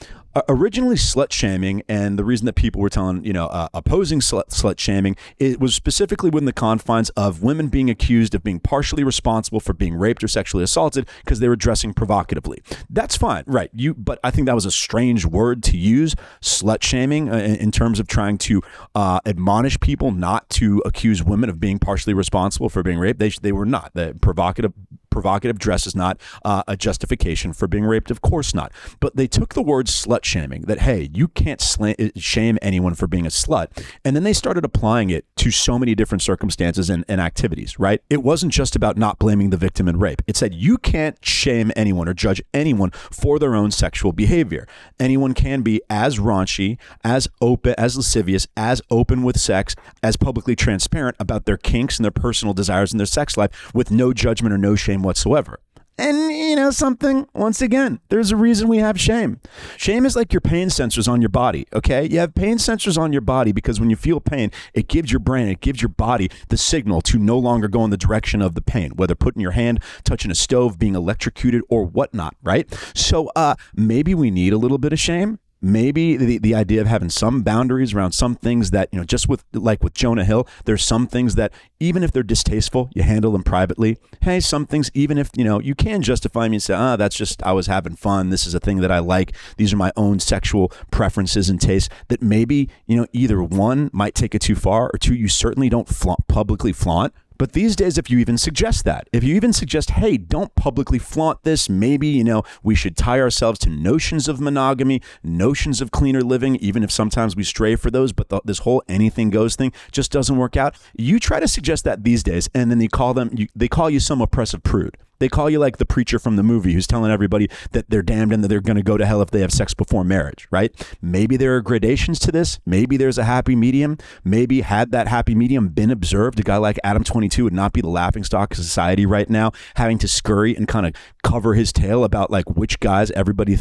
originally 0.48 0.96
slut 0.96 1.32
shaming 1.32 1.82
and 1.88 2.18
the 2.18 2.24
reason 2.24 2.46
that 2.46 2.54
people 2.54 2.80
were 2.80 2.88
telling 2.88 3.24
you 3.24 3.32
know 3.32 3.46
uh, 3.46 3.68
opposing 3.72 4.20
slut, 4.20 4.48
slut 4.48 4.78
shaming 4.78 5.16
it 5.38 5.60
was 5.60 5.74
specifically 5.74 6.30
within 6.30 6.46
the 6.46 6.52
confines 6.52 7.10
of 7.10 7.42
women 7.42 7.68
being 7.68 7.88
accused 7.88 8.34
of 8.34 8.42
being 8.42 8.58
partially 8.58 9.04
responsible 9.04 9.60
for 9.60 9.72
being 9.72 9.94
raped 9.94 10.24
or 10.24 10.28
sexually 10.28 10.64
assaulted 10.64 11.08
because 11.24 11.40
they 11.40 11.48
were 11.48 11.56
dressing 11.56 11.94
provocatively 11.94 12.62
that's 12.90 13.16
fine 13.16 13.44
right 13.46 13.70
you 13.72 13.94
but 13.94 14.18
i 14.24 14.30
think 14.30 14.46
that 14.46 14.54
was 14.54 14.66
a 14.66 14.70
strange 14.70 15.24
word 15.24 15.62
to 15.62 15.76
use 15.76 16.14
slut 16.40 16.82
shaming 16.82 17.30
uh, 17.30 17.36
in, 17.36 17.56
in, 17.56 17.70
terms 17.70 17.98
of 17.98 18.06
trying 18.06 18.38
to 18.38 18.62
uh, 18.94 19.20
admonish 19.26 19.78
people 19.80 20.10
not 20.10 20.48
to 20.48 20.82
accuse 20.84 21.22
women 21.22 21.48
of 21.48 21.60
being 21.60 21.78
partially 21.78 22.14
responsible 22.14 22.68
for 22.68 22.82
being 22.82 22.98
raped 22.98 23.18
they, 23.18 23.30
they 23.42 23.52
were 23.52 23.66
not 23.66 23.92
the 23.94 24.16
provocative 24.20 24.72
provocative 25.14 25.60
dress 25.60 25.86
is 25.86 25.94
not 25.94 26.20
uh, 26.44 26.64
a 26.66 26.76
justification 26.76 27.52
for 27.52 27.68
being 27.68 27.84
raped. 27.84 28.10
Of 28.10 28.20
course 28.20 28.52
not. 28.52 28.72
But 28.98 29.14
they 29.14 29.28
took 29.28 29.54
the 29.54 29.62
word 29.62 29.86
slut 29.86 30.23
shaming 30.24 30.62
that, 30.62 30.80
hey, 30.80 31.10
you 31.12 31.28
can't 31.28 31.62
uh, 31.80 31.94
shame 32.16 32.58
anyone 32.62 32.94
for 32.94 33.06
being 33.06 33.26
a 33.26 33.30
slut. 33.30 33.68
And 34.04 34.14
then 34.14 34.24
they 34.24 34.32
started 34.32 34.64
applying 34.64 35.10
it 35.10 35.26
to 35.36 35.50
so 35.50 35.78
many 35.78 35.94
different 35.94 36.22
circumstances 36.22 36.90
and, 36.90 37.04
and 37.08 37.20
activities, 37.20 37.78
right? 37.78 38.00
It 38.10 38.22
wasn't 38.22 38.52
just 38.52 38.76
about 38.76 38.96
not 38.96 39.18
blaming 39.18 39.50
the 39.50 39.56
victim 39.56 39.88
in 39.88 39.98
rape. 39.98 40.22
It 40.26 40.36
said 40.36 40.54
you 40.54 40.78
can't 40.78 41.22
shame 41.24 41.72
anyone 41.76 42.08
or 42.08 42.14
judge 42.14 42.42
anyone 42.52 42.90
for 42.90 43.38
their 43.38 43.54
own 43.54 43.70
sexual 43.70 44.12
behavior. 44.12 44.66
Anyone 44.98 45.34
can 45.34 45.62
be 45.62 45.80
as 45.90 46.18
raunchy, 46.18 46.78
as 47.02 47.28
open, 47.40 47.74
as 47.78 47.96
lascivious, 47.96 48.46
as 48.56 48.82
open 48.90 49.22
with 49.22 49.38
sex, 49.38 49.74
as 50.02 50.16
publicly 50.16 50.56
transparent 50.56 51.16
about 51.18 51.44
their 51.44 51.56
kinks 51.56 51.98
and 51.98 52.04
their 52.04 52.10
personal 52.10 52.54
desires 52.54 52.92
and 52.92 53.00
their 53.00 53.06
sex 53.06 53.36
life 53.36 53.74
with 53.74 53.90
no 53.90 54.12
judgment 54.12 54.52
or 54.52 54.58
no 54.58 54.74
shame 54.74 55.02
whatsoever. 55.02 55.60
And 55.96 56.32
you 56.32 56.56
know 56.56 56.72
something? 56.72 57.28
Once 57.34 57.62
again, 57.62 58.00
there's 58.08 58.32
a 58.32 58.36
reason 58.36 58.66
we 58.66 58.78
have 58.78 58.98
shame. 58.98 59.40
Shame 59.76 60.04
is 60.04 60.16
like 60.16 60.32
your 60.32 60.40
pain 60.40 60.68
sensors 60.68 61.06
on 61.06 61.22
your 61.22 61.28
body, 61.28 61.66
okay? 61.72 62.08
You 62.08 62.18
have 62.18 62.34
pain 62.34 62.58
sensors 62.58 62.98
on 62.98 63.12
your 63.12 63.20
body 63.20 63.52
because 63.52 63.78
when 63.78 63.90
you 63.90 63.96
feel 63.96 64.18
pain, 64.18 64.50
it 64.72 64.88
gives 64.88 65.12
your 65.12 65.20
brain, 65.20 65.46
it 65.46 65.60
gives 65.60 65.80
your 65.80 65.90
body 65.90 66.28
the 66.48 66.56
signal 66.56 67.00
to 67.02 67.18
no 67.18 67.38
longer 67.38 67.68
go 67.68 67.84
in 67.84 67.90
the 67.90 67.96
direction 67.96 68.42
of 68.42 68.56
the 68.56 68.60
pain, 68.60 68.90
whether 68.96 69.14
putting 69.14 69.40
your 69.40 69.52
hand, 69.52 69.80
touching 70.02 70.32
a 70.32 70.34
stove, 70.34 70.80
being 70.80 70.96
electrocuted, 70.96 71.62
or 71.68 71.84
whatnot, 71.84 72.34
right? 72.42 72.72
So 72.94 73.30
uh, 73.36 73.54
maybe 73.76 74.16
we 74.16 74.32
need 74.32 74.52
a 74.52 74.58
little 74.58 74.78
bit 74.78 74.92
of 74.92 74.98
shame 74.98 75.38
maybe 75.64 76.16
the, 76.16 76.38
the 76.38 76.54
idea 76.54 76.80
of 76.80 76.86
having 76.86 77.10
some 77.10 77.42
boundaries 77.42 77.94
around 77.94 78.12
some 78.12 78.34
things 78.34 78.70
that 78.70 78.88
you 78.92 78.98
know 78.98 79.04
just 79.04 79.28
with 79.28 79.44
like 79.52 79.82
with 79.82 79.94
jonah 79.94 80.24
hill 80.24 80.46
there's 80.64 80.84
some 80.84 81.06
things 81.06 81.34
that 81.34 81.52
even 81.80 82.02
if 82.02 82.12
they're 82.12 82.22
distasteful 82.22 82.88
you 82.94 83.02
handle 83.02 83.32
them 83.32 83.42
privately. 83.42 83.98
Hey 84.22 84.40
some 84.40 84.66
things 84.66 84.90
even 84.94 85.18
if 85.18 85.30
you 85.36 85.44
know 85.44 85.60
you 85.60 85.74
can 85.74 86.02
justify 86.02 86.48
me 86.48 86.56
and 86.56 86.62
say 86.62 86.74
ah 86.74 86.94
oh, 86.94 86.96
that's 86.96 87.16
just 87.16 87.42
i 87.42 87.52
was 87.52 87.66
having 87.66 87.96
fun. 87.96 88.30
This 88.30 88.46
is 88.46 88.54
a 88.54 88.60
thing 88.60 88.80
that 88.80 88.90
i 88.90 88.98
like. 88.98 89.34
These 89.56 89.72
are 89.72 89.76
my 89.76 89.92
own 89.96 90.20
sexual 90.20 90.72
preferences 90.90 91.50
and 91.50 91.60
tastes. 91.60 91.88
That 92.08 92.22
maybe 92.22 92.70
you 92.86 92.96
know 92.96 93.06
either 93.12 93.42
one 93.42 93.90
might 93.92 94.14
take 94.14 94.34
it 94.34 94.40
too 94.40 94.56
far 94.56 94.90
or 94.92 94.98
two 94.98 95.14
you 95.14 95.28
certainly 95.28 95.68
don't 95.68 95.88
flaunt, 95.88 96.26
publicly 96.28 96.72
flaunt 96.72 97.12
but 97.44 97.52
these 97.52 97.76
days, 97.76 97.98
if 97.98 98.08
you 98.08 98.20
even 98.20 98.38
suggest 98.38 98.86
that, 98.86 99.06
if 99.12 99.22
you 99.22 99.34
even 99.34 99.52
suggest, 99.52 99.90
hey, 99.90 100.16
don't 100.16 100.54
publicly 100.54 100.98
flaunt 100.98 101.42
this, 101.42 101.68
maybe, 101.68 102.06
you 102.08 102.24
know, 102.24 102.42
we 102.62 102.74
should 102.74 102.96
tie 102.96 103.20
ourselves 103.20 103.58
to 103.58 103.68
notions 103.68 104.28
of 104.28 104.40
monogamy, 104.40 105.02
notions 105.22 105.82
of 105.82 105.90
cleaner 105.90 106.22
living, 106.22 106.56
even 106.56 106.82
if 106.82 106.90
sometimes 106.90 107.36
we 107.36 107.44
stray 107.44 107.76
for 107.76 107.90
those, 107.90 108.14
but 108.14 108.30
the, 108.30 108.40
this 108.46 108.60
whole 108.60 108.82
anything 108.88 109.28
goes 109.28 109.56
thing 109.56 109.74
just 109.92 110.10
doesn't 110.10 110.38
work 110.38 110.56
out. 110.56 110.78
You 110.96 111.20
try 111.20 111.38
to 111.38 111.46
suggest 111.46 111.84
that 111.84 112.02
these 112.02 112.22
days, 112.22 112.48
and 112.54 112.70
then 112.70 112.78
they 112.78 112.88
call 112.88 113.12
them, 113.12 113.28
you, 113.36 113.46
they 113.54 113.68
call 113.68 113.90
you 113.90 114.00
some 114.00 114.22
oppressive 114.22 114.62
prude. 114.62 114.96
They 115.18 115.28
call 115.28 115.50
you 115.50 115.58
like 115.58 115.78
the 115.78 115.86
preacher 115.86 116.18
from 116.18 116.36
the 116.36 116.42
movie 116.42 116.72
who's 116.72 116.86
telling 116.86 117.10
everybody 117.10 117.48
that 117.72 117.90
they're 117.90 118.02
damned 118.02 118.32
and 118.32 118.42
that 118.42 118.48
they're 118.48 118.60
going 118.60 118.76
to 118.76 118.82
go 118.82 118.96
to 118.96 119.06
hell 119.06 119.22
if 119.22 119.30
they 119.30 119.40
have 119.40 119.52
sex 119.52 119.74
before 119.74 120.04
marriage, 120.04 120.46
right? 120.50 120.72
Maybe 121.00 121.36
there 121.36 121.54
are 121.56 121.60
gradations 121.60 122.18
to 122.20 122.32
this. 122.32 122.58
Maybe 122.66 122.96
there's 122.96 123.18
a 123.18 123.24
happy 123.24 123.56
medium. 123.56 123.98
Maybe 124.24 124.60
had 124.62 124.90
that 124.92 125.08
happy 125.08 125.34
medium 125.34 125.68
been 125.68 125.90
observed, 125.90 126.40
a 126.40 126.42
guy 126.42 126.56
like 126.56 126.78
Adam 126.84 127.04
22 127.04 127.44
would 127.44 127.52
not 127.52 127.72
be 127.72 127.80
the 127.80 127.88
laughing 127.88 128.24
stock 128.24 128.52
of 128.52 128.56
society 128.56 129.06
right 129.06 129.28
now, 129.28 129.52
having 129.76 129.98
to 129.98 130.08
scurry 130.08 130.56
and 130.56 130.68
kind 130.68 130.86
of 130.86 130.94
cover 131.22 131.54
his 131.54 131.72
tail 131.72 132.04
about 132.04 132.30
like 132.30 132.48
which 132.50 132.80
guys 132.80 133.10
everybody 133.12 133.56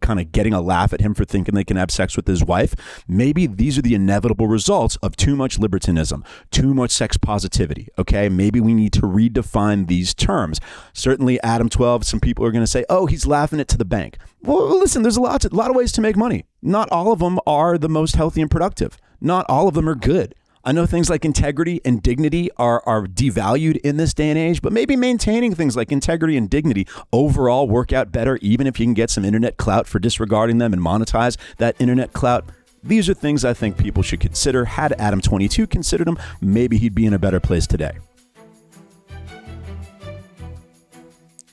kind 0.00 0.20
of 0.20 0.32
getting 0.32 0.52
a 0.52 0.60
laugh 0.60 0.92
at 0.92 1.00
him 1.00 1.14
for 1.14 1.24
thinking 1.24 1.54
they 1.54 1.64
can 1.64 1.76
have 1.76 1.90
sex 1.90 2.16
with 2.16 2.26
his 2.26 2.44
wife. 2.44 2.74
Maybe 3.08 3.46
these 3.46 3.78
are 3.78 3.82
the 3.82 3.94
inevitable 3.94 4.46
results 4.46 4.96
of 4.96 5.16
too 5.16 5.34
much 5.36 5.58
libertinism, 5.58 6.24
too 6.50 6.74
much 6.74 6.90
sex 6.90 7.16
positivity. 7.16 7.88
Okay. 7.98 8.28
Maybe 8.28 8.60
we 8.60 8.74
need 8.74 8.92
to 8.94 9.02
redefine 9.02 9.88
these 9.88 10.14
terms. 10.14 10.60
Certainly, 10.96 11.42
Adam 11.42 11.68
12, 11.68 12.06
some 12.06 12.20
people 12.20 12.42
are 12.46 12.50
going 12.50 12.64
to 12.64 12.66
say, 12.66 12.86
oh, 12.88 13.04
he's 13.04 13.26
laughing 13.26 13.60
it 13.60 13.68
to 13.68 13.76
the 13.76 13.84
bank. 13.84 14.16
Well, 14.42 14.78
listen, 14.78 15.02
there's 15.02 15.18
a 15.18 15.20
lot, 15.20 15.44
a 15.44 15.54
lot 15.54 15.68
of 15.68 15.76
ways 15.76 15.92
to 15.92 16.00
make 16.00 16.16
money. 16.16 16.46
Not 16.62 16.90
all 16.90 17.12
of 17.12 17.18
them 17.18 17.38
are 17.46 17.76
the 17.76 17.90
most 17.90 18.16
healthy 18.16 18.40
and 18.40 18.50
productive. 18.50 18.96
Not 19.20 19.44
all 19.46 19.68
of 19.68 19.74
them 19.74 19.90
are 19.90 19.94
good. 19.94 20.34
I 20.64 20.72
know 20.72 20.86
things 20.86 21.10
like 21.10 21.26
integrity 21.26 21.82
and 21.84 22.02
dignity 22.02 22.48
are, 22.56 22.82
are 22.86 23.06
devalued 23.06 23.76
in 23.82 23.98
this 23.98 24.14
day 24.14 24.30
and 24.30 24.38
age, 24.38 24.62
but 24.62 24.72
maybe 24.72 24.96
maintaining 24.96 25.54
things 25.54 25.76
like 25.76 25.92
integrity 25.92 26.34
and 26.34 26.48
dignity 26.48 26.88
overall 27.12 27.68
work 27.68 27.92
out 27.92 28.10
better, 28.10 28.38
even 28.40 28.66
if 28.66 28.80
you 28.80 28.86
can 28.86 28.94
get 28.94 29.10
some 29.10 29.22
internet 29.22 29.58
clout 29.58 29.86
for 29.86 29.98
disregarding 29.98 30.56
them 30.56 30.72
and 30.72 30.80
monetize 30.80 31.36
that 31.58 31.76
internet 31.78 32.14
clout. 32.14 32.46
These 32.82 33.10
are 33.10 33.14
things 33.14 33.44
I 33.44 33.52
think 33.52 33.76
people 33.76 34.02
should 34.02 34.20
consider. 34.20 34.64
Had 34.64 34.94
Adam 34.94 35.20
22 35.20 35.66
considered 35.66 36.06
them, 36.06 36.18
maybe 36.40 36.78
he'd 36.78 36.94
be 36.94 37.04
in 37.04 37.12
a 37.12 37.18
better 37.18 37.38
place 37.38 37.66
today. 37.66 37.98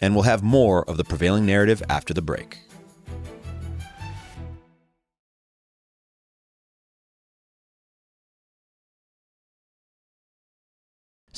And 0.03 0.15
we'll 0.15 0.25
have 0.25 0.43
more 0.43 0.83
of 0.89 0.97
the 0.97 1.05
prevailing 1.05 1.45
narrative 1.45 1.81
after 1.87 2.13
the 2.13 2.21
break. 2.21 2.57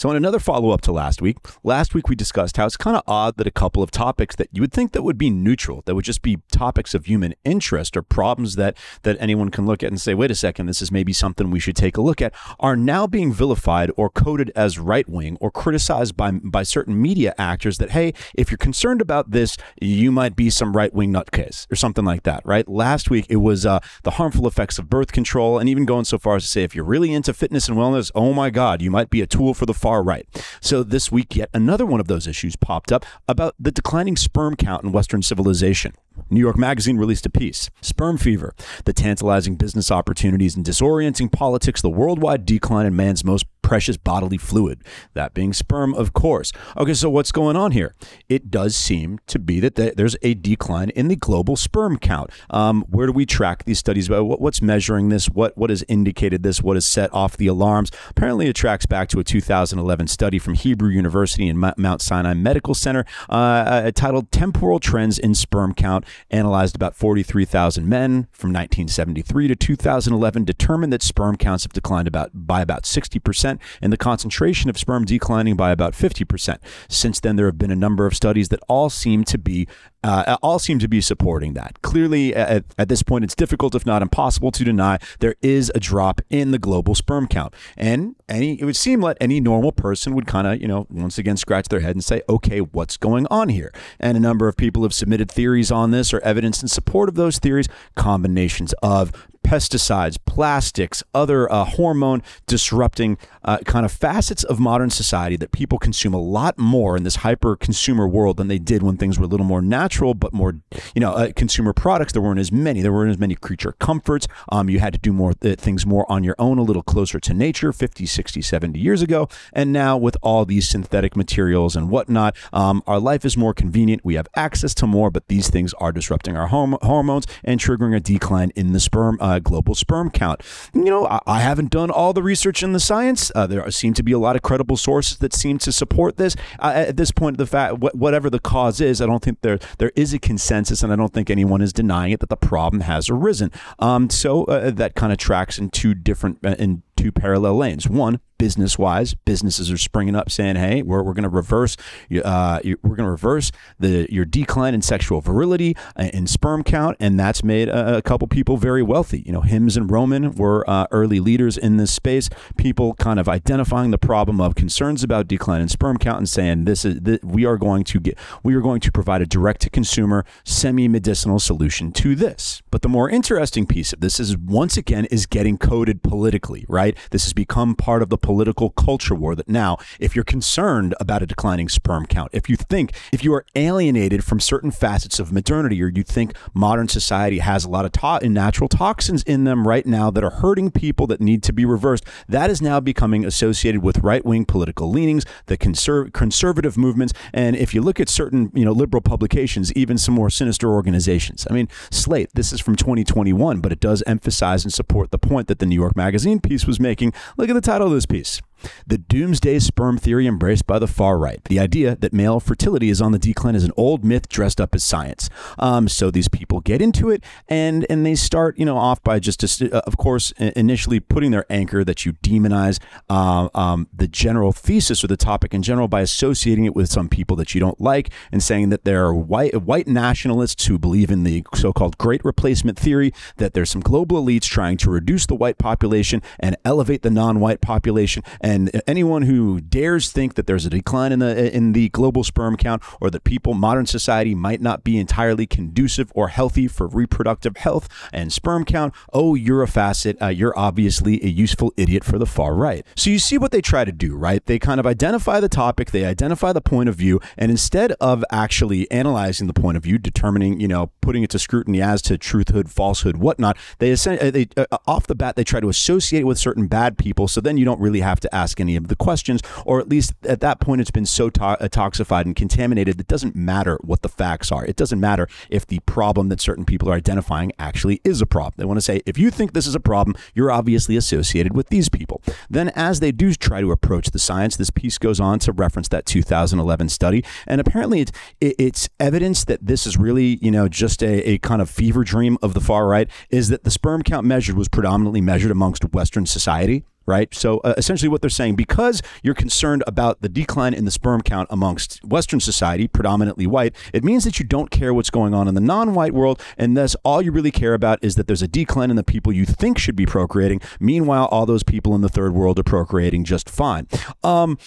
So, 0.05 0.11
in 0.11 0.17
another 0.17 0.37
follow 0.37 0.69
up 0.69 0.81
to 0.81 0.91
last 0.91 1.19
week, 1.19 1.37
last 1.63 1.95
week 1.95 2.09
we 2.09 2.15
discussed 2.15 2.57
how 2.57 2.67
it's 2.67 2.77
kind 2.77 2.95
of 2.95 3.01
odd 3.07 3.37
that 3.37 3.47
a 3.47 3.51
couple 3.51 3.81
of 3.81 3.89
topics 3.89 4.35
that 4.35 4.49
you 4.51 4.61
would 4.61 4.71
think 4.71 4.91
that 4.91 5.01
would 5.01 5.17
be 5.17 5.31
neutral, 5.31 5.81
that 5.85 5.95
would 5.95 6.05
just 6.05 6.21
be 6.21 6.43
topics 6.51 6.93
of 6.93 7.07
human 7.07 7.33
interest 7.43 7.97
or 7.97 8.03
problems 8.03 8.55
that 8.55 8.77
that 9.01 9.17
anyone 9.19 9.49
can 9.49 9.65
look 9.65 9.81
at 9.81 9.89
and 9.89 9.99
say, 9.99 10.13
wait 10.13 10.29
a 10.29 10.35
second, 10.35 10.67
this 10.67 10.79
is 10.79 10.91
maybe 10.91 11.11
something 11.11 11.49
we 11.49 11.59
should 11.59 11.75
take 11.75 11.97
a 11.97 12.01
look 12.01 12.21
at, 12.21 12.35
are 12.59 12.75
now 12.75 13.07
being 13.07 13.33
vilified 13.33 13.89
or 13.97 14.11
coded 14.11 14.51
as 14.55 14.77
right 14.77 15.09
wing 15.09 15.39
or 15.41 15.49
criticized 15.49 16.15
by 16.15 16.29
by 16.29 16.61
certain 16.61 17.01
media 17.01 17.33
actors 17.39 17.79
that 17.79 17.89
hey, 17.89 18.13
if 18.35 18.51
you're 18.51 18.59
concerned 18.59 19.01
about 19.01 19.31
this, 19.31 19.57
you 19.81 20.11
might 20.11 20.35
be 20.35 20.51
some 20.51 20.75
right 20.75 20.93
wing 20.93 21.11
nutcase 21.11 21.65
or 21.71 21.75
something 21.75 22.05
like 22.05 22.21
that, 22.21 22.45
right? 22.45 22.69
Last 22.69 23.09
week 23.09 23.25
it 23.27 23.37
was 23.37 23.65
uh, 23.65 23.79
the 24.03 24.11
harmful 24.11 24.45
effects 24.45 24.77
of 24.77 24.87
birth 24.87 25.11
control, 25.11 25.57
and 25.57 25.67
even 25.67 25.83
going 25.83 26.05
so 26.05 26.19
far 26.19 26.35
as 26.35 26.43
to 26.43 26.49
say 26.49 26.61
if 26.61 26.75
you're 26.75 26.85
really 26.85 27.11
into 27.11 27.33
fitness 27.33 27.67
and 27.67 27.75
wellness, 27.75 28.11
oh 28.13 28.33
my 28.33 28.51
God, 28.51 28.83
you 28.83 28.91
might 28.91 29.09
be 29.09 29.21
a 29.21 29.25
tool 29.25 29.55
for 29.55 29.65
the 29.65 29.73
far 29.73 29.94
right. 30.03 30.27
So 30.61 30.83
this 30.83 31.11
week, 31.11 31.35
yet 31.35 31.49
another 31.53 31.85
one 31.85 31.99
of 31.99 32.07
those 32.07 32.27
issues 32.27 32.55
popped 32.55 32.91
up 32.91 33.05
about 33.27 33.55
the 33.59 33.71
declining 33.71 34.15
sperm 34.15 34.55
count 34.55 34.83
in 34.83 34.91
Western 34.91 35.21
civilization. 35.21 35.93
New 36.30 36.39
York 36.39 36.57
Magazine 36.57 36.97
released 36.97 37.26
a 37.26 37.30
piece 37.30 37.70
Sperm 37.82 38.18
Fever, 38.18 38.53
the 38.86 38.93
tantalizing 38.93 39.55
business 39.55 39.91
opportunities 39.91 40.55
and 40.55 40.66
disorienting 40.66 41.32
politics, 41.32 41.82
the 41.82 41.89
worldwide 41.89 42.45
decline 42.45 42.86
in 42.86 42.95
man's 42.95 43.24
most 43.24 43.45
precious 43.66 43.97
bodily 43.97 44.38
fluid, 44.38 44.84
that 45.16 45.34
being 45.34 45.51
sperm, 45.51 45.95
of 45.95 46.13
course. 46.13 46.51
Okay, 46.78 46.93
so 46.93 47.09
what's 47.09 47.32
going 47.32 47.55
on 47.55 47.72
here? 47.72 47.95
It 48.30 48.51
does 48.51 48.76
seem 48.76 49.20
to 49.26 49.39
be 49.39 49.59
that 49.59 49.76
there's 49.76 50.16
a 50.22 50.36
decline 50.36 50.91
in 50.91 51.07
the 51.07 51.16
global 51.16 51.55
sperm 51.55 51.97
count. 51.97 52.30
Um, 52.51 52.84
where 52.84 53.07
do 53.07 53.11
we 53.11 53.26
track 53.26 53.66
these 53.66 53.80
studies? 53.80 54.07
What's 54.07 54.61
measuring 54.61 55.09
this? 55.09 55.30
What 55.30 55.57
what 55.57 55.72
has 55.72 55.84
indicated 55.88 56.43
this? 56.43 56.61
What 56.61 56.76
has 56.76 56.86
set 56.86 57.11
off 57.11 57.38
the 57.38 57.47
alarms? 57.47 57.89
Apparently, 58.11 58.47
it 58.47 58.55
tracks 58.55 58.86
back 58.86 59.09
to 59.09 59.20
a 59.20 59.24
2011 59.24 60.07
study 60.07 60.38
from 60.38 60.53
Hebrew 60.53 60.89
University 60.89 61.49
and 61.49 61.59
Mount 61.76 62.01
Sinai 62.03 62.36
Medical 62.36 62.76
Center 62.76 63.03
uh, 63.30 63.34
uh, 63.34 63.91
titled 63.91 64.32
"Temporal 64.32 64.80
Trends 64.80 65.18
in 65.18 65.34
Sperm 65.34 65.74
Count." 65.74 66.04
Analyzed 66.31 66.75
about 66.75 66.95
43,000 66.95 67.87
men 67.87 68.27
from 68.31 68.49
1973 68.51 69.47
to 69.49 69.55
2011, 69.55 70.45
determined 70.45 70.93
that 70.93 71.03
sperm 71.03 71.35
counts 71.35 71.63
have 71.63 71.73
declined 71.73 72.07
about 72.07 72.31
by 72.33 72.61
about 72.61 72.85
60 72.85 73.19
percent 73.19 73.61
and 73.81 73.91
the 73.91 73.97
concentration 73.97 74.69
of 74.69 74.77
sperm 74.77 75.05
declining 75.05 75.55
by 75.55 75.71
about 75.71 75.93
50%. 75.93 76.57
Since 76.87 77.19
then, 77.19 77.35
there 77.35 77.45
have 77.45 77.57
been 77.57 77.71
a 77.71 77.75
number 77.75 78.05
of 78.05 78.15
studies 78.15 78.49
that 78.49 78.61
all 78.67 78.89
seem 78.89 79.23
to 79.25 79.37
be 79.37 79.67
uh, 80.05 80.37
all 80.43 80.59
seem 80.59 80.77
to 80.77 80.87
be 80.87 81.01
supporting 81.01 81.53
that. 81.53 81.81
Clearly, 81.81 82.35
at, 82.35 82.63
at, 82.77 82.89
this 82.89 83.01
point, 83.01 83.23
it's 83.23 83.33
difficult, 83.33 83.73
if 83.73 83.85
not 83.87 84.03
impossible, 84.03 84.51
to 84.51 84.63
deny 84.63 84.99
there 85.19 85.35
is 85.41 85.71
a 85.73 85.79
drop 85.79 86.21
in 86.29 86.51
the 86.51 86.59
global 86.59 86.93
sperm 86.93 87.27
count. 87.27 87.55
And 87.75 88.15
any, 88.29 88.61
it 88.61 88.65
would 88.65 88.75
seem 88.75 89.01
like 89.01 89.17
any 89.19 89.39
normal 89.39 89.71
person 89.71 90.13
would 90.13 90.27
kind 90.27 90.45
of, 90.45 90.61
you 90.61 90.67
know, 90.67 90.85
once 90.91 91.17
again 91.17 91.37
scratch 91.37 91.69
their 91.69 91.79
head 91.79 91.95
and 91.95 92.03
say, 92.03 92.21
okay, 92.29 92.59
what's 92.59 92.97
going 92.97 93.25
on 93.31 93.49
here? 93.49 93.73
And 93.99 94.15
a 94.15 94.19
number 94.19 94.47
of 94.47 94.55
people 94.55 94.83
have 94.83 94.93
submitted 94.93 95.31
theories 95.31 95.71
on 95.71 95.89
this 95.89 96.13
or 96.13 96.19
evidence 96.19 96.61
in 96.61 96.67
support 96.67 97.09
of 97.09 97.15
those 97.15 97.39
theories, 97.39 97.67
combinations 97.95 98.73
of 98.83 99.11
pesticides, 99.45 100.17
plastics, 100.25 101.03
other 101.13 101.51
uh, 101.51 101.63
hormone 101.63 102.23
disrupting 102.47 103.15
uh, 103.43 103.59
kind 103.59 103.85
of 103.85 103.91
facets 103.91 104.43
of 104.43 104.59
modern 104.59 104.89
society 104.89 105.37
that 105.37 105.51
people 105.51 105.77
consume 105.77 106.15
a 106.15 106.19
lot 106.19 106.57
more 106.57 106.97
in 106.97 107.03
this 107.03 107.17
hyper 107.17 107.55
consumer 107.55 108.07
world 108.07 108.37
than 108.37 108.47
they 108.47 108.57
did 108.57 108.81
when 108.81 108.97
things 108.97 109.19
were 109.19 109.25
a 109.25 109.27
little 109.27 109.45
more 109.45 109.61
natural, 109.61 110.15
but 110.15 110.33
more, 110.33 110.55
you 110.95 110.99
know, 110.99 111.11
uh, 111.11 111.31
consumer 111.35 111.73
products. 111.73 112.11
There 112.11 112.23
weren't 112.23 112.39
as 112.39 112.51
many. 112.51 112.81
There 112.81 112.91
weren't 112.91 113.11
as 113.11 113.19
many 113.19 113.35
creature 113.35 113.73
comforts. 113.73 114.27
Um, 114.51 114.67
you 114.67 114.79
had 114.79 114.93
to 114.93 114.99
do 114.99 115.13
more 115.13 115.33
th- 115.33 115.59
things 115.59 115.85
more 115.85 116.11
on 116.11 116.23
your 116.23 116.35
own, 116.39 116.57
a 116.57 116.63
little 116.63 116.81
closer 116.81 117.19
to 117.19 117.33
nature 117.33 117.71
50, 117.71 118.07
60, 118.07 118.41
70 118.41 118.79
years 118.79 119.03
ago. 119.03 119.29
And 119.53 119.71
now 119.71 119.95
with 119.95 120.17
all 120.23 120.45
these 120.45 120.67
synthetic 120.67 121.15
materials 121.15 121.75
and 121.75 121.91
whatnot, 121.91 122.35
um, 122.51 122.81
our 122.87 122.99
life 122.99 123.23
is 123.23 123.37
more 123.37 123.53
convenient. 123.53 124.03
We 124.03 124.15
have 124.15 124.27
access 124.35 124.73
to 124.75 124.87
more, 124.87 125.11
but 125.11 125.27
these 125.27 125.51
things 125.51 125.73
are 125.75 125.91
disrupting 125.91 126.35
our 126.35 126.49
horm- 126.49 126.81
hormones 126.81 127.27
and 127.43 127.59
triggering 127.59 127.95
a 127.95 127.99
decline 127.99 128.51
in 128.55 128.73
the 128.73 128.79
sperm 128.79 129.19
uh, 129.21 129.34
global 129.39 129.75
sperm 129.75 130.09
count. 130.09 130.41
You 130.73 130.86
know, 130.86 131.07
I, 131.07 131.19
I, 131.27 131.39
haven't 131.41 131.69
done 131.69 131.91
all 131.91 132.13
the 132.13 132.23
research 132.23 132.63
in 132.63 132.73
the 132.73 132.79
science. 132.79 133.31
Uh, 133.36 133.47
there 133.47 133.69
seem 133.71 133.93
to 133.93 134.03
be 134.03 134.11
a 134.11 134.19
lot 134.19 134.36
of 134.36 134.41
credible 134.41 134.77
sources 134.77 135.17
that 135.19 135.33
seem 135.33 135.57
to 135.59 135.71
support 135.71 136.17
this. 136.17 136.36
Uh, 136.59 136.73
at 136.75 136.97
this 136.97 137.11
point, 137.11 137.38
the 137.38 137.45
fact 137.45 137.75
wh- 137.75 137.95
whatever 137.95 138.29
the 138.29 138.39
cause 138.39 138.81
is, 138.81 139.01
I 139.01 139.05
don't 139.05 139.21
think 139.21 139.41
there 139.41 139.59
there 139.77 139.91
is 139.95 140.13
a 140.13 140.19
consensus, 140.19 140.83
and 140.83 140.91
I 140.91 140.95
don't 140.95 141.13
think 141.13 141.29
anyone 141.29 141.61
is 141.61 141.73
denying 141.73 142.11
it 142.11 142.19
that 142.19 142.29
the 142.29 142.38
problem 142.38 142.81
has 142.81 143.09
arisen. 143.09 143.51
Um, 143.79 144.09
so 144.09 144.45
uh, 144.45 144.71
that 144.71 144.95
kind 144.95 145.11
of 145.11 145.17
tracks 145.17 145.59
in 145.59 145.69
two 145.69 145.93
different 145.93 146.39
uh, 146.45 146.55
in 146.57 146.83
two 146.95 147.11
parallel 147.11 147.57
lanes. 147.57 147.87
One, 147.87 148.19
business 148.37 148.77
wise, 148.77 149.13
businesses 149.13 149.71
are 149.71 149.77
springing 149.77 150.15
up 150.15 150.29
saying, 150.29 150.55
"Hey, 150.55 150.81
we're, 150.81 151.01
we're 151.03 151.13
going 151.13 151.23
to 151.23 151.29
reverse, 151.29 151.77
uh, 152.23 152.59
we're 152.63 152.95
going 152.95 153.05
to 153.05 153.11
reverse 153.11 153.51
the 153.79 154.07
your 154.11 154.25
decline 154.25 154.73
in 154.73 154.81
sexual 154.81 155.21
virility 155.21 155.75
and 155.95 156.29
sperm 156.29 156.63
count," 156.63 156.97
and 156.99 157.19
that's 157.19 157.43
made 157.43 157.69
a, 157.69 157.97
a, 157.97 158.01
couple 158.01 158.27
people 158.27 158.57
very 158.57 158.83
wealthy. 158.83 159.23
You 159.25 159.31
know, 159.31 159.41
Hims 159.41 159.77
and 159.77 159.89
Roman 159.89 160.33
were 160.35 160.69
uh, 160.69 160.87
early 160.91 161.19
leaders 161.19 161.57
in 161.57 161.77
this 161.77 161.91
space. 161.91 162.29
People 162.57 162.93
kind 162.95 163.19
of 163.19 163.29
identifying 163.29 163.91
the 163.91 163.97
problem 163.97 164.41
of 164.41 164.55
concerns 164.55 165.03
about 165.03 165.27
decline 165.27 165.61
in 165.61 165.69
sperm 165.69 165.97
count 165.97 166.19
and 166.19 166.29
saying, 166.29 166.65
"This 166.65 166.85
is 166.85 167.01
this, 167.01 167.19
we 167.23 167.45
are 167.45 167.57
going 167.57 167.83
to 167.85 167.99
get, 167.99 168.17
we 168.43 168.55
are 168.55 168.61
going 168.61 168.81
to 168.81 168.91
provide 168.91 169.21
a 169.21 169.25
direct 169.25 169.61
to 169.61 169.69
consumer 169.69 170.25
semi 170.43 170.87
medicinal 170.87 171.39
solution 171.39 171.91
to 171.93 172.15
this." 172.15 172.61
But 172.69 172.81
the 172.81 172.89
more 172.89 173.09
interesting 173.09 173.65
piece 173.65 173.93
of 173.93 174.01
this 174.01 174.19
is 174.19 174.37
once 174.37 174.75
again 174.77 175.05
is 175.05 175.25
getting 175.25 175.57
coded 175.57 176.03
politically, 176.03 176.65
right? 176.67 176.84
This 177.11 177.23
has 177.23 177.33
become 177.33 177.75
part 177.75 178.01
of 178.01 178.09
the 178.09 178.17
political 178.17 178.69
culture 178.71 179.15
war 179.15 179.36
that 179.36 179.49
now, 179.49 179.77
if 179.99 180.15
you're 180.15 180.25
concerned 180.25 180.95
about 180.99 181.21
a 181.21 181.25
declining 181.25 181.69
sperm 181.69 182.05
count, 182.05 182.31
if 182.33 182.49
you 182.49 182.55
think, 182.55 182.93
if 183.11 183.23
you 183.23 183.33
are 183.33 183.45
alienated 183.55 184.23
from 184.23 184.39
certain 184.39 184.71
facets 184.71 185.19
of 185.19 185.31
modernity, 185.31 185.81
or 185.81 185.88
you 185.88 186.03
think 186.03 186.36
modern 186.53 186.88
society 186.88 187.39
has 187.39 187.65
a 187.65 187.69
lot 187.69 187.86
of 187.86 187.91
to- 187.91 188.27
natural 188.29 188.67
toxins 188.67 189.23
in 189.23 189.43
them 189.43 189.67
right 189.67 189.86
now 189.86 190.11
that 190.11 190.23
are 190.23 190.29
hurting 190.29 190.71
people 190.71 191.07
that 191.07 191.21
need 191.21 191.43
to 191.43 191.53
be 191.53 191.65
reversed, 191.65 192.05
that 192.27 192.49
is 192.49 192.61
now 192.61 192.79
becoming 192.79 193.25
associated 193.25 193.81
with 193.81 193.99
right 193.99 194.25
wing 194.25 194.45
political 194.45 194.89
leanings, 194.89 195.25
the 195.45 195.57
conser- 195.57 196.11
conservative 196.13 196.77
movements. 196.77 197.13
And 197.33 197.55
if 197.55 197.73
you 197.73 197.81
look 197.81 197.99
at 197.99 198.09
certain, 198.09 198.51
you 198.53 198.65
know, 198.65 198.71
liberal 198.71 199.01
publications, 199.01 199.71
even 199.73 199.97
some 199.97 200.13
more 200.13 200.29
sinister 200.29 200.71
organizations. 200.71 201.47
I 201.49 201.53
mean, 201.53 201.69
Slate, 201.91 202.29
this 202.33 202.51
is 202.51 202.59
from 202.59 202.75
2021, 202.75 203.59
but 203.59 203.71
it 203.71 203.79
does 203.79 204.03
emphasize 204.05 204.63
and 204.63 204.73
support 204.73 205.11
the 205.11 205.17
point 205.17 205.47
that 205.47 205.59
the 205.59 205.65
New 205.65 205.75
York 205.75 205.95
Magazine 205.95 206.39
piece 206.39 206.65
was 206.65 206.74
making. 206.80 207.13
Look 207.38 207.49
at 207.49 207.53
the 207.53 207.61
title 207.61 207.88
of 207.88 207.93
this 207.93 208.05
piece 208.05 208.41
The 208.88 208.97
doomsday 208.97 209.59
sperm 209.59 209.97
theory 209.97 210.28
embraced 210.28 210.68
by 210.68 210.80
the 210.80 210.88
far 210.88 211.18
right. 211.18 211.43
The 211.45 211.59
idea 211.59 211.95
that 211.95 212.13
male 212.13 212.39
fertility 212.39 212.89
is 212.89 213.01
on 213.01 213.11
the 213.11 213.20
decline 213.20 213.55
is 213.55 213.63
an 213.63 213.72
old 213.78 214.03
myth 214.03 214.30
dressed 214.30 214.61
up 214.61 214.76
as 214.76 214.84
science. 214.84 215.30
Um, 215.59 215.88
so 215.88 216.11
these 216.11 216.28
people 216.28 216.61
get 216.61 216.82
into 216.82 217.09
it 217.09 217.24
and 217.47 217.86
and 217.89 218.05
they 218.05 218.16
start 218.16 218.57
you 218.57 218.66
know 218.66 218.78
off 218.78 219.01
by 219.03 219.20
just 219.20 219.43
uh, 219.61 219.82
of 219.86 219.97
course 219.97 220.32
initially 220.55 220.99
putting 220.99 221.32
their 221.32 221.45
anchor 221.49 221.84
that 221.84 222.05
you 222.05 222.13
demonize 222.13 222.80
uh, 223.09 223.49
um, 223.53 223.88
the 223.93 224.07
general 224.07 224.51
thesis 224.51 225.03
or 225.03 225.07
the 225.07 225.18
topic 225.18 225.53
in 225.53 225.61
general 225.61 225.88
by 225.88 226.01
associating 226.01 226.66
it 226.66 226.76
with 226.76 226.89
some 226.89 227.09
people 227.09 227.36
that 227.36 227.53
you 227.53 227.59
don't 227.59 227.80
like 227.80 228.09
and 228.32 228.41
saying 228.43 228.70
that 228.70 228.84
there 228.84 229.05
are 229.05 229.13
white 229.13 229.61
white 229.61 229.88
nationalists 229.88 230.66
who 230.66 230.78
believe 230.78 231.11
in 231.11 231.24
the 231.24 231.43
so-called 231.53 231.97
great 231.97 232.24
replacement 232.24 232.78
theory 232.78 233.11
that 233.38 233.53
there's 233.53 233.70
some 233.70 233.82
global 233.82 234.24
elites 234.24 234.43
trying 234.43 234.78
to 234.78 234.89
reduce 234.89 235.26
the 235.26 235.36
white 235.36 235.57
population 235.57 236.22
and 236.39 236.55
elevate 236.63 237.01
the 237.01 237.09
non-white 237.09 237.61
population 237.61 238.24
and 238.41 238.54
anyone 238.87 239.23
who 239.23 239.61
dares 239.61 240.11
think 240.11 240.35
that 240.35 240.47
there's 240.47 240.65
a 240.65 240.69
decline 240.69 241.11
in 241.11 241.19
the 241.19 241.55
in 241.55 241.73
the 241.73 241.89
global 241.89 242.23
sperm 242.23 242.55
count 242.57 242.81
or 243.01 243.09
that 243.09 243.23
people 243.23 243.53
modern 243.53 243.85
society 243.85 244.35
might 244.35 244.61
not 244.61 244.83
be 244.83 244.97
entirely 244.97 245.45
conducive 245.45 246.11
or 246.15 246.29
healthy 246.29 246.67
for 246.67 246.87
reproductive 246.87 247.57
health 247.57 247.87
and 248.11 248.31
sperm 248.31 248.65
count 248.65 248.93
oh 249.13 249.35
you're 249.35 249.61
a 249.61 249.67
facet. 249.67 250.21
Uh, 250.21 250.27
you're 250.27 250.57
obviously 250.57 251.23
a 251.23 251.27
useful 251.27 251.73
idiot 251.77 252.03
for 252.03 252.17
the 252.17 252.25
far 252.25 252.55
right. 252.55 252.85
So 252.95 253.09
you 253.09 253.19
see 253.19 253.37
what 253.37 253.51
they 253.51 253.61
try 253.61 253.85
to 253.85 253.91
do 253.91 254.15
right? 254.15 254.45
They 254.45 254.59
kind 254.59 254.79
of 254.79 254.85
identify 254.85 255.39
the 255.39 255.49
topic 255.49 255.91
they 255.91 256.05
identify 256.05 256.53
the 256.53 256.61
point 256.61 256.89
of 256.89 256.95
view 256.95 257.19
and 257.37 257.51
instead 257.51 257.93
of 257.93 258.23
actually 258.31 258.89
analyzing 258.91 259.47
the 259.47 259.53
point 259.53 259.77
of 259.77 259.83
view 259.83 259.97
determining 259.97 260.59
you 260.59 260.67
know 260.67 260.91
putting 261.01 261.23
it 261.23 261.29
to 261.29 261.39
scrutiny 261.39 261.81
as 261.81 262.01
to 262.01 262.17
truthhood 262.17 262.69
falsehood 262.69 263.17
whatnot 263.17 263.57
they, 263.79 263.91
uh, 263.91 264.31
they 264.31 264.47
uh, 264.57 264.65
off 264.87 265.07
the 265.07 265.15
bat 265.15 265.35
they 265.35 265.43
try 265.43 265.59
to 265.59 265.69
associate 265.69 266.21
it 266.21 266.25
with 266.25 266.37
certain 266.37 266.67
bad 266.67 266.97
people 266.97 267.27
so 267.27 267.41
then 267.41 267.57
you 267.57 267.65
don't 267.65 267.79
really 267.79 268.01
have 268.01 268.19
to 268.19 268.34
ask 268.36 268.59
any 268.59 268.75
of 268.75 268.88
the 268.88 268.95
questions 268.95 269.41
or 269.65 269.79
at 269.79 269.88
least 269.89 270.13
at 270.23 270.41
that 270.41 270.59
point 270.59 270.81
it's 270.81 270.91
been 270.91 271.05
so 271.05 271.29
to- 271.29 271.43
uh, 271.43 271.67
toxified 271.69 272.25
and 272.25 272.36
contaminated 272.36 272.99
it 272.99 273.07
doesn't 273.07 273.36
matter 273.36 273.77
what 273.81 274.01
the 274.01 274.09
facts 274.09 274.51
are. 274.51 274.65
It 274.65 274.75
doesn't 274.75 274.99
matter 274.99 275.27
if 275.49 275.65
the 275.65 275.79
problem 275.86 276.29
that 276.29 276.41
certain 276.41 276.65
people 276.65 276.89
are 276.89 276.93
identifying 276.93 277.51
actually 277.57 278.01
is 278.03 278.21
a 278.21 278.25
problem. 278.25 278.53
They 278.57 278.65
want 278.65 278.77
to 278.77 278.81
say 278.81 279.01
if 279.05 279.17
you 279.17 279.29
think 279.31 279.53
this 279.53 279.67
is 279.67 279.75
a 279.75 279.79
problem 279.79 280.15
you're 280.33 280.51
obviously 280.51 280.97
associated 280.97 281.55
with 281.55 281.69
these 281.69 281.89
people. 281.89 282.21
Then 282.49 282.69
as 282.69 282.99
they 282.99 283.11
do 283.11 283.33
try 283.33 283.61
to 283.61 283.71
approach 283.71 284.11
the 284.11 284.19
science 284.19 284.57
this 284.57 284.69
piece 284.69 284.97
goes 284.97 285.19
on 285.19 285.39
to 285.39 285.51
reference 285.51 285.88
that 285.89 286.05
2011 286.05 286.89
study 286.89 287.23
and 287.47 287.61
apparently 287.61 288.01
it's 288.01 288.11
it's 288.41 288.89
evidence 288.99 289.45
that 289.45 289.65
this 289.65 289.88
is 289.88 289.97
really 289.97 290.38
you 290.41 290.51
know 290.51 290.67
just 290.67 291.01
a, 291.01 291.29
a 291.29 291.38
kind 291.39 291.61
of 291.61 291.69
fever 291.69 292.03
dream 292.03 292.38
of 292.41 292.53
the 292.53 292.61
far 292.61 292.88
right 292.88 293.09
is 293.29 293.49
that 293.49 293.63
the 293.63 293.71
sperm 293.71 294.01
count 294.01 294.25
measured 294.25 294.57
was 294.57 294.67
predominantly 294.67 295.21
measured 295.21 295.51
amongst 295.51 295.83
western 295.93 296.25
society 296.25 296.83
right? 297.05 297.33
So 297.33 297.59
uh, 297.59 297.73
essentially, 297.77 298.09
what 298.09 298.21
they're 298.21 298.29
saying, 298.29 298.55
because 298.55 299.01
you're 299.23 299.35
concerned 299.35 299.83
about 299.87 300.21
the 300.21 300.29
decline 300.29 300.73
in 300.73 300.85
the 300.85 300.91
sperm 300.91 301.21
count 301.21 301.47
amongst 301.51 302.03
Western 302.03 302.39
society, 302.39 302.87
predominantly 302.87 303.47
white, 303.47 303.75
it 303.93 304.03
means 304.03 304.23
that 304.23 304.39
you 304.39 304.45
don't 304.45 304.71
care 304.71 304.93
what's 304.93 305.09
going 305.09 305.33
on 305.33 305.47
in 305.47 305.55
the 305.55 305.61
non 305.61 305.93
white 305.93 306.13
world. 306.13 306.41
And 306.57 306.75
thus, 306.75 306.95
all 307.03 307.21
you 307.21 307.31
really 307.31 307.51
care 307.51 307.73
about 307.73 307.99
is 308.01 308.15
that 308.15 308.27
there's 308.27 308.41
a 308.41 308.47
decline 308.47 308.89
in 308.89 308.95
the 308.95 309.03
people 309.03 309.33
you 309.33 309.45
think 309.45 309.77
should 309.77 309.95
be 309.95 310.05
procreating. 310.05 310.61
Meanwhile, 310.79 311.25
all 311.25 311.45
those 311.45 311.63
people 311.63 311.95
in 311.95 312.01
the 312.01 312.09
third 312.09 312.33
world 312.33 312.59
are 312.59 312.63
procreating 312.63 313.23
just 313.23 313.49
fine. 313.49 313.87
Um, 314.23 314.57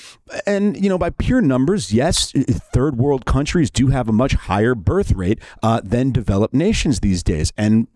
and, 0.47 0.82
you 0.82 0.89
know, 0.89 0.99
by 0.99 1.11
pure 1.11 1.41
numbers, 1.41 1.93
yes, 1.93 2.32
third 2.32 2.97
world 2.97 3.26
countries 3.26 3.70
do 3.70 3.89
have 3.89 4.09
a 4.09 4.12
much 4.12 4.34
higher 4.34 4.74
birth 4.74 5.12
rate 5.12 5.41
uh, 5.62 5.80
than 5.82 6.12
developed 6.12 6.55
nations 6.55 7.01
these 7.01 7.22
days. 7.22 7.53
And 7.57 7.89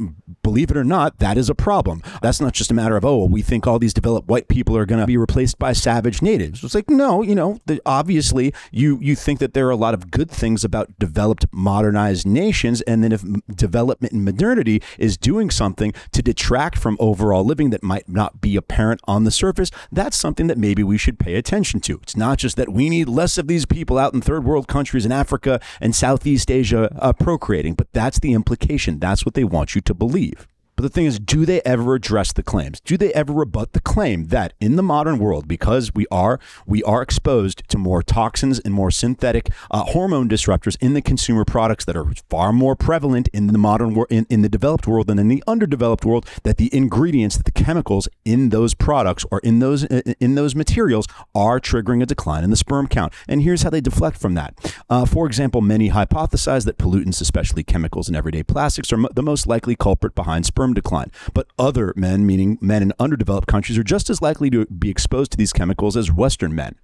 believe 0.43 0.71
it 0.71 0.77
or 0.77 0.85
not, 0.85 1.19
that 1.19 1.37
is 1.37 1.49
a 1.49 1.55
problem. 1.55 2.03
That's 2.23 2.41
not 2.41 2.53
just 2.53 2.71
a 2.71 2.75
matter 2.75 2.97
of, 2.97 3.05
oh, 3.05 3.25
we 3.27 3.43
think 3.43 3.67
all 3.67 3.79
these 3.79 3.95
developed 3.95 4.29
white 4.33 4.49
people 4.49 4.75
are 4.79 4.87
going 4.87 4.99
to 4.99 5.07
be 5.07 5.19
replaced 5.19 5.59
by 5.59 5.75
savage 5.75 6.23
natives. 6.23 6.65
It's 6.65 6.75
like, 6.75 6.89
no, 6.89 7.21
you 7.21 7.35
know, 7.35 7.61
the, 7.67 7.83
obviously 7.85 8.55
you, 8.71 8.99
you 9.03 9.15
think 9.15 9.41
that 9.41 9.53
there 9.53 9.67
are 9.67 9.71
a 9.71 9.77
lot 9.77 9.93
of 9.93 10.11
good 10.11 10.31
things 10.31 10.65
about 10.65 10.99
developed, 10.99 11.45
modernized 11.53 12.27
nations. 12.27 12.81
And 12.83 13.05
then 13.05 13.13
if 13.13 13.23
development 13.55 14.15
and 14.15 14.25
modernity 14.25 14.81
is 14.99 15.19
doing 15.19 15.51
something 15.51 15.93
to 16.13 16.23
detract 16.23 16.79
from 16.79 16.97
overall 16.99 17.45
living 17.45 17.69
that 17.71 17.83
might 17.83 18.09
not 18.09 18.41
be 18.41 18.57
apparent 18.57 19.03
on 19.05 19.25
the 19.25 19.31
surface, 19.31 19.71
that's 19.93 20.17
something 20.17 20.47
that 20.47 20.57
maybe 20.57 20.83
we 20.83 20.97
should 20.97 21.19
pay 21.19 21.35
attention 21.35 21.81
to. 21.81 21.99
It's 22.03 22.17
not 22.17 22.39
just 22.39 22.57
that 22.57 22.71
we 22.71 22.89
need 22.89 23.11
less 23.11 23.37
of 23.37 23.49
these 23.49 23.67
people 23.67 23.99
out 23.99 24.15
in 24.15 24.23
third 24.23 24.45
world 24.45 24.67
countries 24.67 25.05
in 25.05 25.13
Africa 25.13 25.61
and 25.79 25.95
Southeast 25.95 26.51
Asia 26.51 26.91
uh, 26.99 27.13
procreating, 27.13 27.75
but 27.75 27.93
that's 27.93 28.19
the 28.19 28.33
implication. 28.33 28.99
That's 28.99 29.27
what 29.27 29.35
they 29.35 29.45
want 29.45 29.75
you 29.75 29.83
to 29.83 29.93
believe. 29.93 30.49
But 30.83 30.89
the 30.89 30.95
thing 30.95 31.07
is, 31.07 31.21
do 31.21 31.47
they 31.47 31.61
ever 31.61 31.95
address 31.95 32.33
the 32.33 32.43
claims? 32.43 32.81
Do 32.81 32.97
they 32.97 33.13
ever 33.13 33.33
rebut 33.33 33.73
the 33.73 33.81
claim 33.81 34.27
that 34.31 34.53
in 34.61 34.75
the 34.75 34.83
modern 34.83 35.21
world, 35.21 35.47
because 35.47 35.95
we 35.95 36.09
are 36.11 36.41
we 36.67 36.83
are 36.83 37.03
exposed 37.03 37.63
to 37.69 37.79
more 37.79 38.03
toxins 38.03 38.59
and 38.59 38.75
more 38.75 38.91
synthetic 38.91 39.51
uh, 39.71 39.85
hormone 39.85 40.29
disruptors 40.29 40.77
in 40.81 40.95
the 40.95 41.01
consumer 41.01 41.45
products 41.45 41.85
that 41.85 41.97
are 41.97 42.07
far 42.29 42.53
more 42.53 42.75
prevalent 42.75 43.29
in 43.33 43.47
the 43.47 43.59
modern 43.59 43.95
world, 43.95 44.09
in, 44.11 44.27
in 44.29 44.43
the 44.43 44.49
developed 44.49 44.89
world 44.89 45.07
than 45.07 45.21
in 45.21 45.29
the 45.29 45.45
underdeveloped 45.47 46.05
world, 46.05 46.29
that 46.43 46.57
the 46.57 46.69
ingredients, 46.75 47.37
that 47.37 47.45
the 47.45 47.53
chemicals 47.53 48.09
in 48.25 48.49
those 48.49 48.75
products 48.75 49.25
or 49.31 49.39
in 49.41 49.59
those 49.59 49.85
in 49.85 50.35
those 50.35 50.55
materials 50.55 51.07
are 51.35 51.61
triggering 51.61 52.03
a 52.03 52.07
decline 52.07 52.45
in 52.45 52.51
the 52.51 52.57
sperm 52.57 52.87
count. 52.87 53.13
And 53.29 53.43
here's 53.43 53.63
how 53.63 53.71
they 53.71 53.81
deflect 53.81 54.17
from 54.17 54.35
that. 54.35 54.55
Uh, 54.89 55.05
for 55.05 55.27
example, 55.27 55.61
many 55.61 55.91
hypothesize 55.91 56.65
that 56.65 56.79
pollutants, 56.79 57.21
especially 57.21 57.63
chemicals 57.63 58.09
in 58.09 58.17
everyday 58.17 58.43
plastics, 58.43 58.93
are 58.93 58.99
the 59.13 59.23
most 59.23 59.47
likely 59.47 59.77
culprit 59.77 60.15
behind 60.15 60.47
sperm 60.47 60.63
sperm 60.63 60.75
decline. 60.75 61.11
But 61.35 61.49
other 61.59 61.93
men, 61.97 62.27
meaning 62.27 62.59
men 62.61 62.83
in 62.83 62.93
underdeveloped 62.99 63.49
countries, 63.49 63.79
are 63.79 63.83
just 63.83 64.11
as 64.11 64.23
likely 64.23 64.51
to 64.51 64.67
be 64.67 64.91
exposed 64.91 65.33
to 65.33 65.39
these 65.39 65.53
chemicals 65.53 65.97
as 65.97 66.13
Western 66.13 66.55
men. 66.55 66.77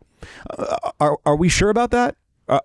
Uh, 0.50 0.90
are, 1.00 1.18
are 1.24 1.36
we 1.36 1.48
sure 1.48 1.70
about 1.70 1.90
that? 1.92 2.16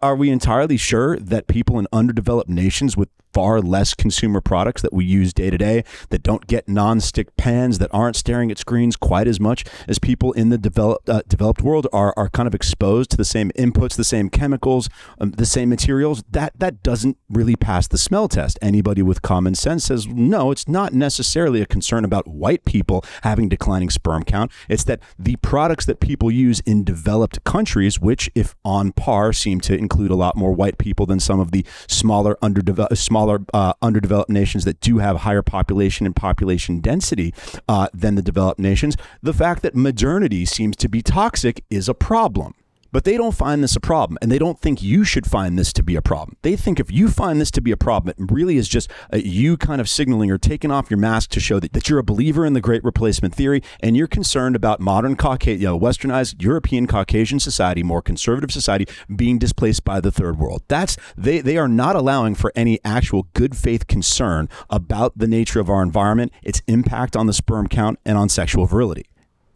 Are 0.01 0.15
we 0.15 0.29
entirely 0.29 0.77
sure 0.77 1.17
that 1.17 1.47
people 1.47 1.77
in 1.77 1.87
underdeveloped 1.91 2.49
nations 2.49 2.95
with 2.95 3.09
far 3.33 3.61
less 3.61 3.93
consumer 3.93 4.41
products 4.41 4.81
that 4.81 4.93
we 4.93 5.03
use 5.03 5.33
day 5.33 5.49
to 5.49 5.57
day 5.57 5.83
that 6.09 6.23
don't 6.23 6.47
get 6.47 6.69
non-stick 6.69 7.35
pans 7.35 7.79
that 7.79 7.89
aren't 7.91 8.15
staring 8.15 8.51
at 8.51 8.57
screens 8.57 8.95
quite 8.95 9.27
as 9.27 9.39
much 9.39 9.65
as 9.87 9.99
people 9.99 10.31
in 10.33 10.49
the 10.49 10.57
developed 10.57 11.09
uh, 11.09 11.21
developed 11.27 11.61
world 11.61 11.87
are 11.91 12.13
are 12.15 12.29
kind 12.29 12.47
of 12.47 12.55
exposed 12.55 13.09
to 13.11 13.17
the 13.17 13.25
same 13.25 13.51
inputs, 13.51 13.95
the 13.95 14.03
same 14.03 14.29
chemicals, 14.29 14.89
um, 15.19 15.31
the 15.31 15.45
same 15.45 15.69
materials. 15.69 16.23
That 16.29 16.53
that 16.59 16.83
doesn't 16.83 17.17
really 17.29 17.55
pass 17.55 17.87
the 17.87 17.97
smell 17.97 18.27
test. 18.27 18.59
Anybody 18.61 19.01
with 19.01 19.21
common 19.21 19.55
sense 19.55 19.85
says 19.85 20.07
no. 20.07 20.51
It's 20.51 20.67
not 20.67 20.93
necessarily 20.93 21.61
a 21.61 21.65
concern 21.65 22.05
about 22.05 22.27
white 22.27 22.65
people 22.65 23.03
having 23.23 23.49
declining 23.49 23.89
sperm 23.89 24.23
count. 24.23 24.51
It's 24.69 24.83
that 24.85 24.99
the 25.17 25.37
products 25.37 25.85
that 25.85 25.99
people 25.99 26.31
use 26.31 26.59
in 26.61 26.83
developed 26.83 27.43
countries, 27.43 27.99
which 27.99 28.29
if 28.35 28.55
on 28.63 28.91
par 28.91 29.33
seem 29.33 29.59
to 29.61 29.77
include 29.77 30.11
a 30.11 30.15
lot 30.15 30.35
more 30.35 30.51
white 30.51 30.77
people 30.77 31.05
than 31.05 31.19
some 31.19 31.39
of 31.39 31.51
the 31.51 31.65
smaller 31.87 32.37
underdeveloped 32.41 32.97
smaller 32.97 33.22
smaller, 33.23 33.45
uh, 33.53 33.73
underdeveloped 33.81 34.29
nations 34.29 34.65
that 34.65 34.79
do 34.79 34.97
have 34.97 35.17
higher 35.17 35.41
population 35.41 36.05
and 36.05 36.15
population 36.15 36.79
density 36.79 37.33
uh, 37.67 37.87
than 37.93 38.15
the 38.15 38.21
developed 38.21 38.59
nations, 38.59 38.95
the 39.21 39.33
fact 39.33 39.61
that 39.63 39.75
modernity 39.75 40.45
seems 40.45 40.75
to 40.77 40.89
be 40.89 41.01
toxic 41.01 41.63
is 41.69 41.87
a 41.87 41.93
problem. 41.93 42.53
But 42.93 43.05
they 43.05 43.17
don't 43.17 43.33
find 43.33 43.63
this 43.63 43.75
a 43.75 43.79
problem, 43.79 44.19
and 44.21 44.31
they 44.31 44.37
don't 44.37 44.59
think 44.59 44.83
you 44.83 45.03
should 45.03 45.25
find 45.25 45.57
this 45.57 45.73
to 45.73 45.81
be 45.83 45.95
a 45.95 46.01
problem. 46.01 46.37
They 46.43 46.55
think 46.55 46.79
if 46.79 46.91
you 46.91 47.09
find 47.09 47.41
this 47.41 47.49
to 47.51 47.61
be 47.61 47.71
a 47.71 47.77
problem, 47.77 48.13
it 48.15 48.31
really 48.31 48.55
is 48.55 48.69
just 48.69 48.89
uh, 49.11 49.17
you 49.17 49.57
kind 49.57 49.81
of 49.81 49.89
signaling 49.89 50.29
or 50.29 50.37
taking 50.37 50.69
off 50.69 50.91
your 50.91 50.99
mask 50.99 51.31
to 51.31 51.39
show 51.39 51.59
that, 51.59 51.73
that 51.73 51.89
you're 51.89 51.97
a 51.97 52.03
believer 52.03 52.45
in 52.45 52.53
the 52.53 52.61
great 52.61 52.83
replacement 52.83 53.33
theory 53.33 53.63
and 53.79 53.97
you're 53.97 54.05
concerned 54.05 54.55
about 54.55 54.79
modern 54.79 55.15
Caucasian, 55.15 55.59
you 55.59 55.67
know, 55.67 55.79
westernized 55.79 56.43
European 56.43 56.85
Caucasian 56.85 57.39
society, 57.39 57.81
more 57.81 58.03
conservative 58.03 58.51
society 58.51 58.85
being 59.13 59.39
displaced 59.39 59.83
by 59.83 59.99
the 59.99 60.11
third 60.11 60.37
world. 60.37 60.61
That's 60.67 60.95
they 61.17 61.41
they 61.41 61.57
are 61.57 61.67
not 61.67 61.95
allowing 61.95 62.35
for 62.35 62.51
any 62.55 62.79
actual 62.85 63.27
good 63.33 63.57
faith 63.57 63.87
concern 63.87 64.49
about 64.69 65.17
the 65.17 65.27
nature 65.27 65.59
of 65.59 65.67
our 65.67 65.81
environment, 65.81 66.31
its 66.43 66.61
impact 66.67 67.15
on 67.15 67.25
the 67.25 67.33
sperm 67.33 67.67
count, 67.67 67.97
and 68.05 68.19
on 68.19 68.29
sexual 68.29 68.67
virility. 68.67 69.05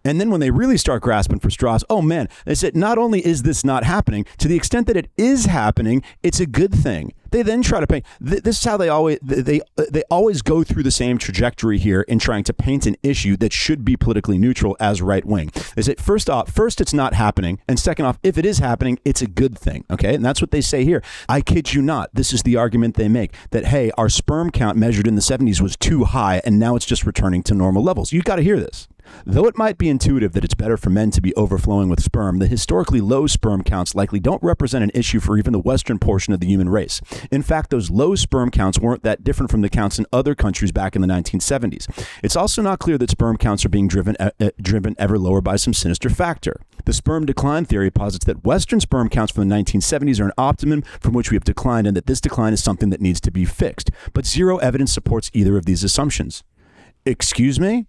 And 0.07 0.21
then 0.21 0.31
when 0.31 0.39
they 0.39 0.51
really 0.51 0.77
start 0.77 1.01
grasping 1.01 1.39
for 1.39 1.49
straws, 1.49 1.83
oh 1.89 2.01
man, 2.01 2.29
they 2.45 2.55
said 2.55 2.75
not 2.75 2.97
only 2.97 3.25
is 3.25 3.43
this 3.43 3.63
not 3.63 3.83
happening, 3.83 4.25
to 4.37 4.47
the 4.47 4.55
extent 4.55 4.87
that 4.87 4.95
it 4.95 5.09
is 5.17 5.45
happening, 5.45 6.01
it's 6.23 6.39
a 6.39 6.45
good 6.45 6.73
thing. 6.73 7.13
They 7.31 7.41
then 7.41 7.61
try 7.61 7.79
to 7.79 7.87
paint. 7.87 8.05
This 8.21 8.59
is 8.59 8.63
how 8.63 8.77
they 8.77 8.89
always 8.89 9.19
they 9.21 9.59
uh, 9.77 9.83
they 9.91 10.03
always 10.09 10.41
go 10.41 10.63
through 10.63 10.83
the 10.83 10.91
same 10.91 11.17
trajectory 11.17 11.77
here 11.77 12.01
in 12.03 12.19
trying 12.19 12.45
to 12.45 12.53
paint 12.53 12.85
an 12.85 12.95
issue 13.03 13.35
that 13.37 13.51
should 13.51 13.83
be 13.83 13.97
politically 13.97 14.37
neutral 14.37 14.77
as 14.79 15.01
right 15.01 15.25
wing. 15.25 15.51
Is 15.75 15.89
it 15.89 15.99
first 15.99 16.29
off, 16.29 16.49
first 16.49 16.79
it's 16.79 16.93
not 16.93 17.13
happening, 17.13 17.59
and 17.67 17.77
second 17.77 18.05
off, 18.05 18.17
if 18.23 18.37
it 18.37 18.45
is 18.45 18.59
happening, 18.59 18.97
it's 19.03 19.21
a 19.21 19.27
good 19.27 19.57
thing. 19.57 19.83
Okay, 19.91 20.15
and 20.15 20.23
that's 20.23 20.39
what 20.41 20.51
they 20.51 20.61
say 20.61 20.85
here. 20.85 21.03
I 21.27 21.41
kid 21.41 21.73
you 21.73 21.81
not. 21.81 22.09
This 22.13 22.31
is 22.31 22.43
the 22.43 22.55
argument 22.55 22.95
they 22.95 23.09
make 23.09 23.33
that 23.51 23.65
hey, 23.65 23.91
our 23.97 24.07
sperm 24.09 24.49
count 24.49 24.77
measured 24.77 25.05
in 25.05 25.15
the 25.15 25.21
70s 25.21 25.59
was 25.59 25.75
too 25.75 26.05
high, 26.05 26.41
and 26.45 26.57
now 26.57 26.75
it's 26.75 26.85
just 26.85 27.05
returning 27.05 27.43
to 27.43 27.53
normal 27.53 27.83
levels. 27.83 28.13
You 28.13 28.21
got 28.21 28.37
to 28.37 28.43
hear 28.43 28.59
this. 28.59 28.87
Though 29.25 29.45
it 29.45 29.57
might 29.57 29.77
be 29.77 29.89
intuitive 29.89 30.33
that 30.33 30.43
it's 30.43 30.53
better 30.53 30.77
for 30.77 30.89
men 30.89 31.11
to 31.11 31.21
be 31.21 31.35
overflowing 31.35 31.89
with 31.89 32.01
sperm, 32.01 32.39
the 32.39 32.47
historically 32.47 33.01
low 33.01 33.27
sperm 33.27 33.63
counts 33.63 33.95
likely 33.95 34.19
don't 34.19 34.41
represent 34.41 34.83
an 34.83 34.91
issue 34.93 35.19
for 35.19 35.37
even 35.37 35.53
the 35.53 35.59
western 35.59 35.99
portion 35.99 36.33
of 36.33 36.39
the 36.39 36.47
human 36.47 36.69
race. 36.69 37.01
In 37.31 37.41
fact, 37.41 37.69
those 37.69 37.89
low 37.89 38.15
sperm 38.15 38.51
counts 38.51 38.79
weren't 38.79 39.03
that 39.03 39.23
different 39.23 39.51
from 39.51 39.61
the 39.61 39.69
counts 39.69 39.99
in 39.99 40.05
other 40.13 40.35
countries 40.35 40.71
back 40.71 40.95
in 40.95 41.01
the 41.01 41.07
1970s. 41.07 41.87
It's 42.23 42.35
also 42.35 42.61
not 42.61 42.79
clear 42.79 42.97
that 42.97 43.09
sperm 43.09 43.37
counts 43.37 43.65
are 43.65 43.69
being 43.69 43.87
driven 43.87 44.15
uh, 44.19 44.31
uh, 44.39 44.51
driven 44.61 44.95
ever 44.97 45.19
lower 45.19 45.41
by 45.41 45.55
some 45.55 45.73
sinister 45.73 46.09
factor. 46.09 46.61
The 46.85 46.93
sperm 46.93 47.25
decline 47.25 47.65
theory 47.65 47.91
posits 47.91 48.25
that 48.25 48.45
western 48.45 48.79
sperm 48.79 49.09
counts 49.09 49.33
from 49.33 49.47
the 49.47 49.55
1970s 49.55 50.21
are 50.21 50.25
an 50.25 50.31
optimum 50.37 50.83
from 51.01 51.13
which 51.13 51.31
we 51.31 51.35
have 51.35 51.43
declined 51.43 51.87
and 51.87 51.97
that 51.97 52.05
this 52.05 52.21
decline 52.21 52.53
is 52.53 52.63
something 52.63 52.89
that 52.91 53.01
needs 53.01 53.19
to 53.21 53.31
be 53.31 53.45
fixed. 53.45 53.91
But 54.13 54.25
zero 54.25 54.57
evidence 54.57 54.93
supports 54.93 55.29
either 55.33 55.57
of 55.57 55.65
these 55.65 55.83
assumptions. 55.83 56.43
Excuse 57.05 57.59
me? 57.59 57.87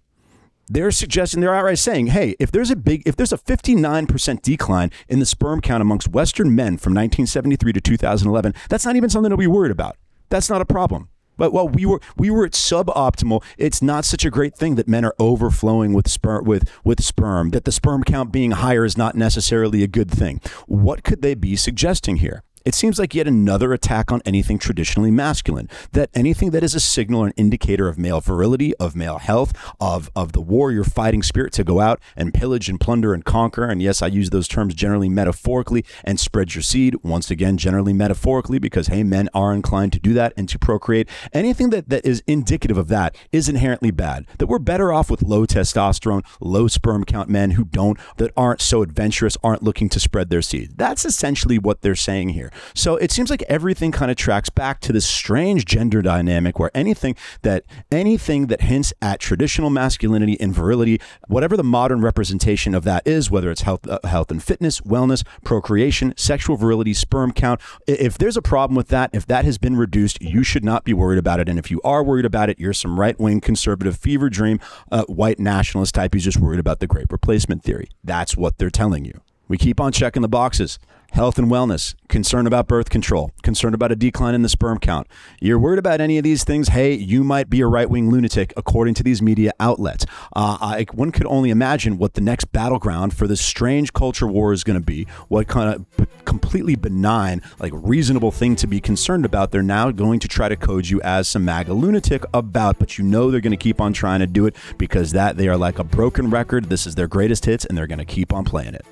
They're 0.68 0.90
suggesting 0.90 1.40
they're 1.40 1.54
outright 1.54 1.78
saying, 1.78 2.08
hey, 2.08 2.36
if 2.38 2.50
there's 2.50 2.70
a 2.70 2.76
big, 2.76 3.02
if 3.06 3.16
there's 3.16 3.32
a 3.32 3.38
59% 3.38 4.42
decline 4.42 4.90
in 5.08 5.18
the 5.18 5.26
sperm 5.26 5.60
count 5.60 5.82
amongst 5.82 6.08
Western 6.08 6.54
men 6.54 6.76
from 6.76 6.94
1973 6.94 7.72
to 7.72 7.80
2011, 7.80 8.54
that's 8.68 8.84
not 8.84 8.96
even 8.96 9.10
something 9.10 9.30
to 9.30 9.36
be 9.36 9.46
worried 9.46 9.72
about. 9.72 9.96
That's 10.28 10.50
not 10.50 10.60
a 10.60 10.66
problem. 10.66 11.08
But 11.38 11.52
while 11.52 11.68
we 11.68 11.86
were 11.86 12.00
we 12.16 12.30
were 12.30 12.44
at 12.44 12.52
suboptimal, 12.52 13.42
it's 13.56 13.80
not 13.80 14.04
such 14.04 14.24
a 14.24 14.30
great 14.30 14.56
thing 14.56 14.74
that 14.74 14.88
men 14.88 15.04
are 15.04 15.14
overflowing 15.18 15.94
with 15.94 16.08
sperm 16.08 16.44
with 16.44 16.68
with 16.84 17.02
sperm. 17.02 17.50
That 17.50 17.64
the 17.64 17.72
sperm 17.72 18.02
count 18.02 18.32
being 18.32 18.50
higher 18.50 18.84
is 18.84 18.98
not 18.98 19.14
necessarily 19.14 19.82
a 19.82 19.86
good 19.86 20.10
thing. 20.10 20.40
What 20.66 21.04
could 21.04 21.22
they 21.22 21.34
be 21.34 21.56
suggesting 21.56 22.16
here? 22.16 22.42
It 22.68 22.74
seems 22.74 22.98
like 22.98 23.14
yet 23.14 23.26
another 23.26 23.72
attack 23.72 24.12
on 24.12 24.20
anything 24.26 24.58
traditionally 24.58 25.10
masculine. 25.10 25.70
That 25.92 26.10
anything 26.12 26.50
that 26.50 26.62
is 26.62 26.74
a 26.74 26.80
signal 26.80 27.22
or 27.22 27.28
an 27.28 27.32
indicator 27.34 27.88
of 27.88 27.96
male 27.96 28.20
virility, 28.20 28.76
of 28.76 28.94
male 28.94 29.16
health, 29.16 29.54
of, 29.80 30.10
of 30.14 30.32
the 30.32 30.42
warrior 30.42 30.84
fighting 30.84 31.22
spirit 31.22 31.54
to 31.54 31.64
go 31.64 31.80
out 31.80 31.98
and 32.14 32.34
pillage 32.34 32.68
and 32.68 32.78
plunder 32.78 33.14
and 33.14 33.24
conquer. 33.24 33.64
And 33.64 33.80
yes, 33.80 34.02
I 34.02 34.08
use 34.08 34.28
those 34.28 34.46
terms 34.46 34.74
generally 34.74 35.08
metaphorically 35.08 35.82
and 36.04 36.20
spread 36.20 36.54
your 36.54 36.60
seed. 36.60 36.96
Once 37.02 37.30
again, 37.30 37.56
generally 37.56 37.94
metaphorically, 37.94 38.58
because 38.58 38.88
hey, 38.88 39.02
men 39.02 39.30
are 39.32 39.54
inclined 39.54 39.94
to 39.94 39.98
do 39.98 40.12
that 40.12 40.34
and 40.36 40.46
to 40.50 40.58
procreate. 40.58 41.08
Anything 41.32 41.70
that, 41.70 41.88
that 41.88 42.04
is 42.04 42.22
indicative 42.26 42.76
of 42.76 42.88
that 42.88 43.16
is 43.32 43.48
inherently 43.48 43.92
bad. 43.92 44.26
That 44.36 44.46
we're 44.48 44.58
better 44.58 44.92
off 44.92 45.10
with 45.10 45.22
low 45.22 45.46
testosterone, 45.46 46.22
low 46.38 46.68
sperm 46.68 47.04
count 47.04 47.30
men 47.30 47.52
who 47.52 47.64
don't, 47.64 47.98
that 48.18 48.30
aren't 48.36 48.60
so 48.60 48.82
adventurous, 48.82 49.38
aren't 49.42 49.62
looking 49.62 49.88
to 49.88 49.98
spread 49.98 50.28
their 50.28 50.42
seed. 50.42 50.72
That's 50.76 51.06
essentially 51.06 51.58
what 51.58 51.80
they're 51.80 51.94
saying 51.94 52.30
here. 52.30 52.52
So 52.74 52.96
it 52.96 53.10
seems 53.10 53.30
like 53.30 53.42
everything 53.48 53.92
kind 53.92 54.10
of 54.10 54.16
tracks 54.16 54.50
back 54.50 54.80
to 54.80 54.92
this 54.92 55.06
strange 55.06 55.64
gender 55.64 56.02
dynamic 56.02 56.58
where 56.58 56.70
anything 56.74 57.16
that 57.42 57.64
anything 57.90 58.46
that 58.48 58.62
hints 58.62 58.92
at 59.00 59.20
traditional 59.20 59.70
masculinity 59.70 60.38
and 60.40 60.54
virility, 60.54 61.00
whatever 61.26 61.56
the 61.56 61.64
modern 61.64 62.00
representation 62.00 62.74
of 62.74 62.84
that 62.84 63.06
is, 63.06 63.30
whether 63.30 63.50
it's 63.50 63.62
health, 63.62 63.86
uh, 63.88 63.98
health 64.04 64.30
and 64.30 64.42
fitness, 64.42 64.80
wellness, 64.80 65.24
procreation, 65.44 66.14
sexual 66.16 66.56
virility, 66.56 66.94
sperm 66.94 67.32
count, 67.32 67.60
if 67.86 68.18
there's 68.18 68.36
a 68.36 68.42
problem 68.42 68.76
with 68.76 68.88
that, 68.88 69.10
if 69.12 69.26
that 69.26 69.44
has 69.44 69.58
been 69.58 69.76
reduced, 69.76 70.20
you 70.20 70.42
should 70.42 70.64
not 70.64 70.84
be 70.84 70.92
worried 70.92 71.18
about 71.18 71.40
it. 71.40 71.48
And 71.48 71.58
if 71.58 71.70
you 71.70 71.80
are 71.84 72.02
worried 72.02 72.24
about 72.24 72.50
it, 72.50 72.58
you're 72.58 72.72
some 72.72 72.98
right 72.98 73.18
wing 73.18 73.40
conservative 73.40 73.96
fever 73.96 74.28
dream, 74.28 74.60
uh, 74.90 75.04
white 75.04 75.38
nationalist 75.38 75.94
type 75.94 76.14
who's 76.14 76.24
just 76.24 76.38
worried 76.38 76.60
about 76.60 76.80
the 76.80 76.86
great 76.86 77.06
replacement 77.10 77.62
theory. 77.62 77.88
That's 78.04 78.36
what 78.36 78.58
they're 78.58 78.70
telling 78.70 79.04
you. 79.04 79.20
We 79.48 79.58
keep 79.58 79.80
on 79.80 79.92
checking 79.92 80.22
the 80.22 80.28
boxes 80.28 80.78
health 81.12 81.38
and 81.38 81.50
wellness, 81.50 81.94
concern 82.08 82.46
about 82.46 82.68
birth 82.68 82.90
control, 82.90 83.32
concern 83.42 83.74
about 83.74 83.90
a 83.90 83.96
decline 83.96 84.34
in 84.34 84.42
the 84.42 84.48
sperm 84.48 84.78
count. 84.78 85.06
You're 85.40 85.58
worried 85.58 85.78
about 85.78 86.00
any 86.00 86.18
of 86.18 86.24
these 86.24 86.44
things? 86.44 86.68
Hey, 86.68 86.92
you 86.92 87.24
might 87.24 87.48
be 87.48 87.60
a 87.60 87.66
right 87.66 87.88
wing 87.88 88.10
lunatic, 88.10 88.52
according 88.56 88.94
to 88.94 89.02
these 89.02 89.22
media 89.22 89.52
outlets. 89.58 90.04
Uh, 90.36 90.58
I, 90.60 90.86
one 90.92 91.10
could 91.10 91.26
only 91.26 91.50
imagine 91.50 91.98
what 91.98 92.14
the 92.14 92.20
next 92.20 92.46
battleground 92.52 93.14
for 93.14 93.26
this 93.26 93.40
strange 93.40 93.92
culture 93.92 94.26
war 94.26 94.52
is 94.52 94.64
going 94.64 94.78
to 94.78 94.84
be. 94.84 95.06
What 95.28 95.48
kind 95.48 95.74
of 95.74 96.06
completely 96.24 96.76
benign, 96.76 97.42
like 97.58 97.72
reasonable 97.74 98.30
thing 98.30 98.54
to 98.56 98.66
be 98.66 98.80
concerned 98.80 99.24
about, 99.24 99.50
they're 99.50 99.62
now 99.62 99.90
going 99.90 100.20
to 100.20 100.28
try 100.28 100.48
to 100.48 100.56
code 100.56 100.88
you 100.88 101.00
as 101.02 101.26
some 101.26 101.44
MAGA 101.44 101.72
lunatic 101.72 102.24
about, 102.34 102.78
but 102.78 102.98
you 102.98 103.04
know 103.04 103.30
they're 103.30 103.40
going 103.40 103.50
to 103.50 103.56
keep 103.56 103.80
on 103.80 103.92
trying 103.92 104.20
to 104.20 104.26
do 104.26 104.46
it 104.46 104.54
because 104.76 105.12
that 105.12 105.36
they 105.36 105.48
are 105.48 105.56
like 105.56 105.78
a 105.78 105.84
broken 105.84 106.30
record. 106.30 106.66
This 106.66 106.86
is 106.86 106.94
their 106.94 107.08
greatest 107.08 107.46
hits, 107.46 107.64
and 107.64 107.76
they're 107.76 107.86
going 107.86 107.98
to 107.98 108.04
keep 108.04 108.32
on 108.32 108.44
playing 108.44 108.74
it. 108.74 108.86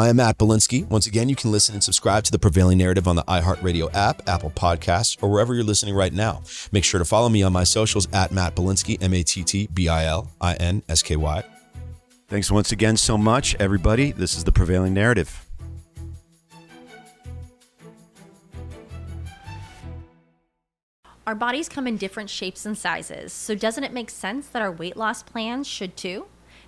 I 0.00 0.08
am 0.08 0.16
Matt 0.16 0.38
Bilinsky. 0.38 0.88
Once 0.88 1.06
again, 1.06 1.28
you 1.28 1.36
can 1.36 1.52
listen 1.52 1.74
and 1.74 1.84
subscribe 1.84 2.24
to 2.24 2.32
the 2.32 2.38
Prevailing 2.38 2.78
Narrative 2.78 3.06
on 3.06 3.16
the 3.16 3.22
iHeartRadio 3.24 3.94
app, 3.94 4.26
Apple 4.26 4.48
Podcasts, 4.48 5.22
or 5.22 5.28
wherever 5.28 5.54
you're 5.54 5.62
listening 5.62 5.94
right 5.94 6.14
now. 6.14 6.40
Make 6.72 6.84
sure 6.84 6.98
to 6.98 7.04
follow 7.04 7.28
me 7.28 7.42
on 7.42 7.52
my 7.52 7.64
socials 7.64 8.08
at 8.14 8.32
Matt 8.32 8.56
Bilinsky, 8.56 8.96
M 9.02 9.12
A 9.12 9.22
T 9.22 9.44
T 9.44 9.68
B 9.74 9.90
I 9.90 10.06
L 10.06 10.30
I 10.40 10.54
N 10.54 10.82
S 10.88 11.02
K 11.02 11.16
Y. 11.16 11.44
Thanks 12.28 12.50
once 12.50 12.72
again 12.72 12.96
so 12.96 13.18
much, 13.18 13.54
everybody. 13.56 14.12
This 14.12 14.38
is 14.38 14.44
the 14.44 14.52
Prevailing 14.52 14.94
Narrative. 14.94 15.44
Our 21.26 21.34
bodies 21.34 21.68
come 21.68 21.86
in 21.86 21.98
different 21.98 22.30
shapes 22.30 22.64
and 22.64 22.78
sizes, 22.78 23.34
so 23.34 23.54
doesn't 23.54 23.84
it 23.84 23.92
make 23.92 24.08
sense 24.08 24.46
that 24.46 24.62
our 24.62 24.72
weight 24.72 24.96
loss 24.96 25.22
plans 25.22 25.66
should 25.66 25.94
too? 25.94 26.24